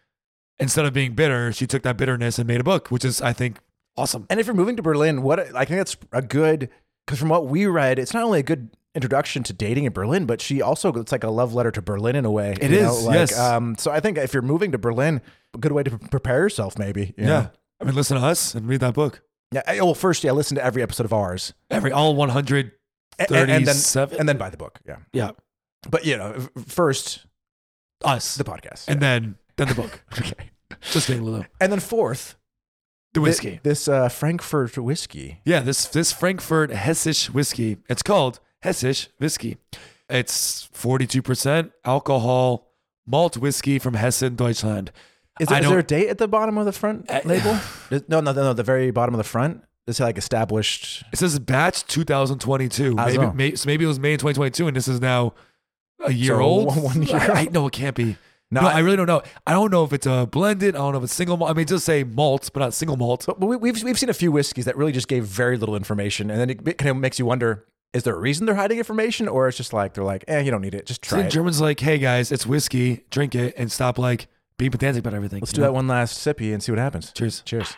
Instead 0.58 0.84
of 0.84 0.92
being 0.92 1.14
bitter, 1.14 1.52
she 1.52 1.66
took 1.66 1.82
that 1.82 1.96
bitterness 1.96 2.38
and 2.38 2.46
made 2.46 2.60
a 2.60 2.64
book, 2.64 2.88
which 2.88 3.04
is, 3.04 3.20
I 3.20 3.32
think, 3.32 3.58
awesome. 3.96 4.26
And 4.30 4.38
if 4.38 4.46
you're 4.46 4.54
moving 4.54 4.76
to 4.76 4.82
Berlin, 4.82 5.22
what 5.22 5.40
I 5.56 5.64
think 5.64 5.80
that's 5.80 5.96
a 6.12 6.22
good 6.22 6.68
because 7.04 7.18
from 7.18 7.30
what 7.30 7.46
we 7.48 7.66
read, 7.66 7.98
it's 7.98 8.14
not 8.14 8.22
only 8.22 8.38
a 8.38 8.44
good 8.44 8.70
introduction 8.94 9.42
to 9.44 9.52
dating 9.52 9.84
in 9.84 9.92
Berlin, 9.92 10.26
but 10.26 10.40
she 10.40 10.60
also 10.62 10.92
it's 10.94 11.12
like 11.12 11.24
a 11.24 11.30
love 11.30 11.54
letter 11.54 11.70
to 11.70 11.82
Berlin 11.82 12.14
in 12.16 12.24
a 12.24 12.30
way. 12.30 12.54
It 12.60 12.70
you 12.70 12.78
is, 12.78 13.04
like, 13.04 13.14
yes. 13.14 13.38
Um, 13.38 13.76
so 13.78 13.90
I 13.90 14.00
think 14.00 14.18
if 14.18 14.32
you're 14.34 14.42
moving 14.42 14.72
to 14.72 14.78
Berlin, 14.78 15.20
a 15.54 15.58
good 15.58 15.72
way 15.72 15.82
to 15.82 15.90
pre- 15.90 16.08
prepare 16.08 16.40
yourself, 16.40 16.78
maybe. 16.78 17.14
you 17.16 17.24
Yeah. 17.24 17.26
know? 17.26 17.50
I 17.80 17.84
mean, 17.84 17.94
listen 17.94 18.18
to 18.20 18.24
us 18.26 18.54
and 18.54 18.68
read 18.68 18.80
that 18.80 18.94
book. 18.94 19.22
Yeah. 19.50 19.62
eh, 19.66 19.80
Well, 19.80 19.94
first, 19.94 20.24
yeah, 20.24 20.32
listen 20.32 20.56
to 20.56 20.64
every 20.64 20.82
episode 20.82 21.04
of 21.04 21.12
ours, 21.12 21.52
Every 21.70 21.90
all 21.92 22.14
137. 22.14 22.72
A- 23.18 23.24
a- 23.34 23.38
and, 23.56 23.66
then 23.66 24.18
and 24.18 24.28
then 24.28 24.36
buy 24.38 24.50
the 24.50 24.56
book. 24.56 24.80
Yeah. 24.86 24.96
yeah, 25.12 25.30
But 25.90 26.04
you 26.04 26.16
know, 26.16 26.48
first 26.66 27.26
us, 28.04 28.34
the 28.36 28.44
podcast, 28.44 28.88
and 28.88 29.00
then 29.00 29.36
then 29.56 29.68
the 29.68 29.74
book. 29.74 30.02
okay, 30.18 30.50
Just 30.90 31.06
kidding, 31.06 31.22
Lulu. 31.24 31.44
and 31.60 31.70
then 31.72 31.80
fourth, 31.80 32.36
The 33.14 33.20
whiskey. 33.20 33.60
this 33.62 33.86
uh, 33.88 34.08
Frankfurt 34.08 34.76
whiskey. 34.78 35.40
Yeah, 35.44 35.60
this 35.60 35.86
this 35.86 36.12
Frankfurt 36.12 36.70
Hessisch 36.70 37.30
whiskey. 37.30 37.76
It's 37.88 38.02
called 38.02 38.40
Hessisch 38.64 39.08
whiskey. 39.18 39.56
It's 40.08 40.68
42% 40.74 41.72
alcohol 41.84 42.68
malt 43.06 43.36
whiskey 43.36 43.78
from 43.78 43.94
Hessen, 43.94 44.36
Deutschland. 44.36 44.92
Is, 45.40 45.48
there, 45.48 45.60
is 45.62 45.68
there 45.68 45.78
a 45.78 45.82
date 45.82 46.08
at 46.08 46.18
the 46.18 46.28
bottom 46.28 46.58
of 46.58 46.66
the 46.66 46.72
front 46.72 47.10
Uh, 47.10 47.20
label? 47.24 47.58
No, 48.08 48.20
no, 48.20 48.32
no, 48.32 48.42
no, 48.42 48.52
the 48.52 48.62
very 48.62 48.90
bottom 48.90 49.14
of 49.14 49.18
the 49.18 49.24
front. 49.24 49.62
Is 49.86 49.98
it 49.98 50.04
like 50.04 50.18
established? 50.18 51.02
It 51.12 51.18
says 51.18 51.38
batch 51.38 51.84
2022. 51.86 52.94
Ah, 52.98 53.06
Maybe, 53.06 53.16
so. 53.16 53.32
may, 53.32 53.54
so 53.56 53.66
maybe 53.66 53.84
it 53.84 53.88
was 53.88 53.98
May 53.98 54.12
2022, 54.12 54.68
and 54.68 54.76
this 54.76 54.86
is 54.86 55.00
now 55.00 55.34
a 56.04 56.12
year 56.12 56.34
So 56.36 56.40
old. 56.42 56.76
one- 56.82 57.02
year 57.02 57.16
I, 57.16 57.40
I 57.40 57.44
know 57.46 57.66
it 57.66 57.72
can't 57.72 57.96
be. 57.96 58.16
No, 58.50 58.60
No, 58.60 58.68
I- 58.68 58.74
I, 58.74 58.78
really 58.80 58.96
don't 58.96 59.06
know. 59.06 59.22
I 59.46 59.52
don't 59.52 59.70
know 59.72 59.82
if 59.82 59.92
it's 59.94 60.06
a 60.06 60.26
blended. 60.30 60.76
I 60.76 60.78
don't 60.78 60.92
know 60.92 60.98
if 60.98 61.04
it's 61.04 61.14
single 61.14 61.36
malt. 61.38 61.50
I 61.50 61.54
mean, 61.54 61.62
it 61.62 61.68
does 61.68 61.82
say 61.82 62.04
malt, 62.04 62.50
but 62.52 62.60
not 62.60 62.74
single 62.74 62.96
malt. 62.98 63.24
But 63.26 63.40
we, 63.40 63.56
we've 63.56 63.82
we've 63.82 63.98
seen 63.98 64.10
a 64.10 64.14
few 64.14 64.30
whiskeys 64.30 64.66
that 64.66 64.76
really 64.76 64.92
just 64.92 65.08
gave 65.08 65.24
very 65.24 65.56
little 65.56 65.74
information, 65.74 66.30
and 66.30 66.38
then 66.38 66.50
it 66.50 66.78
kind 66.78 66.90
of 66.90 66.98
makes 66.98 67.18
you 67.18 67.24
wonder: 67.26 67.64
is 67.92 68.04
there 68.04 68.14
a 68.14 68.18
reason 68.18 68.46
they're 68.46 68.54
hiding 68.54 68.78
information, 68.78 69.28
or 69.28 69.48
it's 69.48 69.56
just 69.56 69.72
like 69.72 69.94
they're 69.94 70.04
like, 70.04 70.24
eh, 70.28 70.40
you 70.40 70.50
don't 70.50 70.62
need 70.62 70.74
it, 70.74 70.86
just 70.86 71.02
try 71.02 71.18
then 71.18 71.26
it. 71.26 71.30
German's 71.30 71.60
like, 71.60 71.80
hey 71.80 71.98
guys, 71.98 72.32
it's 72.32 72.46
whiskey. 72.46 73.04
Drink 73.10 73.34
it 73.34 73.54
and 73.56 73.70
stop 73.70 73.98
like 73.98 74.28
being 74.58 74.70
pedantic 74.70 75.00
about 75.00 75.14
everything. 75.14 75.40
Let's 75.40 75.52
do 75.52 75.60
know? 75.60 75.68
that 75.68 75.72
one 75.74 75.88
last 75.88 76.18
sippy 76.18 76.52
and 76.52 76.62
see 76.62 76.72
what 76.72 76.78
happens. 76.78 77.12
Cheers. 77.12 77.42
Cheers. 77.44 77.76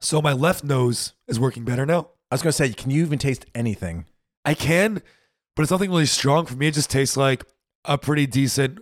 So 0.00 0.20
my 0.20 0.32
left 0.32 0.64
nose 0.64 1.14
is 1.28 1.40
working 1.40 1.64
better 1.64 1.86
now. 1.86 2.08
I 2.30 2.34
was 2.34 2.42
gonna 2.42 2.52
say, 2.52 2.72
can 2.72 2.90
you 2.90 3.02
even 3.04 3.18
taste 3.18 3.46
anything? 3.54 4.06
I 4.44 4.54
can, 4.54 5.02
but 5.56 5.62
it's 5.62 5.70
nothing 5.70 5.90
really 5.90 6.06
strong 6.06 6.46
for 6.46 6.56
me. 6.56 6.66
It 6.66 6.74
just 6.74 6.90
tastes 6.90 7.16
like 7.16 7.44
a 7.84 7.96
pretty 7.96 8.26
decent 8.26 8.80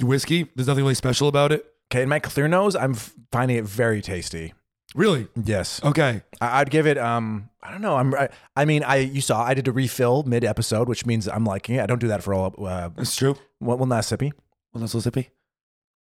whiskey. 0.00 0.48
There's 0.54 0.68
nothing 0.68 0.84
really 0.84 0.94
special 0.94 1.26
about 1.28 1.50
it. 1.50 1.66
Okay, 1.90 2.02
in 2.02 2.08
my 2.08 2.18
clear 2.20 2.46
nose, 2.48 2.76
I'm 2.76 2.94
finding 3.32 3.56
it 3.56 3.64
very 3.64 4.00
tasty. 4.00 4.54
Really? 4.94 5.26
Yes, 5.42 5.82
Okay. 5.82 6.22
I, 6.40 6.60
I'd 6.60 6.70
give 6.70 6.86
it. 6.86 6.98
Um, 6.98 7.50
I 7.64 7.70
don't 7.70 7.80
know. 7.80 7.96
I'm. 7.96 8.14
I, 8.14 8.28
I 8.54 8.64
mean, 8.66 8.82
I 8.84 8.96
you 8.96 9.20
saw 9.22 9.42
I 9.42 9.54
did 9.54 9.66
a 9.68 9.72
refill 9.72 10.22
mid 10.24 10.44
episode, 10.44 10.86
which 10.88 11.06
means 11.06 11.26
I'm 11.26 11.44
liking 11.46 11.76
it. 11.76 11.80
I 11.80 11.86
don't 11.86 11.98
do 12.00 12.08
that 12.08 12.22
for 12.22 12.34
all. 12.34 12.54
Uh, 12.58 12.90
That's 12.94 13.16
true. 13.16 13.36
one, 13.58 13.78
one 13.78 13.88
last 13.88 14.12
sippy. 14.12 14.32
Well, 14.72 14.80
that's 14.82 14.92
so 14.92 14.98
sippy. 14.98 15.28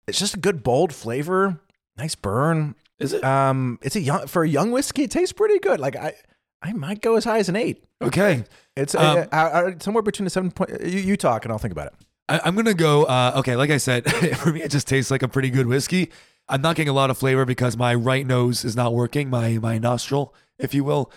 It's 0.06 0.18
just 0.18 0.34
a 0.34 0.38
good 0.38 0.62
bold 0.62 0.92
flavor, 0.94 1.61
nice 1.98 2.14
burn. 2.14 2.74
Is 2.98 3.12
it? 3.12 3.22
Um, 3.22 3.78
it's 3.82 3.94
a 3.96 4.00
young 4.00 4.26
for 4.26 4.42
a 4.42 4.48
young 4.48 4.70
whiskey. 4.72 5.02
It 5.02 5.11
tastes 5.11 5.32
pretty 5.32 5.58
good. 5.58 5.80
Like 5.80 5.96
I, 5.96 6.14
I 6.62 6.72
might 6.72 7.02
go 7.02 7.16
as 7.16 7.24
high 7.24 7.38
as 7.38 7.48
an 7.48 7.56
eight. 7.56 7.84
Okay. 8.00 8.44
It's 8.76 8.94
Um, 8.94 9.18
uh, 9.18 9.20
uh, 9.32 9.36
uh, 9.36 9.70
somewhere 9.80 10.02
between 10.02 10.26
a 10.26 10.30
seven 10.30 10.50
point. 10.50 10.70
You, 10.82 11.00
you 11.00 11.16
talk, 11.16 11.44
and 11.44 11.52
I'll 11.52 11.58
think 11.58 11.72
about 11.72 11.88
it. 11.88 11.94
I, 12.28 12.40
I'm 12.44 12.54
gonna 12.56 12.72
go. 12.74 13.04
Uh, 13.04 13.32
okay, 13.36 13.56
like 13.56 13.70
I 13.70 13.76
said, 13.76 14.11
for 14.38 14.52
me, 14.52 14.62
it 14.62 14.70
just 14.70 14.86
tastes 14.88 15.11
like 15.11 15.22
a 15.22 15.28
pretty 15.28 15.50
good 15.50 15.66
whiskey. 15.66 16.11
I'm 16.48 16.62
not 16.62 16.76
getting 16.76 16.88
a 16.88 16.94
lot 16.94 17.11
of 17.11 17.18
flavor 17.18 17.44
because 17.44 17.76
my 17.76 17.94
right 17.94 18.26
nose 18.26 18.64
is 18.64 18.74
not 18.76 18.94
working, 18.94 19.28
my 19.30 19.58
my 19.58 19.78
nostril, 19.78 20.34
if 20.58 20.72
you 20.74 20.84
will. 20.84 21.12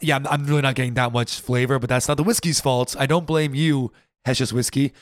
Yeah, 0.00 0.16
I'm, 0.16 0.26
I'm 0.26 0.46
really 0.46 0.62
not 0.62 0.74
getting 0.74 0.94
that 0.94 1.12
much 1.12 1.40
flavor, 1.40 1.78
but 1.78 1.88
that's 1.90 2.08
not 2.08 2.16
the 2.16 2.22
whiskey's 2.22 2.60
fault. 2.60 2.96
I 2.98 3.06
don't 3.06 3.26
blame 3.26 3.54
you, 3.54 3.92
Hessisch 4.26 4.52
whiskey. 4.52 4.92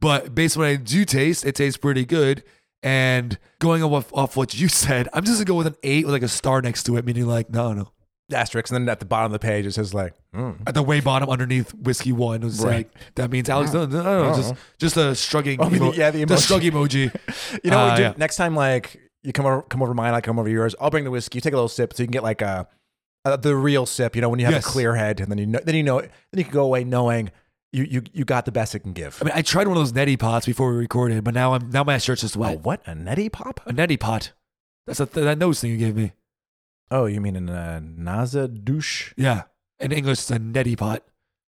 But 0.00 0.34
based 0.34 0.56
on 0.56 0.62
what 0.62 0.68
I 0.68 0.76
do 0.76 1.04
taste, 1.04 1.44
it 1.44 1.56
tastes 1.56 1.76
pretty 1.76 2.04
good. 2.04 2.44
And 2.82 3.36
going 3.58 3.82
off, 3.82 4.12
off 4.14 4.36
what 4.36 4.58
you 4.58 4.68
said, 4.84 5.08
I'm 5.12 5.24
just 5.24 5.38
gonna 5.38 5.44
go 5.46 5.54
with 5.56 5.66
an 5.66 5.76
eight 5.82 6.04
with 6.04 6.12
like 6.12 6.22
a 6.22 6.28
star 6.28 6.62
next 6.62 6.84
to 6.84 6.96
it, 6.96 7.04
meaning 7.04 7.26
like 7.26 7.50
no, 7.50 7.72
no. 7.72 7.90
Asterisk, 8.30 8.70
and 8.70 8.86
then 8.86 8.92
at 8.92 9.00
the 9.00 9.06
bottom 9.06 9.26
of 9.26 9.32
the 9.32 9.38
page 9.38 9.64
it 9.64 9.72
says 9.72 9.94
like, 9.94 10.12
mm. 10.34 10.54
At 10.66 10.74
the 10.74 10.82
way 10.82 11.00
bottom 11.00 11.30
underneath 11.30 11.72
whiskey 11.74 12.12
one, 12.12 12.42
it 12.42 12.44
was 12.44 12.60
Right. 12.62 12.76
like 12.76 12.90
that 13.14 13.30
means 13.30 13.48
Alex. 13.48 13.72
No, 13.72 13.86
no, 13.86 14.02
no, 14.02 14.30
no, 14.30 14.36
just 14.36 14.54
just 14.78 14.96
a 14.98 15.14
shrugging. 15.14 15.60
Oh, 15.60 15.64
I 15.64 15.68
mean, 15.70 15.82
emo- 15.82 15.92
yeah, 15.94 16.10
the 16.10 16.22
the 16.24 16.34
emoji. 16.34 16.46
shrug 16.46 16.62
emoji. 16.62 17.60
You 17.64 17.70
know, 17.70 17.78
what 17.84 17.92
Uh, 17.94 17.96
do? 17.96 18.02
yeah. 18.02 18.12
next 18.18 18.36
time, 18.36 18.54
like 18.54 19.00
you 19.24 19.32
come 19.32 19.46
over, 19.46 19.62
come 19.62 19.82
over 19.82 19.94
mine, 19.94 20.12
I 20.14 20.20
come 20.20 20.38
over 20.38 20.48
yours. 20.48 20.74
I'll 20.80 20.90
bring 20.90 21.04
the 21.04 21.10
whiskey. 21.10 21.38
You 21.38 21.40
take 21.40 21.54
a 21.54 21.56
little 21.56 21.68
sip, 21.68 21.94
so 21.94 22.02
you 22.02 22.06
can 22.06 22.12
get 22.12 22.22
like 22.22 22.42
a, 22.42 22.68
uh 23.24 23.36
the 23.36 23.54
real 23.56 23.86
sip. 23.86 24.14
You 24.16 24.22
know, 24.22 24.28
when 24.28 24.38
you 24.40 24.46
have 24.46 24.54
Yes. 24.54 24.66
a 24.66 24.68
clear 24.68 24.94
head, 24.94 25.20
and 25.20 25.30
then 25.30 25.38
you 25.38 25.46
know, 25.46 25.60
then 25.64 25.74
you 25.74 25.82
know, 25.82 26.00
then 26.00 26.10
you 26.34 26.44
can 26.44 26.52
go 26.52 26.64
away 26.64 26.84
knowing 26.84 27.30
you 27.72 27.84
you 27.84 28.02
you 28.12 28.24
got 28.24 28.44
the 28.44 28.52
best 28.52 28.74
it 28.74 28.80
can 28.80 28.92
give. 28.92 29.18
I 29.20 29.24
mean, 29.26 29.32
I 29.34 29.42
tried 29.42 29.68
one 29.68 29.76
of 29.76 29.82
those 29.82 29.92
neti 29.92 30.18
pots 30.18 30.46
before 30.46 30.70
we 30.72 30.78
recorded, 30.78 31.22
but 31.24 31.34
now 31.34 31.54
I'm 31.54 31.70
now 31.70 31.84
my 31.84 31.98
shirt's 31.98 32.22
just 32.22 32.36
Oh, 32.36 32.40
wet. 32.40 32.60
what 32.64 32.82
a 32.86 32.92
neti 32.92 33.30
pop? 33.30 33.60
A 33.66 33.72
neti 33.72 33.98
pot. 33.98 34.32
That's 34.86 35.00
a 35.00 35.06
th- 35.06 35.24
that 35.24 35.38
nose 35.38 35.60
thing 35.60 35.70
you 35.70 35.76
gave 35.76 35.96
me. 35.96 36.12
Oh, 36.90 37.04
you 37.04 37.20
mean 37.20 37.36
a 37.36 37.40
Naza 37.82 38.48
douche? 38.64 39.12
Yeah. 39.16 39.42
In 39.78 39.92
English, 39.92 40.20
it's 40.20 40.30
a 40.30 40.38
neti 40.38 40.76
pot. 40.78 41.04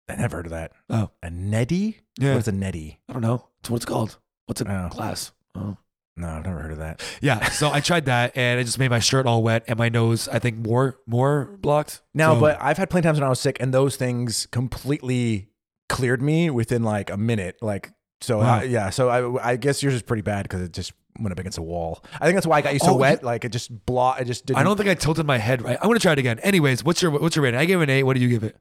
I 0.08 0.16
never 0.16 0.38
heard 0.38 0.46
of 0.46 0.50
that. 0.50 0.72
Oh, 0.90 1.10
A 1.22 1.28
neti? 1.28 1.98
yeah. 2.18 2.32
What 2.32 2.38
is 2.40 2.48
a 2.48 2.52
neti? 2.52 2.96
I 3.08 3.12
don't 3.12 3.22
know. 3.22 3.46
That's 3.62 3.70
what 3.70 3.76
it's 3.76 3.84
called. 3.84 4.18
What's 4.46 4.60
a 4.60 4.64
Oh. 4.68 4.88
glass? 4.88 5.30
Oh. 5.54 5.76
No, 6.18 6.28
I've 6.28 6.44
never 6.44 6.60
heard 6.60 6.72
of 6.72 6.78
that. 6.78 7.02
Yeah. 7.20 7.48
So 7.50 7.70
I 7.70 7.80
tried 7.80 8.04
that, 8.06 8.36
and 8.36 8.60
it 8.60 8.64
just 8.64 8.78
made 8.78 8.90
my 8.90 8.98
shirt 8.98 9.26
all 9.26 9.42
wet, 9.42 9.64
and 9.68 9.78
my 9.78 9.88
nose, 9.88 10.28
I 10.28 10.38
think, 10.38 10.58
more 10.58 10.98
more 11.06 11.56
blocked. 11.60 12.02
Now, 12.14 12.34
So- 12.34 12.40
but 12.40 12.58
I've 12.60 12.76
had 12.76 12.90
plenty 12.90 13.06
of 13.06 13.10
times 13.10 13.20
when 13.20 13.26
I 13.26 13.30
was 13.30 13.40
sick, 13.40 13.56
and 13.60 13.72
those 13.72 13.96
things 13.96 14.46
completely 14.50 15.48
cleared 15.88 16.20
me 16.20 16.50
within 16.50 16.82
like 16.82 17.08
a 17.10 17.16
minute. 17.16 17.56
Like, 17.62 17.90
so 18.20 18.40
uh, 18.40 18.42
Wow. 18.42 18.58
I, 18.60 18.62
yeah. 18.64 18.90
So 18.90 19.08
I, 19.08 19.52
I 19.52 19.56
guess 19.56 19.82
yours 19.82 19.94
is 19.94 20.02
pretty 20.02 20.22
bad 20.22 20.42
because 20.42 20.60
it 20.62 20.72
just 20.72 20.92
went 21.20 21.32
up 21.32 21.38
against 21.38 21.58
a 21.58 21.62
wall. 21.62 22.04
I 22.20 22.26
think 22.26 22.34
that's 22.36 22.46
why 22.46 22.58
I 22.58 22.60
got 22.62 22.72
you 22.74 22.78
so 22.78 22.90
Oh, 22.92 22.96
wet. 22.96 23.22
Like 23.24 23.44
it 23.44 23.50
just 23.52 23.84
blah. 23.86 24.14
I 24.18 24.24
just 24.24 24.46
didn't. 24.46 24.58
I 24.60 24.62
don't 24.64 24.76
think 24.76 24.88
I 24.88 24.94
tilted 24.94 25.26
my 25.26 25.38
head 25.38 25.62
right. 25.62 25.78
I'm 25.80 25.88
gonna 25.88 25.98
try 26.00 26.12
it 26.12 26.18
again. 26.18 26.38
Anyways, 26.40 26.84
what's 26.84 27.00
your 27.02 27.10
what's 27.12 27.36
your 27.36 27.42
rating? 27.44 27.58
I 27.60 27.64
gave 27.64 27.80
it 27.80 27.84
an 27.84 27.90
eight. 27.90 28.02
What 28.04 28.14
do 28.16 28.20
you 28.22 28.28
give 28.28 28.44
it? 28.44 28.56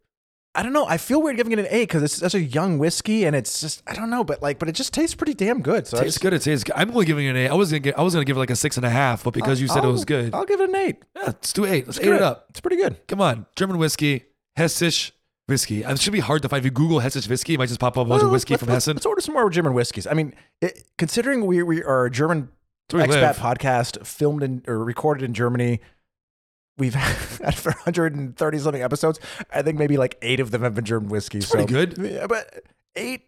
I 0.58 0.64
don't 0.64 0.74
know. 0.74 0.86
I 0.88 0.98
feel 0.98 1.22
weird 1.22 1.38
giving 1.38 1.54
it 1.54 1.60
an 1.60 1.68
A 1.70 1.84
because 1.84 2.02
it's 2.04 2.16
such 2.16 2.34
a 2.34 2.42
young 2.42 2.80
whiskey, 2.80 3.26
and 3.26 3.36
it's 3.36 3.62
just 3.62 3.84
I 3.88 3.94
don't 3.94 4.10
know, 4.10 4.24
but 4.24 4.42
like, 4.42 4.58
but 4.60 4.68
it 4.68 4.72
just 4.74 4.92
tastes 4.94 5.16
pretty 5.16 5.34
damn 5.36 5.62
good. 5.62 5.86
So 5.88 5.98
Tastes 5.98 6.16
just- 6.16 6.22
good. 6.22 6.34
It 6.34 6.42
tastes 6.42 6.64
good. 6.64 6.74
I'm 6.76 6.90
only 6.90 7.06
giving 7.06 7.26
it 7.28 7.30
an 7.30 7.38
A. 7.38 7.48
I 7.50 7.54
was 7.54 7.70
gonna 7.70 7.80
get. 7.80 7.98
I 7.98 8.02
was 8.02 8.14
gonna 8.16 8.26
give 8.26 8.36
it 8.38 8.40
like 8.40 8.50
a 8.50 8.56
six 8.56 8.76
and 8.76 8.86
a 8.86 8.90
half, 8.90 9.24
but 9.24 9.34
because 9.36 9.62
you 9.62 9.68
said 9.68 9.86
it 9.86 9.88
was 9.88 10.04
good, 10.04 10.34
I'll 10.34 10.46
give 10.46 10.60
it 10.60 10.70
an 10.70 10.76
eight. 10.76 11.04
yeah, 11.16 11.24
let's 11.28 11.54
do 11.54 11.66
eight. 11.66 11.86
Let's 11.86 12.00
eight 12.00 12.08
it 12.08 12.22
up. 12.22 12.48
It's 12.50 12.60
pretty 12.60 12.78
good. 12.78 13.08
Come 13.08 13.22
on, 13.22 13.46
German 13.56 13.78
whiskey, 13.78 14.26
Hessisch 14.58 15.12
whiskey. 15.48 15.86
Uh, 15.86 15.94
it 15.94 16.00
should 16.02 16.12
be 16.14 16.20
hard 16.20 16.42
to 16.42 16.50
find. 16.50 16.60
If 16.62 16.66
you 16.66 16.72
Google 16.72 17.02
Hessisch 17.02 17.30
whiskey, 17.30 17.54
it 17.54 17.60
might 17.60 17.68
just 17.70 17.80
pop 17.80 17.96
up 17.98 18.06
a 18.06 18.10
bunch 18.10 18.20
Well, 18.22 18.28
of 18.28 18.32
whiskey 18.32 18.54
let's- 18.56 18.64
from 18.64 18.70
let's- 18.74 18.86
Hessen. 18.86 18.96
Let's 18.96 19.06
order 19.06 19.22
some 19.22 19.36
more 19.36 19.50
German 19.50 19.74
whiskeys. 19.74 20.08
I 20.08 20.14
mean, 20.14 20.34
it, 20.62 20.84
considering 20.98 21.46
we 21.46 21.62
we 21.62 21.84
are 21.84 22.06
a 22.06 22.12
German 22.12 22.50
expat 22.90 23.22
live. 23.22 23.38
podcast 23.38 24.06
filmed 24.08 24.42
in 24.42 24.64
or 24.68 24.84
recorded 24.84 25.24
in 25.24 25.34
Germany. 25.36 25.82
We've 26.78 26.94
had 27.44 27.56
for 27.56 27.72
130 27.72 28.60
something 28.60 28.82
episodes. 28.84 29.20
I 29.54 29.62
think 29.62 29.78
maybe 29.80 29.98
like 29.98 30.18
eight 30.22 30.40
of 30.40 30.52
them 30.52 30.62
have 30.62 30.76
been 30.76 30.86
German 30.86 31.10
whiskey. 31.10 31.42
so 31.42 31.56
pretty 31.56 31.72
good. 31.74 31.98
Yeah, 31.98 32.28
but 32.28 32.64
eight. 32.96 33.24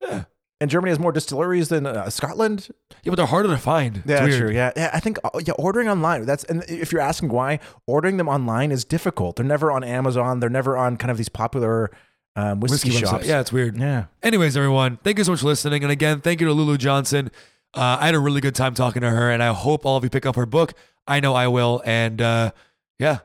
Yeah. 0.00 0.24
And 0.58 0.70
Germany 0.70 0.88
has 0.90 0.98
more 0.98 1.12
distilleries 1.12 1.68
than 1.68 1.84
uh, 1.86 2.08
Scotland. 2.08 2.68
Yeah, 3.02 3.10
but 3.10 3.16
they're 3.16 3.26
harder 3.26 3.50
to 3.50 3.58
find. 3.58 3.98
It's 3.98 4.06
Yeah, 4.06 4.24
weird. 4.24 4.40
true. 4.40 4.50
Yeah, 4.50 4.72
yeah. 4.74 4.90
I 4.94 5.00
think 5.00 5.18
uh, 5.22 5.38
yeah, 5.44 5.52
ordering 5.58 5.86
online. 5.90 6.24
That's 6.24 6.44
and 6.44 6.64
if 6.68 6.92
you're 6.92 7.02
asking 7.02 7.28
why, 7.28 7.60
ordering 7.86 8.16
them 8.16 8.26
online 8.28 8.72
is 8.72 8.82
difficult. 8.84 9.36
They're 9.36 9.44
never 9.44 9.70
on 9.70 9.84
Amazon. 9.84 10.40
They're 10.40 10.48
never 10.48 10.74
on 10.78 10.96
kind 10.96 11.10
of 11.10 11.18
these 11.18 11.28
popular 11.28 11.90
um, 12.36 12.60
whiskey, 12.60 12.88
Whiskey 12.88 13.04
shops. 13.04 13.26
Yeah, 13.26 13.40
it's 13.40 13.52
weird. 13.52 13.76
yeah. 13.76 14.06
Anyways, 14.22 14.56
everyone, 14.56 14.96
thank 15.04 15.18
you 15.18 15.24
so 15.24 15.32
much 15.32 15.40
for 15.40 15.46
listening. 15.46 15.82
And 15.82 15.92
again, 15.92 16.22
thank 16.22 16.40
you 16.40 16.46
to 16.46 16.52
Lulu 16.54 16.78
Johnson. 16.78 17.30
Uh, 17.74 17.98
I 18.00 18.06
had 18.06 18.14
a 18.14 18.18
really 18.18 18.40
good 18.40 18.54
time 18.54 18.72
talking 18.72 19.02
to 19.02 19.10
her, 19.10 19.30
and 19.30 19.42
I 19.42 19.52
hope 19.52 19.84
all 19.84 19.98
of 19.98 20.04
you 20.04 20.10
pick 20.10 20.24
up 20.24 20.36
her 20.36 20.46
book. 20.46 20.72
I 21.06 21.20
know 21.20 21.34
I 21.34 21.48
will. 21.48 21.82
And 21.84 22.22
uh, 22.22 22.52
yeah, 22.98 23.18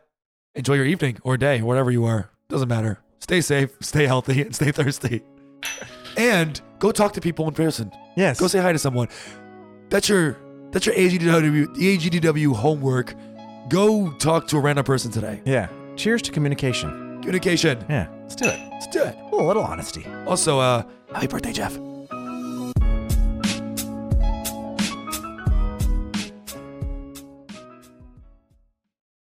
enjoy 0.55 0.75
your 0.75 0.85
evening 0.85 1.17
or 1.23 1.37
day, 1.37 1.61
whatever 1.61 1.91
you 1.91 2.05
are. 2.05 2.29
Doesn't 2.49 2.67
matter. 2.67 2.99
Stay 3.19 3.41
safe, 3.41 3.71
stay 3.81 4.05
healthy, 4.05 4.41
and 4.41 4.55
stay 4.55 4.71
thirsty. 4.73 5.21
And 6.17 6.59
go 6.79 6.91
talk 6.91 7.13
to 7.13 7.21
people 7.21 7.47
in 7.47 7.53
person. 7.53 7.91
Yes. 8.17 8.39
Go 8.39 8.47
say 8.47 8.59
hi 8.59 8.73
to 8.73 8.79
someone. 8.79 9.07
That's 9.89 10.09
your 10.09 10.37
that's 10.71 10.85
your 10.85 10.95
AGDW 10.95 11.75
AGDW 11.75 12.55
homework. 12.55 13.13
Go 13.69 14.11
talk 14.13 14.47
to 14.47 14.57
a 14.57 14.59
random 14.59 14.83
person 14.85 15.11
today. 15.11 15.41
yeah. 15.45 15.67
Cheers 15.97 16.21
to 16.23 16.31
communication. 16.31 16.89
Communication. 17.21 17.85
Yeah. 17.89 18.07
Let's 18.21 18.35
do 18.35 18.45
it. 18.47 18.59
Let's 18.71 18.87
do 18.87 19.03
it. 19.03 19.15
A 19.31 19.35
little 19.35 19.63
honesty. 19.63 20.05
Also, 20.25 20.59
uh, 20.59 20.83
happy 21.13 21.27
birthday, 21.27 21.51
Jeff. 21.53 21.77